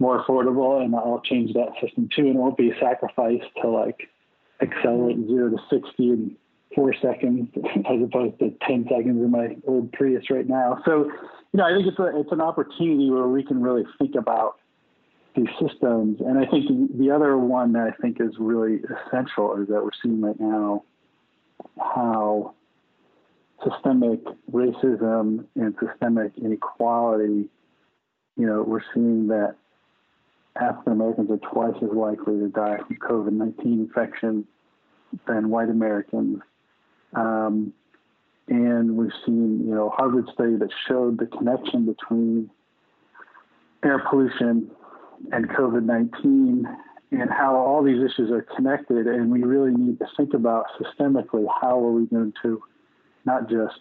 more 0.00 0.24
affordable, 0.24 0.82
and 0.84 0.94
I'll 0.96 1.22
change 1.24 1.52
that 1.52 1.68
system 1.80 2.08
too, 2.14 2.22
and 2.22 2.30
it 2.30 2.36
won't 2.36 2.56
be 2.56 2.70
a 2.70 2.78
sacrifice 2.80 3.42
to 3.62 3.68
like 3.68 4.08
accelerate 4.60 5.18
zero 5.28 5.50
to 5.50 5.58
sixty 5.70 6.10
in 6.10 6.36
four 6.74 6.92
seconds 7.00 7.48
as 7.56 8.02
opposed 8.02 8.40
to 8.40 8.52
ten 8.66 8.84
seconds 8.90 9.22
in 9.22 9.30
my 9.30 9.56
old 9.64 9.92
Prius 9.92 10.28
right 10.28 10.48
now. 10.48 10.82
So, 10.84 11.04
you 11.04 11.58
know, 11.58 11.64
I 11.64 11.72
think 11.72 11.86
it's 11.86 11.98
a 12.00 12.18
it's 12.18 12.32
an 12.32 12.40
opportunity 12.40 13.08
where 13.08 13.28
we 13.28 13.44
can 13.44 13.62
really 13.62 13.84
think 13.98 14.16
about 14.16 14.56
these 15.36 15.48
systems. 15.60 16.20
And 16.20 16.36
I 16.36 16.46
think 16.50 16.98
the 16.98 17.12
other 17.12 17.38
one 17.38 17.72
that 17.74 17.86
I 17.86 18.02
think 18.02 18.20
is 18.20 18.32
really 18.40 18.80
essential 19.06 19.54
is 19.62 19.68
that 19.68 19.84
we're 19.84 19.90
seeing 20.02 20.20
right 20.20 20.38
now 20.40 20.82
how 21.78 22.54
systemic 23.64 24.20
racism 24.50 25.44
and 25.56 25.74
systemic 25.80 26.32
inequality, 26.38 27.48
you 28.36 28.46
know, 28.46 28.62
we're 28.62 28.82
seeing 28.94 29.28
that 29.28 29.56
African 30.60 30.92
Americans 30.92 31.30
are 31.30 31.50
twice 31.52 31.76
as 31.82 31.90
likely 31.94 32.38
to 32.38 32.48
die 32.48 32.78
from 32.86 32.96
COVID 32.96 33.32
19 33.32 33.72
infection 33.80 34.46
than 35.26 35.50
white 35.50 35.68
Americans. 35.68 36.40
Um, 37.14 37.72
and 38.48 38.96
we've 38.96 39.12
seen, 39.24 39.64
you 39.66 39.74
know, 39.74 39.90
Harvard 39.90 40.28
study 40.32 40.56
that 40.56 40.70
showed 40.88 41.18
the 41.18 41.26
connection 41.26 41.86
between 41.86 42.50
air 43.84 44.02
pollution 44.10 44.70
and 45.30 45.48
COVID 45.48 45.84
19 45.84 46.66
and 47.12 47.30
how 47.30 47.56
all 47.56 47.82
these 47.82 48.02
issues 48.02 48.30
are 48.30 48.42
connected. 48.56 49.06
And 49.06 49.30
we 49.30 49.42
really 49.42 49.72
need 49.72 49.98
to 49.98 50.06
think 50.16 50.34
about 50.34 50.66
systemically 50.80 51.46
how 51.60 51.78
are 51.78 51.92
we 51.92 52.06
going 52.06 52.32
to 52.42 52.62
not 53.24 53.48
just 53.48 53.78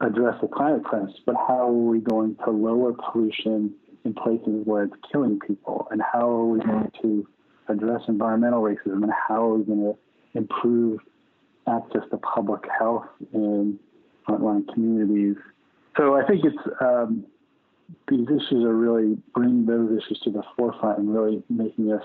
address 0.00 0.34
the 0.40 0.48
climate 0.48 0.84
crisis, 0.84 1.14
but 1.24 1.36
how 1.36 1.68
are 1.68 1.72
we 1.72 2.00
going 2.00 2.36
to 2.44 2.50
lower 2.50 2.92
pollution 2.92 3.72
in 4.04 4.14
places 4.14 4.62
where 4.64 4.84
it's 4.84 4.94
killing 5.10 5.38
people? 5.46 5.86
And 5.90 6.02
how 6.02 6.28
are 6.28 6.46
we 6.46 6.60
going 6.60 6.90
to 7.02 7.26
address 7.68 8.02
environmental 8.08 8.62
racism? 8.62 9.02
And 9.02 9.12
how 9.28 9.44
are 9.44 9.54
we 9.54 9.64
going 9.64 9.80
to 9.80 9.98
improve 10.34 11.00
access 11.68 12.02
to 12.10 12.16
public 12.18 12.62
health 12.78 13.06
in 13.32 13.78
frontline 14.28 14.66
communities? 14.72 15.36
So 15.96 16.16
I 16.16 16.26
think 16.26 16.44
it's 16.44 16.56
um, 16.80 17.24
these 18.08 18.26
issues 18.26 18.64
are 18.64 18.74
really 18.74 19.18
bringing 19.34 19.66
those 19.66 19.90
issues 19.90 20.20
to 20.24 20.30
the 20.30 20.42
forefront 20.56 20.98
and 20.98 21.14
really 21.14 21.42
making 21.48 21.92
us 21.92 22.02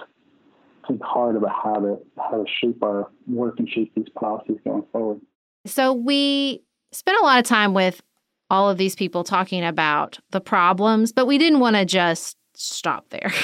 think 0.88 1.02
hard 1.04 1.36
about 1.36 1.52
how 1.52 1.76
to 1.76 2.00
how 2.18 2.44
to 2.44 2.46
shape 2.62 2.82
our 2.84 3.10
work 3.28 3.60
and 3.60 3.70
shape 3.70 3.94
these 3.96 4.10
policies 4.16 4.58
going 4.64 4.84
forward. 4.92 5.22
So 5.68 5.94
we 5.94 6.64
spent 6.92 7.18
a 7.20 7.24
lot 7.24 7.40
of 7.40 7.46
time 7.46 7.74
with 7.74 8.02
all 8.50 8.70
of 8.70 8.78
these 8.78 8.96
people 8.96 9.24
talking 9.24 9.64
about 9.64 10.20
the 10.32 10.42
problems, 10.42 11.12
but 11.12 11.28
we 11.28 11.38
didn't 11.38 11.60
want 11.60 11.76
to 11.76 11.86
just 11.86 12.38
stop 12.56 13.10
there. 13.10 13.32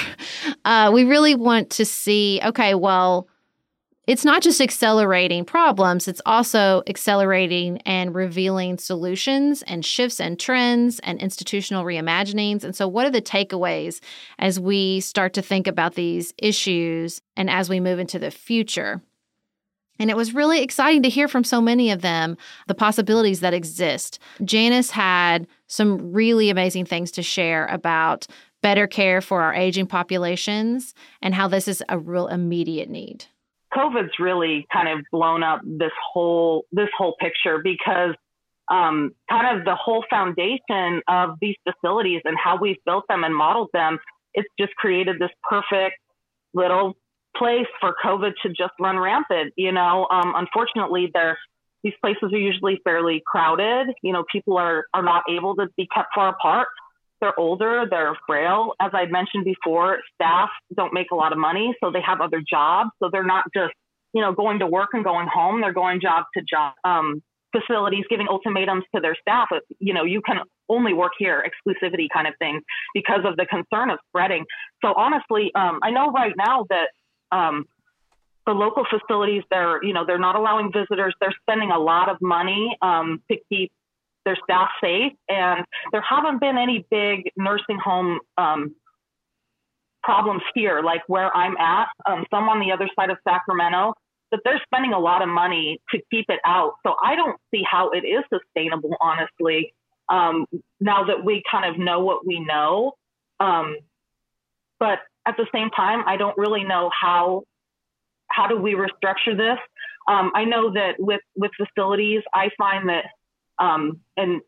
Uh, 0.66 0.90
we 0.90 1.04
really 1.04 1.34
want 1.34 1.68
to 1.68 1.84
see 1.84 2.40
okay, 2.42 2.74
well, 2.74 3.28
it's 4.06 4.24
not 4.24 4.42
just 4.42 4.62
accelerating 4.62 5.44
problems, 5.44 6.08
it's 6.08 6.22
also 6.24 6.82
accelerating 6.86 7.78
and 7.82 8.14
revealing 8.14 8.78
solutions 8.78 9.62
and 9.66 9.84
shifts 9.84 10.20
and 10.20 10.40
trends 10.40 11.00
and 11.00 11.20
institutional 11.20 11.84
reimaginings. 11.84 12.64
And 12.64 12.74
so, 12.74 12.88
what 12.88 13.06
are 13.06 13.10
the 13.10 13.20
takeaways 13.20 14.00
as 14.38 14.58
we 14.58 15.00
start 15.00 15.34
to 15.34 15.42
think 15.42 15.66
about 15.66 15.96
these 15.96 16.32
issues 16.38 17.20
and 17.36 17.50
as 17.50 17.68
we 17.68 17.78
move 17.78 17.98
into 17.98 18.18
the 18.18 18.30
future? 18.30 19.02
And 19.98 20.10
it 20.10 20.16
was 20.16 20.34
really 20.34 20.62
exciting 20.62 21.02
to 21.02 21.08
hear 21.08 21.28
from 21.28 21.44
so 21.44 21.60
many 21.60 21.90
of 21.90 22.02
them 22.02 22.36
the 22.66 22.74
possibilities 22.74 23.40
that 23.40 23.54
exist. 23.54 24.18
Janice 24.44 24.90
had 24.90 25.46
some 25.68 26.12
really 26.12 26.50
amazing 26.50 26.84
things 26.84 27.10
to 27.12 27.22
share 27.22 27.66
about 27.66 28.26
better 28.62 28.86
care 28.86 29.20
for 29.20 29.42
our 29.42 29.54
aging 29.54 29.86
populations 29.86 30.94
and 31.20 31.34
how 31.34 31.46
this 31.46 31.68
is 31.68 31.82
a 31.88 31.98
real 31.98 32.26
immediate 32.26 32.88
need. 32.88 33.26
COVID's 33.74 34.18
really 34.18 34.66
kind 34.72 34.88
of 34.88 35.04
blown 35.10 35.42
up 35.42 35.60
this 35.64 35.92
whole 36.12 36.64
this 36.72 36.88
whole 36.96 37.16
picture 37.20 37.58
because 37.62 38.14
um, 38.70 39.14
kind 39.28 39.58
of 39.58 39.64
the 39.64 39.74
whole 39.74 40.04
foundation 40.08 41.02
of 41.08 41.36
these 41.40 41.56
facilities 41.68 42.22
and 42.24 42.36
how 42.42 42.56
we've 42.58 42.82
built 42.86 43.04
them 43.08 43.24
and 43.24 43.34
modeled 43.34 43.70
them, 43.72 43.98
it's 44.32 44.48
just 44.58 44.74
created 44.76 45.18
this 45.18 45.30
perfect 45.48 45.96
little 46.54 46.94
place 47.36 47.66
for 47.80 47.94
COVID 48.04 48.32
to 48.42 48.48
just 48.48 48.72
run 48.80 48.98
rampant. 48.98 49.52
You 49.56 49.72
know, 49.72 50.06
um, 50.10 50.34
unfortunately, 50.36 51.10
there 51.12 51.38
these 51.82 51.94
places 52.00 52.32
are 52.32 52.38
usually 52.38 52.80
fairly 52.84 53.22
crowded. 53.26 53.88
You 54.02 54.12
know, 54.12 54.24
people 54.30 54.56
are 54.58 54.86
are 54.94 55.02
not 55.02 55.24
able 55.30 55.56
to 55.56 55.68
be 55.76 55.86
kept 55.94 56.14
far 56.14 56.28
apart 56.30 56.68
they're 57.24 57.38
older, 57.40 57.86
they're 57.88 58.16
frail. 58.26 58.74
As 58.80 58.90
I 58.92 59.06
mentioned 59.06 59.46
before, 59.46 59.98
staff 60.14 60.50
don't 60.76 60.92
make 60.92 61.10
a 61.10 61.14
lot 61.14 61.32
of 61.32 61.38
money, 61.38 61.74
so 61.82 61.90
they 61.90 62.02
have 62.02 62.20
other 62.20 62.42
jobs. 62.46 62.90
So 63.02 63.08
they're 63.10 63.24
not 63.24 63.44
just, 63.54 63.72
you 64.12 64.20
know, 64.20 64.32
going 64.32 64.58
to 64.58 64.66
work 64.66 64.90
and 64.92 65.02
going 65.02 65.26
home. 65.32 65.62
They're 65.62 65.72
going 65.72 66.02
job 66.02 66.24
to 66.36 66.42
job. 66.42 66.74
Um, 66.84 67.22
facilities 67.56 68.04
giving 68.10 68.26
ultimatums 68.28 68.84
to 68.94 69.00
their 69.00 69.16
staff. 69.20 69.48
You 69.78 69.94
know, 69.94 70.04
you 70.04 70.20
can 70.20 70.40
only 70.68 70.92
work 70.92 71.12
here, 71.18 71.42
exclusivity 71.42 72.08
kind 72.12 72.26
of 72.26 72.34
thing, 72.38 72.60
because 72.94 73.20
of 73.24 73.36
the 73.36 73.46
concern 73.46 73.90
of 73.90 73.98
spreading. 74.08 74.44
So 74.84 74.92
honestly, 74.94 75.50
um, 75.54 75.78
I 75.82 75.92
know 75.92 76.10
right 76.10 76.34
now 76.36 76.66
that 76.68 76.88
um, 77.34 77.66
the 78.46 78.52
local 78.52 78.84
facilities, 78.88 79.42
they're, 79.50 79.82
you 79.82 79.92
know, 79.92 80.04
they're 80.06 80.18
not 80.18 80.36
allowing 80.36 80.70
visitors. 80.72 81.14
They're 81.20 81.34
spending 81.42 81.70
a 81.70 81.78
lot 81.78 82.08
of 82.08 82.18
money 82.20 82.76
um, 82.82 83.22
to 83.30 83.38
keep 83.50 83.72
their 84.24 84.36
staff 84.44 84.68
safe. 84.82 85.12
And 85.28 85.64
there 85.92 86.02
haven't 86.02 86.40
been 86.40 86.58
any 86.58 86.86
big 86.90 87.30
nursing 87.36 87.78
home 87.82 88.20
um, 88.36 88.74
problems 90.02 90.42
here, 90.54 90.82
like 90.82 91.02
where 91.06 91.34
I'm 91.34 91.56
at. 91.56 91.88
Um, 92.06 92.24
some 92.30 92.48
on 92.48 92.60
the 92.60 92.72
other 92.72 92.88
side 92.96 93.10
of 93.10 93.16
Sacramento, 93.26 93.94
but 94.30 94.40
they're 94.44 94.60
spending 94.66 94.92
a 94.92 94.98
lot 94.98 95.22
of 95.22 95.28
money 95.28 95.80
to 95.90 96.00
keep 96.10 96.26
it 96.28 96.40
out. 96.44 96.74
So 96.84 96.94
I 97.02 97.16
don't 97.16 97.36
see 97.50 97.62
how 97.70 97.90
it 97.90 98.04
is 98.04 98.24
sustainable, 98.32 98.96
honestly. 99.00 99.74
Um, 100.10 100.46
now 100.80 101.04
that 101.04 101.24
we 101.24 101.42
kind 101.50 101.64
of 101.64 101.78
know 101.78 102.00
what 102.00 102.26
we 102.26 102.40
know, 102.40 102.92
um, 103.40 103.78
but 104.78 104.98
at 105.26 105.36
the 105.36 105.46
same 105.54 105.70
time, 105.70 106.04
I 106.06 106.16
don't 106.16 106.36
really 106.36 106.64
know 106.64 106.90
how 106.98 107.42
how 108.28 108.46
do 108.46 108.58
we 108.58 108.74
restructure 108.74 109.36
this. 109.36 109.58
Um, 110.08 110.32
I 110.34 110.44
know 110.44 110.72
that 110.72 110.96
with 110.98 111.20
with 111.36 111.50
facilities, 111.56 112.22
I 112.32 112.50
find 112.58 112.88
that 112.88 113.04
um, 113.58 114.00
and 114.16 114.40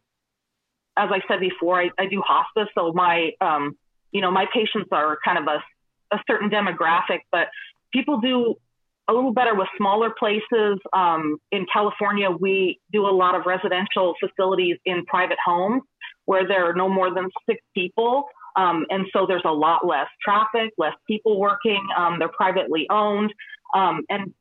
as 0.97 1.11
I 1.13 1.21
said 1.29 1.41
before, 1.41 1.81
I, 1.81 1.91
I 1.99 2.07
do 2.07 2.23
hospice, 2.27 2.69
so 2.75 2.93
my 2.93 3.33
um, 3.41 3.77
you 4.13 4.21
know 4.21 4.31
my 4.31 4.47
patients 4.53 4.89
are 4.93 5.19
kind 5.25 5.39
of 5.39 5.47
a, 5.47 6.15
a 6.15 6.21
certain 6.27 6.51
demographic, 6.51 7.21
but 7.31 7.49
people 7.93 8.21
do 8.21 8.57
a 9.09 9.13
little 9.13 9.33
better 9.33 9.55
with 9.55 9.69
smaller 9.77 10.13
places. 10.19 10.79
Um, 10.93 11.39
in 11.53 11.67
California, 11.73 12.31
we 12.31 12.81
do 12.93 13.07
a 13.07 13.15
lot 13.15 13.35
of 13.35 13.47
residential 13.47 14.15
facilities 14.21 14.79
in 14.85 15.05
private 15.07 15.39
homes 15.45 15.83
where 16.25 16.47
there 16.47 16.69
are 16.69 16.75
no 16.75 16.89
more 16.89 17.15
than 17.15 17.29
six 17.49 17.61
people. 17.75 18.25
Um, 18.57 18.87
and 18.91 19.07
so 19.13 19.27
there's 19.27 19.45
a 19.45 19.53
lot 19.53 19.87
less 19.87 20.09
traffic, 20.23 20.73
less 20.79 20.95
people 21.07 21.39
working. 21.39 21.87
Um, 21.97 22.19
they're 22.19 22.29
privately 22.29 22.87
owned. 22.91 23.33
Um, 23.75 24.03
and 24.09 24.33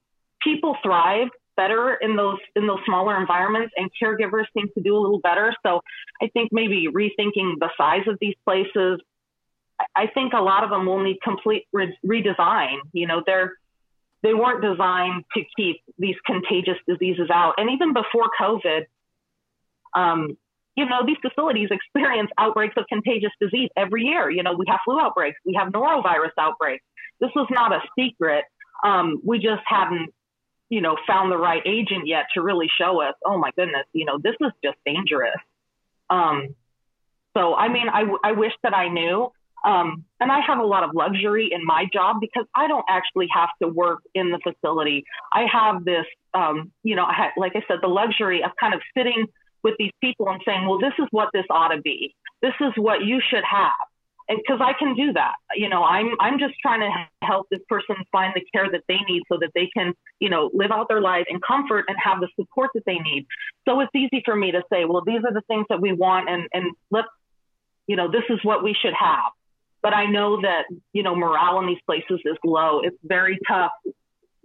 people 0.41 0.77
thrive 0.81 1.27
better 1.57 1.95
in 1.95 2.15
those 2.15 2.37
in 2.55 2.67
those 2.67 2.79
smaller 2.85 3.19
environments 3.19 3.73
and 3.77 3.89
caregivers 4.01 4.45
seem 4.53 4.67
to 4.75 4.81
do 4.81 4.95
a 4.95 4.99
little 4.99 5.19
better 5.19 5.53
so 5.65 5.81
i 6.21 6.27
think 6.27 6.49
maybe 6.51 6.87
rethinking 6.93 7.53
the 7.59 7.69
size 7.77 8.03
of 8.07 8.17
these 8.19 8.35
places 8.43 8.99
i 9.95 10.07
think 10.07 10.33
a 10.33 10.41
lot 10.41 10.63
of 10.63 10.69
them 10.69 10.85
will 10.85 11.01
need 11.01 11.17
complete 11.23 11.65
re- 11.71 11.97
redesign 12.05 12.75
you 12.91 13.07
know 13.07 13.23
they're 13.25 13.53
they 14.21 14.33
weren't 14.33 14.61
designed 14.61 15.23
to 15.35 15.43
keep 15.55 15.77
these 15.97 16.15
contagious 16.25 16.77
diseases 16.87 17.29
out 17.31 17.53
and 17.57 17.69
even 17.69 17.93
before 17.93 18.29
covid 18.39 18.85
um, 19.95 20.37
you 20.75 20.85
know 20.85 21.05
these 21.05 21.17
facilities 21.21 21.69
experience 21.71 22.29
outbreaks 22.37 22.75
of 22.77 22.85
contagious 22.87 23.31
disease 23.39 23.69
every 23.77 24.03
year 24.03 24.29
you 24.29 24.43
know 24.43 24.53
we 24.53 24.65
have 24.67 24.79
flu 24.85 24.99
outbreaks 24.99 25.39
we 25.45 25.53
have 25.53 25.71
norovirus 25.71 26.31
outbreaks 26.39 26.83
this 27.19 27.31
was 27.35 27.47
not 27.49 27.71
a 27.71 27.81
secret 27.97 28.43
um, 28.83 29.21
we 29.23 29.39
just 29.39 29.61
hadn't 29.65 30.13
you 30.69 30.81
know, 30.81 30.97
found 31.07 31.31
the 31.31 31.37
right 31.37 31.61
agent 31.65 32.07
yet 32.07 32.25
to 32.33 32.41
really 32.41 32.67
show 32.79 33.01
us, 33.01 33.13
oh 33.25 33.37
my 33.37 33.51
goodness, 33.55 33.85
you 33.93 34.05
know, 34.05 34.17
this 34.21 34.35
is 34.41 34.51
just 34.63 34.77
dangerous. 34.85 35.35
Um, 36.09 36.55
so, 37.35 37.53
I 37.53 37.67
mean, 37.67 37.87
I, 37.89 38.03
I 38.23 38.31
wish 38.31 38.53
that 38.63 38.73
I 38.73 38.89
knew. 38.89 39.31
Um, 39.65 40.05
and 40.19 40.31
I 40.31 40.41
have 40.41 40.59
a 40.59 40.65
lot 40.65 40.83
of 40.83 40.91
luxury 40.93 41.49
in 41.51 41.65
my 41.65 41.85
job 41.91 42.17
because 42.21 42.45
I 42.55 42.67
don't 42.67 42.85
actually 42.87 43.27
have 43.33 43.49
to 43.61 43.67
work 43.67 43.99
in 44.13 44.31
the 44.31 44.39
facility. 44.39 45.05
I 45.33 45.45
have 45.51 45.83
this, 45.83 46.05
um, 46.35 46.71
you 46.83 46.95
know, 46.95 47.03
I 47.03 47.31
like 47.35 47.53
I 47.55 47.63
said, 47.67 47.79
the 47.81 47.87
luxury 47.87 48.43
of 48.43 48.51
kind 48.59 48.75
of 48.75 48.81
sitting 48.95 49.25
with 49.65 49.75
these 49.79 49.95
people 49.99 50.29
and 50.29 50.39
saying, 50.45 50.63
well, 50.67 50.79
this 50.79 50.93
is 50.99 51.07
what 51.09 51.29
this 51.33 51.47
ought 51.49 51.73
to 51.75 51.81
be. 51.81 52.15
This 52.43 52.53
is 52.61 52.71
what 52.77 53.03
you 53.03 53.19
should 53.29 53.43
have. 53.43 53.73
and 54.27 54.37
because 54.37 54.59
I 54.61 54.73
can 54.73 54.95
do 54.95 55.13
that, 55.13 55.35
you 55.55 55.69
know, 55.69 55.83
I'm 55.83 56.09
I'm 56.19 56.39
just 56.39 56.53
trying 56.61 56.81
to 56.81 56.91
help 57.31 57.47
this 57.49 57.61
person 57.67 57.95
find 58.11 58.33
the 58.35 58.43
care 58.53 58.69
that 58.71 58.83
they 58.87 58.99
need 59.09 59.23
so 59.31 59.37
that 59.41 59.51
they 59.53 59.67
can, 59.75 59.93
you 60.19 60.29
know, 60.29 60.49
live 60.53 60.71
out 60.71 60.87
their 60.87 61.01
life 61.01 61.25
in 61.29 61.39
comfort 61.41 61.85
and 61.87 61.97
have 62.03 62.19
the 62.21 62.29
support 62.39 62.69
that 62.75 62.85
they 62.85 62.99
need. 62.99 63.25
So 63.67 63.79
it's 63.81 63.95
easy 63.95 64.21
for 64.25 64.35
me 64.35 64.51
to 64.51 64.63
say, 64.71 64.85
well, 64.85 65.03
these 65.05 65.21
are 65.27 65.33
the 65.33 65.43
things 65.47 65.65
that 65.69 65.81
we 65.81 65.93
want, 65.93 66.29
and 66.29 66.47
and 66.53 66.65
let, 66.91 67.05
you 67.87 67.95
know, 67.95 68.09
this 68.11 68.23
is 68.29 68.39
what 68.43 68.63
we 68.63 68.73
should 68.81 68.93
have. 68.93 69.31
But 69.81 69.93
I 69.93 70.05
know 70.05 70.41
that 70.41 70.63
you 70.93 71.03
know 71.03 71.15
morale 71.15 71.59
in 71.61 71.67
these 71.67 71.83
places 71.85 72.19
is 72.25 72.37
low. 72.43 72.81
It's 72.83 72.97
very 73.03 73.37
tough. 73.47 73.71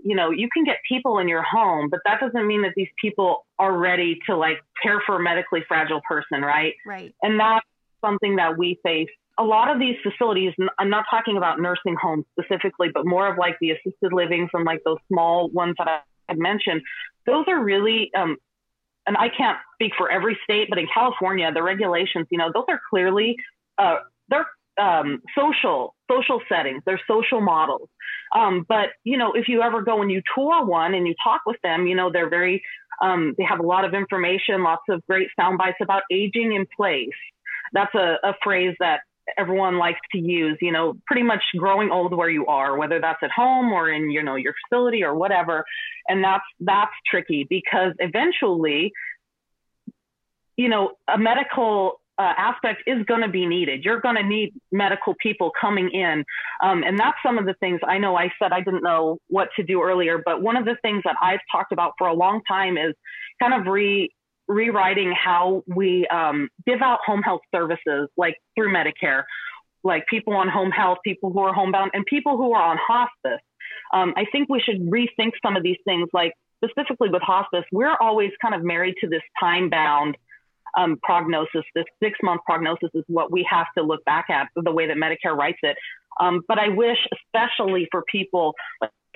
You 0.04 0.16
know, 0.16 0.30
you 0.30 0.48
can 0.52 0.64
get 0.64 0.78
people 0.88 1.18
in 1.18 1.28
your 1.28 1.42
home, 1.42 1.88
but 1.90 2.00
that 2.04 2.20
doesn't 2.20 2.46
mean 2.46 2.62
that 2.62 2.72
these 2.76 2.88
people 3.00 3.46
are 3.58 3.76
ready 3.76 4.18
to 4.26 4.36
like 4.36 4.58
care 4.82 5.02
for 5.06 5.16
a 5.16 5.22
medically 5.22 5.62
fragile 5.66 6.00
person, 6.08 6.42
right? 6.42 6.74
Right. 6.86 7.14
And 7.22 7.38
that's 7.38 7.66
something 8.02 8.36
that 8.36 8.56
we 8.56 8.78
face 8.82 9.08
a 9.40 9.44
lot 9.44 9.70
of 9.70 9.80
these 9.80 9.96
facilities, 10.02 10.52
I'm 10.78 10.90
not 10.90 11.06
talking 11.10 11.38
about 11.38 11.58
nursing 11.58 11.96
homes 12.00 12.26
specifically, 12.38 12.88
but 12.92 13.06
more 13.06 13.26
of 13.26 13.38
like 13.38 13.56
the 13.58 13.70
assisted 13.70 14.12
living 14.12 14.48
from 14.50 14.64
like 14.64 14.82
those 14.84 14.98
small 15.08 15.48
ones 15.48 15.76
that 15.78 15.88
I 15.88 16.00
had 16.28 16.38
mentioned, 16.38 16.82
those 17.24 17.46
are 17.48 17.62
really, 17.62 18.10
um, 18.14 18.36
and 19.06 19.16
I 19.16 19.30
can't 19.30 19.56
speak 19.74 19.92
for 19.96 20.10
every 20.10 20.38
state, 20.44 20.68
but 20.68 20.78
in 20.78 20.86
California, 20.92 21.50
the 21.52 21.62
regulations, 21.62 22.26
you 22.30 22.36
know, 22.36 22.50
those 22.52 22.66
are 22.68 22.80
clearly, 22.90 23.36
uh, 23.78 23.96
they're 24.28 24.46
um, 24.80 25.22
social 25.36 25.94
social 26.10 26.40
settings, 26.48 26.82
they're 26.86 27.00
social 27.06 27.40
models. 27.40 27.88
Um, 28.34 28.64
but 28.68 28.90
you 29.04 29.18
know, 29.18 29.32
if 29.32 29.48
you 29.48 29.62
ever 29.62 29.82
go 29.82 30.02
and 30.02 30.10
you 30.10 30.22
tour 30.34 30.64
one 30.64 30.94
and 30.94 31.06
you 31.06 31.14
talk 31.22 31.42
with 31.46 31.60
them, 31.62 31.86
you 31.86 31.94
know, 31.94 32.10
they're 32.10 32.30
very, 32.30 32.62
um, 33.02 33.34
they 33.36 33.44
have 33.44 33.60
a 33.60 33.66
lot 33.66 33.84
of 33.84 33.94
information, 33.94 34.62
lots 34.62 34.82
of 34.88 35.02
great 35.06 35.28
sound 35.38 35.58
bites 35.58 35.78
about 35.80 36.02
aging 36.10 36.54
in 36.54 36.66
place. 36.76 37.08
That's 37.72 37.94
a, 37.94 38.16
a 38.24 38.34
phrase 38.42 38.74
that 38.80 39.00
everyone 39.38 39.78
likes 39.78 40.00
to 40.12 40.18
use, 40.18 40.58
you 40.60 40.72
know, 40.72 40.94
pretty 41.06 41.22
much 41.22 41.42
growing 41.56 41.90
old 41.90 42.16
where 42.16 42.30
you 42.30 42.46
are, 42.46 42.76
whether 42.76 43.00
that's 43.00 43.22
at 43.22 43.30
home 43.30 43.72
or 43.72 43.88
in, 43.90 44.10
you 44.10 44.22
know, 44.22 44.34
your 44.34 44.54
facility 44.64 45.04
or 45.04 45.14
whatever. 45.14 45.64
And 46.08 46.24
that's, 46.24 46.44
that's 46.60 46.90
tricky 47.08 47.46
because 47.48 47.92
eventually, 47.98 48.92
you 50.56 50.68
know, 50.68 50.92
a 51.06 51.18
medical 51.18 52.00
uh, 52.20 52.34
aspect 52.36 52.82
is 52.86 53.02
going 53.06 53.22
to 53.22 53.28
be 53.28 53.46
needed. 53.46 53.82
You're 53.82 54.00
going 54.00 54.16
to 54.16 54.22
need 54.22 54.52
medical 54.70 55.14
people 55.22 55.50
coming 55.58 55.88
in. 55.90 56.22
Um, 56.62 56.82
and 56.82 56.98
that's 56.98 57.16
some 57.24 57.38
of 57.38 57.46
the 57.46 57.54
things 57.60 57.80
I 57.82 57.96
know 57.96 58.14
I 58.14 58.30
said 58.38 58.52
I 58.52 58.60
didn't 58.60 58.82
know 58.82 59.16
what 59.28 59.48
to 59.56 59.62
do 59.62 59.82
earlier, 59.82 60.20
but 60.22 60.42
one 60.42 60.56
of 60.56 60.66
the 60.66 60.76
things 60.82 61.00
that 61.06 61.16
I've 61.22 61.40
talked 61.50 61.72
about 61.72 61.94
for 61.96 62.08
a 62.08 62.12
long 62.12 62.42
time 62.46 62.76
is 62.76 62.92
kind 63.40 63.54
of 63.54 63.72
re 63.72 64.10
rewriting 64.48 65.12
how 65.12 65.62
we 65.66 66.06
um, 66.08 66.48
give 66.66 66.82
out 66.82 66.98
home 67.06 67.22
health 67.22 67.40
services, 67.54 68.08
like 68.18 68.34
through 68.54 68.70
Medicare, 68.74 69.22
like 69.82 70.06
people 70.08 70.34
on 70.34 70.48
home 70.48 70.72
health, 70.72 70.98
people 71.04 71.32
who 71.32 71.38
are 71.38 71.54
homebound, 71.54 71.92
and 71.94 72.04
people 72.04 72.36
who 72.36 72.52
are 72.52 72.62
on 72.62 72.76
hospice. 72.86 73.40
Um, 73.94 74.12
I 74.16 74.26
think 74.30 74.50
we 74.50 74.60
should 74.60 74.80
rethink 74.90 75.32
some 75.42 75.56
of 75.56 75.62
these 75.62 75.78
things, 75.86 76.08
like 76.12 76.32
specifically 76.62 77.08
with 77.08 77.22
hospice, 77.22 77.64
we're 77.72 77.96
always 78.00 78.30
kind 78.42 78.54
of 78.54 78.62
married 78.62 78.96
to 79.00 79.08
this 79.08 79.22
time 79.38 79.70
bound 79.70 80.16
um, 80.76 80.98
prognosis. 81.02 81.62
This 81.74 81.84
six 82.02 82.18
month 82.22 82.42
prognosis 82.46 82.90
is 82.94 83.04
what 83.08 83.32
we 83.32 83.46
have 83.50 83.66
to 83.76 83.82
look 83.84 84.04
back 84.04 84.26
at 84.30 84.48
the 84.56 84.72
way 84.72 84.86
that 84.86 84.96
Medicare 84.96 85.36
writes 85.36 85.58
it. 85.62 85.76
Um, 86.20 86.42
but 86.48 86.58
I 86.58 86.68
wish, 86.68 86.98
especially 87.12 87.88
for 87.90 88.02
people 88.10 88.54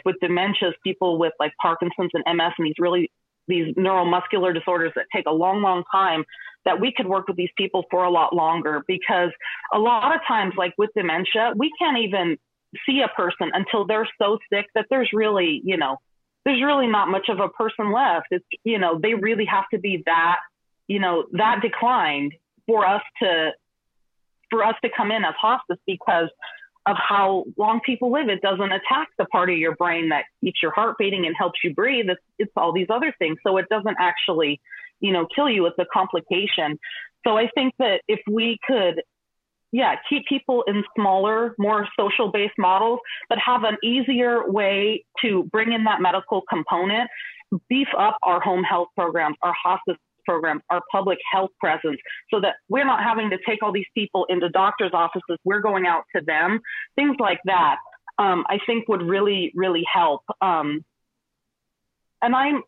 with 0.05 0.17
dementias, 0.23 0.73
people 0.83 1.19
with 1.19 1.33
like 1.41 1.53
Parkinson's 1.61 2.11
and 2.15 2.25
MS 2.37 2.53
and 2.59 2.67
these 2.67 2.75
really 2.79 3.11
these 3.47 3.75
neuromuscular 3.75 4.55
disorders 4.55 4.93
that 4.97 5.05
take 5.15 5.27
a 5.27 5.31
long, 5.31 5.61
long 5.61 5.85
time, 5.93 6.25
that 6.65 6.81
we 6.81 6.93
could 6.97 7.07
work 7.07 7.29
with 7.29 7.37
these 7.37 7.51
people 7.57 7.85
for 7.91 8.05
a 8.05 8.11
lot 8.11 8.35
longer 8.35 8.83
because 8.89 9.31
a 9.73 9.79
lot 9.79 10.15
of 10.15 10.21
times, 10.27 10.55
like 10.57 10.73
with 10.79 10.91
dementia, 10.97 11.53
we 11.57 11.71
can't 11.79 11.99
even 11.99 12.39
see 12.87 13.03
a 13.03 13.09
person 13.09 13.51
until 13.53 13.87
they're 13.87 14.09
so 14.21 14.39
sick 14.53 14.67
that 14.75 14.87
there's 14.91 15.11
really, 15.13 15.61
you 15.65 15.77
know, 15.77 15.99
there's 16.45 16.63
really 16.63 16.87
not 16.87 17.09
much 17.09 17.29
of 17.29 17.41
a 17.41 17.49
person 17.49 17.93
left. 17.93 18.27
It's, 18.31 18.45
you 18.65 18.79
know, 18.79 18.99
they 19.01 19.15
really 19.15 19.45
have 19.45 19.65
to 19.73 19.79
be 19.79 20.03
that, 20.07 20.39
you 20.89 20.99
know, 20.99 21.25
that 21.33 21.61
declined 21.63 22.33
for 22.67 22.87
us 22.87 23.03
to, 23.23 23.53
for 24.51 24.65
us 24.65 24.75
to 24.83 24.91
come 24.97 25.11
in 25.11 25.25
as 25.25 25.35
hospice 25.41 25.79
because 25.87 26.29
of 26.87 26.97
how 26.99 27.45
long 27.57 27.81
people 27.85 28.13
live. 28.13 28.29
It 28.29 28.43
doesn't 28.43 28.73
attack 28.73 29.09
the 29.19 29.25
part 29.27 29.51
of 29.51 29.57
your 29.57 29.75
brain 29.77 30.11
that 30.11 30.25
keeps 30.43 30.63
your 30.63 30.73
heart 30.73 30.97
beating 30.99 31.27
and 31.27 31.35
helps 31.37 31.61
you 31.65 31.75
breathe. 31.75 32.07
It's, 32.09 32.21
it's 32.39 32.53
all 32.57 32.73
these 32.73 32.89
other 32.91 33.15
things. 33.19 33.39
So 33.47 33.57
it 33.57 33.67
doesn't 33.71 33.97
actually, 33.99 34.61
you 35.01 35.13
know, 35.13 35.27
kill 35.35 35.49
you. 35.49 35.67
It's 35.67 35.79
a 35.79 35.87
complication. 35.93 36.79
So 37.27 37.39
I 37.39 37.49
think 37.55 37.75
that 37.79 38.03
if 38.07 38.21
we 38.31 38.59
could, 38.67 39.03
yeah, 39.73 39.97
keep 40.09 40.27
people 40.27 40.63
in 40.67 40.85
smaller, 40.95 41.55
more 41.59 41.89
social 41.99 42.31
based 42.31 42.55
models, 42.59 43.01
but 43.29 43.39
have 43.39 43.65
an 43.65 43.77
easier 43.83 44.49
way 44.51 45.05
to 45.23 45.45
bring 45.45 45.73
in 45.73 45.85
that 45.85 46.03
medical 46.03 46.43
component, 46.49 47.09
beef 47.69 47.89
up 47.99 48.19
our 48.23 48.41
home 48.41 48.63
health 48.63 48.89
programs, 48.95 49.37
our 49.43 49.55
hospice 49.61 49.97
programs, 50.25 50.63
our 50.71 50.81
public 50.91 51.19
health 51.33 51.51
presence, 51.61 51.99
so 52.33 52.41
that 52.41 52.57
we're 52.69 52.85
not 52.85 53.03
having 53.03 53.31
to 53.31 53.39
take 53.47 53.63
all 53.63 53.73
these 53.73 53.87
people 53.95 54.27
into 54.29 54.49
doctors' 54.49 54.93
offices. 54.93 55.39
We're 55.45 55.61
going 55.61 55.87
out 55.87 56.05
to 56.15 56.23
them. 56.25 56.61
Things 56.97 57.17
like 57.19 57.41
that, 57.45 57.77
um, 58.19 58.45
I 58.49 58.59
think 58.67 58.89
would 58.89 59.03
really, 59.03 59.53
really 59.55 59.85
help. 59.93 60.23
Um, 60.41 60.85
and 62.23 62.35
I'm, 62.35 62.63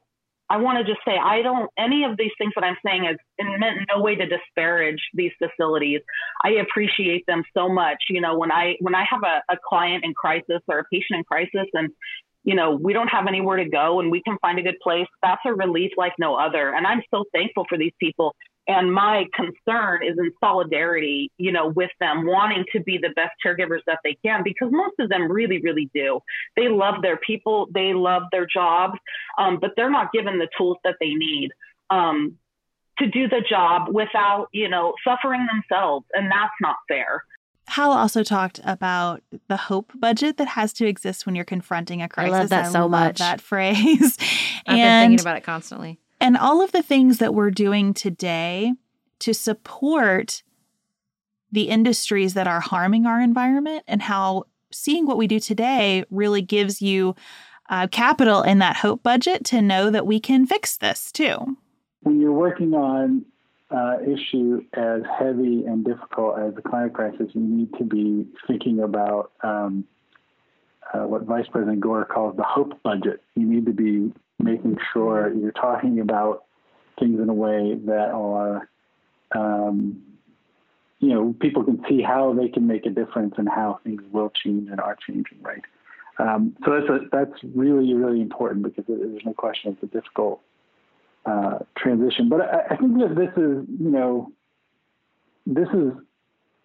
I 0.49 0.59
want 0.59 0.79
to 0.79 0.85
just 0.85 1.05
say, 1.05 1.17
I 1.19 1.43
don't, 1.43 1.69
any 1.77 2.05
of 2.05 2.17
these 2.17 2.31
things 2.39 2.53
that 2.55 2.63
I'm 2.63 2.77
saying 2.87 3.05
is 3.05 3.17
in 3.39 3.49
no 3.93 4.01
way 4.01 4.15
to 4.15 4.27
disparage 4.27 5.03
these 5.13 5.33
facilities. 5.43 6.03
I 6.45 6.51
appreciate 6.51 7.25
them 7.27 7.43
so 7.53 7.69
much. 7.69 7.97
You 8.09 8.21
know, 8.21 8.39
when 8.39 8.53
I, 8.53 8.77
when 8.81 8.95
I 8.95 9.05
have 9.11 9.23
a, 9.25 9.43
a 9.53 9.57
client 9.69 10.05
in 10.05 10.15
crisis 10.15 10.63
or 10.69 10.79
a 10.79 10.85
patient 10.93 11.19
in 11.19 11.25
crisis 11.25 11.69
and 11.75 11.91
you 12.47 12.55
know, 12.55 12.71
we 12.71 12.93
don't 12.93 13.09
have 13.09 13.27
anywhere 13.27 13.57
to 13.57 13.69
go 13.69 14.01
and 14.01 14.11
we 14.11 14.23
can 14.23 14.39
find 14.39 14.59
a 14.59 14.63
good 14.63 14.79
place, 14.81 15.09
that's 15.21 15.43
a 15.45 15.53
relief 15.53 15.91
like 15.97 16.13
no 16.19 16.37
other. 16.37 16.71
And 16.71 16.87
I'm 16.87 17.03
so 17.13 17.25
thankful 17.35 17.67
for 17.69 17.77
these 17.77 17.93
people. 17.99 18.37
And 18.69 18.93
my 18.93 19.27
concern 19.35 20.05
is 20.05 20.17
in 20.17 20.31
solidarity, 20.41 21.31
you 21.39 21.51
know, 21.51 21.67
with 21.69 21.91
them 21.99 22.25
wanting 22.25 22.65
to 22.73 22.81
be 22.81 22.99
the 22.99 23.11
best 23.17 23.33
caregivers 23.45 23.81
that 23.87 23.99
they 24.05 24.17
can 24.25 24.43
because 24.45 24.69
most 24.71 24.95
of 25.01 25.09
them 25.09 25.31
really, 25.31 25.61
really 25.61 25.91
do. 25.93 26.21
They 26.57 26.69
love 26.69 27.03
their 27.03 27.17
people, 27.17 27.67
they 27.75 27.95
love 27.95 28.23
their 28.31 28.47
jobs, 28.47 28.99
um, 29.39 29.59
but 29.61 29.73
they're 29.77 29.91
not 29.91 30.13
given 30.13 30.39
the 30.39 30.49
tools 30.57 30.79
that 30.85 30.97
they 31.01 31.15
need. 31.15 31.51
Um, 31.91 32.39
to 32.99 33.07
do 33.07 33.29
the 33.29 33.43
job 33.47 33.89
without, 33.93 34.49
you 34.53 34.71
know, 34.71 34.95
suffering 35.07 35.47
themselves. 35.53 36.07
And 36.15 36.31
that's 36.33 36.55
not 36.63 36.77
fair. 36.89 37.23
Hal 37.67 37.93
also 37.93 38.23
talked 38.23 38.61
about 38.65 39.23
the 39.49 39.57
hope 39.57 39.93
budget 39.95 40.37
that 40.37 40.49
has 40.49 40.73
to 40.75 40.87
exist 40.87 41.27
when 41.27 41.35
you're 41.35 41.45
confronting 41.45 42.01
a 42.01 42.09
crisis. 42.09 42.35
I 42.35 42.39
love 42.39 42.49
that 42.51 42.65
I 42.67 42.69
so 42.69 42.81
love 42.81 42.91
much. 42.91 43.19
That 43.19 43.41
phrase. 43.41 44.17
I've 44.67 44.79
and, 44.79 45.11
been 45.11 45.11
thinking 45.11 45.21
about 45.21 45.37
it 45.37 45.45
constantly. 45.45 45.99
And 46.21 46.37
all 46.37 46.63
of 46.63 46.73
the 46.73 46.83
things 46.83 47.19
that 47.19 47.35
we're 47.35 47.51
doing 47.51 47.93
today 47.93 48.73
to 49.21 49.35
support 49.35 50.43
the 51.53 51.69
industries 51.69 52.35
that 52.35 52.47
are 52.47 52.61
harming 52.61 53.07
our 53.07 53.21
environment 53.21 53.85
and 53.87 54.03
how 54.03 54.45
seeing 54.73 55.07
what 55.07 55.17
we 55.17 55.27
do 55.27 55.41
today 55.41 56.05
really 56.11 56.43
gives 56.43 56.83
you 56.83 57.15
uh, 57.69 57.87
capital 57.89 58.43
in 58.43 58.59
that 58.59 58.77
hope 58.77 59.03
budget 59.03 59.45
to 59.45 59.61
know 59.61 59.91
that 59.91 60.07
we 60.07 60.21
can 60.21 60.47
fix 60.47 60.77
this 60.77 61.11
too. 61.11 61.57
When 62.03 62.21
you're 62.21 62.33
working 62.33 62.75
on 62.75 63.25
uh, 63.71 63.97
issue 64.03 64.63
as 64.75 65.03
heavy 65.19 65.65
and 65.65 65.85
difficult 65.85 66.39
as 66.39 66.55
the 66.55 66.63
climate 66.63 66.95
crisis, 66.95 67.29
you 67.33 67.41
need 67.41 67.73
to 67.79 67.85
be 67.85 68.27
thinking 68.47 68.81
about 68.81 69.33
um, 69.43 69.85
uh, 70.93 71.01
what 71.01 71.23
Vice 71.23 71.47
President 71.51 71.81
Gore 71.81 72.05
calls 72.05 72.37
the 72.37 72.45
hope 72.45 72.81
budget. 72.83 73.23
You 73.35 73.45
need 73.45 73.67
to 73.67 73.73
be 73.73 74.13
making 74.39 74.79
sure 74.93 75.33
you're 75.33 75.53
talking 75.53 76.01
about 76.01 76.45
things 76.99 77.21
in 77.21 77.29
a 77.29 77.35
way 77.35 77.75
that 77.87 78.11
are, 78.11 78.69
um, 79.35 80.01
you 81.01 81.09
know, 81.13 81.35
people 81.41 81.65
can 81.65 81.83
see 81.89 82.03
how 82.03 82.33
they 82.33 82.49
can 82.49 82.67
make 82.67 82.87
a 82.87 82.91
difference 82.91 83.35
and 83.37 83.49
how 83.49 83.81
things 83.83 84.03
will 84.13 84.31
change 84.31 84.71
and 84.71 84.81
are 84.81 84.97
changing, 85.07 85.43
right? 85.43 85.63
Um, 86.19 86.57
so 86.65 86.73
that's 86.73 86.89
a, 86.89 86.99
that's 87.13 87.45
really 87.55 87.93
really 87.93 88.23
important 88.23 88.63
because 88.63 88.85
there's 88.89 89.25
no 89.27 89.35
question 89.35 89.73
it's 89.73 89.83
a 89.83 89.95
difficult 89.95 90.41
uh, 91.27 91.59
transition. 91.77 92.29
But 92.29 92.43
I, 92.43 92.75
I, 92.75 92.77
think 92.77 92.99
that 92.99 93.15
this 93.17 93.31
is, 93.37 93.67
you 93.81 93.91
know, 93.91 94.33
this 95.45 95.69
is 95.75 95.93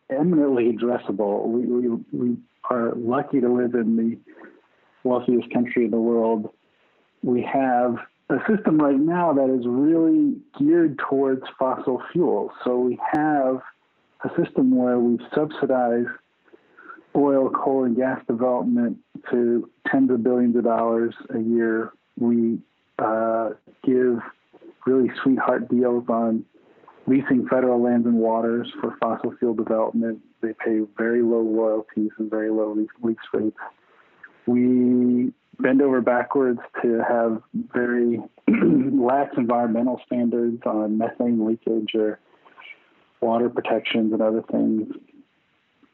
eminently 0.10 0.72
addressable. 0.72 1.48
We, 1.48 1.66
we, 1.66 2.04
we 2.12 2.38
are 2.70 2.94
lucky 2.96 3.42
to 3.42 3.52
live 3.52 3.74
in 3.74 3.96
the 3.96 4.18
wealthiest 5.04 5.52
country 5.52 5.86
in 5.86 5.92
the 5.92 6.00
world. 6.00 6.54
We 7.24 7.42
have 7.42 7.98
a 8.30 8.38
system 8.48 8.78
right 8.78 9.00
now 9.00 9.34
that 9.34 9.50
is 9.50 9.66
really 9.68 10.36
geared 10.58 11.00
towards 11.10 11.42
fossil 11.58 12.02
fuels. 12.12 12.52
So 12.64 12.78
we 12.78 13.00
have 13.14 13.62
a 14.24 14.30
system 14.42 14.76
where 14.76 15.00
we 15.00 15.18
subsidize 15.34 16.06
oil, 17.16 17.50
coal, 17.50 17.84
and 17.84 17.96
gas 17.96 18.20
development 18.28 18.98
to 19.32 19.70
tens 19.88 20.12
of 20.12 20.24
billions 20.24 20.56
of 20.56 20.64
dollars 20.64 21.14
a 21.34 21.40
year. 21.40 21.92
We 22.18 22.60
uh, 23.00 23.50
give 23.84 24.20
really 24.86 25.10
sweetheart 25.22 25.70
deals 25.70 26.06
on 26.10 26.46
leasing 27.08 27.48
federal 27.50 27.82
lands 27.82 28.06
and 28.06 28.16
waters 28.16 28.72
for 28.80 28.96
fossil 29.02 29.34
fuel 29.40 29.54
development. 29.54 30.20
They 30.42 30.54
pay 30.54 30.82
very 30.98 31.22
low 31.22 31.42
royalties 31.42 32.12
and 32.18 32.30
very 32.30 32.50
low 32.50 32.74
lease, 32.74 33.18
rates. 33.34 33.58
We 34.48 35.34
bend 35.60 35.82
over 35.82 36.02
backwards 36.02 36.60
to 36.82 37.04
have 37.08 37.42
very 37.74 38.20
lax 38.48 39.36
environmental 39.38 40.02
standards 40.06 40.62
on 40.66 40.98
methane 40.98 41.46
leakage 41.46 41.94
or 41.96 42.20
water 43.20 43.50
protections 43.50 44.14
and 44.14 44.22
other 44.22 44.44
things. 44.52 44.88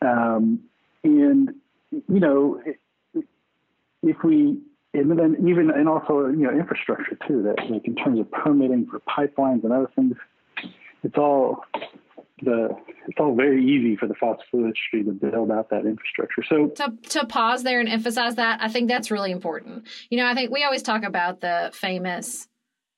Um, 0.02 0.62
and 1.04 1.50
you 1.92 2.20
know, 2.20 2.62
if 4.04 4.16
we 4.24 4.60
and 4.98 5.18
then 5.18 5.36
even 5.48 5.70
and 5.70 5.88
also 5.88 6.28
you 6.28 6.44
know 6.44 6.52
infrastructure 6.52 7.18
too. 7.28 7.44
That 7.44 7.70
like 7.70 7.86
in 7.86 7.96
terms 7.96 8.20
of 8.20 8.32
permitting 8.32 8.88
for 8.88 9.00
pipelines 9.02 9.64
and 9.64 9.72
other 9.72 9.90
things, 9.96 10.16
it's 11.04 11.18
all 11.18 11.64
the 12.42 12.70
it's 13.08 13.20
all 13.20 13.36
very 13.36 13.64
easy 13.66 13.96
for 13.96 14.08
the 14.08 14.14
fossil 14.16 14.44
fuel 14.50 14.64
industry 14.66 15.04
to 15.04 15.12
build 15.12 15.52
out 15.52 15.70
that 15.70 15.86
infrastructure. 15.86 16.44
So 16.48 16.68
to 16.68 16.94
to 17.10 17.26
pause 17.26 17.64
there 17.64 17.80
and 17.80 17.90
emphasize 17.90 18.36
that, 18.36 18.62
I 18.62 18.68
think 18.68 18.88
that's 18.90 19.12
really 19.12 19.32
important. 19.32 19.88
You 20.10 20.18
know, 20.18 20.28
I 20.28 20.34
think 20.34 20.52
we 20.52 20.64
always 20.64 20.84
talk 20.84 21.04
about 21.04 21.42
the 21.42 21.72
famous 21.74 22.48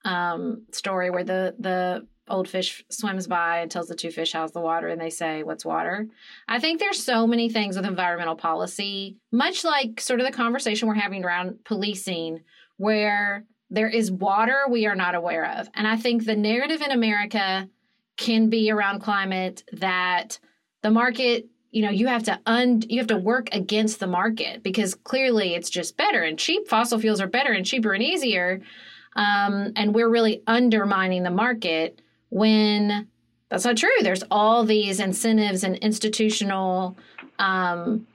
um, 0.05 0.65
story 0.71 1.09
where 1.09 1.23
the 1.23 1.55
the 1.59 2.07
old 2.29 2.47
fish 2.47 2.83
swims 2.89 3.27
by 3.27 3.59
and 3.59 3.69
tells 3.69 3.87
the 3.87 3.95
two 3.95 4.11
fish 4.11 4.33
how's 4.33 4.51
the 4.51 4.61
water? 4.61 4.87
And 4.87 4.99
they 4.99 5.09
say 5.09 5.43
what's 5.43 5.65
water? 5.65 6.07
I 6.47 6.59
think 6.59 6.79
there's 6.79 7.03
so 7.03 7.25
many 7.27 7.49
things 7.49 7.75
with 7.75 7.85
environmental 7.85 8.35
policy 8.35 9.17
much 9.31 9.63
like 9.63 9.99
sort 9.99 10.19
of 10.19 10.25
the 10.25 10.31
conversation 10.31 10.87
we're 10.87 10.95
having 10.95 11.23
around 11.23 11.63
policing 11.65 12.41
where 12.77 13.45
there 13.69 13.89
is 13.89 14.11
water 14.11 14.63
we 14.69 14.87
are 14.87 14.95
not 14.95 15.15
aware 15.15 15.45
of. 15.45 15.69
And 15.73 15.87
i 15.87 15.95
think 15.95 16.25
the 16.25 16.35
narrative 16.35 16.81
in 16.81 16.91
america 16.91 17.69
can 18.17 18.49
be 18.49 18.69
around 18.69 18.99
climate 18.99 19.63
that 19.73 20.39
the 20.81 20.91
market 20.91 21.47
you 21.71 21.81
know 21.81 21.89
you 21.89 22.07
have 22.07 22.23
to 22.23 22.39
un 22.45 22.81
you 22.89 22.99
have 22.99 23.07
to 23.07 23.17
work 23.17 23.49
against 23.53 23.99
the 23.99 24.07
market 24.07 24.63
because 24.63 24.95
clearly 24.95 25.55
it's 25.55 25.69
just 25.69 25.97
better 25.97 26.23
and 26.23 26.37
cheap. 26.37 26.67
Fossil 26.67 26.99
fuels 26.99 27.21
are 27.21 27.27
better 27.27 27.51
and 27.51 27.65
cheaper 27.65 27.93
and 27.93 28.03
easier. 28.03 28.61
Um, 29.15 29.73
and 29.75 29.93
we're 29.93 30.09
really 30.09 30.43
undermining 30.47 31.23
the 31.23 31.31
market 31.31 32.01
when 32.29 33.07
that's 33.49 33.65
not 33.65 33.77
true 33.77 33.89
there's 34.01 34.23
all 34.29 34.63
these 34.63 34.99
incentives 34.99 35.63
and 35.63 35.75
institutional 35.77 36.97
um, 37.39 38.05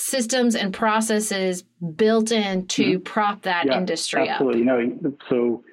systems 0.00 0.54
and 0.54 0.72
processes 0.72 1.62
built 1.96 2.32
in 2.32 2.66
to 2.66 2.82
mm-hmm. 2.82 3.02
prop 3.02 3.42
that 3.42 3.66
yeah, 3.66 3.76
industry 3.76 4.28
absolutely. 4.28 4.62
up. 4.68 4.78
You 4.80 5.00
know, 5.02 5.16
so 5.28 5.64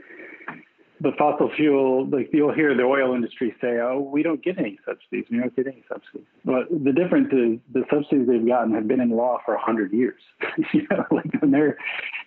the 1.00 1.12
fossil 1.18 1.50
fuel, 1.56 2.08
like 2.10 2.30
you'll 2.34 2.54
hear 2.54 2.76
the 2.76 2.84
oil 2.84 3.14
industry 3.14 3.56
say, 3.62 3.80
"Oh, 3.80 4.00
we 4.00 4.24
don't 4.24 4.44
get 4.44 4.58
any 4.58 4.80
subsidies. 4.86 5.26
We 5.32 5.38
don't 5.38 5.56
get 5.56 5.68
any 5.68 5.84
subsidies." 5.88 6.28
But 6.44 6.70
the 6.70 6.92
difference 6.92 7.32
is 7.32 7.60
the 7.74 7.84
subsidies 7.92 8.28
they've 8.28 8.46
gotten 8.46 8.74
have 8.74 8.88
been 8.88 9.00
in 9.00 9.12
law 9.12 9.40
for 9.46 9.56
hundred 9.58 9.94
years. 9.94 10.22
you 10.74 10.88
know, 10.90 11.06
like 11.12 11.32
when 11.40 11.52
they're 11.52 11.78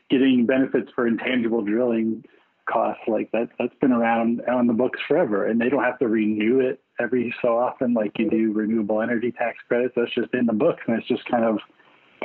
getting 0.09 0.47
benefits 0.47 0.91
for 0.95 1.07
intangible 1.07 1.63
drilling 1.63 2.25
costs, 2.71 3.03
like 3.07 3.31
that, 3.33 3.49
that's 3.59 3.75
been 3.81 3.93
around 3.93 4.43
on 4.49 4.67
the 4.67 4.73
books 4.73 5.01
forever, 5.09 5.47
and 5.47 5.61
they 5.61 5.69
don't 5.69 5.83
have 5.83 5.99
to 5.99 6.09
renew 6.09 6.61
it 6.61 6.81
every 7.01 7.35
so 7.43 7.57
often, 7.59 7.95
like 7.95 8.13
you 8.19 8.29
do 8.31 8.53
renewable 8.53 9.03
energy 9.03 9.33
tax 9.33 9.59
credits. 9.67 9.95
That's 9.97 10.15
just 10.15 10.33
in 10.35 10.47
the 10.47 10.53
books, 10.53 10.83
and 10.87 10.99
it's 10.99 11.09
just 11.09 11.25
kind 11.31 11.45
of 11.45 11.59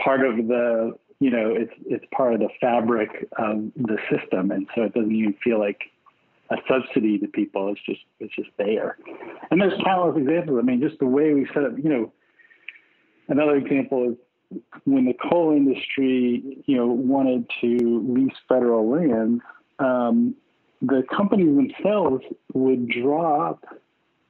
part 0.04 0.26
of 0.26 0.36
the, 0.48 0.94
you 1.20 1.30
know, 1.30 1.54
it's 1.56 1.74
it's 1.86 2.06
part 2.16 2.34
of 2.34 2.40
the 2.40 2.50
fabric 2.60 3.28
of 3.38 3.72
the 3.76 3.98
system, 4.12 4.52
and 4.52 4.68
so 4.76 4.84
it 4.84 4.94
doesn't 4.94 5.16
even 5.16 5.36
feel 5.44 5.60
like 5.60 5.82
a 6.52 6.58
subsidy 6.68 7.18
to 7.20 7.28
people. 7.28 7.72
It's 7.72 7.82
just 7.86 8.02
it's 8.20 8.36
just 8.36 8.50
there. 8.58 8.98
And 9.50 9.60
there's 9.60 9.80
countless 9.84 10.22
examples. 10.22 10.60
I 10.62 10.66
mean, 10.66 10.82
just 10.82 11.00
the 11.00 11.06
way 11.06 11.34
we 11.34 11.48
set 11.54 11.64
up. 11.64 11.74
You 11.82 11.90
know, 11.90 12.14
another 13.30 13.56
example 13.56 14.12
is 14.12 14.62
when 14.84 15.06
the 15.06 15.16
coal 15.30 15.52
industry, 15.52 16.64
you 16.66 16.78
know, 16.78 16.88
wanted 16.88 17.50
to 17.62 18.06
lease 18.08 18.38
federal 18.48 18.90
lands. 18.90 19.42
Um, 19.80 20.36
the 20.82 21.04
companies 21.16 21.56
themselves 21.56 22.24
would 22.54 22.90
draw 22.90 23.50
up 23.50 23.66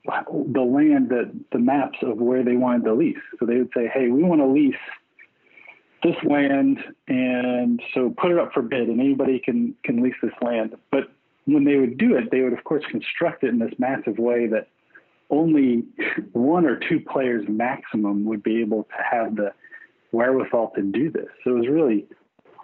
the 0.05 0.61
land 0.61 1.09
that 1.09 1.31
the 1.51 1.59
maps 1.59 1.97
of 2.03 2.17
where 2.17 2.43
they 2.43 2.55
wanted 2.55 2.85
to 2.85 2.93
lease. 2.93 3.17
So 3.39 3.45
they 3.45 3.57
would 3.57 3.71
say, 3.75 3.87
"Hey, 3.87 4.07
we 4.09 4.23
want 4.23 4.41
to 4.41 4.47
lease." 4.47 4.75
this 6.03 6.15
land 6.23 6.77
and 7.07 7.81
so 7.95 8.13
put 8.15 8.29
it 8.29 8.37
up 8.37 8.53
for 8.53 8.61
bid 8.61 8.89
and 8.89 8.99
anybody 8.99 9.39
can 9.39 9.73
can 9.83 10.03
lease 10.03 10.13
this 10.21 10.33
land 10.39 10.75
but 10.91 11.09
when 11.45 11.63
they 11.63 11.77
would 11.77 11.97
do 11.97 12.15
it, 12.15 12.31
they 12.31 12.41
would, 12.41 12.53
of 12.53 12.63
course, 12.63 12.83
construct 12.89 13.43
it 13.43 13.49
in 13.49 13.59
this 13.59 13.73
massive 13.77 14.17
way 14.17 14.47
that 14.47 14.67
only 15.29 15.83
one 16.33 16.65
or 16.65 16.77
two 16.77 16.99
players 16.99 17.45
maximum 17.47 18.25
would 18.25 18.43
be 18.43 18.61
able 18.61 18.83
to 18.83 19.03
have 19.09 19.35
the 19.35 19.53
wherewithal 20.11 20.71
to 20.75 20.81
do 20.81 21.09
this. 21.09 21.27
So 21.43 21.51
it 21.51 21.59
was 21.59 21.67
really 21.67 22.05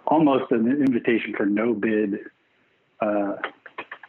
almost 0.06 0.50
an 0.50 0.68
invitation 0.68 1.34
for 1.36 1.46
no 1.46 1.74
bid 1.74 2.18
uh, 3.02 3.36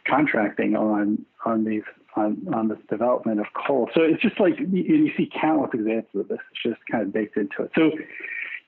contracting 0.06 0.76
on 0.76 1.24
on 1.44 1.64
these 1.64 1.82
on 2.16 2.46
on 2.54 2.68
this 2.68 2.78
development 2.88 3.40
of 3.40 3.46
coal. 3.66 3.90
So 3.94 4.02
it's 4.02 4.22
just 4.22 4.38
like 4.38 4.58
you, 4.58 4.66
you 4.66 5.12
see 5.16 5.30
countless 5.40 5.70
examples 5.74 6.20
of 6.22 6.28
this. 6.28 6.38
It's 6.52 6.62
just 6.62 6.80
kind 6.90 7.02
of 7.02 7.12
baked 7.12 7.36
into 7.36 7.62
it. 7.62 7.70
So 7.74 7.90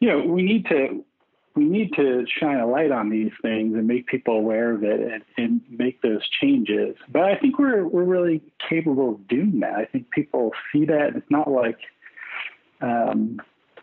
you 0.00 0.08
know 0.08 0.20
we 0.20 0.42
need 0.42 0.66
to 0.66 1.04
we 1.54 1.64
need 1.64 1.92
to 1.94 2.26
shine 2.26 2.58
a 2.58 2.66
light 2.66 2.90
on 2.92 3.08
these 3.08 3.32
things 3.40 3.74
and 3.74 3.86
make 3.86 4.06
people 4.06 4.36
aware 4.36 4.72
of 4.72 4.84
it 4.84 5.00
and, 5.00 5.24
and, 5.38 5.60
make 5.70 6.02
those 6.02 6.20
changes. 6.28 6.94
But 7.10 7.22
I 7.22 7.36
think 7.36 7.58
we're 7.58 7.86
we're 7.86 8.04
really 8.04 8.42
capable 8.68 9.14
of 9.14 9.28
doing 9.28 9.60
that. 9.60 9.74
I 9.74 9.86
think 9.86 10.10
people 10.10 10.52
see 10.72 10.84
that. 10.86 11.16
It's 11.16 11.30
not 11.30 11.50
like 11.50 11.78
um, 12.82 13.40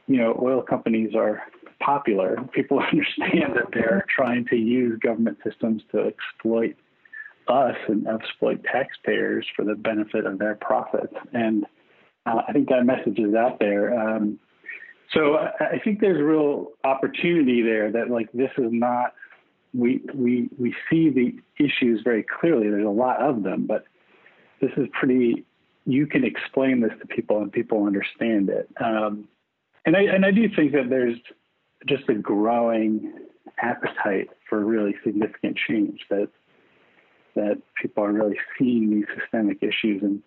you 0.07 0.17
know 0.17 0.37
oil 0.41 0.61
companies 0.61 1.15
are 1.15 1.41
popular. 1.83 2.37
People 2.53 2.79
understand 2.91 3.55
that 3.55 3.67
they're 3.73 4.05
trying 4.15 4.45
to 4.47 4.55
use 4.55 4.99
government 4.99 5.37
systems 5.43 5.81
to 5.91 6.07
exploit 6.07 6.75
us 7.47 7.75
and 7.87 8.07
exploit 8.07 8.63
taxpayers 8.63 9.45
for 9.55 9.65
the 9.65 9.75
benefit 9.75 10.25
of 10.25 10.39
their 10.39 10.55
profits. 10.55 11.13
And 11.33 11.65
uh, 12.25 12.41
I 12.47 12.53
think 12.53 12.69
that 12.69 12.85
message 12.85 13.19
is 13.19 13.35
out 13.35 13.59
there. 13.59 13.97
Um, 13.97 14.39
so 15.13 15.35
I 15.35 15.79
think 15.83 15.99
there's 15.99 16.21
real 16.21 16.71
opportunity 16.83 17.61
there 17.61 17.91
that 17.91 18.09
like 18.09 18.31
this 18.31 18.49
is 18.57 18.71
not 18.71 19.13
we 19.73 20.01
we 20.13 20.49
we 20.57 20.73
see 20.89 21.09
the 21.09 21.35
issues 21.63 22.01
very 22.03 22.23
clearly. 22.23 22.69
There's 22.69 22.85
a 22.85 22.89
lot 22.89 23.21
of 23.21 23.43
them, 23.43 23.65
but 23.67 23.85
this 24.61 24.71
is 24.77 24.87
pretty. 24.93 25.45
You 25.85 26.07
can 26.07 26.23
explain 26.23 26.79
this 26.79 26.93
to 27.01 27.07
people 27.07 27.41
and 27.41 27.51
people 27.51 27.85
understand 27.85 28.49
it. 28.49 28.69
Um, 28.79 29.27
and 29.85 29.97
I 29.97 30.01
and 30.03 30.25
I 30.25 30.31
do 30.31 30.47
think 30.55 30.71
that 30.71 30.89
there's 30.89 31.17
just 31.87 32.07
a 32.09 32.15
growing 32.15 33.11
appetite 33.61 34.29
for 34.49 34.63
really 34.63 34.95
significant 35.03 35.57
change 35.67 35.99
that 36.09 36.29
that 37.35 37.57
people 37.81 38.03
are 38.03 38.11
really 38.11 38.37
seeing 38.57 38.91
these 38.91 39.05
systemic 39.19 39.57
issues 39.63 40.03
and 40.03 40.21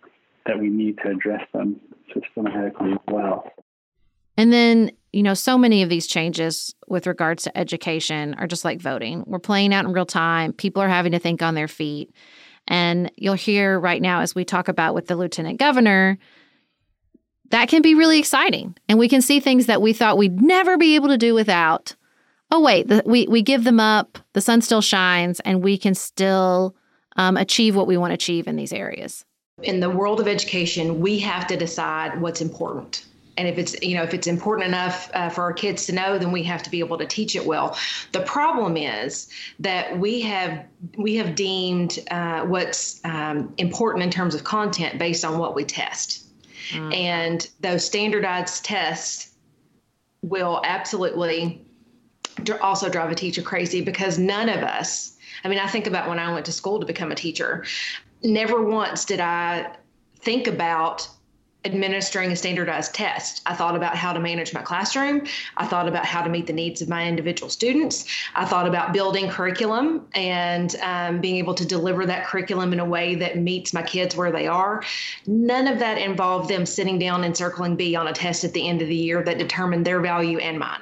that 0.44 0.58
we 0.58 0.68
need 0.68 0.98
to 1.04 1.10
address 1.10 1.42
them 1.52 1.80
systematically 2.12 2.92
as 2.92 2.98
well. 3.08 3.52
And 4.36 4.52
then, 4.52 4.90
you 5.12 5.22
know, 5.22 5.34
so 5.34 5.56
many 5.56 5.82
of 5.82 5.88
these 5.88 6.06
changes 6.06 6.74
with 6.88 7.06
regards 7.06 7.44
to 7.44 7.56
education 7.56 8.34
are 8.34 8.46
just 8.46 8.64
like 8.64 8.80
voting. 8.80 9.22
We're 9.26 9.38
playing 9.38 9.72
out 9.72 9.84
in 9.84 9.92
real 9.92 10.04
time. 10.04 10.52
People 10.52 10.82
are 10.82 10.88
having 10.88 11.12
to 11.12 11.18
think 11.18 11.42
on 11.42 11.54
their 11.54 11.68
feet. 11.68 12.12
And 12.68 13.10
you'll 13.16 13.34
hear 13.34 13.78
right 13.78 14.02
now, 14.02 14.20
as 14.20 14.34
we 14.34 14.44
talk 14.44 14.68
about 14.68 14.94
with 14.94 15.06
the 15.06 15.16
lieutenant 15.16 15.58
governor, 15.58 16.18
that 17.50 17.68
can 17.68 17.82
be 17.82 17.94
really 17.94 18.18
exciting. 18.18 18.76
And 18.88 18.98
we 18.98 19.08
can 19.08 19.22
see 19.22 19.40
things 19.40 19.66
that 19.66 19.82
we 19.82 19.92
thought 19.92 20.18
we'd 20.18 20.40
never 20.40 20.76
be 20.76 20.94
able 20.94 21.08
to 21.08 21.18
do 21.18 21.34
without. 21.34 21.94
Oh, 22.50 22.60
wait, 22.60 22.88
the, 22.88 23.02
we, 23.04 23.26
we 23.26 23.42
give 23.42 23.64
them 23.64 23.80
up, 23.80 24.18
the 24.32 24.40
sun 24.40 24.62
still 24.62 24.80
shines, 24.80 25.40
and 25.40 25.62
we 25.62 25.76
can 25.76 25.94
still 25.94 26.76
um, 27.16 27.36
achieve 27.36 27.74
what 27.74 27.86
we 27.86 27.96
want 27.96 28.10
to 28.10 28.14
achieve 28.14 28.46
in 28.46 28.56
these 28.56 28.72
areas. 28.72 29.24
In 29.62 29.80
the 29.80 29.90
world 29.90 30.20
of 30.20 30.28
education, 30.28 31.00
we 31.00 31.18
have 31.20 31.46
to 31.48 31.56
decide 31.56 32.20
what's 32.20 32.40
important 32.40 33.04
and 33.36 33.48
if 33.48 33.58
it's 33.58 33.80
you 33.82 33.96
know 33.96 34.02
if 34.02 34.14
it's 34.14 34.26
important 34.26 34.66
enough 34.66 35.10
uh, 35.14 35.28
for 35.28 35.42
our 35.42 35.52
kids 35.52 35.86
to 35.86 35.92
know 35.92 36.18
then 36.18 36.32
we 36.32 36.42
have 36.42 36.62
to 36.62 36.70
be 36.70 36.78
able 36.78 36.98
to 36.98 37.06
teach 37.06 37.36
it 37.36 37.44
well 37.44 37.76
the 38.12 38.20
problem 38.20 38.76
is 38.76 39.28
that 39.58 39.98
we 39.98 40.20
have 40.20 40.64
we 40.96 41.16
have 41.16 41.34
deemed 41.34 41.98
uh, 42.10 42.42
what's 42.42 43.00
um, 43.04 43.52
important 43.58 44.02
in 44.02 44.10
terms 44.10 44.34
of 44.34 44.44
content 44.44 44.98
based 44.98 45.24
on 45.24 45.38
what 45.38 45.54
we 45.54 45.64
test 45.64 46.25
mm. 46.70 46.94
and 46.94 47.48
those 47.60 47.84
standardized 47.84 48.64
tests 48.64 49.34
will 50.22 50.60
absolutely 50.64 51.64
also 52.60 52.88
drive 52.88 53.10
a 53.10 53.14
teacher 53.14 53.42
crazy 53.42 53.80
because 53.80 54.18
none 54.18 54.48
of 54.48 54.62
us 54.62 55.16
i 55.44 55.48
mean 55.48 55.58
i 55.58 55.66
think 55.66 55.86
about 55.86 56.08
when 56.08 56.18
i 56.18 56.32
went 56.32 56.44
to 56.44 56.52
school 56.52 56.78
to 56.80 56.86
become 56.86 57.10
a 57.10 57.14
teacher 57.14 57.64
never 58.22 58.62
once 58.62 59.04
did 59.04 59.20
i 59.20 59.70
think 60.20 60.46
about 60.46 61.08
administering 61.66 62.32
a 62.32 62.36
standardized 62.36 62.94
test. 62.94 63.42
I 63.44 63.54
thought 63.54 63.76
about 63.76 63.96
how 63.96 64.12
to 64.12 64.20
manage 64.20 64.54
my 64.54 64.62
classroom. 64.62 65.26
I 65.56 65.66
thought 65.66 65.86
about 65.86 66.06
how 66.06 66.22
to 66.22 66.30
meet 66.30 66.46
the 66.46 66.52
needs 66.52 66.80
of 66.80 66.88
my 66.88 67.06
individual 67.06 67.50
students. 67.50 68.06
I 68.34 68.46
thought 68.46 68.66
about 68.66 68.94
building 68.94 69.28
curriculum 69.28 70.06
and 70.14 70.74
um, 70.76 71.20
being 71.20 71.36
able 71.36 71.54
to 71.54 71.66
deliver 71.66 72.06
that 72.06 72.26
curriculum 72.26 72.72
in 72.72 72.80
a 72.80 72.84
way 72.84 73.14
that 73.16 73.36
meets 73.36 73.74
my 73.74 73.82
kids 73.82 74.16
where 74.16 74.32
they 74.32 74.46
are. 74.46 74.82
None 75.26 75.66
of 75.66 75.78
that 75.80 75.98
involved 75.98 76.48
them 76.48 76.64
sitting 76.64 76.98
down 76.98 77.24
and 77.24 77.36
circling 77.36 77.76
B 77.76 77.96
on 77.96 78.08
a 78.08 78.12
test 78.12 78.44
at 78.44 78.52
the 78.52 78.66
end 78.66 78.80
of 78.80 78.88
the 78.88 78.96
year 78.96 79.22
that 79.22 79.38
determined 79.38 79.84
their 79.84 80.00
value 80.00 80.38
and 80.38 80.58
mine. 80.58 80.80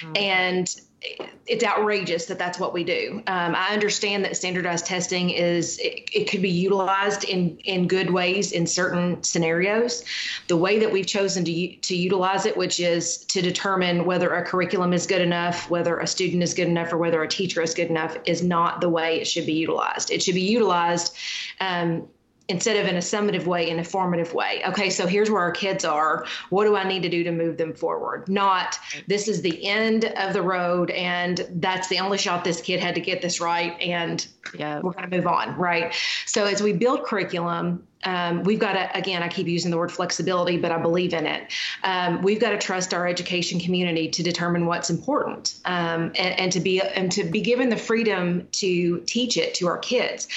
Mm-hmm. 0.00 0.16
And 0.16 0.80
it's 1.00 1.64
outrageous 1.64 2.26
that 2.26 2.38
that's 2.38 2.58
what 2.58 2.74
we 2.74 2.84
do. 2.84 3.22
Um, 3.26 3.54
I 3.54 3.72
understand 3.72 4.24
that 4.24 4.36
standardized 4.36 4.84
testing 4.84 5.30
is 5.30 5.78
it, 5.78 6.10
it, 6.12 6.30
could 6.30 6.42
be 6.42 6.50
utilized 6.50 7.24
in 7.24 7.56
in 7.58 7.88
good 7.88 8.10
ways 8.10 8.52
in 8.52 8.66
certain 8.66 9.22
scenarios. 9.22 10.04
The 10.48 10.56
way 10.56 10.78
that 10.78 10.92
we've 10.92 11.06
chosen 11.06 11.44
to 11.44 11.76
to 11.76 11.96
utilize 11.96 12.46
it, 12.46 12.56
which 12.56 12.80
is 12.80 13.18
to 13.26 13.40
determine 13.40 14.04
whether 14.04 14.34
a 14.34 14.44
curriculum 14.44 14.92
is 14.92 15.06
good 15.06 15.22
enough, 15.22 15.70
whether 15.70 15.98
a 15.98 16.06
student 16.06 16.42
is 16.42 16.52
good 16.52 16.68
enough, 16.68 16.92
or 16.92 16.98
whether 16.98 17.22
a 17.22 17.28
teacher 17.28 17.62
is 17.62 17.74
good 17.74 17.88
enough, 17.88 18.16
is 18.26 18.42
not 18.42 18.80
the 18.80 18.88
way 18.88 19.20
it 19.20 19.26
should 19.26 19.46
be 19.46 19.54
utilized. 19.54 20.10
It 20.10 20.22
should 20.22 20.34
be 20.34 20.42
utilized 20.42 21.16
um, 21.60 22.08
instead 22.48 22.76
of 22.76 22.86
in 22.86 22.96
a 22.96 23.00
summative 23.00 23.44
way, 23.44 23.68
in 23.68 23.78
a 23.78 23.84
formative 23.84 24.32
way. 24.32 24.62
Okay, 24.66 24.88
so 24.88 25.06
here's 25.06 25.30
where 25.30 25.42
our 25.42 25.52
kids 25.52 25.84
are. 25.84 26.24
What 26.48 26.64
do 26.64 26.76
I 26.76 26.88
need 26.88 27.02
to 27.02 27.08
do 27.08 27.22
to 27.24 27.30
move 27.30 27.58
them 27.58 27.74
forward? 27.74 28.28
Not 28.28 28.78
this 29.06 29.28
is 29.28 29.42
the 29.42 29.66
end 29.66 30.06
of 30.06 30.32
the 30.32 30.42
road 30.42 30.90
and 30.90 31.46
that's 31.56 31.88
the 31.88 31.98
only 31.98 32.16
shot 32.16 32.44
this 32.44 32.60
kid 32.60 32.80
had 32.80 32.94
to 32.94 33.00
get 33.00 33.20
this 33.20 33.40
right 33.40 33.78
and 33.80 34.26
yeah. 34.54 34.80
we're 34.80 34.92
going 34.92 35.10
to 35.10 35.16
move 35.16 35.26
on, 35.26 35.56
right? 35.56 35.94
So 36.24 36.46
as 36.46 36.62
we 36.62 36.72
build 36.72 37.04
curriculum, 37.04 37.86
um, 38.04 38.42
we've 38.44 38.58
got 38.58 38.72
to 38.74 38.96
again 38.96 39.22
i 39.22 39.28
keep 39.28 39.46
using 39.46 39.70
the 39.70 39.76
word 39.76 39.90
flexibility 39.90 40.56
but 40.56 40.72
i 40.72 40.78
believe 40.78 41.12
in 41.12 41.26
it. 41.26 41.52
Um, 41.84 42.22
we've 42.22 42.40
got 42.40 42.50
to 42.50 42.58
trust 42.58 42.94
our 42.94 43.06
education 43.06 43.60
community 43.60 44.08
to 44.08 44.22
determine 44.22 44.66
what's 44.66 44.90
important 44.90 45.58
um, 45.64 46.12
and, 46.16 46.38
and, 46.38 46.52
to 46.52 46.60
be 46.60 46.80
and 46.80 47.10
to 47.12 47.24
be 47.24 47.40
given 47.40 47.68
the 47.68 47.76
freedom 47.76 48.48
to 48.52 49.00
teach 49.00 49.36
it 49.36 49.54
to 49.54 49.66
our 49.66 49.78
kids. 49.78 50.28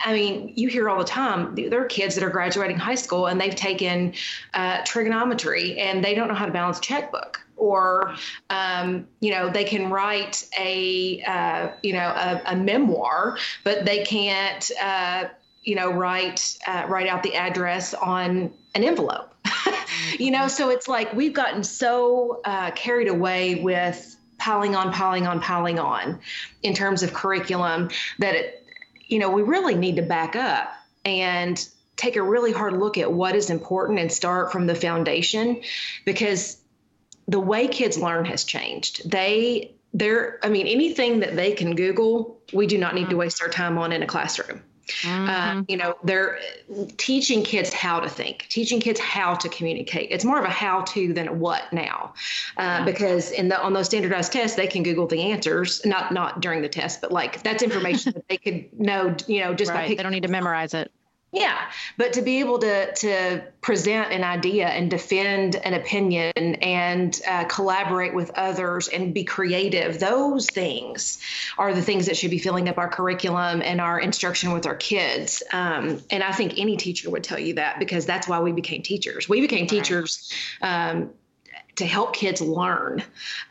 I 0.00 0.12
mean 0.12 0.52
you 0.56 0.68
hear 0.68 0.88
all 0.88 0.98
the 0.98 1.04
time 1.04 1.54
there 1.54 1.82
are 1.82 1.86
kids 1.86 2.14
that 2.14 2.24
are 2.24 2.30
graduating 2.30 2.78
high 2.78 2.94
school 2.94 3.26
and 3.26 3.40
they've 3.40 3.54
taken 3.54 4.14
uh, 4.54 4.82
trigonometry 4.84 5.78
and 5.78 6.04
they 6.04 6.14
don't 6.14 6.28
know 6.28 6.34
how 6.34 6.46
to 6.46 6.52
balance 6.52 6.78
a 6.78 6.82
checkbook 6.82 7.40
or 7.56 8.14
um, 8.50 9.06
you 9.20 9.30
know 9.30 9.50
they 9.50 9.64
can 9.64 9.90
write 9.90 10.46
a 10.58 11.22
uh, 11.22 11.68
you 11.82 11.92
know 11.92 12.08
a, 12.08 12.42
a, 12.46 12.56
memoir 12.56 13.38
but 13.64 13.84
they 13.84 14.04
can't 14.04 14.70
uh, 14.80 15.24
you 15.66 15.74
know, 15.74 15.90
write 15.90 16.56
uh, 16.66 16.86
write 16.88 17.08
out 17.08 17.22
the 17.22 17.34
address 17.34 17.92
on 17.92 18.52
an 18.74 18.84
envelope. 18.84 19.34
you 20.18 20.30
know, 20.30 20.48
so 20.48 20.70
it's 20.70 20.88
like 20.88 21.12
we've 21.12 21.34
gotten 21.34 21.62
so 21.62 22.40
uh, 22.44 22.70
carried 22.70 23.08
away 23.08 23.56
with 23.56 24.16
piling 24.38 24.76
on, 24.76 24.92
piling 24.92 25.26
on, 25.26 25.40
piling 25.40 25.78
on 25.78 26.20
in 26.62 26.72
terms 26.72 27.02
of 27.02 27.12
curriculum 27.12 27.90
that 28.20 28.34
it, 28.34 28.64
you 29.08 29.18
know, 29.18 29.28
we 29.28 29.42
really 29.42 29.74
need 29.74 29.96
to 29.96 30.02
back 30.02 30.36
up 30.36 30.72
and 31.04 31.68
take 31.96 32.16
a 32.16 32.22
really 32.22 32.52
hard 32.52 32.74
look 32.74 32.96
at 32.96 33.12
what 33.12 33.34
is 33.34 33.50
important 33.50 33.98
and 33.98 34.12
start 34.12 34.52
from 34.52 34.66
the 34.66 34.74
foundation 34.74 35.60
because 36.04 36.58
the 37.26 37.40
way 37.40 37.66
kids 37.66 37.98
learn 37.98 38.24
has 38.24 38.44
changed. 38.44 39.10
They 39.10 39.72
they're 39.94 40.38
I 40.44 40.48
mean 40.48 40.68
anything 40.68 41.20
that 41.20 41.34
they 41.34 41.52
can 41.52 41.74
Google, 41.74 42.38
we 42.52 42.68
do 42.68 42.78
not 42.78 42.94
need 42.94 43.04
to 43.04 43.06
mm-hmm. 43.08 43.18
waste 43.18 43.42
our 43.42 43.48
time 43.48 43.78
on 43.78 43.90
in 43.90 44.02
a 44.02 44.06
classroom. 44.06 44.62
Uh, 44.88 45.08
mm-hmm. 45.08 45.58
Uh, 45.58 45.62
you 45.68 45.76
know, 45.76 45.96
they're 46.04 46.38
teaching 46.96 47.42
kids 47.42 47.72
how 47.72 47.98
to 47.98 48.08
think, 48.08 48.46
teaching 48.48 48.80
kids 48.80 49.00
how 49.00 49.34
to 49.34 49.48
communicate. 49.48 50.10
It's 50.10 50.24
more 50.24 50.38
of 50.38 50.44
a 50.44 50.50
how 50.50 50.82
to 50.82 51.12
than 51.12 51.28
a 51.28 51.32
what 51.32 51.72
now, 51.72 52.14
uh, 52.56 52.62
yeah. 52.62 52.84
because 52.84 53.32
in 53.32 53.48
the 53.48 53.60
on 53.60 53.72
those 53.72 53.86
standardized 53.86 54.32
tests, 54.32 54.56
they 54.56 54.66
can 54.66 54.82
Google 54.82 55.06
the 55.06 55.20
answers. 55.32 55.84
Not 55.84 56.12
not 56.12 56.40
during 56.40 56.62
the 56.62 56.68
test, 56.68 57.00
but 57.00 57.10
like 57.10 57.42
that's 57.42 57.62
information 57.62 58.12
that 58.14 58.28
they 58.28 58.36
could 58.36 58.66
know. 58.78 59.16
You 59.26 59.40
know, 59.40 59.54
just 59.54 59.70
right. 59.70 59.88
by 59.88 59.94
they 59.94 60.02
don't 60.02 60.12
need 60.12 60.22
to 60.22 60.28
memorize 60.28 60.74
it. 60.74 60.92
Yeah, 61.36 61.70
but 61.98 62.14
to 62.14 62.22
be 62.22 62.40
able 62.40 62.60
to 62.60 62.94
to 62.94 63.42
present 63.60 64.10
an 64.10 64.24
idea 64.24 64.68
and 64.68 64.90
defend 64.90 65.56
an 65.56 65.74
opinion 65.74 66.32
and 66.34 67.20
uh, 67.28 67.44
collaborate 67.44 68.14
with 68.14 68.30
others 68.30 68.88
and 68.88 69.12
be 69.12 69.24
creative, 69.24 70.00
those 70.00 70.46
things 70.46 71.20
are 71.58 71.74
the 71.74 71.82
things 71.82 72.06
that 72.06 72.16
should 72.16 72.30
be 72.30 72.38
filling 72.38 72.70
up 72.70 72.78
our 72.78 72.88
curriculum 72.88 73.60
and 73.60 73.82
our 73.82 74.00
instruction 74.00 74.52
with 74.52 74.64
our 74.64 74.76
kids. 74.76 75.42
Um, 75.52 76.00
and 76.08 76.22
I 76.22 76.32
think 76.32 76.54
any 76.56 76.78
teacher 76.78 77.10
would 77.10 77.22
tell 77.22 77.38
you 77.38 77.54
that 77.54 77.78
because 77.78 78.06
that's 78.06 78.26
why 78.26 78.40
we 78.40 78.52
became 78.52 78.80
teachers. 78.80 79.28
We 79.28 79.42
became 79.42 79.64
right. 79.64 79.68
teachers. 79.68 80.32
Um, 80.62 81.10
to 81.74 81.84
help 81.84 82.14
kids 82.14 82.40
learn, 82.40 83.02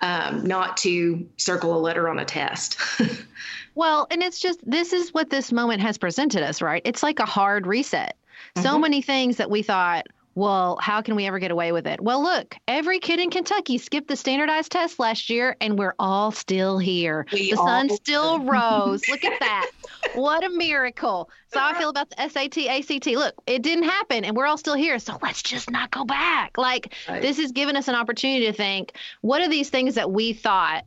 um, 0.02 0.48
not 0.48 0.78
to 0.78 1.30
circle 1.38 1.78
a 1.78 1.80
letter 1.80 2.10
on 2.10 2.18
a 2.18 2.26
test. 2.26 2.78
Well, 3.76 4.08
and 4.10 4.24
it's 4.24 4.40
just 4.40 4.60
this 4.66 4.94
is 4.94 5.14
what 5.14 5.30
this 5.30 5.52
moment 5.52 5.82
has 5.82 5.98
presented 5.98 6.44
us, 6.44 6.62
right? 6.62 6.82
It's 6.86 7.04
like 7.04 7.20
a 7.20 7.26
hard 7.26 7.68
reset. 7.68 8.18
Mm-hmm. 8.56 8.64
So 8.64 8.80
many 8.80 9.02
things 9.02 9.38
that 9.38 9.50
we 9.50 9.62
thought, 9.62 10.08
well, 10.36 10.78
how 10.82 11.02
can 11.02 11.16
we 11.16 11.26
ever 11.26 11.40
get 11.40 11.52
away 11.52 11.72
with 11.72 11.88
it? 11.88 12.02
Well, 12.02 12.22
look, 12.22 12.58
every 12.68 13.00
kid 13.00 13.22
in 13.22 13.30
Kentucky 13.30 13.78
skipped 13.78 14.10
the 14.10 14.18
standardized 14.18 14.70
test 14.70 15.00
last 15.00 15.30
year, 15.30 15.56
and 15.62 15.80
we're 15.80 15.96
all 15.98 16.32
still 16.32 16.78
here. 16.78 17.26
We 17.32 17.52
the 17.52 17.58
sun 17.58 17.90
still 17.90 18.40
rose. 18.40 19.08
look 19.10 19.24
at 19.24 19.40
that. 19.40 19.72
What 20.14 20.46
a 20.46 20.50
miracle. 20.50 21.30
So 21.52 21.60
I 21.60 21.74
feel 21.78 21.90
about 21.90 22.10
the 22.10 22.30
SAT, 22.30 22.58
ACT. 22.70 23.08
Look, 23.08 23.36
it 23.48 23.64
didn't 23.64 23.84
happen, 23.84 24.24
and 24.24 24.34
we're 24.34 24.46
all 24.46 24.58
still 24.58 24.76
here. 24.76 24.98
So 24.98 25.18
let's 25.22 25.44
just 25.44 25.70
not 25.70 25.92
go 25.92 26.06
back. 26.06 26.58
Like, 26.58 26.94
right. 27.10 27.22
this 27.22 27.38
has 27.38 27.52
given 27.52 27.76
us 27.76 27.90
an 27.90 27.96
opportunity 27.96 28.46
to 28.46 28.54
think 28.54 28.94
what 29.22 29.42
are 29.42 29.50
these 29.50 29.70
things 29.70 29.96
that 29.96 30.10
we 30.10 30.32
thought 30.32 30.86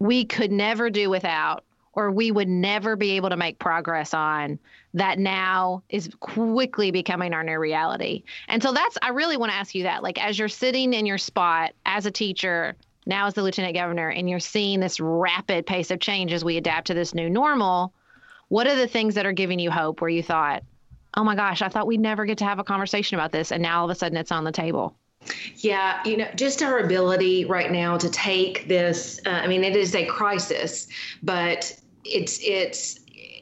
we 0.00 0.24
could 0.24 0.50
never 0.50 0.90
do 0.90 1.08
without? 1.10 1.62
Or 1.96 2.10
we 2.10 2.30
would 2.30 2.48
never 2.48 2.94
be 2.94 3.12
able 3.12 3.30
to 3.30 3.36
make 3.36 3.58
progress 3.58 4.14
on 4.14 4.58
that 4.94 5.18
now 5.18 5.82
is 5.88 6.08
quickly 6.20 6.90
becoming 6.90 7.32
our 7.32 7.42
new 7.42 7.58
reality. 7.58 8.22
And 8.48 8.62
so 8.62 8.72
that's, 8.72 8.96
I 9.02 9.08
really 9.08 9.36
want 9.36 9.50
to 9.50 9.56
ask 9.56 9.74
you 9.74 9.82
that. 9.82 10.02
Like, 10.02 10.22
as 10.22 10.38
you're 10.38 10.48
sitting 10.48 10.94
in 10.94 11.06
your 11.06 11.18
spot 11.18 11.72
as 11.84 12.06
a 12.06 12.10
teacher, 12.10 12.76
now 13.06 13.26
as 13.26 13.34
the 13.34 13.42
lieutenant 13.42 13.74
governor, 13.74 14.10
and 14.10 14.28
you're 14.28 14.40
seeing 14.40 14.78
this 14.78 15.00
rapid 15.00 15.66
pace 15.66 15.90
of 15.90 15.98
change 15.98 16.32
as 16.32 16.44
we 16.44 16.56
adapt 16.56 16.86
to 16.88 16.94
this 16.94 17.14
new 17.14 17.28
normal, 17.28 17.92
what 18.48 18.66
are 18.66 18.76
the 18.76 18.86
things 18.86 19.14
that 19.14 19.26
are 19.26 19.32
giving 19.32 19.58
you 19.58 19.70
hope 19.70 20.00
where 20.00 20.10
you 20.10 20.22
thought, 20.22 20.62
oh 21.14 21.24
my 21.24 21.34
gosh, 21.34 21.62
I 21.62 21.68
thought 21.68 21.86
we'd 21.86 22.00
never 22.00 22.26
get 22.26 22.38
to 22.38 22.44
have 22.44 22.58
a 22.58 22.64
conversation 22.64 23.18
about 23.18 23.32
this. 23.32 23.52
And 23.52 23.62
now 23.62 23.80
all 23.80 23.90
of 23.90 23.90
a 23.90 23.98
sudden 23.98 24.18
it's 24.18 24.32
on 24.32 24.44
the 24.44 24.52
table? 24.52 24.94
Yeah, 25.56 26.02
you 26.04 26.18
know, 26.18 26.28
just 26.36 26.62
our 26.62 26.78
ability 26.78 27.46
right 27.46 27.72
now 27.72 27.96
to 27.96 28.08
take 28.10 28.68
this. 28.68 29.18
Uh, 29.26 29.30
I 29.30 29.46
mean, 29.46 29.64
it 29.64 29.74
is 29.74 29.94
a 29.94 30.04
crisis, 30.04 30.88
but 31.22 31.74
it's 32.12 32.38
it's 32.42 33.00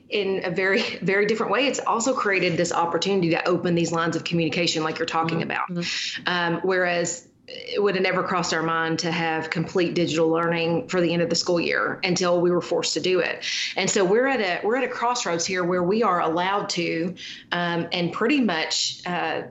in 0.09 0.45
a 0.45 0.51
very 0.51 0.83
very 1.03 1.27
different 1.27 1.53
way 1.53 1.67
it's 1.67 1.81
also 1.81 2.15
created 2.15 2.57
this 2.57 2.73
opportunity 2.73 3.31
to 3.31 3.49
open 3.49 3.75
these 3.75 3.93
lines 3.93 4.17
of 4.17 4.25
communication 4.25 4.83
like 4.83 4.99
you're 4.99 5.07
talking 5.07 5.41
mm-hmm. 5.41 5.77
about 5.77 5.87
um, 6.27 6.61
whereas 6.63 7.29
it 7.47 7.83
would 7.83 7.95
have 7.95 8.03
never 8.03 8.23
crossed 8.23 8.55
our 8.55 8.63
mind 8.63 9.01
to 9.01 9.11
have 9.11 9.51
complete 9.51 9.95
digital 9.95 10.29
learning 10.29 10.89
for 10.89 11.01
the 11.01 11.13
end 11.13 11.21
of 11.23 11.29
the 11.29 11.37
school 11.37 11.61
year 11.61 12.01
until 12.03 12.41
we 12.41 12.51
were 12.51 12.63
forced 12.63 12.95
to 12.95 13.01
do 13.01 13.21
it. 13.21 13.45
And 13.77 13.89
so 13.89 14.05
we're 14.05 14.27
at 14.27 14.41
a 14.41 14.67
we're 14.67 14.77
at 14.77 14.85
a 14.85 14.89
crossroads 14.89 15.45
here 15.45 15.63
where 15.63 15.83
we 15.83 16.03
are 16.03 16.21
allowed 16.21 16.71
to, 16.71 17.15
um, 17.53 17.89
and 17.93 18.13
pretty 18.13 18.41
much. 18.41 19.03
Uh, 19.07 19.43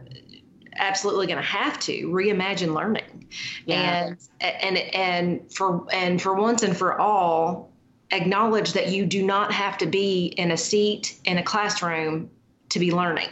absolutely 0.76 1.27
going 1.27 1.38
to 1.38 1.44
have 1.44 1.80
to 1.80 2.07
reimagine 2.07 2.73
learning 2.73 3.27
yeah. 3.68 4.07
and 4.07 4.18
and 4.41 4.77
and 4.77 5.53
for 5.53 5.85
and 5.94 6.19
for 6.19 6.34
once 6.34 6.64
and 6.64 6.76
for 6.76 6.99
all 6.99 7.72
acknowledge 8.14 8.73
that 8.73 8.90
you 8.90 9.06
do 9.06 9.23
not 9.23 9.52
have 9.52 9.77
to 9.80 9.85
be 9.85 10.27
in 10.27 10.52
a 10.52 10.57
seat 10.57 11.19
in 11.26 11.38
a 11.38 11.44
classroom 11.44 12.30
to 12.69 12.80
be 12.80 12.91
learning. 12.91 13.30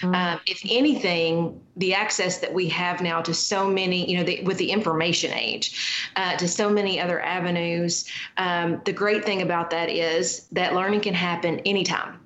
Mm-hmm. 0.00 0.14
Um, 0.14 0.40
if 0.46 0.60
anything, 0.68 1.60
the 1.76 1.94
access 1.94 2.38
that 2.38 2.52
we 2.52 2.68
have 2.68 3.00
now 3.00 3.22
to 3.22 3.34
so 3.34 3.68
many, 3.68 4.10
you 4.10 4.18
know, 4.18 4.24
the, 4.24 4.42
with 4.42 4.58
the 4.58 4.70
information 4.70 5.32
age, 5.32 6.10
uh, 6.16 6.36
to 6.36 6.46
so 6.46 6.70
many 6.70 7.00
other 7.00 7.20
avenues, 7.20 8.10
um, 8.36 8.80
the 8.84 8.92
great 8.92 9.24
thing 9.24 9.42
about 9.42 9.70
that 9.70 9.88
is 9.88 10.46
that 10.52 10.74
learning 10.74 11.00
can 11.00 11.14
happen 11.14 11.60
anytime. 11.60 12.20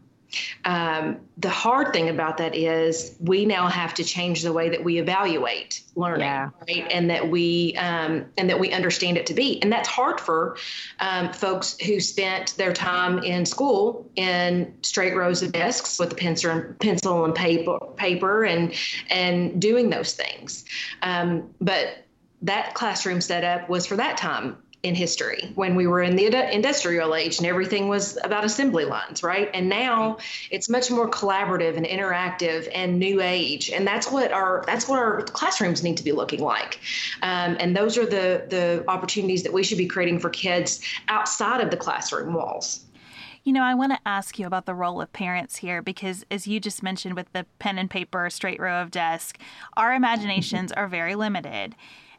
Um, 0.64 1.20
the 1.38 1.50
hard 1.50 1.92
thing 1.92 2.08
about 2.08 2.38
that 2.38 2.54
is 2.54 3.16
we 3.20 3.44
now 3.44 3.68
have 3.68 3.94
to 3.94 4.04
change 4.04 4.42
the 4.42 4.52
way 4.52 4.68
that 4.68 4.82
we 4.82 4.98
evaluate 4.98 5.82
learning, 5.96 6.26
yeah. 6.26 6.50
right? 6.68 6.86
And 6.90 7.10
that 7.10 7.28
we 7.28 7.74
um, 7.76 8.26
and 8.36 8.48
that 8.50 8.58
we 8.58 8.72
understand 8.72 9.16
it 9.16 9.26
to 9.26 9.34
be, 9.34 9.60
and 9.62 9.72
that's 9.72 9.88
hard 9.88 10.20
for 10.20 10.56
um, 11.00 11.32
folks 11.32 11.78
who 11.80 12.00
spent 12.00 12.56
their 12.56 12.72
time 12.72 13.18
in 13.18 13.46
school 13.46 14.08
in 14.16 14.74
straight 14.82 15.14
rows 15.16 15.42
of 15.42 15.52
desks 15.52 15.98
with 15.98 16.12
a 16.12 16.16
pencil 16.16 16.50
and 16.50 16.78
pencil 16.78 17.24
and 17.24 17.34
paper, 17.34 17.78
paper, 17.96 18.44
and 18.44 18.74
and 19.10 19.60
doing 19.60 19.90
those 19.90 20.14
things. 20.14 20.64
Um, 21.02 21.50
but 21.60 22.04
that 22.42 22.74
classroom 22.74 23.20
setup 23.20 23.68
was 23.68 23.86
for 23.86 23.96
that 23.96 24.16
time 24.16 24.56
in 24.84 24.94
history 24.94 25.50
when 25.54 25.74
we 25.74 25.86
were 25.86 26.02
in 26.02 26.14
the 26.14 26.54
industrial 26.54 27.14
age 27.14 27.38
and 27.38 27.46
everything 27.46 27.88
was 27.88 28.18
about 28.22 28.44
assembly 28.44 28.84
lines, 28.84 29.22
right? 29.22 29.50
And 29.54 29.70
now 29.70 30.18
it's 30.50 30.68
much 30.68 30.90
more 30.90 31.10
collaborative 31.10 31.78
and 31.78 31.86
interactive 31.86 32.68
and 32.72 32.98
new 32.98 33.22
age, 33.22 33.70
and 33.70 33.86
that's 33.86 34.12
what 34.12 34.30
our 34.30 34.62
that's 34.66 34.86
what 34.86 34.98
our 34.98 35.22
classrooms 35.22 35.82
need 35.82 35.96
to 35.96 36.04
be 36.04 36.12
looking 36.12 36.40
like. 36.40 36.78
Um, 37.22 37.56
and 37.58 37.74
those 37.74 37.96
are 37.96 38.04
the 38.04 38.44
the 38.48 38.84
opportunities 38.86 39.42
that 39.44 39.54
we 39.54 39.64
should 39.64 39.78
be 39.78 39.86
creating 39.86 40.20
for 40.20 40.28
kids 40.28 40.80
outside 41.08 41.62
of 41.62 41.70
the 41.70 41.78
classroom 41.78 42.34
walls. 42.34 42.84
You 43.42 43.52
know, 43.52 43.62
I 43.62 43.74
want 43.74 43.92
to 43.92 43.98
ask 44.06 44.38
you 44.38 44.46
about 44.46 44.66
the 44.66 44.74
role 44.74 45.00
of 45.00 45.12
parents 45.12 45.56
here 45.56 45.80
because, 45.80 46.26
as 46.30 46.46
you 46.46 46.60
just 46.60 46.82
mentioned 46.82 47.14
with 47.14 47.32
the 47.32 47.46
pen 47.58 47.78
and 47.78 47.90
paper, 47.90 48.28
straight 48.28 48.60
row 48.60 48.82
of 48.82 48.90
desk, 48.90 49.38
our 49.76 49.94
imaginations 49.94 50.72
are 50.72 50.88
very 50.88 51.14
limited. 51.14 51.74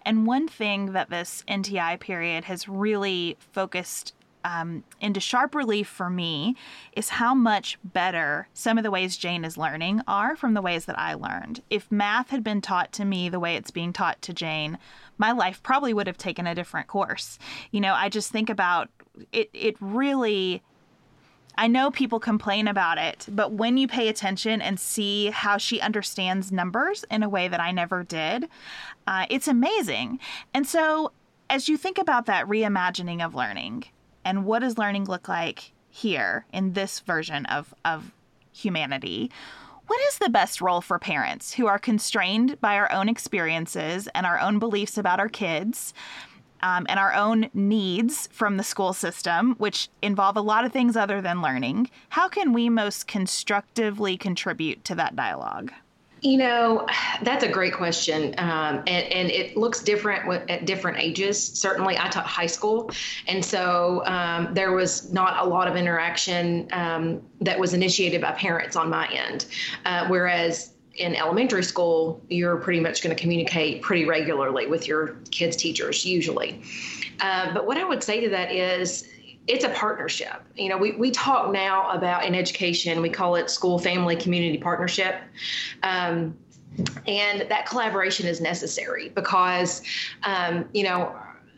And 0.06 0.28
one 0.28 0.48
thing 0.48 0.94
that 0.94 1.10
this 1.10 1.44
NTI 1.48 2.00
period 2.00 2.46
has 2.46 2.70
really 2.70 3.38
focused 3.40 4.14
um, 4.46 4.84
into 5.02 5.20
sharp 5.20 5.56
relief 5.56 5.88
for 5.88 6.10
me 6.10 6.56
is 6.96 7.10
how 7.10 7.34
much 7.34 7.80
better 7.84 8.48
some 8.54 8.78
of 8.78 8.84
the 8.84 8.92
ways 8.92 9.18
Jane 9.18 9.44
is 9.44 9.58
learning 9.58 10.02
are 10.08 10.36
from 10.36 10.54
the 10.54 10.62
ways 10.62 10.86
that 10.86 11.00
I 11.00 11.16
learned. 11.16 11.62
If 11.72 11.92
math 11.92 12.30
had 12.30 12.44
been 12.44 12.62
taught 12.62 12.94
to 12.94 13.06
me 13.06 13.28
the 13.28 13.40
way 13.40 13.56
it's 13.56 13.72
being 13.72 13.92
taught 13.92 14.22
to 14.22 14.34
Jane, 14.34 14.78
my 15.18 15.32
life 15.32 15.64
probably 15.64 15.96
would 15.96 16.06
have 16.06 16.18
taken 16.18 16.46
a 16.46 16.54
different 16.54 16.88
course. 16.88 17.40
You 17.72 17.82
know, 17.82 17.94
I 17.94 18.08
just 18.08 18.32
think 18.32 18.52
about 18.52 18.90
it, 19.32 19.50
it 19.52 19.76
really 19.80 20.62
I 21.58 21.68
know 21.68 21.92
people 21.92 22.20
complain 22.20 22.68
about 22.68 22.98
it, 22.98 23.28
but 23.30 23.54
when 23.54 23.78
you 23.78 23.88
pay 23.88 24.08
attention 24.08 24.62
and 24.62 24.80
see 24.80 25.30
how 25.30 25.58
she 25.58 25.80
understands 25.80 26.52
numbers 26.52 27.06
in 27.10 27.24
a 27.24 27.30
way 27.30 27.48
that 27.48 27.60
I 27.60 27.72
never 27.72 28.04
did, 28.04 28.50
uh, 29.08 29.26
it's 29.30 29.48
amazing. 29.48 30.20
And 30.54 30.68
so, 30.68 31.12
as 31.50 31.70
you 31.70 31.78
think 31.78 31.98
about 31.98 32.26
that 32.26 32.48
reimagining 32.48 33.24
of 33.24 33.36
learning 33.36 33.86
and 34.24 34.46
what 34.46 34.60
does 34.60 34.78
learning 34.78 35.06
look 35.06 35.28
like 35.30 35.72
here 35.90 36.46
in 36.52 36.74
this 36.74 37.00
version 37.02 37.46
of, 37.46 37.74
of 37.86 38.12
humanity, 38.52 39.32
what 39.88 40.02
is 40.08 40.18
the 40.18 40.30
best 40.30 40.62
role 40.62 40.82
for 40.82 40.98
parents 40.98 41.54
who 41.54 41.68
are 41.68 41.78
constrained 41.78 42.60
by 42.60 42.76
our 42.76 42.92
own 42.92 43.08
experiences 43.08 44.10
and 44.16 44.26
our 44.26 44.40
own 44.40 44.58
beliefs 44.58 44.98
about 44.98 45.20
our 45.20 45.30
kids? 45.30 45.94
Um, 46.62 46.86
and 46.90 47.00
our 47.00 47.14
own 47.14 47.50
needs 47.54 48.28
from 48.32 48.58
the 48.58 48.64
school 48.64 48.94
system, 48.94 49.56
which 49.58 49.90
involve 50.02 50.38
a 50.38 50.42
lot 50.42 50.66
of 50.66 50.72
things 50.72 50.96
other 50.96 51.22
than 51.22 51.42
learning, 51.42 51.90
how 52.10 52.28
can 52.28 52.54
we 52.54 52.70
most 52.70 53.08
constructively 53.08 54.18
contribute 54.18 54.84
to 54.86 54.96
that 54.96 55.16
dialogue? 55.16 55.72
You 56.22 56.38
know, 56.38 56.88
that's 57.22 57.44
a 57.44 57.48
great 57.48 57.74
question. 57.74 58.34
Um, 58.40 58.78
and, 58.88 59.06
and, 59.12 59.30
it 59.30 59.56
looks 59.56 59.84
different 59.84 60.50
at 60.50 60.66
different 60.66 60.98
ages. 60.98 61.38
Certainly, 61.40 62.00
I 62.00 62.08
taught 62.10 62.26
high 62.26 62.48
school. 62.48 62.90
And 63.28 63.46
so 63.46 64.02
um, 64.08 64.52
there 64.54 64.72
was 64.72 65.14
not 65.14 65.46
a 65.46 65.48
lot 65.48 65.68
of 65.68 65.76
interaction 65.76 66.68
um, 66.72 67.22
that 67.42 67.60
was 67.60 67.76
initiated 67.76 68.22
by 68.22 68.32
parents 68.32 68.76
on 68.76 68.90
my 68.90 69.08
end. 69.10 69.46
Uh, 69.86 70.08
whereas 70.08 70.75
in 70.98 71.16
elementary 71.16 71.64
school, 71.64 72.22
you're 72.30 72.58
pretty 72.58 72.80
much 72.80 73.02
going 73.02 73.16
to 73.16 73.22
communicate 73.22 73.82
pretty 73.82 74.06
regularly 74.06 74.68
with 74.68 74.88
your 74.88 75.18
kids' 75.32 75.56
teachers, 75.56 76.06
usually. 76.06 76.62
Uh, 77.20 77.54
but 77.54 77.66
what 77.66 77.78
I 77.78 77.84
would 77.84 78.04
say 78.04 78.20
to 78.22 78.30
that 78.30 78.52
is, 78.52 79.08
it's 79.48 79.64
a 79.64 79.70
partnership. 79.70 80.42
You 80.56 80.70
know, 80.70 80.78
we, 80.78 80.94
we 80.94 81.12
talk 81.12 81.52
now 81.52 81.92
about 81.92 82.26
in 82.26 82.34
education, 82.34 83.02
we 83.02 83.10
call 83.10 83.36
it 83.36 83.50
school 83.50 83.78
family 83.78 84.16
community 84.16 84.58
partnership. 84.58 85.22
Um, 85.84 86.36
and 87.08 87.48
that 87.50 87.68
collaboration 87.68 88.28
is 88.28 88.42
necessary 88.42 89.10
because, 89.10 89.84
um, 90.24 90.68
you 90.74 90.84
know, 90.84 91.16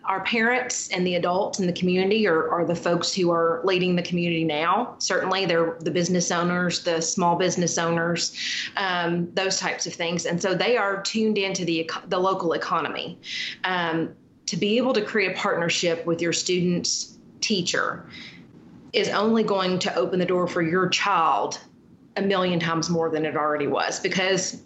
our 0.08 0.22
parents 0.24 0.88
and 0.90 1.06
the 1.06 1.16
adults 1.16 1.60
in 1.60 1.68
the 1.68 1.74
community 1.74 2.26
are, 2.28 2.50
are 2.50 2.66
the 2.66 2.76
folks 2.76 3.14
who 3.14 3.30
are 3.30 3.62
leading 3.66 3.96
the 3.96 4.02
community 4.02 4.46
now. 4.46 4.96
Certainly, 5.00 5.46
they're 5.46 5.78
the 5.82 5.92
business 5.92 6.32
owners, 6.32 6.84
the 6.84 7.02
small 7.02 7.36
business 7.36 7.78
owners, 7.78 8.36
um, 8.78 9.30
those 9.34 9.60
types 9.60 9.86
of 9.86 9.94
things. 9.94 10.26
And 10.26 10.42
so 10.42 10.54
they 10.54 10.78
are 10.78 11.02
tuned 11.02 11.38
into 11.38 11.66
the, 11.66 11.90
the 12.08 12.18
local 12.18 12.54
economy. 12.54 13.20
Um, 13.66 14.16
to 14.46 14.56
be 14.56 14.78
able 14.78 14.94
to 14.94 15.02
create 15.02 15.34
a 15.34 15.36
partnership 15.36 16.06
with 16.06 16.22
your 16.22 16.32
student's 16.32 17.18
teacher 17.42 18.10
is 18.94 19.10
only 19.10 19.44
going 19.44 19.78
to 19.80 19.94
open 19.96 20.20
the 20.20 20.26
door 20.26 20.48
for 20.48 20.62
your 20.62 20.88
child 20.88 21.60
a 22.16 22.22
million 22.22 22.60
times 22.60 22.90
more 22.90 23.10
than 23.10 23.26
it 23.26 23.36
already 23.36 23.68
was 23.68 24.00
because 24.00 24.64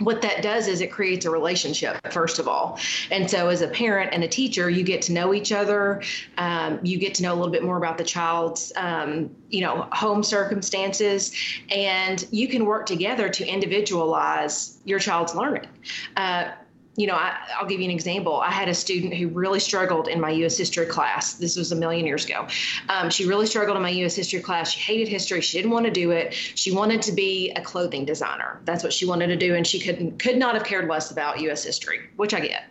what 0.00 0.22
that 0.22 0.42
does 0.42 0.68
is 0.68 0.80
it 0.80 0.90
creates 0.90 1.24
a 1.24 1.30
relationship 1.30 1.96
first 2.12 2.38
of 2.38 2.48
all. 2.48 2.78
And 3.10 3.30
so 3.30 3.48
as 3.48 3.62
a 3.62 3.68
parent 3.68 4.12
and 4.12 4.22
a 4.24 4.28
teacher 4.28 4.68
you 4.68 4.82
get 4.82 5.02
to 5.02 5.12
know 5.12 5.32
each 5.34 5.52
other. 5.52 6.02
Um, 6.36 6.80
you 6.82 6.98
get 6.98 7.14
to 7.14 7.22
know 7.22 7.32
a 7.32 7.36
little 7.36 7.52
bit 7.52 7.62
more 7.62 7.76
about 7.76 7.98
the 7.98 8.04
child's 8.04 8.72
um, 8.76 9.30
you 9.48 9.62
know 9.62 9.88
home 9.92 10.22
circumstances. 10.22 11.32
And 11.70 12.26
you 12.30 12.48
can 12.48 12.66
work 12.66 12.86
together 12.86 13.28
to 13.28 13.46
individualize 13.46 14.78
your 14.84 14.98
child's 14.98 15.34
learning. 15.34 15.68
Uh, 16.16 16.52
you 16.96 17.06
know, 17.06 17.14
I, 17.14 17.36
will 17.60 17.68
give 17.68 17.80
you 17.80 17.84
an 17.84 17.90
example. 17.90 18.40
I 18.40 18.50
had 18.50 18.68
a 18.68 18.74
student 18.74 19.14
who 19.14 19.28
really 19.28 19.60
struggled 19.60 20.08
in 20.08 20.20
my 20.20 20.30
U.S. 20.30 20.56
history 20.56 20.86
class. 20.86 21.34
This 21.34 21.56
was 21.56 21.70
a 21.72 21.76
million 21.76 22.06
years 22.06 22.24
ago. 22.24 22.46
Um, 22.88 23.10
she 23.10 23.26
really 23.26 23.46
struggled 23.46 23.76
in 23.76 23.82
my 23.82 23.90
U.S. 23.90 24.16
history 24.16 24.40
class. 24.40 24.70
She 24.70 24.80
hated 24.80 25.08
history. 25.08 25.40
She 25.42 25.58
didn't 25.58 25.72
want 25.72 25.84
to 25.84 25.92
do 25.92 26.10
it. 26.10 26.32
She 26.32 26.72
wanted 26.72 27.02
to 27.02 27.12
be 27.12 27.50
a 27.50 27.60
clothing 27.60 28.04
designer. 28.06 28.60
That's 28.64 28.82
what 28.82 28.92
she 28.92 29.04
wanted 29.06 29.28
to 29.28 29.36
do, 29.36 29.54
and 29.54 29.66
she 29.66 29.78
couldn't 29.78 30.18
could 30.18 30.38
not 30.38 30.54
have 30.54 30.64
cared 30.64 30.88
less 30.88 31.10
about 31.10 31.40
U.S. 31.40 31.64
history, 31.64 32.00
which 32.16 32.32
I 32.32 32.40
get. 32.40 32.64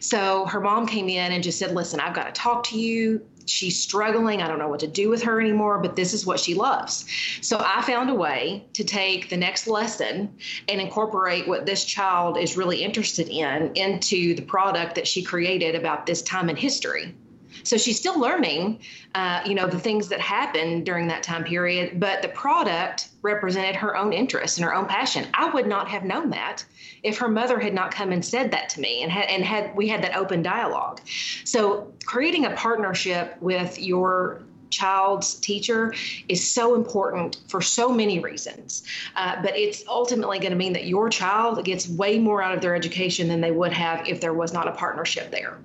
So 0.00 0.46
her 0.46 0.60
mom 0.60 0.86
came 0.86 1.08
in 1.08 1.32
and 1.32 1.42
just 1.42 1.58
said, 1.58 1.74
"Listen, 1.74 2.00
I've 2.00 2.14
got 2.14 2.26
to 2.26 2.40
talk 2.40 2.64
to 2.64 2.78
you 2.78 3.22
she's 3.46 3.80
struggling. 3.80 4.42
I 4.42 4.48
don't 4.48 4.58
know 4.58 4.68
what 4.68 4.80
to 4.80 4.86
do 4.86 5.08
with 5.08 5.22
her 5.22 5.40
anymore, 5.40 5.78
but 5.78 5.96
this 5.96 6.12
is 6.14 6.26
what 6.26 6.40
she 6.40 6.54
loves. 6.54 7.04
So 7.40 7.58
I 7.64 7.82
found 7.82 8.10
a 8.10 8.14
way 8.14 8.64
to 8.74 8.84
take 8.84 9.28
the 9.28 9.36
next 9.36 9.66
lesson 9.66 10.34
and 10.68 10.80
incorporate 10.80 11.48
what 11.48 11.66
this 11.66 11.84
child 11.84 12.38
is 12.38 12.56
really 12.56 12.82
interested 12.82 13.28
in 13.28 13.72
into 13.74 14.34
the 14.34 14.42
product 14.42 14.94
that 14.94 15.06
she 15.06 15.22
created 15.22 15.74
about 15.74 16.06
this 16.06 16.22
time 16.22 16.48
in 16.48 16.56
history. 16.56 17.14
So 17.64 17.76
she's 17.76 17.98
still 17.98 18.18
learning, 18.18 18.80
uh, 19.14 19.42
you 19.46 19.54
know, 19.54 19.66
the 19.66 19.78
things 19.78 20.08
that 20.08 20.20
happened 20.20 20.86
during 20.86 21.08
that 21.08 21.22
time 21.22 21.44
period, 21.44 22.00
but 22.00 22.22
the 22.22 22.28
product 22.28 23.08
represented 23.22 23.76
her 23.76 23.96
own 23.96 24.12
interest 24.12 24.58
and 24.58 24.64
her 24.64 24.74
own 24.74 24.86
passion. 24.86 25.26
I 25.34 25.50
would 25.50 25.66
not 25.66 25.88
have 25.88 26.04
known 26.04 26.30
that 26.30 26.64
if 27.02 27.18
her 27.18 27.28
mother 27.28 27.58
had 27.58 27.74
not 27.74 27.92
come 27.92 28.12
and 28.12 28.24
said 28.24 28.52
that 28.52 28.68
to 28.70 28.80
me 28.80 29.02
and 29.02 29.10
had, 29.10 29.26
and 29.28 29.44
had 29.44 29.74
we 29.76 29.88
had 29.88 30.02
that 30.02 30.16
open 30.16 30.42
dialogue. 30.42 31.00
So 31.44 31.92
creating 32.04 32.46
a 32.46 32.50
partnership 32.50 33.36
with 33.40 33.80
your 33.80 34.42
child's 34.70 35.34
teacher 35.34 35.94
is 36.28 36.48
so 36.48 36.74
important 36.74 37.38
for 37.46 37.60
so 37.60 37.92
many 37.92 38.18
reasons. 38.18 38.82
Uh, 39.14 39.40
but 39.42 39.56
it's 39.56 39.84
ultimately 39.86 40.38
going 40.38 40.50
to 40.50 40.56
mean 40.56 40.72
that 40.72 40.86
your 40.86 41.10
child 41.10 41.62
gets 41.64 41.88
way 41.88 42.18
more 42.18 42.42
out 42.42 42.54
of 42.54 42.60
their 42.62 42.74
education 42.74 43.28
than 43.28 43.40
they 43.40 43.50
would 43.50 43.72
have 43.72 44.08
if 44.08 44.20
there 44.20 44.32
was 44.32 44.52
not 44.52 44.66
a 44.66 44.72
partnership 44.72 45.30
there. 45.30 45.58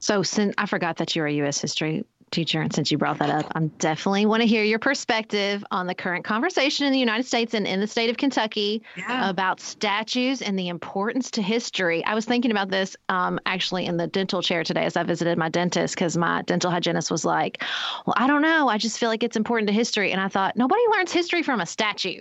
So, 0.00 0.22
since 0.22 0.54
I 0.58 0.66
forgot 0.66 0.96
that 0.96 1.14
you're 1.14 1.26
a 1.26 1.32
U.S. 1.34 1.60
history 1.60 2.04
teacher, 2.30 2.60
and 2.60 2.72
since 2.72 2.90
you 2.90 2.98
brought 2.98 3.18
that 3.18 3.30
up, 3.30 3.50
I'm 3.54 3.68
definitely 3.68 4.24
want 4.26 4.40
to 4.42 4.46
hear 4.46 4.62
your 4.62 4.78
perspective 4.78 5.64
on 5.70 5.86
the 5.86 5.94
current 5.94 6.24
conversation 6.24 6.86
in 6.86 6.92
the 6.92 6.98
United 6.98 7.26
States 7.26 7.54
and 7.54 7.66
in 7.66 7.80
the 7.80 7.86
state 7.86 8.08
of 8.08 8.16
Kentucky 8.16 8.82
yeah. 8.96 9.28
about 9.28 9.60
statues 9.60 10.40
and 10.40 10.58
the 10.58 10.68
importance 10.68 11.30
to 11.32 11.42
history. 11.42 12.04
I 12.04 12.14
was 12.14 12.24
thinking 12.24 12.50
about 12.50 12.70
this 12.70 12.96
um, 13.08 13.38
actually 13.46 13.86
in 13.86 13.96
the 13.96 14.06
dental 14.06 14.42
chair 14.42 14.64
today 14.64 14.84
as 14.84 14.96
I 14.96 15.02
visited 15.02 15.38
my 15.38 15.48
dentist 15.48 15.94
because 15.94 16.16
my 16.16 16.42
dental 16.42 16.70
hygienist 16.70 17.10
was 17.10 17.24
like, 17.24 17.62
"Well, 18.06 18.14
I 18.16 18.26
don't 18.26 18.42
know. 18.42 18.68
I 18.68 18.78
just 18.78 18.98
feel 18.98 19.08
like 19.08 19.22
it's 19.22 19.36
important 19.36 19.68
to 19.68 19.74
history," 19.74 20.12
and 20.12 20.20
I 20.20 20.28
thought 20.28 20.56
nobody 20.56 20.82
learns 20.92 21.12
history 21.12 21.42
from 21.42 21.60
a 21.60 21.66
statue. 21.66 22.20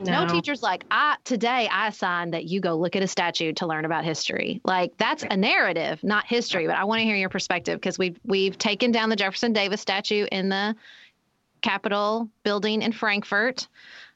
No. 0.00 0.24
no 0.24 0.32
teacher's 0.32 0.62
like, 0.62 0.84
I 0.90 1.16
today 1.24 1.68
I 1.70 1.88
assigned 1.88 2.34
that 2.34 2.44
you 2.44 2.60
go 2.60 2.76
look 2.76 2.96
at 2.96 3.02
a 3.02 3.06
statue 3.06 3.52
to 3.54 3.66
learn 3.66 3.84
about 3.84 4.04
history. 4.04 4.60
Like 4.64 4.96
that's 4.96 5.24
a 5.28 5.36
narrative, 5.36 6.02
not 6.02 6.26
history. 6.26 6.66
But 6.66 6.76
I 6.76 6.84
want 6.84 7.00
to 7.00 7.04
hear 7.04 7.16
your 7.16 7.28
perspective 7.28 7.80
because 7.80 7.98
we've 7.98 8.18
we've 8.24 8.58
taken 8.58 8.92
down 8.92 9.08
the 9.08 9.16
Jefferson 9.16 9.52
Davis 9.52 9.80
statue 9.80 10.26
in 10.30 10.48
the 10.48 10.74
Capitol 11.62 12.28
building 12.42 12.82
in 12.82 12.92
Frankfort. 12.92 13.68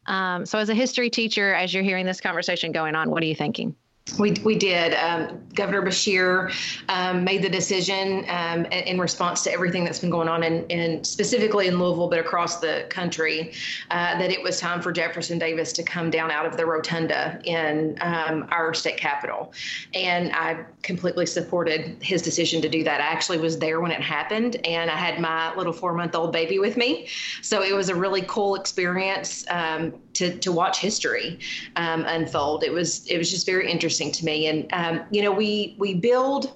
Um, 0.07 0.47
so 0.47 0.59
as 0.59 0.69
a 0.69 0.75
history 0.75 1.11
teacher, 1.11 1.55
as 1.55 1.73
you're 1.73 1.83
hearing 1.83 2.07
this 2.07 2.21
conversation 2.21 2.73
going 2.73 2.95
on, 2.95 3.11
what 3.11 3.23
are 3.23 3.27
you 3.27 3.35
thinking? 3.35 3.77
We, 4.19 4.33
we 4.45 4.57
did. 4.57 4.95
Um, 4.95 5.41
Governor 5.55 5.83
Beshear 5.83 6.53
um, 6.89 7.25
made 7.25 7.43
the 7.43 7.49
decision 7.49 8.25
um, 8.29 8.65
in 8.67 8.99
response 8.99 9.43
to 9.43 9.53
everything 9.53 9.85
that's 9.85 9.99
been 9.99 10.11
going 10.11 10.29
on, 10.29 10.43
in, 10.43 10.65
in 10.67 11.03
specifically 11.03 11.67
in 11.67 11.79
Louisville, 11.79 12.09
but 12.09 12.21
across 12.21 12.61
the 12.61 12.87
country, 12.91 13.53
uh, 13.91 14.19
that 14.19 14.31
it 14.31 14.43
was 14.43 14.61
time 14.61 14.81
for 14.81 14.93
Jefferson 14.93 15.39
Davis 15.39 15.73
to 15.73 15.83
come 15.83 16.11
down 16.11 16.31
out 16.31 16.47
of 16.47 16.57
the 16.57 16.65
rotunda 16.65 17.41
in 17.45 17.99
um, 18.01 18.47
our 18.51 18.73
state 18.73 18.97
capitol. 18.97 19.53
And 19.95 20.33
I 20.33 20.65
completely 20.83 21.27
supported 21.27 21.97
his 22.01 22.23
decision 22.23 22.63
to 22.63 22.69
do 22.69 22.85
that. 22.85 23.01
I 23.01 23.05
actually 23.05 23.39
was 23.39 23.59
there 23.59 23.81
when 23.81 23.91
it 23.91 24.01
happened, 24.01 24.57
and 24.65 24.91
I 24.91 24.97
had 24.97 25.21
my 25.21 25.55
little 25.57 25.73
four 25.73 25.93
month 25.93 26.15
old 26.15 26.33
baby 26.33 26.59
with 26.59 26.77
me. 26.77 27.09
So 27.43 27.63
it 27.63 27.75
was 27.75 27.89
a 27.89 27.95
really 27.95 28.23
cool 28.23 28.55
experience 28.55 29.45
um, 29.51 29.95
to, 30.19 30.37
to 30.39 30.53
watch 30.53 30.79
history 30.79 31.39
um, 31.77 32.05
unfold. 32.07 32.65
It 32.65 32.73
was, 32.73 33.07
it 33.07 33.19
was 33.19 33.31
just 33.31 33.47
very 33.47 33.71
interesting 33.71 34.13
to 34.13 34.25
me. 34.25 34.47
And 34.47 34.73
um, 34.73 35.03
you 35.11 35.23
know, 35.23 35.33
we 35.33 35.77
we 35.79 35.95
build 35.95 36.53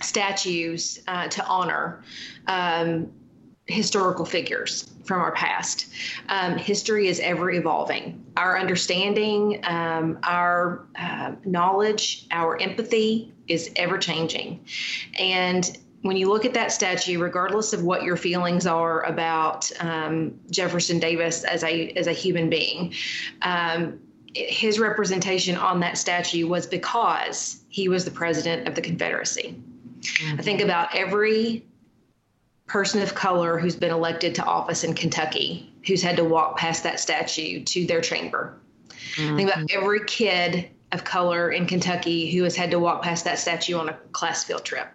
statues 0.00 1.00
uh, 1.08 1.28
to 1.28 1.44
honor 1.46 2.02
um, 2.46 3.10
historical 3.66 4.24
figures 4.24 4.90
from 5.04 5.20
our 5.20 5.32
past. 5.32 5.86
Um, 6.28 6.56
history 6.56 7.08
is 7.08 7.20
ever 7.20 7.50
evolving. 7.50 8.24
Our 8.36 8.58
understanding, 8.58 9.60
um, 9.64 10.18
our 10.22 10.86
uh, 10.96 11.32
knowledge, 11.44 12.26
our 12.30 12.60
empathy 12.60 13.32
is 13.48 13.70
ever 13.76 13.98
changing. 13.98 14.64
And 15.18 15.78
when 16.02 16.16
you 16.16 16.28
look 16.28 16.44
at 16.44 16.54
that 16.54 16.72
statue, 16.72 17.18
regardless 17.18 17.72
of 17.72 17.82
what 17.82 18.02
your 18.02 18.16
feelings 18.16 18.66
are 18.66 19.02
about 19.02 19.70
um, 19.80 20.38
Jefferson 20.50 20.98
Davis 20.98 21.44
as 21.44 21.64
a 21.64 21.90
as 21.90 22.06
a 22.06 22.12
human 22.12 22.48
being, 22.48 22.94
um, 23.42 23.98
his 24.34 24.78
representation 24.78 25.56
on 25.56 25.80
that 25.80 25.98
statue 25.98 26.46
was 26.46 26.66
because 26.66 27.64
he 27.68 27.88
was 27.88 28.04
the 28.04 28.10
president 28.10 28.68
of 28.68 28.74
the 28.74 28.80
Confederacy. 28.80 29.60
Mm-hmm. 30.00 30.38
I 30.38 30.42
think 30.42 30.60
about 30.60 30.94
every 30.94 31.64
person 32.66 33.02
of 33.02 33.14
color 33.14 33.58
who's 33.58 33.74
been 33.74 33.90
elected 33.90 34.34
to 34.36 34.44
office 34.44 34.84
in 34.84 34.94
Kentucky 34.94 35.72
who's 35.86 36.02
had 36.02 36.16
to 36.16 36.24
walk 36.24 36.58
past 36.58 36.82
that 36.82 37.00
statue 37.00 37.64
to 37.64 37.86
their 37.86 38.00
chamber. 38.00 38.60
Mm-hmm. 38.88 39.36
Think 39.36 39.50
about 39.50 39.64
mm-hmm. 39.64 39.82
every 39.82 40.04
kid 40.04 40.68
of 40.92 41.02
color 41.02 41.50
in 41.50 41.66
Kentucky 41.66 42.30
who 42.30 42.44
has 42.44 42.54
had 42.54 42.70
to 42.70 42.78
walk 42.78 43.02
past 43.02 43.24
that 43.24 43.38
statue 43.38 43.76
on 43.76 43.88
a 43.88 43.94
class 44.12 44.44
field 44.44 44.64
trip. 44.64 44.88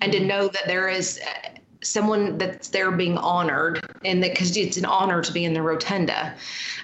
And 0.00 0.12
to 0.12 0.20
know 0.20 0.48
that 0.48 0.64
there 0.66 0.88
is 0.88 1.20
uh, 1.20 1.48
someone 1.82 2.38
that's 2.38 2.68
there 2.68 2.90
being 2.90 3.18
honored 3.18 3.80
and 4.04 4.22
that 4.22 4.32
because 4.32 4.56
it's 4.56 4.76
an 4.76 4.84
honor 4.84 5.22
to 5.22 5.32
be 5.32 5.44
in 5.44 5.54
the 5.54 5.62
rotunda 5.62 6.34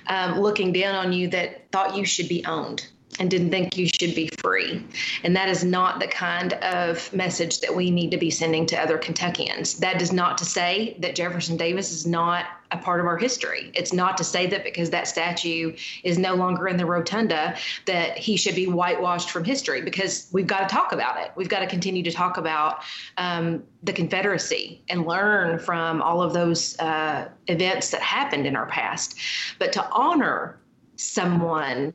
um, 0.06 0.40
looking 0.40 0.72
down 0.72 0.94
on 0.94 1.12
you 1.12 1.28
that 1.28 1.70
thought 1.72 1.96
you 1.96 2.04
should 2.04 2.28
be 2.28 2.44
owned 2.46 2.86
and 3.18 3.30
didn't 3.30 3.50
think 3.50 3.76
you 3.76 3.86
should 3.86 4.14
be 4.14 4.30
free. 4.38 4.84
And 5.22 5.36
that 5.36 5.48
is 5.48 5.64
not 5.64 6.00
the 6.00 6.06
kind 6.06 6.54
of 6.54 7.12
message 7.12 7.60
that 7.60 7.74
we 7.74 7.90
need 7.90 8.10
to 8.10 8.16
be 8.16 8.30
sending 8.30 8.66
to 8.66 8.80
other 8.80 8.98
Kentuckians. 8.98 9.78
That 9.78 10.00
is 10.00 10.12
not 10.12 10.38
to 10.38 10.44
say 10.44 10.96
that 11.00 11.14
Jefferson 11.14 11.56
Davis 11.56 11.92
is 11.92 12.06
not 12.06 12.46
a 12.70 12.78
part 12.78 13.00
of 13.00 13.06
our 13.06 13.18
history. 13.18 13.70
It's 13.74 13.92
not 13.92 14.16
to 14.16 14.24
say 14.24 14.46
that 14.46 14.64
because 14.64 14.88
that 14.90 15.06
statue 15.06 15.76
is 16.04 16.18
no 16.18 16.34
longer 16.34 16.68
in 16.68 16.78
the 16.78 16.86
rotunda 16.86 17.54
that 17.84 18.16
he 18.16 18.36
should 18.36 18.54
be 18.54 18.66
whitewashed 18.66 19.30
from 19.30 19.44
history 19.44 19.82
because 19.82 20.28
we've 20.32 20.46
got 20.46 20.66
to 20.66 20.74
talk 20.74 20.92
about 20.92 21.20
it. 21.20 21.32
We've 21.36 21.50
got 21.50 21.60
to 21.60 21.66
continue 21.66 22.02
to 22.04 22.10
talk 22.10 22.38
about 22.38 22.82
um, 23.18 23.62
the 23.82 23.92
Confederacy 23.92 24.82
and 24.88 25.06
learn 25.06 25.58
from 25.58 26.00
all 26.00 26.22
of 26.22 26.32
those 26.32 26.78
uh, 26.78 27.28
events 27.46 27.90
that 27.90 28.00
happened 28.00 28.46
in 28.46 28.56
our 28.56 28.66
past. 28.66 29.18
But 29.58 29.74
to 29.74 29.86
honor 29.90 30.58
someone 30.96 31.92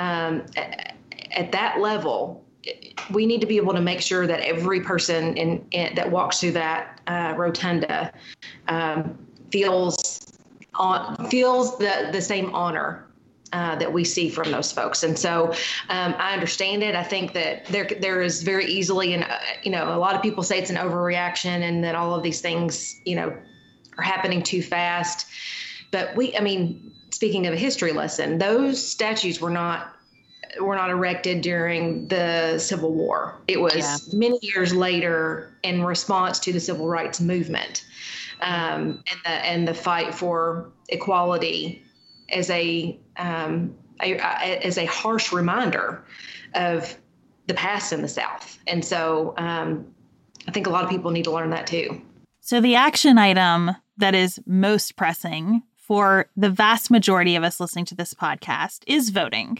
um, 0.00 0.46
at, 0.56 0.96
at, 1.32 1.52
that 1.52 1.78
level, 1.78 2.42
we 3.10 3.26
need 3.26 3.40
to 3.42 3.46
be 3.46 3.58
able 3.58 3.74
to 3.74 3.80
make 3.80 4.00
sure 4.00 4.26
that 4.26 4.40
every 4.40 4.80
person 4.80 5.36
in, 5.36 5.66
in 5.72 5.94
that 5.94 6.10
walks 6.10 6.40
through 6.40 6.52
that 6.52 7.00
uh, 7.06 7.34
rotunda 7.36 8.12
um, 8.68 9.18
feels 9.52 10.32
on, 10.74 11.28
feels 11.28 11.76
the 11.78 12.08
the 12.12 12.22
same 12.22 12.54
honor 12.54 13.06
uh, 13.52 13.76
that 13.76 13.92
we 13.92 14.04
see 14.04 14.30
from 14.30 14.50
those 14.50 14.72
folks. 14.72 15.02
And 15.02 15.18
so 15.18 15.52
um, 15.88 16.14
I 16.18 16.32
understand 16.32 16.82
it. 16.82 16.94
I 16.94 17.02
think 17.02 17.34
that 17.34 17.66
there 17.66 17.88
there 18.00 18.22
is 18.22 18.42
very 18.42 18.64
easily, 18.64 19.12
and 19.12 19.24
uh, 19.24 19.38
you 19.62 19.70
know, 19.70 19.94
a 19.94 19.98
lot 19.98 20.14
of 20.14 20.22
people 20.22 20.42
say 20.42 20.58
it's 20.58 20.70
an 20.70 20.76
overreaction 20.76 21.60
and 21.62 21.84
that 21.84 21.94
all 21.94 22.14
of 22.14 22.22
these 22.22 22.40
things, 22.40 23.00
you 23.04 23.16
know, 23.16 23.36
are 23.98 24.04
happening 24.04 24.42
too 24.42 24.62
fast. 24.62 25.26
But 25.90 26.16
we, 26.16 26.34
I 26.36 26.40
mean, 26.40 26.92
speaking 27.20 27.46
of 27.46 27.52
a 27.52 27.56
history 27.58 27.92
lesson, 27.92 28.38
those 28.38 28.82
statues 28.82 29.42
were 29.42 29.50
not 29.50 29.94
were 30.58 30.74
not 30.74 30.88
erected 30.88 31.42
during 31.42 32.08
the 32.08 32.58
Civil 32.58 32.94
War. 32.94 33.36
It 33.46 33.60
was 33.60 33.76
yeah. 33.76 34.18
many 34.18 34.38
years 34.40 34.72
later 34.72 35.54
in 35.62 35.84
response 35.84 36.38
to 36.40 36.52
the 36.54 36.60
civil 36.60 36.88
rights 36.88 37.20
movement 37.20 37.84
um, 38.40 39.04
and 39.10 39.20
the 39.22 39.30
and 39.30 39.68
the 39.68 39.74
fight 39.74 40.14
for 40.14 40.72
equality 40.88 41.84
as 42.30 42.48
a, 42.48 42.98
um, 43.18 43.74
a, 44.02 44.14
a, 44.14 44.66
as 44.66 44.78
a 44.78 44.86
harsh 44.86 45.30
reminder 45.30 46.02
of 46.54 46.96
the 47.48 47.54
past 47.54 47.92
in 47.92 48.00
the 48.00 48.08
South. 48.08 48.58
And 48.66 48.82
so 48.82 49.34
um, 49.36 49.84
I 50.48 50.52
think 50.52 50.66
a 50.66 50.70
lot 50.70 50.84
of 50.84 50.90
people 50.90 51.10
need 51.10 51.24
to 51.24 51.32
learn 51.32 51.50
that 51.50 51.66
too. 51.66 52.00
So 52.40 52.62
the 52.62 52.76
action 52.76 53.18
item 53.18 53.72
that 53.98 54.14
is 54.14 54.40
most 54.46 54.96
pressing 54.96 55.62
for 55.90 56.28
the 56.36 56.48
vast 56.48 56.88
majority 56.88 57.34
of 57.34 57.42
us 57.42 57.58
listening 57.58 57.84
to 57.84 57.96
this 57.96 58.14
podcast 58.14 58.84
is 58.86 59.10
voting. 59.10 59.58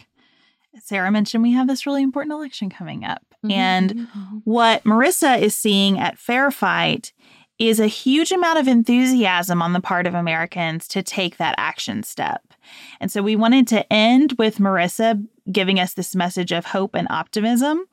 Sarah 0.79 1.11
mentioned 1.11 1.43
we 1.43 1.51
have 1.51 1.67
this 1.67 1.85
really 1.85 2.01
important 2.01 2.31
election 2.31 2.69
coming 2.69 3.03
up. 3.03 3.21
Mm-hmm. 3.43 3.51
And 3.51 4.07
what 4.45 4.81
Marissa 4.85 5.41
is 5.41 5.53
seeing 5.55 5.99
at 5.99 6.17
Fair 6.17 6.49
Fight 6.49 7.11
is 7.59 7.81
a 7.81 7.87
huge 7.87 8.31
amount 8.31 8.59
of 8.59 8.69
enthusiasm 8.69 9.61
on 9.61 9.73
the 9.73 9.81
part 9.81 10.07
of 10.07 10.13
Americans 10.13 10.87
to 10.87 11.03
take 11.03 11.35
that 11.35 11.53
action 11.57 12.01
step. 12.01 12.53
And 13.01 13.11
so 13.11 13.21
we 13.21 13.35
wanted 13.35 13.67
to 13.67 13.91
end 13.91 14.35
with 14.37 14.57
Marissa 14.59 15.21
giving 15.51 15.81
us 15.81 15.95
this 15.95 16.15
message 16.15 16.53
of 16.53 16.65
hope 16.65 16.95
and 16.95 17.09
optimism 17.09 17.83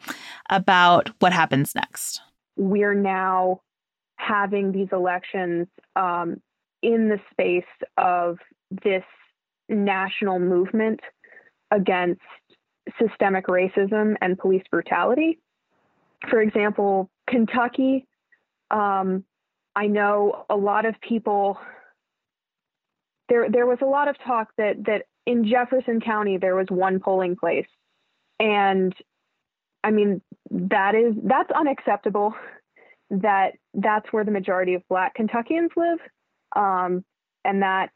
about 0.49 1.11
what 1.19 1.33
happens 1.33 1.75
next. 1.75 2.21
We're 2.57 2.95
now 2.95 3.63
having 4.15 4.71
these 4.71 4.89
elections 4.93 5.67
um, 5.97 6.41
in 6.83 7.09
the 7.09 7.21
space 7.31 7.65
of 7.97 8.39
this 8.85 9.05
national 9.69 10.39
movement 10.39 11.01
against 11.71 12.21
systemic 12.99 13.47
racism 13.47 14.15
and 14.21 14.39
police 14.39 14.63
brutality. 14.71 15.39
For 16.31 16.41
example, 16.41 17.11
Kentucky, 17.29 18.07
um, 18.71 19.25
I 19.77 19.87
know 19.87 20.45
a 20.51 20.57
lot 20.57 20.87
of 20.87 20.95
people. 21.01 21.59
There, 23.29 23.51
there 23.51 23.67
was 23.67 23.79
a 23.83 23.87
lot 23.87 24.09
of 24.09 24.17
talk 24.25 24.49
that 24.57 24.85
that 24.87 25.03
in 25.27 25.47
Jefferson 25.49 26.01
County 26.01 26.39
there 26.39 26.57
was 26.57 26.67
one 26.71 26.99
polling 26.99 27.37
place, 27.37 27.69
and 28.41 28.95
I 29.85 29.91
mean 29.91 30.23
that 30.51 30.95
is 30.95 31.15
that's 31.23 31.51
unacceptable. 31.53 32.35
That 33.11 33.53
that's 33.75 34.13
where 34.13 34.25
the 34.25 34.31
majority 34.31 34.75
of 34.75 34.83
Black 34.89 35.15
Kentuckians 35.15 35.71
live, 35.77 35.99
um, 36.57 37.05
and 37.45 37.63
that 37.63 37.91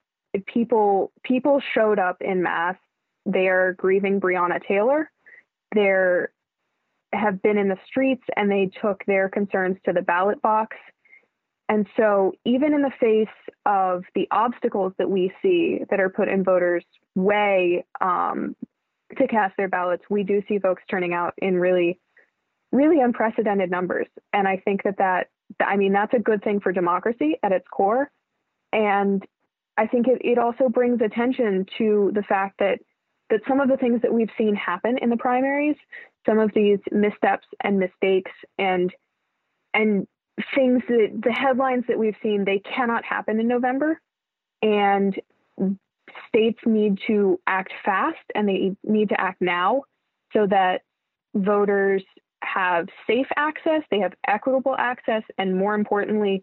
people 0.47 1.12
people 1.23 1.61
showed 1.74 1.99
up 1.99 2.16
in 2.20 2.43
mass. 2.43 2.77
They're 3.27 3.74
grieving 3.74 4.20
Breonna 4.20 4.61
Taylor. 4.66 5.11
They're 5.74 6.33
have 7.12 7.43
been 7.43 7.59
in 7.59 7.69
the 7.69 7.79
streets 7.87 8.23
and 8.37 8.51
they 8.51 8.70
took 8.81 9.05
their 9.07 9.29
concerns 9.29 9.77
to 9.85 9.93
the 9.93 10.03
ballot 10.03 10.41
box. 10.43 10.77
And 11.69 11.87
so, 11.97 12.33
even 12.45 12.74
in 12.74 12.83
the 12.83 12.91
face 13.01 13.29
of 13.65 14.05
the 14.15 14.27
obstacles 14.31 14.93
that 14.99 15.09
we 15.09 15.33
see 15.41 15.81
that 15.91 16.01
are 16.01 16.11
put 16.11 16.29
in 16.29 16.45
voters' 16.45 16.85
way 17.15 17.85
um, 18.01 18.57
to 19.16 19.27
cast 19.27 19.57
their 19.57 19.69
ballots, 19.69 20.03
we 20.11 20.23
do 20.23 20.43
see 20.49 20.59
folks 20.59 20.83
turning 20.91 21.15
out 21.15 21.35
in 21.39 21.59
really, 21.59 21.99
really 22.73 23.01
unprecedented 23.01 23.70
numbers. 23.70 24.07
And 24.33 24.47
I 24.47 24.59
think 24.59 24.83
that 24.83 24.99
that, 24.99 25.29
I 25.61 25.77
mean, 25.77 25.93
that's 25.93 26.15
a 26.15 26.19
good 26.19 26.43
thing 26.43 26.61
for 26.61 26.73
democracy 26.73 27.37
at 27.43 27.53
its 27.53 27.66
core. 27.69 28.11
And 28.73 29.24
I 29.77 29.86
think 29.86 30.07
it, 30.09 30.20
it 30.23 30.39
also 30.39 30.69
brings 30.69 31.01
attention 31.01 31.66
to 31.78 32.11
the 32.15 32.23
fact 32.23 32.59
that 32.59 32.78
that 33.31 33.40
some 33.49 33.61
of 33.61 33.69
the 33.69 33.78
things 33.78 34.03
that 34.03 34.12
we've 34.12 34.31
seen 34.36 34.55
happen 34.55 34.99
in 34.99 35.09
the 35.09 35.16
primaries, 35.16 35.77
some 36.27 36.39
of 36.39 36.51
these 36.55 36.78
missteps 36.90 37.47
and 37.62 37.78
mistakes 37.78 38.32
and 38.59 38.93
and 39.74 40.07
things 40.55 40.82
that 40.89 41.20
the 41.23 41.32
headlines 41.32 41.85
that 41.89 41.99
we've 41.99 42.16
seen, 42.23 42.44
they 42.44 42.59
cannot 42.61 43.05
happen 43.05 43.40
in 43.40 43.49
November. 43.49 44.01
And 44.61 45.19
states 46.28 46.59
need 46.66 46.99
to 47.07 47.40
act 47.47 47.73
fast 47.85 48.19
and 48.35 48.49
they 48.49 48.77
need 48.85 49.09
to 49.09 49.20
act 49.20 49.40
now 49.40 49.85
so 50.32 50.47
that 50.47 50.82
voters 51.35 52.03
have 52.43 52.89
safe 53.07 53.27
access, 53.36 53.82
they 53.90 54.01
have 54.01 54.12
equitable 54.27 54.74
access, 54.77 55.23
and 55.39 55.57
more 55.57 55.74
importantly, 55.74 56.43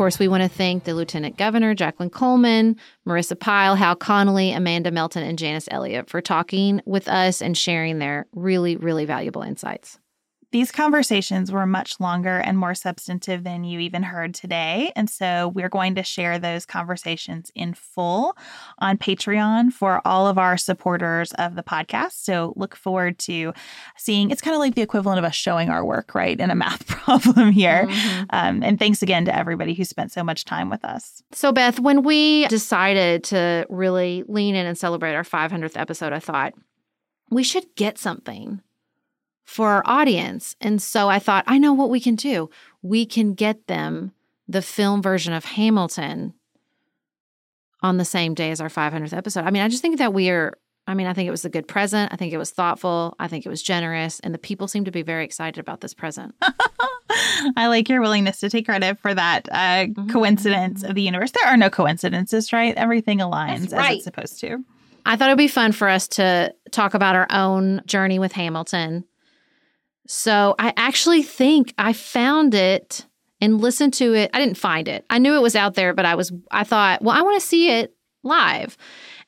Course, 0.00 0.18
we 0.18 0.28
want 0.28 0.42
to 0.42 0.48
thank 0.48 0.84
the 0.84 0.94
Lieutenant 0.94 1.36
Governor, 1.36 1.74
Jacqueline 1.74 2.08
Coleman, 2.08 2.74
Marissa 3.06 3.38
Pyle, 3.38 3.74
Hal 3.74 3.94
Connolly, 3.94 4.50
Amanda 4.50 4.90
Melton, 4.90 5.22
and 5.22 5.38
Janice 5.38 5.68
Elliott 5.70 6.08
for 6.08 6.22
talking 6.22 6.80
with 6.86 7.06
us 7.06 7.42
and 7.42 7.54
sharing 7.54 7.98
their 7.98 8.26
really, 8.32 8.76
really 8.76 9.04
valuable 9.04 9.42
insights. 9.42 9.98
These 10.52 10.72
conversations 10.72 11.52
were 11.52 11.66
much 11.66 12.00
longer 12.00 12.38
and 12.38 12.58
more 12.58 12.74
substantive 12.74 13.44
than 13.44 13.62
you 13.62 13.78
even 13.78 14.02
heard 14.02 14.34
today. 14.34 14.90
And 14.96 15.08
so 15.08 15.52
we're 15.54 15.68
going 15.68 15.94
to 15.94 16.02
share 16.02 16.40
those 16.40 16.66
conversations 16.66 17.52
in 17.54 17.74
full 17.74 18.36
on 18.78 18.98
Patreon 18.98 19.72
for 19.72 20.02
all 20.04 20.26
of 20.26 20.38
our 20.38 20.56
supporters 20.56 21.32
of 21.32 21.54
the 21.54 21.62
podcast. 21.62 22.12
So 22.12 22.52
look 22.56 22.74
forward 22.74 23.18
to 23.20 23.52
seeing 23.96 24.30
it's 24.30 24.42
kind 24.42 24.54
of 24.54 24.58
like 24.58 24.74
the 24.74 24.82
equivalent 24.82 25.20
of 25.20 25.24
us 25.24 25.36
showing 25.36 25.70
our 25.70 25.84
work, 25.84 26.16
right? 26.16 26.38
In 26.38 26.50
a 26.50 26.56
math 26.56 26.86
problem 26.88 27.52
here. 27.52 27.86
Mm-hmm. 27.86 28.24
Um, 28.30 28.62
and 28.64 28.78
thanks 28.78 29.02
again 29.02 29.24
to 29.26 29.36
everybody 29.36 29.74
who 29.74 29.84
spent 29.84 30.10
so 30.10 30.24
much 30.24 30.44
time 30.44 30.68
with 30.68 30.84
us. 30.84 31.22
So, 31.30 31.52
Beth, 31.52 31.78
when 31.78 32.02
we 32.02 32.48
decided 32.48 33.22
to 33.24 33.66
really 33.68 34.24
lean 34.26 34.56
in 34.56 34.66
and 34.66 34.76
celebrate 34.76 35.14
our 35.14 35.22
500th 35.22 35.78
episode, 35.78 36.12
I 36.12 36.18
thought 36.18 36.54
we 37.30 37.44
should 37.44 37.66
get 37.76 37.98
something 37.98 38.60
for 39.50 39.68
our 39.68 39.82
audience. 39.84 40.54
And 40.60 40.80
so 40.80 41.08
I 41.08 41.18
thought, 41.18 41.42
I 41.48 41.58
know 41.58 41.72
what 41.72 41.90
we 41.90 41.98
can 41.98 42.14
do. 42.14 42.50
We 42.82 43.04
can 43.04 43.34
get 43.34 43.66
them 43.66 44.12
the 44.46 44.62
film 44.62 45.02
version 45.02 45.32
of 45.32 45.44
Hamilton 45.44 46.34
on 47.82 47.96
the 47.96 48.04
same 48.04 48.32
day 48.32 48.52
as 48.52 48.60
our 48.60 48.68
500th 48.68 49.12
episode. 49.12 49.44
I 49.44 49.50
mean, 49.50 49.62
I 49.62 49.68
just 49.68 49.82
think 49.82 49.98
that 49.98 50.14
we 50.14 50.30
are, 50.30 50.56
I 50.86 50.94
mean, 50.94 51.08
I 51.08 51.14
think 51.14 51.26
it 51.26 51.32
was 51.32 51.44
a 51.44 51.50
good 51.50 51.66
present. 51.66 52.12
I 52.12 52.16
think 52.16 52.32
it 52.32 52.38
was 52.38 52.52
thoughtful. 52.52 53.16
I 53.18 53.26
think 53.26 53.44
it 53.44 53.48
was 53.48 53.60
generous. 53.60 54.20
And 54.20 54.32
the 54.32 54.38
people 54.38 54.68
seem 54.68 54.84
to 54.84 54.92
be 54.92 55.02
very 55.02 55.24
excited 55.24 55.58
about 55.58 55.80
this 55.80 55.94
present. 55.94 56.32
I 57.56 57.66
like 57.66 57.88
your 57.88 58.00
willingness 58.00 58.38
to 58.40 58.50
take 58.50 58.66
credit 58.66 59.00
for 59.00 59.12
that 59.12 59.48
uh, 59.50 59.86
mm-hmm. 59.86 60.10
coincidence 60.10 60.84
of 60.84 60.94
the 60.94 61.02
universe. 61.02 61.32
There 61.32 61.52
are 61.52 61.56
no 61.56 61.70
coincidences, 61.70 62.52
right? 62.52 62.76
Everything 62.76 63.18
aligns 63.18 63.72
right. 63.72 63.90
as 63.90 63.96
it's 63.96 64.04
supposed 64.04 64.38
to. 64.42 64.64
I 65.04 65.16
thought 65.16 65.28
it 65.28 65.32
would 65.32 65.38
be 65.38 65.48
fun 65.48 65.72
for 65.72 65.88
us 65.88 66.06
to 66.08 66.54
talk 66.70 66.94
about 66.94 67.16
our 67.16 67.26
own 67.32 67.82
journey 67.86 68.20
with 68.20 68.30
Hamilton 68.30 69.06
so 70.10 70.56
I 70.58 70.72
actually 70.76 71.22
think 71.22 71.72
I 71.78 71.92
found 71.92 72.52
it 72.52 73.06
and 73.40 73.60
listened 73.60 73.94
to 73.94 74.12
it. 74.12 74.28
I 74.34 74.40
didn't 74.40 74.56
find 74.56 74.88
it. 74.88 75.04
I 75.08 75.18
knew 75.18 75.36
it 75.36 75.40
was 75.40 75.54
out 75.54 75.74
there, 75.74 75.94
but 75.94 76.04
I 76.04 76.16
was 76.16 76.32
I 76.50 76.64
thought, 76.64 77.00
well, 77.00 77.16
I 77.16 77.22
want 77.22 77.40
to 77.40 77.46
see 77.46 77.70
it 77.70 77.94
live. 78.24 78.76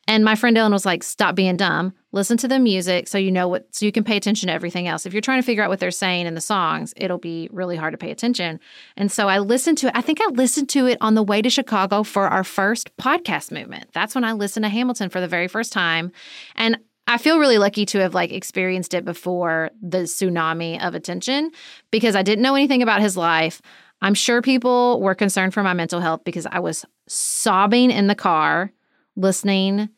And 0.08 0.24
my 0.24 0.34
friend 0.34 0.58
Ellen 0.58 0.72
was 0.72 0.84
like, 0.84 1.04
stop 1.04 1.36
being 1.36 1.56
dumb. 1.56 1.94
Listen 2.10 2.36
to 2.38 2.48
the 2.48 2.58
music 2.58 3.06
so 3.06 3.16
you 3.16 3.30
know 3.30 3.46
what 3.46 3.72
so 3.72 3.86
you 3.86 3.92
can 3.92 4.02
pay 4.02 4.16
attention 4.16 4.48
to 4.48 4.52
everything 4.52 4.88
else. 4.88 5.06
If 5.06 5.14
you're 5.14 5.20
trying 5.20 5.40
to 5.40 5.46
figure 5.46 5.62
out 5.62 5.70
what 5.70 5.78
they're 5.78 5.92
saying 5.92 6.26
in 6.26 6.34
the 6.34 6.40
songs, 6.40 6.92
it'll 6.96 7.16
be 7.16 7.48
really 7.52 7.76
hard 7.76 7.92
to 7.92 7.98
pay 7.98 8.10
attention. 8.10 8.58
And 8.96 9.10
so 9.10 9.28
I 9.28 9.38
listened 9.38 9.78
to 9.78 9.86
it. 9.86 9.92
I 9.94 10.02
think 10.02 10.18
I 10.20 10.30
listened 10.32 10.68
to 10.70 10.86
it 10.86 10.98
on 11.00 11.14
the 11.14 11.22
way 11.22 11.42
to 11.42 11.48
Chicago 11.48 12.02
for 12.02 12.26
our 12.26 12.42
first 12.42 12.96
podcast 12.96 13.52
movement. 13.52 13.86
That's 13.92 14.16
when 14.16 14.24
I 14.24 14.32
listened 14.32 14.64
to 14.64 14.68
Hamilton 14.68 15.10
for 15.10 15.20
the 15.20 15.28
very 15.28 15.46
first 15.46 15.72
time. 15.72 16.10
And 16.56 16.78
I 17.06 17.18
feel 17.18 17.38
really 17.38 17.58
lucky 17.58 17.84
to 17.86 17.98
have 17.98 18.14
like 18.14 18.32
experienced 18.32 18.94
it 18.94 19.04
before 19.04 19.70
the 19.82 19.98
tsunami 19.98 20.82
of 20.82 20.94
attention 20.94 21.50
because 21.90 22.16
I 22.16 22.22
didn't 22.22 22.42
know 22.42 22.54
anything 22.54 22.82
about 22.82 23.02
his 23.02 23.16
life. 23.16 23.60
I'm 24.00 24.14
sure 24.14 24.42
people 24.42 25.00
were 25.00 25.14
concerned 25.14 25.54
for 25.54 25.62
my 25.62 25.74
mental 25.74 26.00
health 26.00 26.22
because 26.24 26.46
I 26.46 26.60
was 26.60 26.84
sobbing 27.08 27.90
in 27.90 28.06
the 28.06 28.14
car 28.14 28.72
listening 29.16 29.88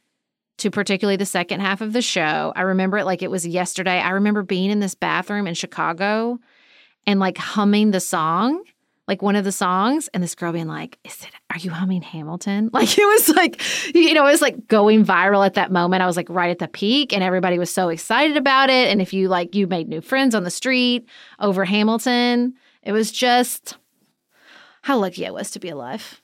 to 0.59 0.70
particularly 0.70 1.16
the 1.16 1.26
second 1.26 1.60
half 1.60 1.81
of 1.81 1.93
the 1.93 2.02
show. 2.02 2.52
I 2.55 2.62
remember 2.62 2.98
it 2.98 3.05
like 3.05 3.22
it 3.22 3.31
was 3.31 3.47
yesterday. 3.47 3.98
I 3.98 4.10
remember 4.10 4.43
being 4.43 4.70
in 4.70 4.81
this 4.81 4.94
bathroom 4.94 5.47
in 5.47 5.55
Chicago 5.55 6.39
and 7.06 7.20
like 7.20 7.39
humming 7.39 7.90
the 7.90 8.01
song, 8.01 8.62
like 9.06 9.20
one 9.20 9.36
of 9.36 9.44
the 9.44 9.52
songs, 9.52 10.09
and 10.14 10.22
this 10.22 10.35
girl 10.35 10.52
being 10.52 10.68
like, 10.68 10.98
Is 11.05 11.22
it, 11.22 11.31
are 11.51 11.59
you 11.59 11.70
humming 11.70 12.02
Hamilton? 12.02 12.70
Like 12.72 12.98
it 12.98 13.05
was 13.05 13.28
like, 13.31 13.62
you 13.94 14.14
know, 14.14 14.26
it 14.26 14.32
was 14.32 14.43
like 14.43 14.66
going 14.66 15.05
viral 15.05 15.44
at 15.44 15.55
that 15.55 15.70
moment. 15.70 16.02
I 16.02 16.06
was 16.06 16.16
like 16.16 16.28
right 16.28 16.51
at 16.51 16.59
the 16.59 16.68
peak 16.68 17.12
and 17.12 17.22
everybody 17.22 17.59
was 17.59 17.72
so 17.72 17.89
excited 17.89 18.36
about 18.36 18.70
it. 18.70 18.89
And 18.89 19.01
if 19.01 19.12
you 19.12 19.28
like, 19.28 19.55
you 19.55 19.66
made 19.66 19.89
new 19.89 20.01
friends 20.01 20.35
on 20.35 20.44
the 20.44 20.51
street 20.51 21.09
over 21.39 21.64
Hamilton, 21.64 22.55
it 22.82 22.93
was 22.93 23.12
just 23.12 23.76
how 24.82 24.98
lucky 24.98 25.26
I 25.26 25.31
was 25.31 25.51
to 25.52 25.60
be 25.60 25.68
alive. 25.68 26.20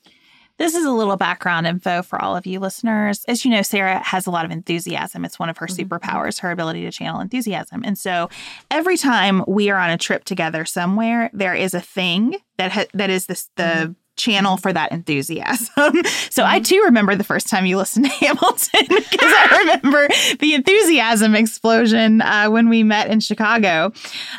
This 0.60 0.74
is 0.74 0.84
a 0.84 0.92
little 0.92 1.16
background 1.16 1.66
info 1.66 2.02
for 2.02 2.20
all 2.20 2.36
of 2.36 2.44
you 2.44 2.60
listeners. 2.60 3.24
As 3.24 3.46
you 3.46 3.50
know, 3.50 3.62
Sarah 3.62 3.98
has 4.04 4.26
a 4.26 4.30
lot 4.30 4.44
of 4.44 4.50
enthusiasm. 4.50 5.24
It's 5.24 5.38
one 5.38 5.48
of 5.48 5.56
her 5.56 5.66
mm-hmm. 5.66 5.88
superpowers, 5.88 6.40
her 6.40 6.50
ability 6.50 6.82
to 6.82 6.90
channel 6.90 7.18
enthusiasm. 7.22 7.82
And 7.82 7.96
so 7.96 8.28
every 8.70 8.98
time 8.98 9.42
we 9.48 9.70
are 9.70 9.78
on 9.78 9.88
a 9.88 9.96
trip 9.96 10.24
together 10.24 10.66
somewhere, 10.66 11.30
there 11.32 11.54
is 11.54 11.72
a 11.72 11.80
thing 11.80 12.36
that 12.58 12.72
ha- 12.72 12.84
that 12.92 13.08
is 13.08 13.24
this 13.24 13.48
the 13.56 13.62
mm-hmm 13.62 13.92
channel 14.16 14.56
for 14.56 14.72
that 14.72 14.92
enthusiasm. 14.92 15.68
so 16.30 16.44
I 16.44 16.56
mm-hmm. 16.56 16.62
too 16.62 16.82
remember 16.84 17.16
the 17.16 17.24
first 17.24 17.48
time 17.48 17.66
you 17.66 17.76
listened 17.76 18.06
to 18.06 18.10
Hamilton 18.26 18.86
because 18.88 19.08
I 19.22 19.58
remember 19.60 20.08
the 20.38 20.54
enthusiasm 20.54 21.34
explosion 21.34 22.20
uh, 22.20 22.48
when 22.50 22.68
we 22.68 22.82
met 22.82 23.08
in 23.08 23.20
Chicago. 23.20 23.92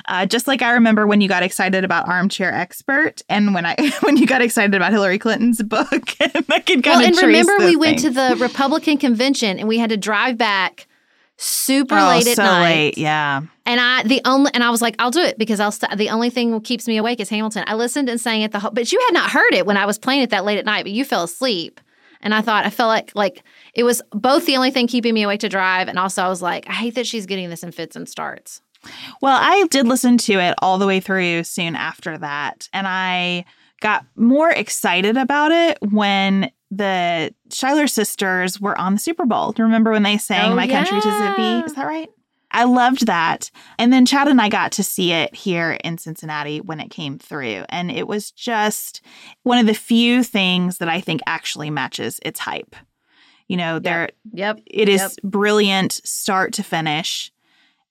Uh, 0.08 0.26
just 0.26 0.48
like 0.48 0.62
I 0.62 0.74
remember 0.74 1.08
when 1.08 1.22
you 1.22 1.28
got 1.28 1.44
excited 1.44 1.84
about 1.84 2.08
Armchair 2.08 2.54
Expert 2.54 3.22
and 3.30 3.54
when 3.54 3.66
I 3.66 3.76
when 4.02 4.18
you 4.18 4.28
got 4.28 4.42
excited 4.42 4.76
about 4.76 4.92
Hillary 4.92 5.20
Clinton's 5.20 5.62
book. 5.62 6.16
I 6.22 6.60
could 6.60 6.84
kind 6.84 7.00
well, 7.00 7.02
and 7.02 7.18
remember 7.18 7.58
we 7.60 7.66
things. 7.66 7.78
went 7.78 8.00
to 8.00 8.10
the 8.10 8.38
Republican 8.40 8.98
convention 8.98 9.60
and 9.60 9.68
we 9.68 9.78
had 9.78 9.90
to 9.90 9.98
drive 9.98 10.38
back 10.38 10.88
super 11.42 11.98
oh, 11.98 12.08
late 12.08 12.28
at 12.28 12.36
so 12.36 12.44
night. 12.44 12.64
Late, 12.64 12.98
yeah. 12.98 13.42
And 13.66 13.82
I 13.82 14.04
the 14.04 14.22
only 14.26 14.52
and 14.54 14.64
I 14.64 14.70
was 14.70 14.82
like, 14.82 14.96
I'll 15.00 15.12
do 15.12 15.22
it 15.22 15.38
because 15.38 15.60
I'll 15.60 15.72
st- 15.72 15.98
the 15.98 16.10
only 16.10 16.30
thing 16.30 16.52
that 16.52 16.64
keeps 16.64 16.88
me 16.88 16.98
awake 16.98 17.20
is 17.20 17.30
Hamilton. 17.30 17.64
I 17.68 17.74
listened 17.74 18.10
and 18.10 18.22
sang 18.22 18.42
it 18.42 18.52
the 18.52 18.60
whole, 18.60 18.72
but 18.72 18.92
you 18.92 19.00
had 19.08 19.14
not 19.14 19.32
heard 19.32 19.54
it 19.54 19.66
when 19.66 19.78
I 19.78 19.86
was 19.86 19.98
playing 19.98 20.22
it 20.22 20.30
that 20.30 20.46
late 20.46 20.60
at 20.60 20.66
night, 20.66 20.84
but 20.84 20.92
you 20.92 21.04
fell 21.04 21.24
asleep. 21.24 21.82
And 22.22 22.36
I 22.36 22.42
thought 22.42 22.66
I 22.66 22.70
felt 22.70 22.90
like 22.90 23.12
like 23.16 23.44
it 23.74 23.84
was 23.84 24.02
both 24.12 24.46
the 24.46 24.56
only 24.56 24.72
thing 24.72 24.88
keeping 24.88 25.14
me 25.14 25.24
awake 25.24 25.40
to 25.40 25.50
drive, 25.50 25.88
and 25.88 25.98
also 25.98 26.22
I 26.22 26.30
was 26.30 26.42
like, 26.42 26.70
I 26.70 26.74
hate 26.74 26.96
that 26.96 27.08
she's 27.08 27.26
getting 27.26 27.50
this 27.50 27.64
in 27.64 27.72
fits 27.72 27.96
and 27.96 28.08
starts. 28.08 28.62
Well, 29.22 29.38
I 29.40 29.66
did 29.70 29.88
listen 29.88 30.18
to 30.20 30.34
it 30.34 30.56
all 30.60 30.78
the 30.78 30.88
way 30.88 31.00
through 31.00 31.44
soon 31.44 31.76
after 31.76 32.18
that, 32.20 32.68
and 32.74 32.88
I 32.88 33.46
got 33.80 34.06
more 34.16 34.52
excited 34.52 35.18
about 35.18 35.52
it 35.52 35.80
when 35.82 36.52
the 36.70 37.34
Schuyler 37.54 37.88
sisters 37.88 38.60
were 38.60 38.78
on 38.78 38.94
the 38.94 39.00
Super 39.00 39.26
Bowl. 39.26 39.52
Do 39.52 39.62
you 39.62 39.66
remember 39.66 39.92
when 39.92 40.04
they 40.04 40.18
sang 40.18 40.52
oh, 40.52 40.56
My 40.56 40.66
yeah. 40.66 40.84
Country 40.84 41.02
to 41.02 41.34
Be? 41.38 41.66
Is 41.66 41.74
that 41.74 41.86
right? 41.86 42.10
I 42.54 42.66
loved 42.66 43.08
that. 43.08 43.50
And 43.80 43.92
then 43.92 44.06
Chad 44.06 44.28
and 44.28 44.42
I 44.42 44.50
got 44.50 44.74
to 44.74 44.84
see 44.84 45.14
it 45.14 45.34
here 45.34 45.78
in 45.84 45.98
Cincinnati 45.98 46.60
when 46.60 46.80
it 46.80 46.90
came 46.90 47.18
through. 47.18 47.64
And 47.70 47.90
it 47.90 48.08
was 48.08 48.32
just 48.32 49.02
one 49.44 49.58
of 49.58 49.68
the 49.68 49.74
few 49.74 50.24
things 50.24 50.78
that 50.80 50.90
I 50.90 51.00
think 51.02 51.22
actually 51.26 51.70
matches 51.70 52.20
its 52.24 52.40
hype. 52.40 52.76
You 53.48 53.58
know, 53.58 53.80
there 53.80 54.10
yep. 54.32 54.60
it 54.66 54.88
is 54.88 55.02
yep. 55.02 55.12
brilliant 55.24 55.94
start 56.04 56.54
to 56.54 56.64
finish. 56.64 57.32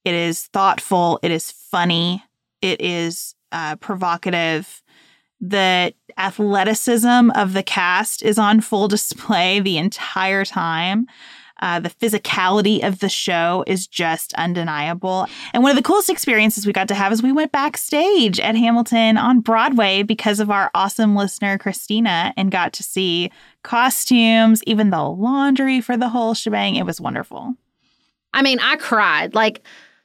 It 0.05 0.15
is 0.15 0.47
thoughtful, 0.47 1.19
it 1.23 1.31
is 1.31 1.51
funny, 1.51 2.25
it 2.63 2.81
is 2.81 3.35
uh, 3.53 3.77
provocative 3.77 4.83
the 5.41 5.95
athleticism 6.19 7.31
of 7.35 7.53
the 7.53 7.63
cast 7.63 8.23
is 8.23 8.39
on 8.39 8.61
full 8.61 8.89
display 8.89 9.61
the 9.61 9.79
entire 9.79 10.45
time. 10.45 11.07
Uh, 11.63 11.79
the 11.79 11.91
physicality 11.91 12.83
of 12.83 13.01
the 13.01 13.09
show 13.09 13.63
is 13.67 13.87
just 13.87 14.33
undeniable. 14.35 15.27
And 15.53 15.63
one 15.63 15.71
of 15.71 15.77
the 15.77 15.83
coolest 15.83 16.09
experiences 16.09 16.67
we 16.67 16.73
got 16.73 16.89
to 16.89 16.95
have 16.95 17.13
is 17.13 17.23
we 17.23 17.33
went 17.33 17.53
backstage 17.53 18.41
at 18.41 18.57
Hamilton 18.57 19.19
on 19.19 19.41
Broadway 19.41 20.03
because 20.03 20.41
of 20.41 20.51
our 20.51 20.71
awesome 20.75 21.15
listener, 21.15 21.59
Christina, 21.59 22.33
and 22.37 22.51
got 22.51 22.73
to 22.75 22.83
see 22.83 23.31
costumes, 23.63 24.63
even 24.65 24.89
the 24.89 25.03
laundry 25.03 25.83
for 25.83 25.99
the 25.99 26.09
whole 26.09 26.33
shebang. 26.33 26.77
It 26.77 26.87
was 26.87 26.99
wonderful. 26.99 27.55
I 28.33 28.41
mean, 28.41 28.59
I 28.61 28.77
cried. 28.77 29.35
Like, 29.35 29.63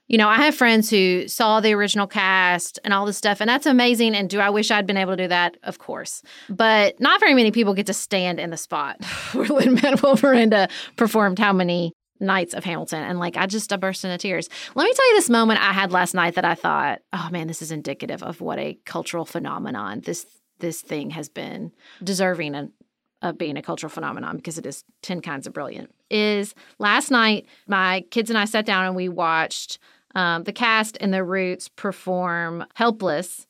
you 0.07 0.17
know, 0.17 0.27
I 0.27 0.37
have 0.37 0.55
friends 0.55 0.89
who 0.89 1.27
saw 1.27 1.59
the 1.59 1.73
original 1.73 2.05
cast 2.05 2.79
and 2.83 2.93
all 2.93 3.05
this 3.05 3.17
stuff, 3.17 3.41
and 3.41 3.49
that's 3.49 3.65
amazing. 3.65 4.15
And 4.15 4.29
do 4.29 4.39
I 4.39 4.49
wish 4.49 4.69
I'd 4.69 4.85
been 4.85 4.97
able 4.97 5.13
to 5.13 5.23
do 5.23 5.27
that? 5.29 5.57
Of 5.63 5.79
course. 5.79 6.21
But 6.49 6.99
not 6.99 7.19
very 7.19 7.33
many 7.33 7.51
people 7.51 7.73
get 7.73 7.87
to 7.87 7.93
stand 7.93 8.39
in 8.39 8.51
the 8.51 8.57
spot 8.57 9.03
where 9.33 9.47
Lin 9.47 9.75
Manuel 9.75 10.19
Miranda 10.21 10.69
performed 10.95 11.39
how 11.39 11.53
many 11.53 11.93
nights 12.19 12.53
of 12.53 12.63
Hamilton. 12.63 13.03
And 13.03 13.19
like, 13.19 13.35
I 13.35 13.45
just 13.47 13.73
I 13.73 13.77
burst 13.77 14.05
into 14.05 14.17
tears. 14.17 14.47
Let 14.75 14.85
me 14.85 14.93
tell 14.93 15.09
you 15.09 15.17
this 15.17 15.29
moment 15.29 15.61
I 15.61 15.73
had 15.73 15.91
last 15.91 16.13
night 16.13 16.35
that 16.35 16.45
I 16.45 16.55
thought, 16.55 16.99
oh 17.11 17.29
man, 17.31 17.47
this 17.47 17.61
is 17.61 17.71
indicative 17.71 18.23
of 18.23 18.41
what 18.41 18.59
a 18.59 18.77
cultural 18.85 19.25
phenomenon 19.25 20.01
this 20.01 20.25
this 20.59 20.81
thing 20.81 21.09
has 21.09 21.27
been 21.27 21.73
deserving 22.01 22.71
of 23.21 23.37
being 23.37 23.57
a 23.57 23.61
cultural 23.61 23.89
phenomenon 23.89 24.37
because 24.37 24.57
it 24.57 24.65
is 24.65 24.83
10 25.01 25.21
kinds 25.21 25.47
of 25.47 25.53
brilliant. 25.53 25.93
Is 26.09 26.53
last 26.79 27.11
night, 27.11 27.45
my 27.67 28.05
kids 28.11 28.29
and 28.29 28.37
I 28.37 28.45
sat 28.45 28.65
down 28.65 28.85
and 28.85 28.95
we 28.95 29.09
watched 29.09 29.79
um, 30.15 30.43
the 30.43 30.53
cast 30.53 30.97
and 30.99 31.13
the 31.13 31.23
Roots 31.23 31.67
perform 31.67 32.65
Helpless 32.73 33.47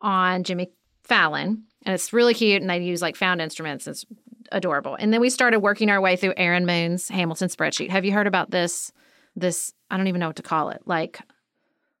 on 0.00 0.44
Jimmy 0.44 0.70
Fallon. 1.02 1.64
And 1.84 1.94
it's 1.94 2.12
really 2.12 2.34
cute. 2.34 2.60
And 2.60 2.70
they 2.70 2.82
use 2.82 3.02
like 3.02 3.16
found 3.16 3.40
instruments. 3.40 3.86
It's 3.86 4.04
adorable. 4.52 4.94
And 4.94 5.12
then 5.12 5.20
we 5.20 5.30
started 5.30 5.60
working 5.60 5.90
our 5.90 6.00
way 6.00 6.16
through 6.16 6.34
Aaron 6.36 6.66
Moon's 6.66 7.08
Hamilton 7.08 7.48
spreadsheet. 7.48 7.90
Have 7.90 8.04
you 8.04 8.12
heard 8.12 8.26
about 8.26 8.50
this? 8.50 8.92
This, 9.34 9.72
I 9.90 9.96
don't 9.96 10.08
even 10.08 10.20
know 10.20 10.26
what 10.26 10.36
to 10.36 10.42
call 10.42 10.70
it. 10.70 10.82
Like 10.86 11.20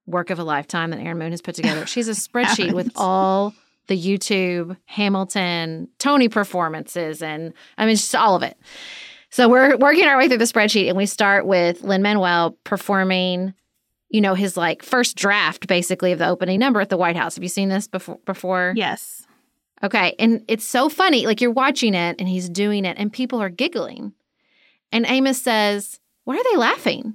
work 0.06 0.30
of 0.30 0.38
a 0.38 0.44
lifetime 0.44 0.90
that 0.90 1.00
Aaron 1.00 1.18
Moon 1.18 1.30
has 1.30 1.40
put 1.40 1.54
together. 1.54 1.86
She's 1.86 2.08
a 2.08 2.12
spreadsheet 2.12 2.72
with 2.72 2.92
all 2.96 3.54
the 3.86 3.98
YouTube 3.98 4.76
Hamilton 4.84 5.88
Tony 5.98 6.28
performances 6.28 7.22
and 7.22 7.52
I 7.78 7.86
mean 7.86 7.96
just 7.96 8.14
all 8.14 8.36
of 8.36 8.42
it. 8.42 8.56
So 9.30 9.48
we're 9.48 9.76
working 9.76 10.06
our 10.06 10.18
way 10.18 10.28
through 10.28 10.38
the 10.38 10.44
spreadsheet 10.44 10.88
and 10.88 10.96
we 10.96 11.06
start 11.06 11.46
with 11.46 11.82
Lin 11.82 12.02
Manuel 12.02 12.56
performing 12.64 13.54
you 14.10 14.20
know, 14.20 14.34
his 14.34 14.56
like 14.56 14.82
first 14.82 15.16
draft 15.16 15.66
basically 15.66 16.12
of 16.12 16.18
the 16.18 16.28
opening 16.28 16.58
number 16.58 16.80
at 16.80 16.88
the 16.88 16.96
White 16.96 17.16
House. 17.16 17.36
Have 17.36 17.42
you 17.42 17.48
seen 17.48 17.68
this 17.68 17.86
before 17.86 18.18
before? 18.26 18.74
Yes. 18.76 19.26
Okay. 19.82 20.14
And 20.18 20.44
it's 20.48 20.64
so 20.64 20.88
funny. 20.88 21.26
Like 21.26 21.40
you're 21.40 21.50
watching 21.50 21.94
it 21.94 22.16
and 22.18 22.28
he's 22.28 22.48
doing 22.48 22.84
it 22.84 22.98
and 22.98 23.12
people 23.12 23.40
are 23.40 23.48
giggling. 23.48 24.12
And 24.92 25.06
Amos 25.06 25.40
says, 25.40 26.00
Why 26.24 26.36
are 26.36 26.44
they 26.52 26.58
laughing? 26.58 27.14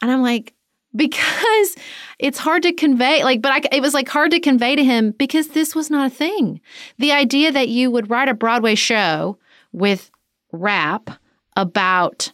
And 0.00 0.10
I'm 0.10 0.22
like, 0.22 0.54
because 0.94 1.76
it's 2.18 2.38
hard 2.38 2.62
to 2.62 2.72
convey 2.72 3.22
like 3.22 3.42
but 3.42 3.52
I, 3.52 3.76
it 3.76 3.82
was 3.82 3.94
like 3.94 4.08
hard 4.08 4.30
to 4.30 4.40
convey 4.40 4.74
to 4.74 4.82
him 4.82 5.12
because 5.12 5.48
this 5.48 5.74
was 5.74 5.90
not 5.90 6.06
a 6.06 6.14
thing 6.14 6.60
the 6.98 7.12
idea 7.12 7.52
that 7.52 7.68
you 7.68 7.90
would 7.90 8.08
write 8.08 8.28
a 8.28 8.34
broadway 8.34 8.74
show 8.74 9.38
with 9.72 10.10
rap 10.50 11.10
about 11.56 12.32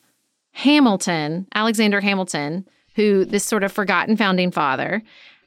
hamilton 0.53 1.49
alexander 1.53 2.01
hamilton 2.01 2.65
who 2.95 3.25
this 3.25 3.45
sort 3.45 3.65
of 3.65 3.73
forgotten 3.73 4.17
founding 4.17 4.51
father. 4.51 5.03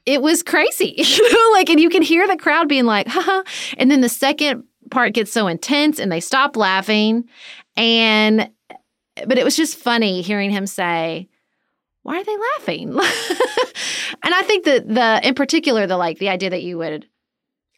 It 0.06 0.22
was 0.22 0.42
crazy 0.42 0.94
you 0.98 1.32
know 1.32 1.50
like 1.52 1.68
and 1.68 1.80
you 1.80 1.90
can 1.90 2.02
hear 2.02 2.26
the 2.26 2.36
crowd 2.36 2.68
being 2.68 2.86
like 2.86 3.08
haha 3.08 3.42
and 3.76 3.90
then 3.90 4.00
the 4.00 4.08
second 4.08 4.64
part 4.90 5.12
gets 5.12 5.32
so 5.32 5.46
intense 5.46 5.98
and 5.98 6.10
they 6.10 6.20
stop 6.20 6.56
laughing. 6.56 7.28
And 7.76 8.50
but 9.26 9.38
it 9.38 9.44
was 9.44 9.56
just 9.56 9.76
funny 9.76 10.22
hearing 10.22 10.50
him 10.50 10.66
say 10.66 11.28
why 12.02 12.18
are 12.18 12.24
they 12.24 12.36
laughing? 12.56 12.98
And 14.22 14.34
i 14.34 14.42
think 14.42 14.64
that 14.64 14.88
the 14.88 15.20
in 15.26 15.34
particular 15.34 15.86
the 15.86 15.96
like 15.96 16.18
the 16.18 16.28
idea 16.28 16.50
that 16.50 16.62
you 16.62 16.78
would 16.78 17.06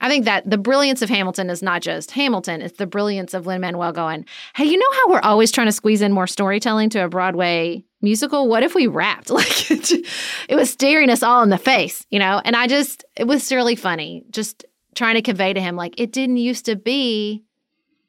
I 0.00 0.08
think 0.08 0.24
that 0.24 0.48
the 0.48 0.56
brilliance 0.56 1.02
of 1.02 1.10
Hamilton 1.10 1.50
is 1.50 1.62
not 1.62 1.82
just 1.82 2.12
Hamilton, 2.12 2.62
it's 2.62 2.78
the 2.78 2.86
brilliance 2.86 3.34
of 3.34 3.46
Lin 3.46 3.60
Manuel 3.60 3.92
going, 3.92 4.24
hey, 4.56 4.64
you 4.64 4.78
know 4.78 4.90
how 4.92 5.10
we're 5.10 5.20
always 5.20 5.52
trying 5.52 5.66
to 5.66 5.72
squeeze 5.72 6.00
in 6.00 6.12
more 6.12 6.26
storytelling 6.26 6.88
to 6.90 7.04
a 7.04 7.08
Broadway 7.08 7.84
musical? 8.00 8.48
What 8.48 8.62
if 8.62 8.74
we 8.74 8.86
rapped? 8.86 9.30
Like 9.40 9.70
it 9.70 10.56
was 10.56 10.70
staring 10.70 11.10
us 11.10 11.22
all 11.22 11.42
in 11.42 11.50
the 11.50 11.58
face, 11.58 12.06
you 12.10 12.18
know? 12.18 12.40
And 12.44 12.56
I 12.56 12.66
just, 12.66 13.04
it 13.16 13.26
was 13.26 13.52
really 13.52 13.76
funny 13.76 14.24
just 14.30 14.64
trying 14.94 15.14
to 15.14 15.22
convey 15.22 15.52
to 15.52 15.60
him, 15.60 15.76
like, 15.76 15.98
it 16.00 16.12
didn't 16.12 16.38
used 16.38 16.66
to 16.66 16.76
be 16.76 17.44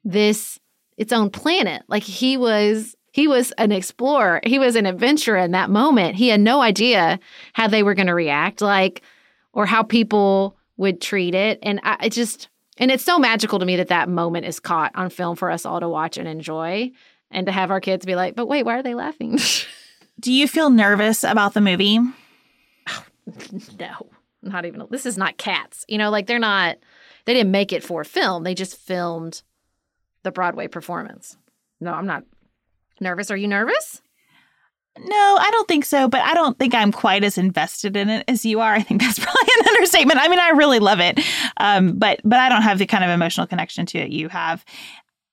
this, 0.04 0.58
its 0.96 1.12
own 1.12 1.30
planet. 1.30 1.82
Like 1.88 2.02
he 2.02 2.36
was 2.36 2.96
he 3.12 3.28
was 3.28 3.52
an 3.52 3.72
explorer. 3.72 4.40
He 4.42 4.58
was 4.58 4.74
an 4.74 4.86
adventurer 4.86 5.36
in 5.36 5.50
that 5.52 5.68
moment. 5.70 6.16
He 6.16 6.28
had 6.28 6.40
no 6.40 6.62
idea 6.62 7.20
how 7.52 7.68
they 7.68 7.82
were 7.82 7.94
going 7.94 8.06
to 8.06 8.14
react, 8.14 8.62
like, 8.62 9.02
or 9.52 9.66
how 9.66 9.82
people 9.82 10.56
would 10.78 11.00
treat 11.00 11.34
it. 11.34 11.58
And 11.62 11.78
I 11.84 12.06
it 12.06 12.12
just, 12.12 12.48
and 12.78 12.90
it's 12.90 13.04
so 13.04 13.18
magical 13.18 13.58
to 13.58 13.66
me 13.66 13.76
that 13.76 13.88
that 13.88 14.08
moment 14.08 14.46
is 14.46 14.58
caught 14.58 14.92
on 14.94 15.10
film 15.10 15.36
for 15.36 15.50
us 15.50 15.66
all 15.66 15.78
to 15.78 15.88
watch 15.88 16.16
and 16.16 16.26
enjoy 16.26 16.90
and 17.30 17.46
to 17.46 17.52
have 17.52 17.70
our 17.70 17.80
kids 17.80 18.06
be 18.06 18.14
like, 18.14 18.34
but 18.34 18.46
wait, 18.46 18.64
why 18.64 18.78
are 18.78 18.82
they 18.82 18.94
laughing? 18.94 19.38
Do 20.22 20.32
you 20.32 20.46
feel 20.46 20.70
nervous 20.70 21.24
about 21.24 21.52
the 21.52 21.60
movie? 21.60 21.98
Oh, 22.88 23.04
no, 23.78 24.06
not 24.40 24.64
even. 24.64 24.86
This 24.88 25.04
is 25.04 25.18
not 25.18 25.36
cats. 25.36 25.84
You 25.88 25.98
know, 25.98 26.10
like 26.10 26.28
they're 26.28 26.38
not, 26.38 26.76
they 27.24 27.34
didn't 27.34 27.50
make 27.50 27.72
it 27.72 27.82
for 27.82 28.04
film. 28.04 28.44
They 28.44 28.54
just 28.54 28.76
filmed 28.76 29.42
the 30.22 30.30
Broadway 30.30 30.68
performance. 30.68 31.36
No, 31.80 31.92
I'm 31.92 32.06
not 32.06 32.22
nervous. 33.00 33.32
Are 33.32 33.36
you 33.36 33.48
nervous? 33.48 34.00
No, 34.96 35.36
I 35.40 35.50
don't 35.50 35.66
think 35.66 35.84
so, 35.84 36.06
but 36.06 36.20
I 36.20 36.34
don't 36.34 36.56
think 36.56 36.74
I'm 36.74 36.92
quite 36.92 37.24
as 37.24 37.38
invested 37.38 37.96
in 37.96 38.08
it 38.08 38.24
as 38.28 38.44
you 38.44 38.60
are. 38.60 38.74
I 38.74 38.82
think 38.82 39.00
that's 39.00 39.18
probably 39.24 39.48
an 39.58 39.68
understatement. 39.68 40.20
I 40.20 40.28
mean, 40.28 40.38
I 40.38 40.50
really 40.50 40.78
love 40.78 41.00
it, 41.00 41.18
um, 41.56 41.98
but 41.98 42.20
but 42.24 42.38
I 42.38 42.48
don't 42.48 42.62
have 42.62 42.78
the 42.78 42.86
kind 42.86 43.02
of 43.02 43.10
emotional 43.10 43.46
connection 43.46 43.86
to 43.86 43.98
it 43.98 44.10
you 44.10 44.28
have. 44.28 44.64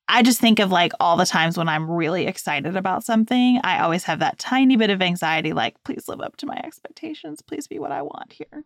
I 0.10 0.24
just 0.24 0.42
think 0.42 0.60
of 0.60 0.72
like 0.72 0.92
all 1.00 1.18
the 1.18 1.26
times 1.26 1.56
when 1.56 1.70
I'm 1.70 1.90
really 1.90 2.26
excited 2.26 2.76
about 2.76 3.04
something, 3.04 3.62
I 3.64 3.80
always 3.80 4.04
have 4.06 4.20
that 4.20 4.40
tiny 4.40 4.76
bit 4.76 4.90
of 4.90 5.02
anxiety 5.04 5.54
like, 5.54 5.82
please 5.84 6.08
live 6.08 6.20
up 6.20 6.36
to 6.38 6.48
my 6.48 6.60
expectations. 6.64 7.44
Please 7.44 7.68
be 7.68 7.78
what 7.78 7.92
I 7.92 8.02
want 8.02 8.34
here. 8.34 8.64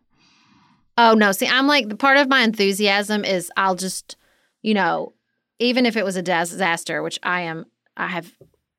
Oh, 0.96 1.12
no. 1.12 1.32
See, 1.32 1.46
I'm 1.46 1.66
like, 1.66 1.88
the 1.88 1.96
part 1.96 2.16
of 2.16 2.28
my 2.28 2.40
enthusiasm 2.42 3.24
is 3.24 3.52
I'll 3.56 3.74
just, 3.74 4.16
you 4.62 4.72
know, 4.72 5.12
even 5.58 5.84
if 5.84 5.96
it 5.96 6.04
was 6.04 6.16
a 6.16 6.22
disaster, 6.22 7.02
which 7.02 7.18
I 7.22 7.42
am, 7.42 7.66
I 7.96 8.06
have 8.06 8.32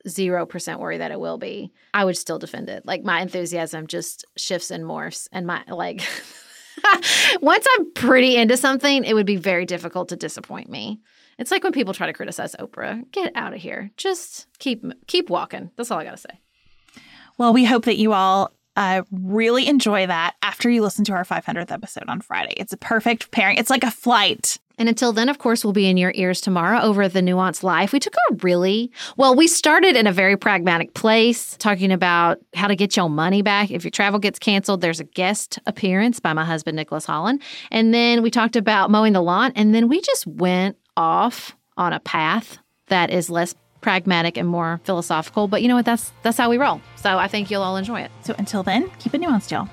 0% 0.08 0.80
worry 0.80 0.98
that 0.98 1.12
it 1.12 1.20
will 1.20 1.38
be, 1.38 1.72
I 1.94 2.04
would 2.04 2.18
still 2.18 2.40
defend 2.40 2.70
it. 2.70 2.86
Like 2.86 3.04
my 3.04 3.22
enthusiasm 3.22 3.86
just 3.86 4.26
shifts 4.38 4.72
and 4.72 4.84
morphs. 4.86 5.28
And 5.32 5.46
my, 5.46 5.64
like, 5.68 6.02
once 7.42 7.66
I'm 7.76 7.92
pretty 7.94 8.38
into 8.38 8.58
something, 8.58 9.04
it 9.04 9.14
would 9.14 9.28
be 9.28 9.36
very 9.36 9.66
difficult 9.66 10.10
to 10.10 10.16
disappoint 10.16 10.70
me. 10.70 11.02
It's 11.38 11.52
like 11.52 11.64
when 11.64 11.74
people 11.74 11.94
try 11.94 12.08
to 12.08 12.14
criticize 12.14 12.56
Oprah. 12.56 13.10
Get 13.12 13.32
out 13.36 13.54
of 13.54 13.62
here. 13.62 13.92
Just 13.98 14.48
keep 14.60 14.84
keep 15.08 15.30
walking. 15.30 15.72
That's 15.76 15.92
all 15.92 16.00
I 16.00 16.04
got 16.06 16.12
to 16.12 16.18
say. 16.18 16.40
Well, 17.38 17.54
we 17.54 17.66
hope 17.66 17.86
that 17.86 17.98
you 17.98 18.14
all 18.14 18.52
uh, 18.78 19.04
really 19.12 19.68
enjoy 19.68 20.08
that 20.08 20.36
after 20.42 20.70
you 20.70 20.82
listen 20.82 21.06
to 21.06 21.14
our 21.14 21.24
500th 21.24 21.72
episode 21.72 22.06
on 22.08 22.22
Friday. 22.22 22.54
It's 22.58 22.74
a 22.74 22.78
perfect 22.78 23.32
pairing. 23.32 23.58
It's 23.58 23.70
like 23.70 23.84
a 23.84 23.92
flight. 23.92 24.60
And 24.78 24.90
until 24.90 25.14
then, 25.14 25.30
of 25.30 25.38
course, 25.38 25.64
we'll 25.64 25.72
be 25.72 25.88
in 25.88 25.96
your 25.96 26.12
ears 26.16 26.42
tomorrow 26.42 26.82
over 26.82 27.08
the 27.08 27.22
Nuance 27.22 27.64
Life. 27.64 27.94
We 27.94 28.00
took 28.00 28.14
a 28.30 28.36
really 28.42 28.92
well, 29.16 29.34
we 29.34 29.48
started 29.48 29.96
in 29.96 30.06
a 30.08 30.12
very 30.12 30.36
pragmatic 30.36 30.94
place, 30.94 31.56
talking 31.58 31.92
about 31.92 32.40
how 32.54 32.68
to 32.68 32.76
get 32.76 32.98
your 32.98 33.10
money 33.10 33.42
back. 33.42 33.72
If 33.72 33.86
your 33.86 33.92
travel 33.92 34.20
gets 34.20 34.38
canceled, 34.38 34.82
there's 34.82 35.00
a 35.00 35.06
guest 35.06 35.60
appearance 35.66 36.20
by 36.20 36.34
my 36.34 36.44
husband, 36.44 36.76
Nicholas 36.76 37.06
Holland. 37.06 37.42
And 37.72 37.94
then 37.94 38.22
we 38.22 38.30
talked 38.30 38.58
about 38.58 38.92
mowing 38.92 39.14
the 39.14 39.22
lawn. 39.22 39.54
And 39.56 39.74
then 39.74 39.88
we 39.88 40.02
just 40.02 40.28
went 40.28 40.78
off 40.98 41.56
on 41.78 41.94
a 41.94 42.00
path 42.00 42.58
that 42.88 43.10
is 43.10 43.30
less 43.30 43.56
pragmatic 43.82 44.38
and 44.38 44.48
more 44.48 44.82
philosophical. 44.84 45.48
But 45.48 45.62
you 45.62 45.68
know 45.68 45.76
what? 45.76 45.86
That's 45.86 46.12
that's 46.24 46.38
how 46.38 46.50
we 46.50 46.58
roll. 46.58 46.82
So 46.96 47.18
I 47.18 47.28
think 47.28 47.52
you'll 47.52 47.62
all 47.62 47.78
enjoy 47.78 48.02
it. 48.02 48.12
So 48.24 48.34
until 48.38 48.64
then, 48.64 48.90
keep 49.00 49.14
it 49.14 49.22
nuanced, 49.22 49.52
y'all. 49.52 49.70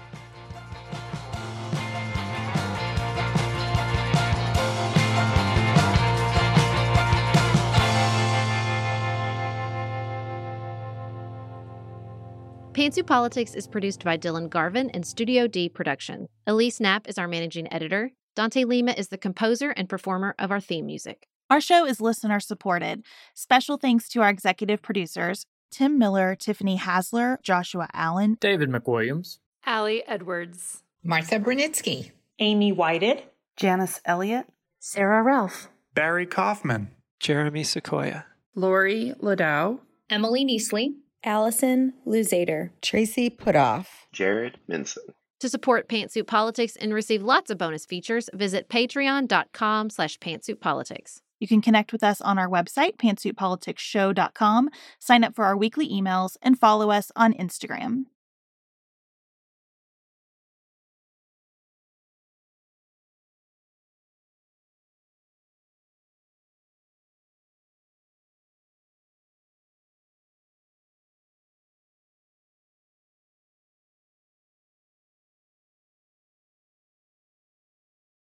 Pantsuit 12.74 13.06
Politics 13.06 13.54
is 13.54 13.66
produced 13.66 14.02
by 14.02 14.16
Dylan 14.16 14.48
Garvin 14.48 14.88
and 14.90 15.06
Studio 15.06 15.46
D 15.46 15.68
Production. 15.68 16.26
Elise 16.46 16.80
Knapp 16.80 17.06
is 17.06 17.18
our 17.18 17.28
managing 17.28 17.70
editor. 17.72 18.10
Dante 18.34 18.64
Lima 18.64 18.92
is 18.92 19.08
the 19.08 19.18
composer 19.18 19.70
and 19.70 19.88
performer 19.88 20.34
of 20.38 20.50
our 20.50 20.60
theme 20.60 20.86
music. 20.86 21.26
Our 21.50 21.60
show 21.60 21.84
is 21.84 22.00
listener 22.00 22.40
supported. 22.40 23.04
Special 23.34 23.76
thanks 23.76 24.08
to 24.10 24.22
our 24.22 24.30
executive 24.30 24.80
producers, 24.80 25.44
Tim 25.70 25.98
Miller, 25.98 26.34
Tiffany 26.34 26.78
Hasler, 26.78 27.42
Joshua 27.42 27.88
Allen, 27.92 28.38
David 28.40 28.70
McWilliams, 28.70 29.38
Allie 29.66 30.02
Edwards, 30.06 30.82
Martha 31.02 31.38
Brunitsky, 31.38 32.12
Amy 32.38 32.72
Whited, 32.72 33.22
Janice 33.56 34.00
Elliott, 34.06 34.46
Sarah 34.78 35.22
Ralph, 35.22 35.68
Barry 35.94 36.24
Kaufman, 36.24 36.88
Jeremy 37.20 37.64
Sequoia, 37.64 38.24
Lori 38.54 39.12
Ladow, 39.20 39.80
Emily 40.08 40.44
Neasley, 40.46 40.94
Allison 41.22 41.92
Luzader, 42.06 42.70
Tracy 42.80 43.28
Putoff, 43.28 43.88
Jared 44.10 44.56
Minson. 44.70 45.12
To 45.42 45.48
support 45.48 45.88
Pantsuit 45.88 46.28
Politics 46.28 46.76
and 46.76 46.94
receive 46.94 47.24
lots 47.24 47.50
of 47.50 47.58
bonus 47.58 47.84
features, 47.84 48.30
visit 48.32 48.68
patreon.com 48.68 49.90
slash 49.90 50.16
pantsuitpolitics. 50.20 51.20
You 51.40 51.48
can 51.48 51.60
connect 51.60 51.92
with 51.92 52.04
us 52.04 52.20
on 52.20 52.38
our 52.38 52.48
website, 52.48 52.96
pantsuitpoliticsshow.com, 52.96 54.70
sign 55.00 55.24
up 55.24 55.34
for 55.34 55.44
our 55.44 55.56
weekly 55.56 55.88
emails, 55.88 56.36
and 56.42 56.56
follow 56.56 56.92
us 56.92 57.10
on 57.16 57.32
Instagram. 57.32 58.04